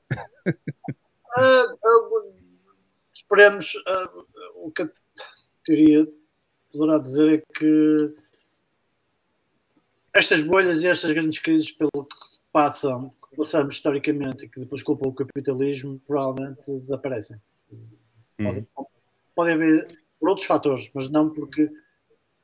[0.47, 2.35] Uh, uh,
[3.15, 3.75] esperemos.
[3.75, 4.25] Uh,
[4.65, 4.89] o que a
[5.63, 6.07] teoria
[6.73, 8.15] poderá dizer é que
[10.15, 12.17] estas bolhas e estas grandes crises pelo que
[12.53, 17.37] passam, que passamos historicamente e que depois culpam o capitalismo, provavelmente desaparecem.
[18.39, 18.65] Hum.
[19.35, 19.87] Pode, haver
[20.19, 21.69] por outros fatores, mas não porque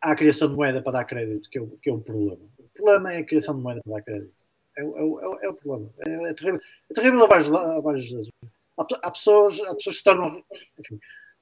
[0.01, 2.41] a criação de moeda para dar crédito, que é, o, que é o problema.
[2.59, 4.35] O problema é a criação de moeda para dar crédito.
[4.77, 5.91] É, é, é, é o problema.
[6.07, 6.61] É, é, terrível.
[6.91, 8.31] É terrível a vários, a vários
[8.79, 10.43] há, há, pessoas, há pessoas que tornam.
[10.79, 10.99] Enfim,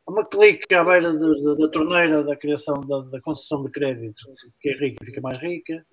[0.07, 3.71] há uma clique à beira da, da, da torneira da criação da, da concessão de
[3.71, 4.23] crédito,
[4.61, 5.85] que é rica fica mais rica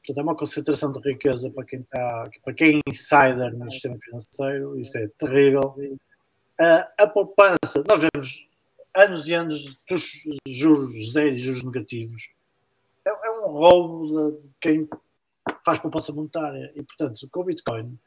[0.00, 3.96] Portanto, é uma concentração de riqueza para quem, está, para quem é insider no sistema
[4.00, 5.74] financeiro, isso é terrível.
[5.78, 8.48] Uh, a poupança, nós vemos
[8.96, 12.30] anos e anos dos juros zero e juros negativos.
[13.04, 14.88] É, é um roubo de quem
[15.64, 16.72] faz poupança monetária.
[16.74, 17.98] E, portanto, com o Bitcoin,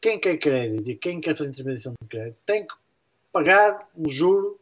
[0.00, 2.74] quem quer crédito e quem quer fazer intermediação de crédito tem que
[3.32, 4.58] pagar um juro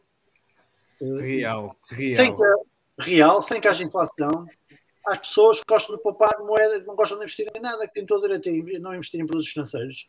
[0.99, 2.15] real, real.
[2.15, 2.43] Sem que,
[2.99, 4.45] real, sem que haja inflação,
[5.07, 7.93] às pessoas que gostam de poupar moeda, que não gostam de investir em nada, que
[7.93, 10.07] têm todo o direito a não investir em produtos financeiros.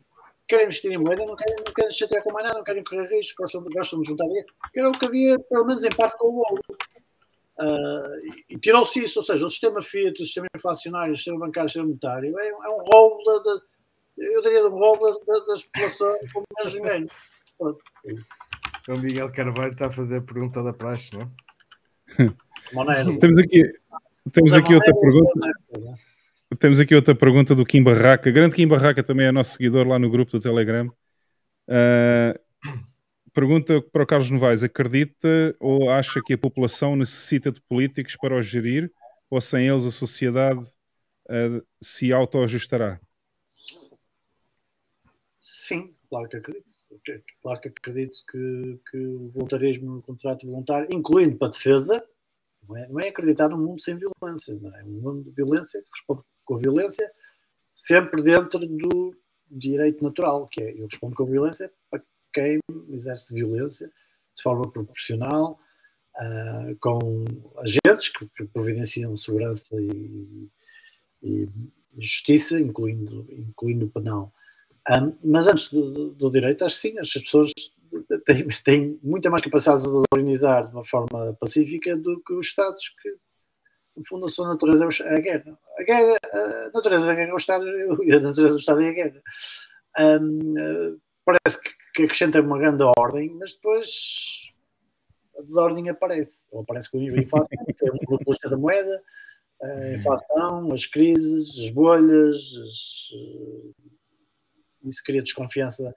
[0.51, 2.83] Querem investir em moeda, não querem, não querem se chatear com mais nada, não querem
[2.83, 4.47] correr risco, gostam, gostam de juntar dinheiro.
[4.75, 6.61] Era o que havia, pelo menos em parte, com o ouro.
[7.57, 11.67] Uh, e tirou-se isso, ou seja, o sistema Fiat, o sistema inflacionário, o sistema bancário,
[11.67, 13.61] o sistema monetário, é, é um roubo, da, da,
[14.17, 17.07] eu diria, um roubo da, da, das populações com menos dinheiro.
[18.81, 21.29] Então, Miguel Carvalho está a fazer a pergunta da praxe, não é?
[23.21, 23.71] Temos aqui,
[24.33, 25.39] temos aqui outra pergunta.
[26.59, 28.29] Temos aqui outra pergunta do Kim Barraca.
[28.29, 30.87] Grande Kim Barraca também é nosso seguidor lá no grupo do Telegram.
[31.67, 32.37] Uh,
[33.33, 38.37] pergunta para o Carlos Novaes: acredita ou acha que a população necessita de políticos para
[38.37, 38.91] os gerir
[39.29, 42.99] ou sem eles a sociedade uh, se autoajustará?
[45.39, 46.71] Sim, claro que acredito.
[47.41, 52.05] Claro que acredito que, que o voluntarismo, o contrato voluntário, incluindo para a defesa,
[52.67, 54.83] não é, não é acreditar num mundo sem violência, não é?
[54.83, 56.21] Um mundo de violência que responde
[56.51, 57.09] com a violência
[57.73, 59.15] sempre dentro do
[59.49, 63.87] direito natural, que é eu respondo com a violência para quem exerce violência
[64.35, 65.57] de forma proporcional,
[66.17, 66.99] uh, com
[67.57, 70.49] agentes que, que, providenciam segurança e,
[71.23, 71.49] e,
[71.97, 74.33] justiça, incluindo, incluindo o penal.
[74.89, 77.51] Um, ah, mas antes do, do, direito, acho que sim, as pessoas
[78.25, 82.89] tem, tem muita mais capacidade de organizar de uma forma pacífica do que os Estados
[83.01, 83.09] que,
[83.95, 85.59] no fundo, a sua natureza é a guerra.
[85.81, 88.93] A, guerra, a natureza da guerra é o Estado a natureza do Estado é a
[88.93, 89.21] guerra.
[89.99, 94.53] Um, parece que, acrescenta uma grande ordem, mas depois
[95.37, 96.45] a desordem aparece.
[96.51, 99.03] Ou aparece com de inflação, que é uma política da moeda,
[99.61, 103.11] a inflação, as crises, as bolhas, as,
[104.83, 105.93] isso cria desconfiança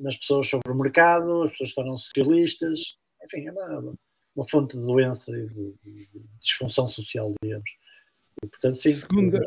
[0.00, 3.94] nas pessoas sobre o mercado, as pessoas tornam socialistas, enfim, é uma,
[4.34, 6.08] uma fonte de doença e de, de
[6.40, 7.70] disfunção social, digamos.
[8.42, 8.90] E, portanto, sim.
[8.90, 9.40] Segunda,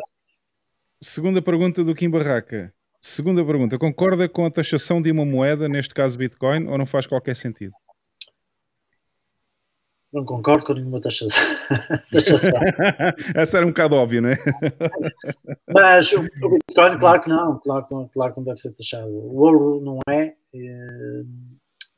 [1.01, 2.73] segunda pergunta do Kim Barraca.
[3.01, 7.07] Segunda pergunta, concorda com a taxação de uma moeda, neste caso Bitcoin, ou não faz
[7.07, 7.73] qualquer sentido?
[10.13, 11.41] Não concordo com nenhuma taxação.
[13.33, 14.35] Essa era um bocado óbvio, não é?
[15.73, 19.09] Mas o, Bitcoin, claro que não, claro, claro que não deve ser taxado.
[19.09, 21.25] O ouro não é, e,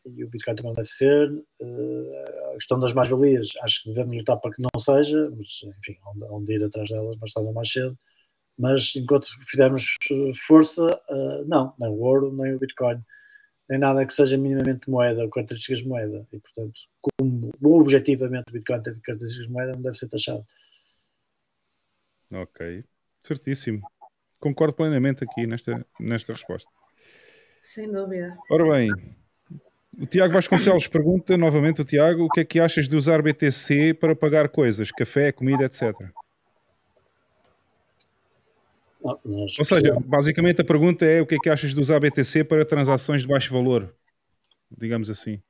[0.06, 1.30] e o Bitcoin também deve ser.
[1.62, 5.98] Eh, a questão das mais-valias, acho que devemos lutar para que não seja, mas enfim,
[6.08, 7.98] onde, onde ir atrás delas mais tarde ou mais cedo.
[8.58, 9.96] Mas enquanto fizermos
[10.48, 13.02] força, eh, não, nem o ouro, nem o Bitcoin
[13.70, 16.28] nem nada que seja minimamente moeda ou características de moeda.
[16.32, 20.46] E, portanto, como objetivamente o Bitcoin tem características de moeda, não deve ser taxado.
[22.32, 22.84] Ok,
[23.22, 23.82] certíssimo.
[24.40, 26.70] Concordo plenamente aqui nesta, nesta resposta.
[27.62, 28.38] Sem dúvida.
[28.50, 28.90] Ora bem,
[30.00, 33.94] o Tiago Vasconcelos pergunta novamente: o Tiago, o que é que achas de usar BTC
[33.94, 35.94] para pagar coisas, café, comida, etc?
[39.04, 42.44] Não, Ou seja, basicamente a pergunta é: o que é que achas de usar BTC
[42.46, 43.94] para transações de baixo valor?
[44.76, 45.42] Digamos assim.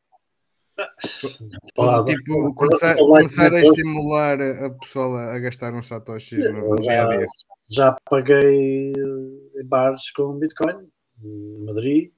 [1.75, 6.75] Pá, tipo, quando começar, começar a estimular a pessoa a gastar uns satoshis no no
[6.77, 7.25] dia a já, dia.
[7.69, 10.87] já paguei em bares com Bitcoin,
[11.23, 12.11] em Madrid,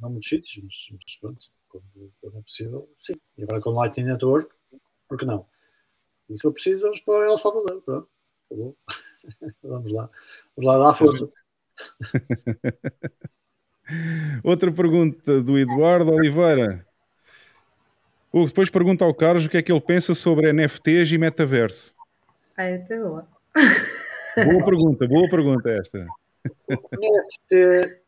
[0.00, 3.14] não muitos sítios, mas, mas pronto, quando, quando é possível, sim.
[3.36, 4.54] E agora com Lightning Network,
[5.08, 5.46] por que não?
[6.28, 8.08] E se for preciso, vamos para El Salvador, pronto.
[8.48, 8.74] Tá bom?
[9.62, 10.10] vamos lá.
[10.56, 11.28] Vamos lá dar força.
[14.44, 16.86] Outra pergunta do Eduardo Oliveira.
[18.30, 21.94] O depois pergunta ao Carlos o que é que ele pensa sobre NFTs e metaverso.
[22.56, 23.26] Ai, até boa.
[24.36, 26.06] Boa pergunta, boa pergunta esta.
[26.92, 28.02] NFT.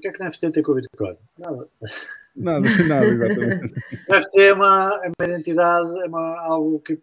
[0.00, 1.16] O que é que NFT tem com o Bitcoin?
[1.38, 1.68] Nada.
[2.34, 3.74] Nada, nada, exatamente.
[4.08, 6.98] NFT é uma, é uma identidade, é uma, algo que.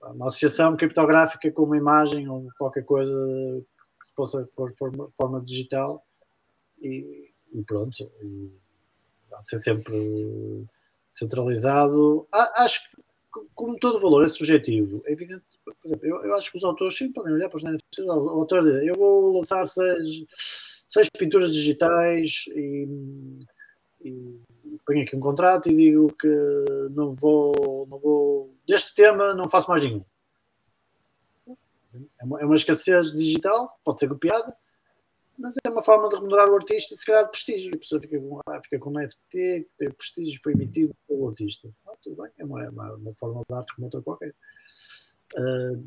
[0.00, 3.14] Uma associação criptográfica com uma imagem ou qualquer coisa
[4.00, 6.04] que se possa pôr de forma, forma digital
[6.80, 8.10] e, e pronto.
[8.20, 8.50] E
[9.30, 10.66] vai ser sempre
[11.08, 12.26] centralizado.
[12.32, 12.96] A- Acho que,
[13.54, 15.44] como todo valor é subjetivo, é evidente.
[15.64, 18.04] Por exemplo, eu, eu acho que os autores sim podem olhar para os NFTs.
[18.04, 20.26] O autor diz, eu vou lançar seis,
[20.92, 22.86] seis pinturas digitais e,
[24.04, 24.38] e
[24.84, 26.28] ponho aqui um contrato e digo que
[26.90, 30.04] não vou, não vou deste tema não faço mais nenhum.
[32.18, 34.54] É uma, é uma escassez digital, pode ser copiada,
[35.38, 37.70] mas é uma forma de remunerar o artista se calhar de prestígio.
[37.74, 41.28] A pessoa fica com, ah, fica com um NFT, que tem prestígio, foi emitido pelo
[41.28, 41.68] artista.
[41.86, 44.34] Ah, tudo bem, é uma, é uma, uma forma de arte como outra qualquer.
[45.36, 45.78] Ah,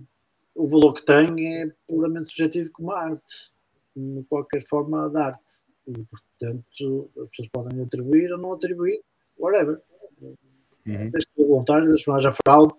[0.55, 3.51] o valor que tem é puramente subjetivo como arte,
[3.95, 5.63] como qualquer forma de arte.
[5.87, 9.01] E, portanto, as pessoas podem atribuir ou não atribuir,
[9.37, 9.81] whatever.
[10.21, 11.11] Uhum.
[11.11, 12.73] Que voluntário, desde que não haja fraude,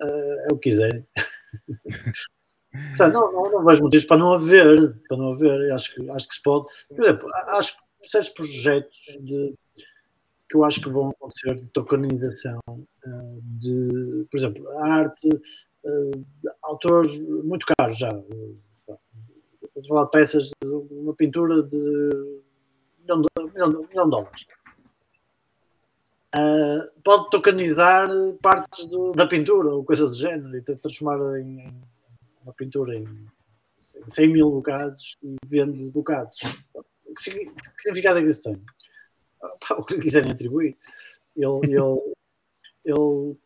[0.00, 1.04] eh, é o que quiserem.
[2.96, 6.28] Portanto, não, não, não vejo motivos para não haver, para não haver, acho que, acho
[6.28, 6.66] que se pode.
[6.88, 9.54] Por exemplo, acho que certos projetos de,
[10.48, 17.20] que eu acho que vão acontecer de tokenização eh, de, por exemplo, arte, de autores
[17.44, 18.10] muito caros já.
[18.10, 18.67] falar
[19.80, 22.40] de peças de uma pintura de
[23.00, 24.46] milhão de, milhão de- dólares.
[26.32, 28.08] Ah, pode tokenizar
[28.42, 31.82] partes do- da pintura ou coisa do género e transformar em, em
[32.42, 33.06] uma pintura em
[34.08, 36.38] 100 mil bocados e vende bocados.
[37.16, 38.62] Que, signi- que significado é que isso tem?
[39.78, 40.76] O que lhe quiserem atribuir.
[41.36, 42.14] Ele, ele,
[42.84, 43.36] ele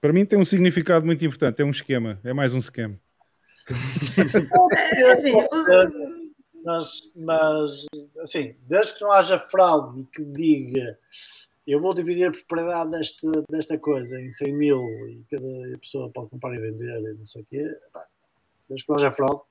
[0.00, 2.98] Para mim tem um significado muito importante, é um esquema, é mais um esquema.
[4.96, 5.32] É, assim,
[6.64, 7.86] mas, mas
[8.20, 10.98] assim, desde que não haja fraude e que diga
[11.68, 16.30] eu vou dividir a propriedade desta, desta coisa em 100 mil e cada pessoa pode
[16.30, 18.06] comprar e vender e não sei o quê, pá,
[18.70, 19.42] desde que não haja fraude,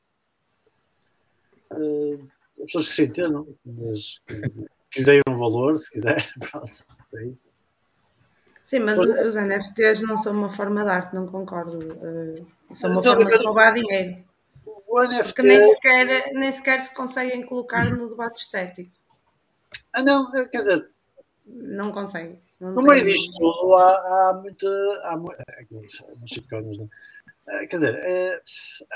[1.73, 2.17] eh,
[2.59, 4.41] as pessoas que se entendam, mas que,
[4.89, 7.46] que lhe deem um valor, se quiser, pronto, é isso.
[8.67, 11.79] Sim, mas os, os NFTs não são uma forma de arte, não concordo.
[11.81, 12.33] Eh,
[12.75, 14.23] são uma Não, forma de roubar dinheiro.
[14.65, 15.23] O NFT.
[15.23, 18.91] Porque nem sequer, nem sequer se conseguem colocar no debate estético.
[19.93, 20.89] Ah, não, quer dizer,
[21.45, 22.41] Não conseguem.
[22.59, 23.89] Não No meio disto tudo há,
[24.31, 24.67] há muita.
[25.03, 25.65] Há, mu- é,
[26.25, 26.83] shitcoins, é?
[27.47, 28.41] Eh, Quer dizer, eh,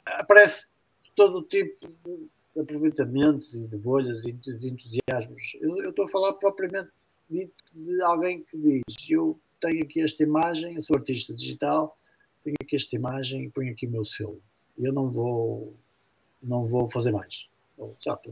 [0.06, 0.68] aparece
[1.16, 5.58] todo o tipo de aproveitamentos e de bolhas e de, de entusiasmos.
[5.62, 6.92] Eu, eu estou a falar propriamente
[7.30, 11.98] dito de alguém que diz: Eu tenho aqui esta imagem, sou artista digital,
[12.44, 14.42] tenho aqui esta imagem e ponho aqui o meu selo.
[14.78, 15.76] Eu não vou,
[16.42, 17.48] não vou fazer mais.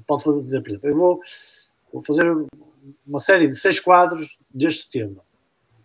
[0.05, 1.21] Pode fazer, dizer, por exemplo, eu vou,
[1.93, 2.25] vou fazer
[3.05, 5.23] uma série de seis quadros deste tema.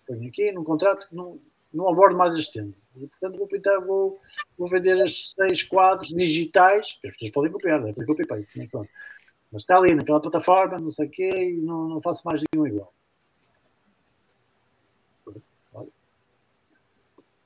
[0.06, 1.38] Ponho aqui num contrato que não,
[1.72, 2.72] não abordo mais este tema.
[2.96, 4.20] E, portanto, vou, pintar, vou,
[4.56, 8.68] vou vender estes seis quadros digitais, as pessoas podem copiar, deve ter copy paste, mas.
[9.54, 12.66] Mas está ali naquela plataforma, não sei o quê, e não, não faço mais nenhum
[12.66, 12.92] igual.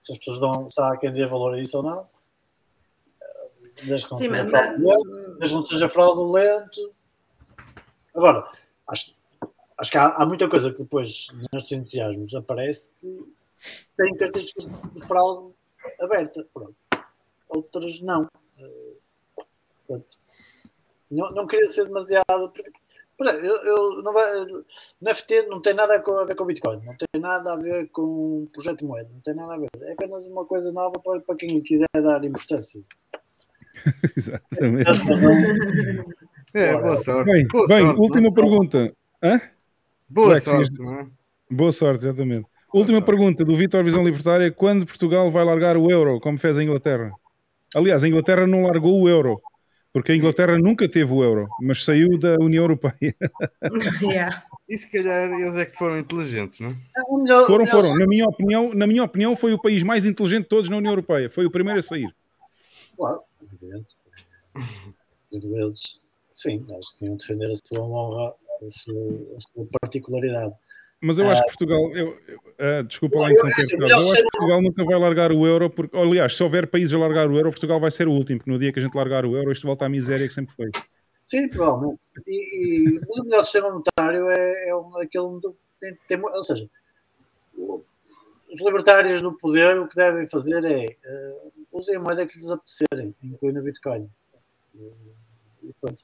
[0.09, 2.09] Se as pessoas dão, se há quem dê valor a isso ou não,
[3.85, 6.95] desde que não Sim, seja mas, fraudulento, desde que não seja fraudulento.
[8.15, 8.49] Agora,
[8.89, 9.15] acho,
[9.77, 13.35] acho que há, há muita coisa que depois nestes entusiasmos aparece que
[13.99, 15.53] tem características de fraude
[16.01, 16.47] aberta.
[16.55, 16.75] Pronto.
[17.51, 18.27] Outras não.
[18.59, 19.45] Eh,
[19.87, 20.19] Portanto,
[21.11, 22.51] Não, não queria ser demasiado.
[23.21, 27.21] Eu, eu, não vai, no FT não tem nada a ver com Bitcoin, não tem
[27.21, 28.03] nada a ver com
[28.43, 29.69] um projeto de moeda, não tem nada a ver.
[29.83, 32.81] É apenas uma coisa nova para, para quem quiser dar importância.
[34.17, 34.89] Exatamente.
[36.55, 37.31] É, boa sorte.
[37.33, 38.35] Bem, boa bem sorte, última não é?
[38.35, 38.93] pergunta.
[39.23, 39.41] Hã?
[40.09, 41.07] Boa sorte, isto- é?
[41.51, 42.47] Boa sorte, exatamente.
[42.73, 46.63] Última pergunta do Vitor Visão Libertária: quando Portugal vai largar o euro, como fez a
[46.63, 47.11] Inglaterra?
[47.75, 49.41] Aliás, a Inglaterra não largou o euro,
[49.99, 52.95] porque a Inglaterra nunca teve o euro, mas saiu da União Europeia.
[54.03, 54.45] Yeah.
[54.69, 56.75] E se calhar eles é que foram inteligentes, não é?
[57.23, 57.97] Melhor- Foram, foram.
[57.97, 60.93] Na minha opinião, na minha opinião, foi o país mais inteligente de todos na União
[60.93, 61.31] Europeia.
[61.31, 62.15] Foi o primeiro a sair.
[62.97, 63.95] Claro, evidente.
[64.55, 66.01] Os ingleses,
[66.33, 70.55] sim, eles tinham de defender a sua honra, a sua, a sua particularidade.
[71.01, 74.63] Mas eu acho que Portugal, eu, eu- ah, desculpa lá interromper, eu acho que Portugal
[74.63, 77.79] nunca vai largar o euro, porque, aliás, se houver países a largar o euro, Portugal
[77.79, 79.87] vai ser o último, porque no dia que a gente largar o euro, isto volta
[79.87, 80.71] à miséria que sempre foi.
[81.25, 82.01] Sim, provavelmente.
[82.27, 85.41] E, e o melhor sistema monetário é, é aquele
[85.79, 86.69] tem, tem, ou seja,
[88.51, 91.37] os libertários no poder o que devem fazer é eh,
[91.71, 94.09] usem a moeda que lhes apetecerem, incluindo o Bitcoin.
[94.75, 95.19] E.
[95.63, 96.03] E, portanto,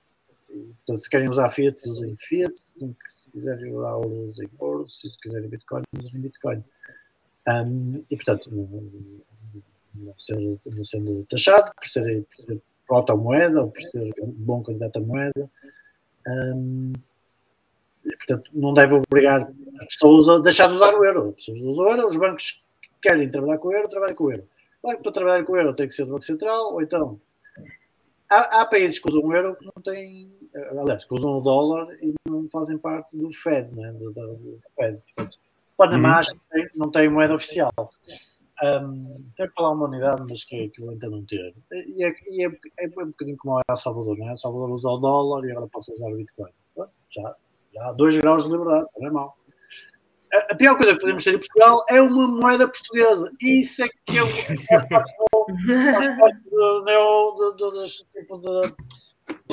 [0.99, 2.55] se querem usar Fiat, usem Fiat.
[3.35, 4.89] Se quiserem usar ouro, usem ouro.
[4.89, 6.65] Se quiserem Bitcoin, usem Bitcoin.
[7.49, 8.49] Um, e, portanto,
[9.95, 14.63] não, sendo, não sendo taxado por ser, por ser proto-moeda ou por ser um bom
[14.63, 15.51] candidato a moeda.
[16.29, 16.93] Um,
[18.05, 21.31] e, portanto, não deve obrigar as pessoas a deixar de usar o euro.
[21.31, 24.25] As pessoas usam o euro, os bancos que querem trabalhar com o euro, trabalham com
[24.25, 24.49] o euro.
[24.81, 27.21] Para trabalhar com o euro tem que ser do Banco Central, ou então
[28.31, 30.31] há, há países que usam o euro que não têm,
[30.81, 33.93] aliás, que usam o dólar e não fazem parte do Fed, né?
[33.93, 35.01] do, do, do Fed.
[35.17, 35.39] Portanto,
[35.77, 36.21] Panamá
[36.55, 36.67] Uhum.
[36.77, 37.73] não tem moeda oficial.
[38.63, 41.53] Um, tem para lá uma unidade, mas que, que eu ainda não ter.
[41.73, 44.31] E é, e é, é um bocadinho como é El Salvador, não é?
[44.31, 46.51] El Salvador usa o dólar e agora passa a usar o Bitcoin.
[47.11, 47.37] Já,
[47.75, 49.37] já há dois graus de liberdade, não é mau.
[50.33, 53.29] A, a pior coisa que podemos ter em Portugal é uma moeda portuguesa.
[53.41, 54.23] Isso é que é
[54.69, 58.73] faz parte do- faz parte do, neo- do, do, tipo de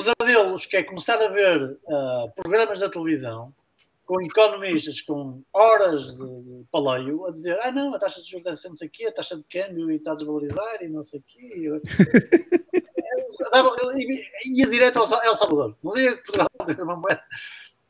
[0.04, 3.52] pesadelos, que é começar a ver ah, programas da televisão
[4.04, 8.44] com economistas com horas de, de paleio a dizer ah não, a taxa de juros
[8.44, 10.88] deve ser não sei o quê, a taxa de câmbio e está a desvalorizar e
[10.88, 11.70] não sei o quê.
[14.56, 15.76] Ia direto ao Sa- El Salvador.
[15.94, 17.22] Dia que Portugal teve uma moeda,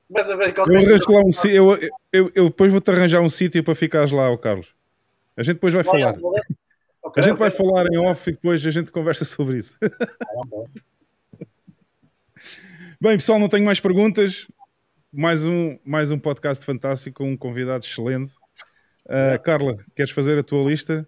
[0.08, 0.64] começa a ver Eu,
[1.08, 4.74] lá um, eu, eu, eu depois vou-te arranjar um sítio para ficares lá, ó Carlos.
[5.36, 6.14] A gente depois vai falar.
[7.02, 7.48] Ok, A gente ok.
[7.48, 9.76] vai falar em off e depois a gente conversa sobre isso.
[13.02, 14.46] Bem, pessoal, não tenho mais perguntas.
[15.12, 18.30] Mais um, mais um podcast fantástico com um convidado excelente.
[19.06, 21.04] Uh, Carla, queres fazer a tua lista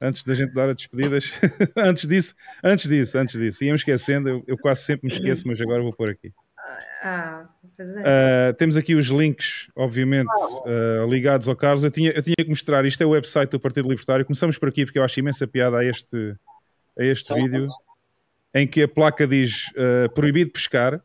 [0.00, 1.32] antes da gente dar as despedidas?
[1.76, 3.64] antes disso, antes disso, antes disso.
[3.64, 6.32] Ia-me esquecendo, eu, eu quase sempre me esqueço, mas agora vou pôr aqui.
[7.02, 7.48] Ah.
[7.80, 11.82] Uh, temos aqui os links, obviamente, uh, ligados ao Carlos.
[11.82, 14.24] Eu tinha, eu tinha que mostrar, isto é o website do Partido Libertário.
[14.24, 16.36] Começamos por aqui porque eu acho imensa piada a este,
[16.96, 17.66] a este vídeo,
[18.54, 21.02] em que a placa diz uh, proibido pescar.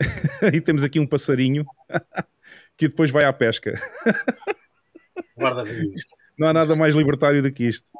[0.54, 1.64] e temos aqui um passarinho
[2.76, 3.72] que depois vai à pesca.
[5.36, 6.14] Guarda isto.
[6.38, 7.90] Não há nada mais libertário do que isto.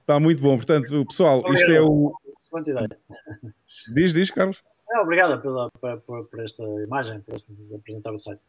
[0.00, 0.56] Está muito bom.
[0.56, 2.14] Portanto, pessoal, isto é o.
[3.92, 4.62] Diz, diz, Carlos.
[4.92, 7.36] É, obrigado pela, por, por- esta imagem, por
[7.74, 8.40] apresentar o site.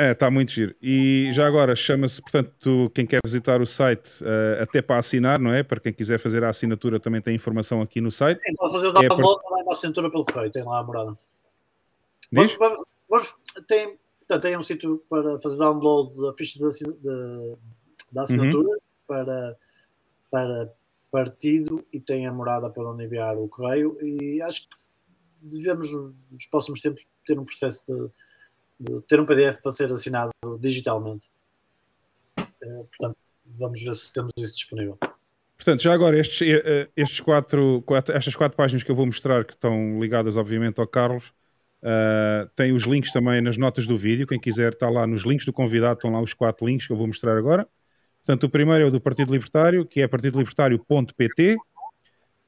[0.00, 0.74] É, está muito giro.
[0.80, 5.52] E já agora chama-se, portanto, quem quer visitar o site, eh, até para assinar, não
[5.52, 5.62] é?
[5.62, 8.40] Para quem quiser fazer a assinatura, também tem informação aqui no site.
[8.40, 11.12] Sim, pode fazer o É download lá na assinatura pelo correio, tem lá a morada.
[12.32, 12.56] Diz?
[12.56, 13.34] Vamos- vamos-
[13.68, 17.56] tem, portanto, tem um sítio para fazer o download da ficha de assi- de-
[18.10, 18.78] da assinatura Uhum.
[19.06, 19.56] para,
[20.30, 20.72] para
[21.12, 24.76] partido e tem a morada para onde enviar o correio e acho que
[25.42, 28.08] devemos nos próximos tempos ter um processo de,
[28.80, 31.28] de ter um PDF para ser assinado digitalmente.
[32.38, 34.98] Eh, portanto, vamos ver se temos isso disponível.
[35.54, 39.04] Portanto, já agora, estes, eh, eh, estes quatro, quatro- estas quatro páginas que eu vou
[39.04, 41.34] mostrar, que estão ligadas, obviamente, ao Carlos,
[41.82, 44.26] eh, têm os links também nas notas do vídeo.
[44.26, 46.96] Quem quiser, está lá nos links do convidado, estão lá os quatro links que eu
[46.96, 47.68] vou mostrar agora.
[48.24, 51.56] Portanto, o primeiro é o do Partido Libertário, que é partidolibertário.pt.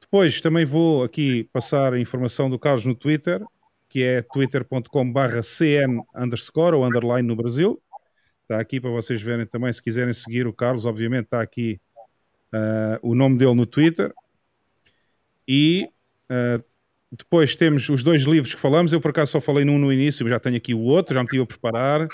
[0.00, 3.42] Depois também vou aqui passar a informação do Carlos no Twitter,
[3.92, 7.78] que é twitter.com.br cn underscore ou underline no Brasil.
[8.40, 11.78] Está aqui para vocês verem também, se quiserem seguir o Carlos, obviamente está aqui
[12.54, 14.10] ah, o nome dele no Twitter.
[15.46, 15.90] E
[16.30, 16.58] ah,
[17.10, 18.94] depois temos os dois livros que falamos.
[18.94, 21.20] Eu por acaso só falei num no início, mas já tenho aqui o outro, já
[21.20, 22.08] me estive a preparar.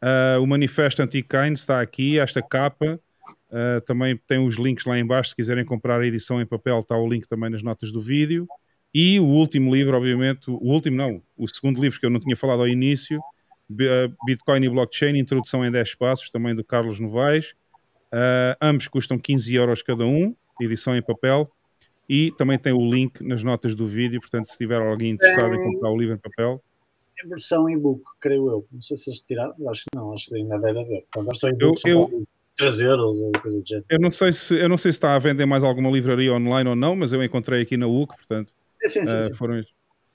[0.00, 2.98] Ah, o Manifesto Anti-Keynes está aqui, esta capa.
[3.50, 6.78] Uh, também tem os links lá em baixo, se quiserem comprar a edição em papel,
[6.78, 8.46] está o link também nas notas do vídeo.
[8.92, 12.34] E o último livro, obviamente, o último não, o segundo livro que eu não tinha
[12.34, 13.20] falado ao início,
[14.26, 17.52] Bitcoin e Blockchain, Introdução em 10 Passos, também do Carlos Novaes.
[18.12, 21.50] Uh, ambos custam 15 euros cada um, edição em papel.
[22.08, 25.62] E também tem o link nas notas do vídeo, portanto, se tiver alguém interessado em
[25.62, 26.60] comprar o livro em papel.
[27.24, 28.66] Em versão e-book, creio eu.
[28.72, 31.04] Não sei se eles tiraram, acho que não, acho que ainda deve haver.
[31.12, 33.86] Portanto, a versão e-book eu, eu, 3 euros ou coisa do género.
[33.88, 36.68] Eu não, sei se, eu não sei se está a vender mais alguma livraria online
[36.68, 38.52] ou não, mas eu encontrei aqui na UC, portanto.
[38.84, 39.34] Sim, sim, uh, sim.
[39.34, 39.62] Foram,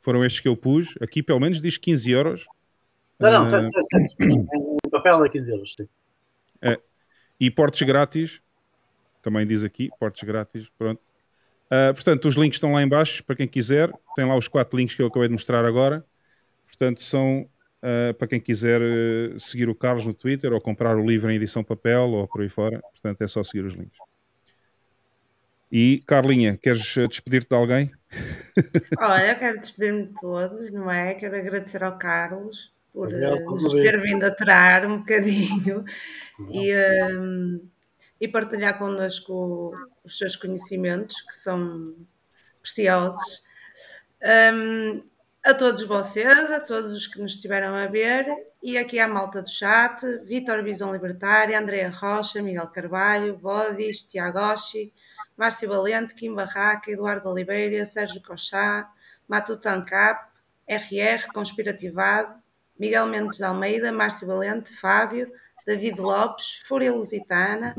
[0.02, 0.96] foram estes que eu pus.
[1.02, 2.46] Aqui, pelo menos, diz 15 euros.
[3.20, 4.78] Não, não, uh, certo, certo, certo.
[4.86, 5.88] O papel é 15 euros, sim.
[6.62, 6.80] É.
[7.40, 8.42] E portes grátis,
[9.22, 11.02] também diz aqui, portes grátis, pronto.
[11.66, 13.92] Uh, portanto, os links estão lá em baixo para quem quiser.
[14.16, 16.06] Tem lá os quatro links que eu acabei de mostrar agora.
[16.66, 17.50] Portanto, são
[17.82, 21.36] uh, para quem quiser uh, seguir o Carlos no Twitter ou comprar o livro em
[21.36, 22.80] edição papel ou por aí fora.
[22.92, 23.98] Portanto, é só seguir os links.
[25.72, 27.92] E, Carlinha, queres despedir-te de alguém?
[29.00, 31.14] Olha, eu quero despedir-me de todos, não é?
[31.16, 35.84] Quero agradecer ao Carlos por nos ter vindo a aturar um bocadinho.
[36.50, 36.72] E
[38.20, 39.72] e partilhar connosco
[40.04, 41.96] os seus conhecimentos, que são
[42.62, 43.44] preciosos.
[44.54, 45.04] Um,
[45.44, 48.26] a todos vocês, a todos os que nos estiveram a ver,
[48.64, 54.40] e aqui à malta do chat, Vitor Visão Libertária, Andréa Rocha, Miguel Carvalho, Bodis, Tiago
[54.40, 54.92] Oshi,
[55.38, 58.90] Márcio Valente, Kim Barraca, Eduardo Oliveira, Sérgio Cochá,
[59.28, 60.30] Matutan Cap,
[60.68, 62.36] RR, Conspirativado,
[62.78, 65.32] Miguel Mendes de Almeida, Márcio Valente, Fábio,
[65.66, 67.76] David Lopes, Fúria Lusitana,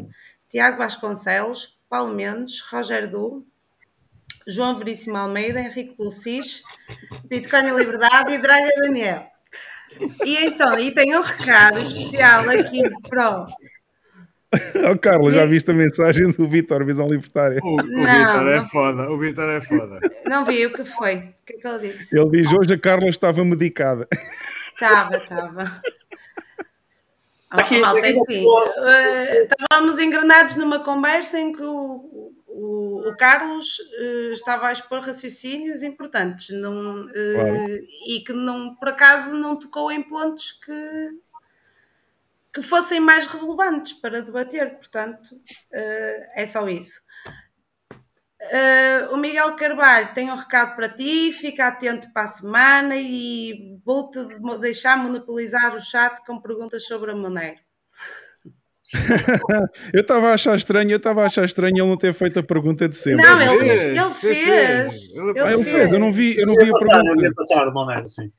[0.49, 3.47] Tiago Vasconcelos, Paulo Mendes, Rogério Du,
[4.47, 6.63] João Veríssimo Almeida, Henrique Lucis,
[7.25, 9.27] Bitcoin e Liberdade e Draga Daniel.
[10.25, 13.47] E então, e tem um recado especial aqui para
[14.91, 17.59] Oh, Carlos, já viste a mensagem do Vitor, Visão Libertária?
[17.63, 20.01] O, o Vitor é foda, o Vitor é foda.
[20.27, 21.17] Não vi o que foi.
[21.17, 22.17] O que é que ele disse?
[22.17, 24.07] Ele diz: hoje a Carla estava medicada.
[24.75, 25.81] Estava, estava.
[27.51, 33.79] Aqui, malta, aqui assim, uh, estávamos engrenados numa conversa em que o, o, o Carlos
[33.79, 37.79] uh, estava a expor raciocínios importantes não, uh, claro.
[38.09, 40.73] e que não, por acaso não tocou em pontos que,
[42.57, 45.39] que fossem mais relevantes para debater, portanto
[45.71, 46.99] é só isso.
[48.41, 53.79] Uh, o Miguel Carvalho tem um recado para ti, fica atento para a semana e
[53.85, 54.19] vou-te
[54.59, 57.59] deixar monopolizar o chat com perguntas sobre a Monero.
[59.93, 62.43] eu estava a achar estranho, eu estava a achar estranho ele não ter feito a
[62.43, 63.23] pergunta de sempre.
[63.23, 63.97] Não, ele, fez.
[63.97, 65.91] Ele fez, ele, ah, ele fez.
[65.91, 67.27] eu não vi, eu não vi a pergunta.
[67.27, 68.33] Eu passar, Monero, sim.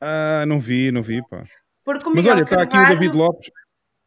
[0.00, 1.44] Ah, não vi, não vi, pá.
[1.86, 3.50] Mas olha, está aqui o David Lopes.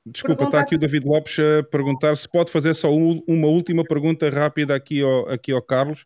[0.06, 4.30] Desculpa, está aqui o David Lopes a perguntar se pode fazer só uma última pergunta
[4.30, 6.06] rápida aqui ao, aqui ao Carlos.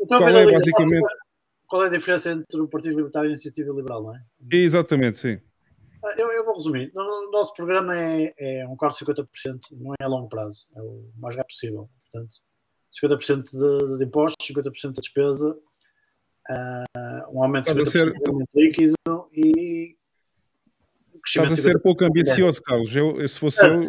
[0.00, 1.06] Então, qual é basicamente.
[1.66, 4.20] Qual é a diferença entre o Partido Libertário e a Iniciativa Liberal, não é?
[4.52, 5.40] Exatamente, sim.
[6.04, 6.92] Ah, eu, eu vou resumir.
[6.94, 10.80] O nosso programa é, é um corte de 50%, não é a longo prazo, é
[10.80, 11.90] o mais rápido possível.
[12.12, 12.38] Portanto,
[13.04, 15.56] 50% de, de impostos, 50% de despesa,
[16.50, 18.12] uh, um aumento de 50% ser...
[18.12, 18.94] de líquido
[19.32, 19.96] e
[21.26, 22.94] Estás a ser pouco ambicioso, Carlos.
[22.94, 23.80] Eu, se fosse eu,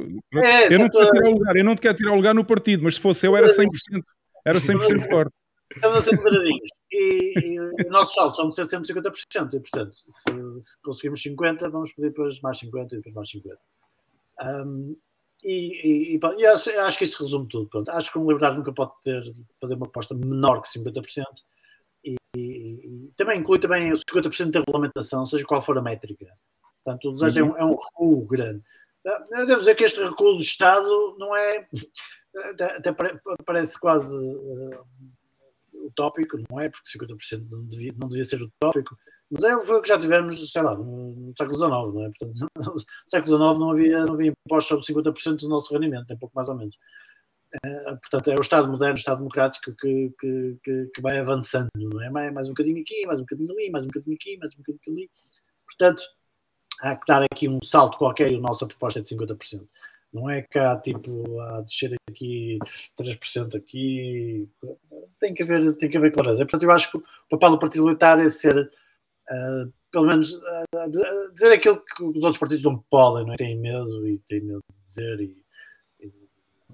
[0.41, 2.45] é, eu não te quero tirar o lugar, eu não te quero tirar lugar no
[2.45, 3.67] partido, mas se fosse eu era 100%,
[4.45, 5.31] era 100% corte.
[5.75, 6.69] Estamos a ser moderadinhos.
[6.91, 11.21] E, e os nossos saltos são de ser sempre 50%, e portanto, se, se, conseguimos
[11.21, 13.59] 50, vamos pedir depois mais 50 e depois mais 50.
[14.43, 14.95] Um,
[15.43, 17.69] e, e, e acho, acho, que isso resume tudo.
[17.69, 17.89] Pronto.
[17.91, 19.21] Acho que um libertário nunca pode ter,
[19.61, 21.23] fazer uma aposta menor que 50%.
[22.03, 26.25] E, e, também inclui também os 50% da regulamentação, seja qual for a métrica.
[26.87, 27.57] Portanto, o desejo uhum.
[27.57, 28.63] é, um, é um recuo grande.
[29.45, 31.67] Devo dizer que este recuo do Estado não é.
[32.77, 32.95] Até
[33.45, 34.85] parece quase uh,
[35.87, 36.69] utópico, não é?
[36.69, 38.95] Porque 50% não devia, não devia ser utópico,
[39.29, 42.09] mas é o que já tivemos, sei lá, no século XIX, não é?
[42.09, 46.17] Portanto, no século XIX não havia, não havia impostos sobre 50% do nosso rendimento, nem
[46.17, 46.75] pouco mais ou menos.
[47.65, 51.69] Uh, portanto, é o Estado moderno, o Estado democrático que, que, que, que, vai avançando,
[51.75, 52.09] não é?
[52.09, 54.57] Mais, mais um bocadinho aqui, mais um bocadinho ali, mais um bocadinho aqui, mais um
[54.57, 55.09] bocadinho ali.
[55.65, 56.03] Portanto,
[56.81, 59.67] há que dar aqui um salto qualquer e a nossa proposta é de 50%.
[60.13, 62.57] Não é cá, tipo, a descer aqui
[62.97, 64.47] 3% aqui.
[65.19, 66.45] Tem que haver, tem que haver clareza.
[66.45, 71.33] Portanto, eu acho que o papel do Partido Militar é ser, uh, pelo menos, uh,
[71.33, 73.37] dizer aquilo que os outros partidos não podem, não é?
[73.37, 75.19] Têm medo e têm medo de dizer.
[75.19, 75.43] E,
[75.99, 76.07] e,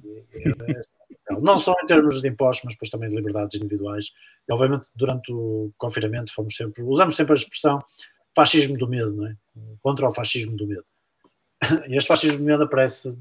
[0.05, 0.83] e,
[1.41, 4.11] não só em termos de impostos, mas depois também de liberdades individuais.
[4.47, 7.83] E, obviamente, durante o confinamento, fomos sempre, usamos sempre a expressão
[8.35, 9.35] fascismo do medo, não é?
[9.81, 10.85] Contra o fascismo do medo.
[11.87, 13.17] E este fascismo do medo aparece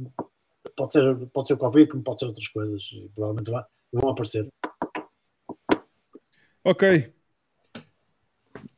[0.77, 3.51] pode ser, pode ser o Covid, como pode ser outras coisas, e provavelmente
[3.93, 4.49] vão aparecer.
[6.65, 7.13] Ok.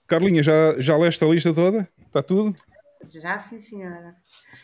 [0.07, 1.89] Carlinha, já, já leste a lista toda?
[2.07, 2.55] Está tudo?
[3.09, 4.15] Já sim, senhora.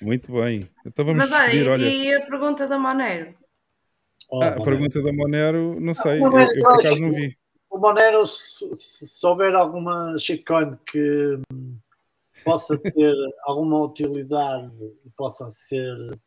[0.01, 0.69] Muito bem.
[0.85, 1.69] Então vamos Mas despedir.
[1.69, 3.35] Olha, e a pergunta da Monero?
[4.31, 4.65] Oh, Ah, a Monero.
[4.65, 6.13] pergunta da Monero, não sei.
[6.13, 7.37] Ah, Eu, Monero, eu por eu acaso não vi.
[7.71, 11.39] O Monero, se, se- houver alguma shitcoin que
[12.45, 14.75] possa ter alguma utilidade
[15.05, 16.19] e possa ser,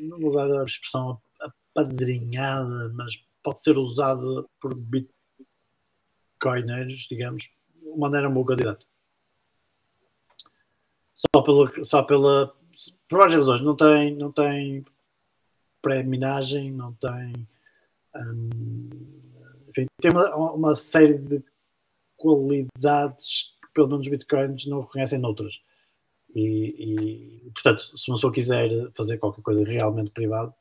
[0.00, 7.48] não vou dar a expressão apadrinhada, mas pode ser usada por bitcoineiros, digamos,
[7.82, 8.84] o Monero é um bom candidato.
[11.14, 12.52] Só pela, só pela
[13.08, 14.84] por várias razões, não tem, não tem
[15.82, 17.46] pré-minagem, não tem
[18.16, 19.29] hum,
[19.70, 21.42] enfim, tem uma, uma série de
[22.16, 25.60] qualidades que pelo menos os bitcoins não reconhecem noutras.
[26.34, 30.54] E, e, portanto, se uma pessoa quiser fazer qualquer coisa realmente privada,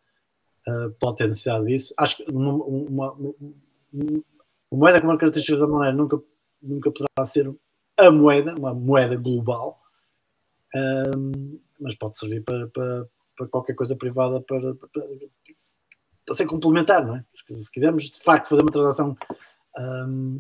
[0.68, 1.94] uh, pode ter necessidade disso.
[1.98, 4.24] Acho que uma, uma, uma,
[4.72, 6.22] moeda com uma característica da maneira nunca,
[6.62, 7.54] nunca poderá ser
[7.98, 9.82] a moeda, uma moeda global,
[10.76, 13.08] um, mas pode servir para, para,
[13.38, 15.04] para qualquer coisa privada para, para,
[16.30, 17.26] para ser complementar, não é?
[17.34, 19.18] Se, se quisermos de facto fazer uma transação
[19.80, 20.40] um,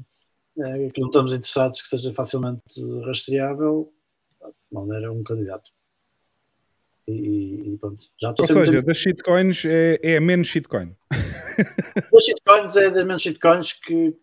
[0.59, 2.61] é, que não estamos interessados que seja facilmente
[3.08, 3.92] rastreável,
[4.72, 5.72] Monero é um candidato.
[7.08, 10.95] E, e pronto, já estou Ou seja, das shitcoins é, é a menos shitcoin.
[12.14, 14.16] das shitcoins é das menos shitcoins que,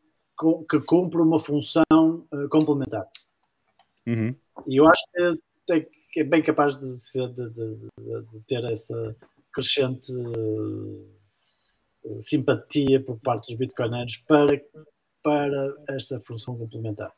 [0.71, 3.09] que cumpre uma função uh, complementar.
[4.07, 4.33] Uhum.
[4.69, 7.89] E eu acho que, tem, que é bem capaz de, ser, de, de,
[8.31, 9.17] de ter essa
[9.53, 11.16] crescente uh,
[12.21, 14.61] simpatia por parte dos bitcoineiros para,
[15.23, 17.13] para esta função complementar.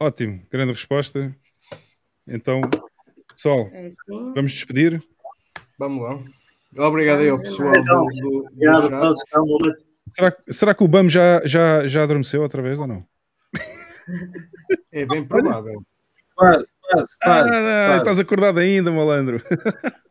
[0.00, 1.34] Ótimo, grande resposta.
[2.26, 2.60] Então,
[3.34, 4.32] pessoal, É assim.
[4.34, 5.02] vamos despedir.
[5.78, 6.86] Vamos lá.
[6.86, 9.00] Obrigado aí ao pessoal Então, do, do, do Obrigado, chat.
[9.00, 9.84] todos, boa noite.
[10.08, 13.04] Será, será que o BAM já, já, já adormeceu outra vez ou não?
[14.92, 15.82] É bem provável.
[16.34, 17.50] Quase, quase, Ah, quase.
[17.50, 17.98] não, quase.
[17.98, 19.42] estás acordado ainda, malandro.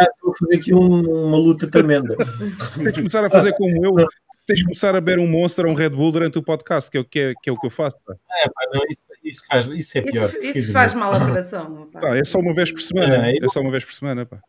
[0.00, 2.16] Ah, Estou a fazer aqui um- uma luta tremenda.
[2.76, 4.06] Tens de começar a fazer como eu.
[4.46, 6.96] Tens de começar a beber um Monster ou um Red Bull durante o podcast, que
[6.96, 7.98] é o que, é, que, é, o que eu faço.
[8.06, 8.14] pá.
[8.42, 10.30] É, pá, não, isso, isso, faz, isso é pior.
[10.40, 11.88] Isso, isso faz mal ao coração.
[11.92, 12.00] pá.
[12.00, 13.28] Tá, é só uma vez por semana.
[13.30, 14.24] É, É só uma vez por semana.
[14.26, 14.40] Pá.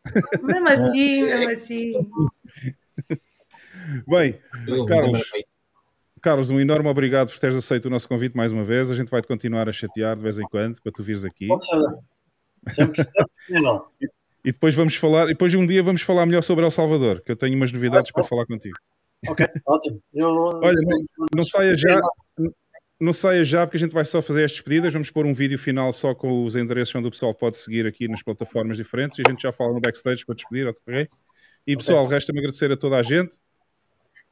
[0.41, 1.93] Mesmo assim, mesmo assim.
[4.07, 4.39] Bem,
[4.87, 5.21] Carlos,
[6.21, 8.91] Carlos, um enorme obrigado por teres aceito o nosso convite mais uma vez.
[8.91, 11.47] A gente vai-te continuar a chatear de vez em quando para tu vires aqui.
[12.73, 13.85] Sempre, sempre, não.
[14.43, 17.31] E depois vamos falar, e depois um dia vamos falar melhor sobre El Salvador, que
[17.31, 18.75] eu tenho umas novidades para falar contigo.
[19.27, 20.01] Ok, ótimo.
[20.13, 20.29] Eu,
[20.63, 22.01] Olha, não, não saia já,
[22.99, 24.93] não saia já, porque a gente vai só fazer as despedidas.
[24.93, 28.07] Vamos pôr um vídeo final só com os endereços onde o pessoal pode seguir aqui
[28.07, 31.07] nas plataformas diferentes e a gente já fala no backstage para despedir, ok?
[31.65, 33.37] E pessoal, resta-me agradecer a toda a gente.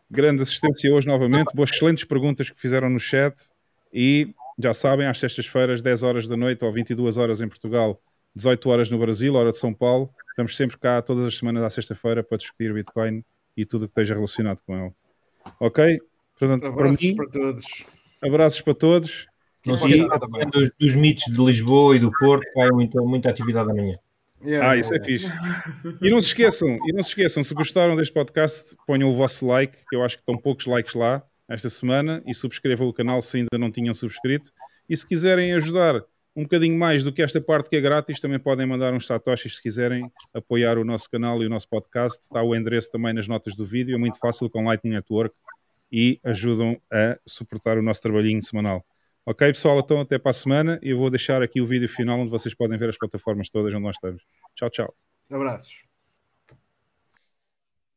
[0.09, 3.35] Grande assistência hoje novamente, boas excelentes perguntas que fizeram no chat
[3.93, 8.01] e já sabem, às sextas-feiras, 10 horas da noite ou 22 horas em Portugal,
[8.40, 10.09] 18 horas no Brasil, hora de São Paulo.
[10.30, 13.24] Estamos sempre cá todas as semanas à sexta-feira para discutir Bitcoin
[13.56, 14.93] e tudo o que esteja relacionado com ele.
[15.59, 16.00] Ok?
[16.40, 17.66] Portanto, para Abraços mim, para todos.
[18.24, 19.27] abraços para todos.
[19.66, 22.72] Não E se para esqueçam dos, dos mitos de Lisboa e do Porto, que vai
[22.72, 23.98] muita, muita atividade amanhã.
[24.42, 25.27] Yeah, Ah, isso é fixe.
[26.01, 29.45] E não se esqueçam, e não se esqueçam, se gostaram deste podcast, ponham o vosso
[29.45, 33.22] like, que eu acho que estão poucos likes lá esta semana, e subscrevam o canal
[33.22, 34.51] se ainda não tinham subscrito.
[34.88, 36.01] E se quiserem ajudar
[36.40, 39.58] um bocadinho mais do que esta parte que é grátis, também podem mandar uns satoshis
[39.58, 42.24] se quiserem apoiar o nosso canal e o nosso podcast.
[42.24, 45.35] Está o endereço também nas notas do vídeo, é muito fácil com Lightning Network
[45.92, 48.85] e ajudam a suportar o nosso trabalhinho semanal.
[49.26, 52.18] Ok, pessoal, então até para a semana e eu vou deixar aqui o vídeo final
[52.18, 54.24] onde vocês podem ver as plataformas todas onde nós estamos.
[54.56, 54.95] Tchau, tchau.
[55.30, 55.89] Abraços.